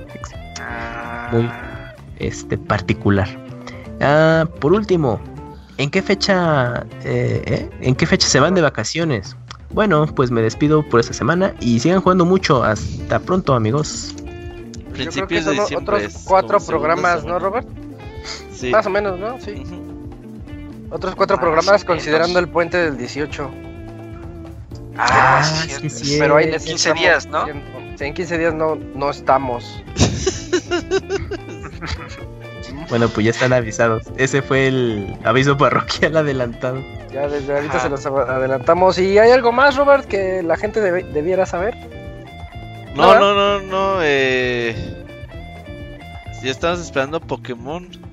[1.31, 1.93] Muy ah.
[2.19, 3.27] este, particular.
[4.01, 5.19] Ah, por último,
[5.77, 9.35] ¿en qué fecha eh, eh, en qué fecha se van de vacaciones?
[9.71, 12.63] Bueno, pues me despido por esta semana y sigan jugando mucho.
[12.63, 14.15] Hasta pronto, amigos.
[14.93, 15.97] Principios de diciembre.
[15.97, 17.67] Otros cuatro programas, ¿no, Robert?
[18.59, 18.71] Sí.
[18.71, 19.39] Más o menos, ¿no?
[19.39, 19.63] Sí.
[20.89, 23.49] Otros cuatro ah, programas considerando el puente del 18.
[24.97, 27.45] Ah, sí, sí, Pero hay 15 días, ¿no?
[27.47, 29.81] En 15 días no, no estamos.
[32.89, 34.03] Bueno, pues ya están avisados.
[34.17, 36.83] Ese fue el aviso parroquial adelantado.
[37.13, 38.97] Ya desde ahorita se los adelantamos.
[38.97, 41.75] ¿Y hay algo más, Robert, que la gente debiera saber?
[42.95, 43.99] No, no, no, no.
[44.01, 45.05] Eh...
[46.41, 48.08] Ya estamos esperando Pokémon.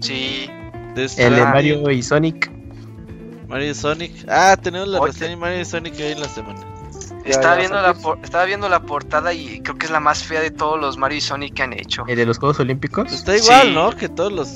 [0.00, 0.50] Sí.
[0.96, 2.50] El de Mario y Sonic.
[3.48, 4.12] Mario y Sonic.
[4.28, 6.60] Ah, tenemos la reseña de Mario y Sonic hoy en la semana.
[7.24, 10.50] Estaba viendo, la estaba viendo la portada y creo que es la más fea de
[10.50, 12.04] todos los Mario y Sonic que han hecho.
[12.08, 13.04] ¿El de los Juegos Olímpicos?
[13.04, 13.90] Pues está igual, ¿no?
[13.90, 14.48] Que todos los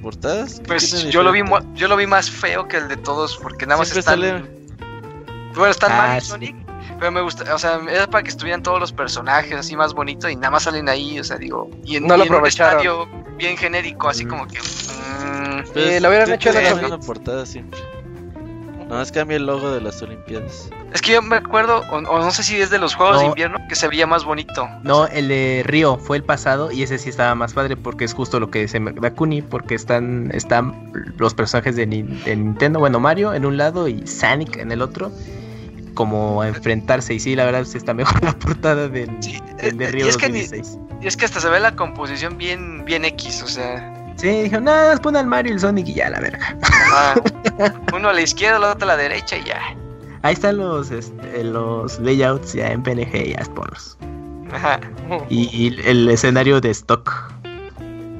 [0.00, 0.62] portadas.
[0.66, 1.42] Pues yo lo vi
[1.74, 4.20] yo lo vi más feo que el de todos porque nada más están
[5.54, 6.65] Bueno, están ah, Mario y Sonic,
[6.98, 10.30] pero me gusta, o sea, era para que estuvieran todos los personajes así más bonitos
[10.30, 12.80] y nada más salen ahí, o sea, digo, y en, no lo aprovecharon.
[12.80, 16.98] en un estadio bien genérico, así como que mmm, eh, lo hubieran hecho en la
[16.98, 17.80] portada siempre.
[18.88, 20.70] No, es cambia el logo de las Olimpiadas.
[20.92, 23.58] Es que yo me acuerdo, o, no sé si es de los Juegos de Invierno,
[23.68, 24.68] que se veía más bonito.
[24.84, 28.14] No, el de Río fue el pasado y ese sí estaba más padre porque es
[28.14, 33.44] justo lo que dice Dakuni, porque están, están los personajes de, Nintendo, bueno, Mario en
[33.44, 35.10] un lado y Sonic en el otro,
[35.96, 37.14] como a enfrentarse.
[37.14, 40.28] Y sí, la verdad sí está mejor la portada del, de Río y es Que
[41.02, 43.92] y es que hasta se ve la composición bien, bien X, o sea...
[44.16, 46.56] Sí, dijeron, nada, pon al Mario y el Sonic y ya, la verga.
[47.94, 49.60] uno a la izquierda, el otro a la derecha y ya.
[50.22, 53.98] Ahí están los, este, los layouts ya en PNG, ya ponlos.
[54.52, 54.80] Ajá.
[55.28, 57.30] Y, el escenario de stock.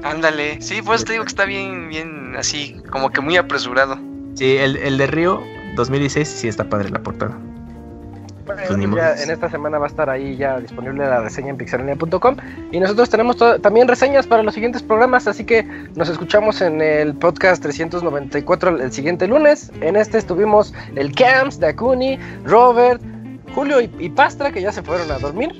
[0.03, 3.99] Ándale, sí, pues te digo que está bien, bien así, como que muy apresurado.
[4.35, 5.41] Sí, el, el de Río
[5.75, 7.35] 2016 sí está padre la portada.
[8.47, 8.69] Pues
[9.23, 12.37] en esta semana va a estar ahí ya disponible la reseña en pixelania.com
[12.71, 15.63] y nosotros tenemos también reseñas para los siguientes programas, así que
[15.95, 19.71] nos escuchamos en el podcast 394 el siguiente lunes.
[19.81, 23.01] En este estuvimos el Camps, Dakuni, Robert,
[23.53, 25.51] Julio y, Pastra, que ya se fueron a dormir,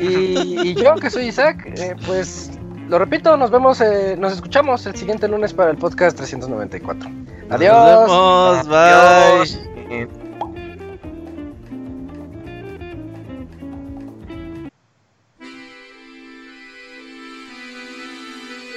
[0.00, 2.50] y, yo, que soy Isaac, eh, pues
[2.88, 7.10] lo repito, nos vemos, eh, nos escuchamos el siguiente lunes para el podcast 394.
[7.50, 8.08] Adiós.
[8.08, 9.48] Nos vemos,
[9.88, 10.23] bye.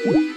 [0.07, 0.36] you.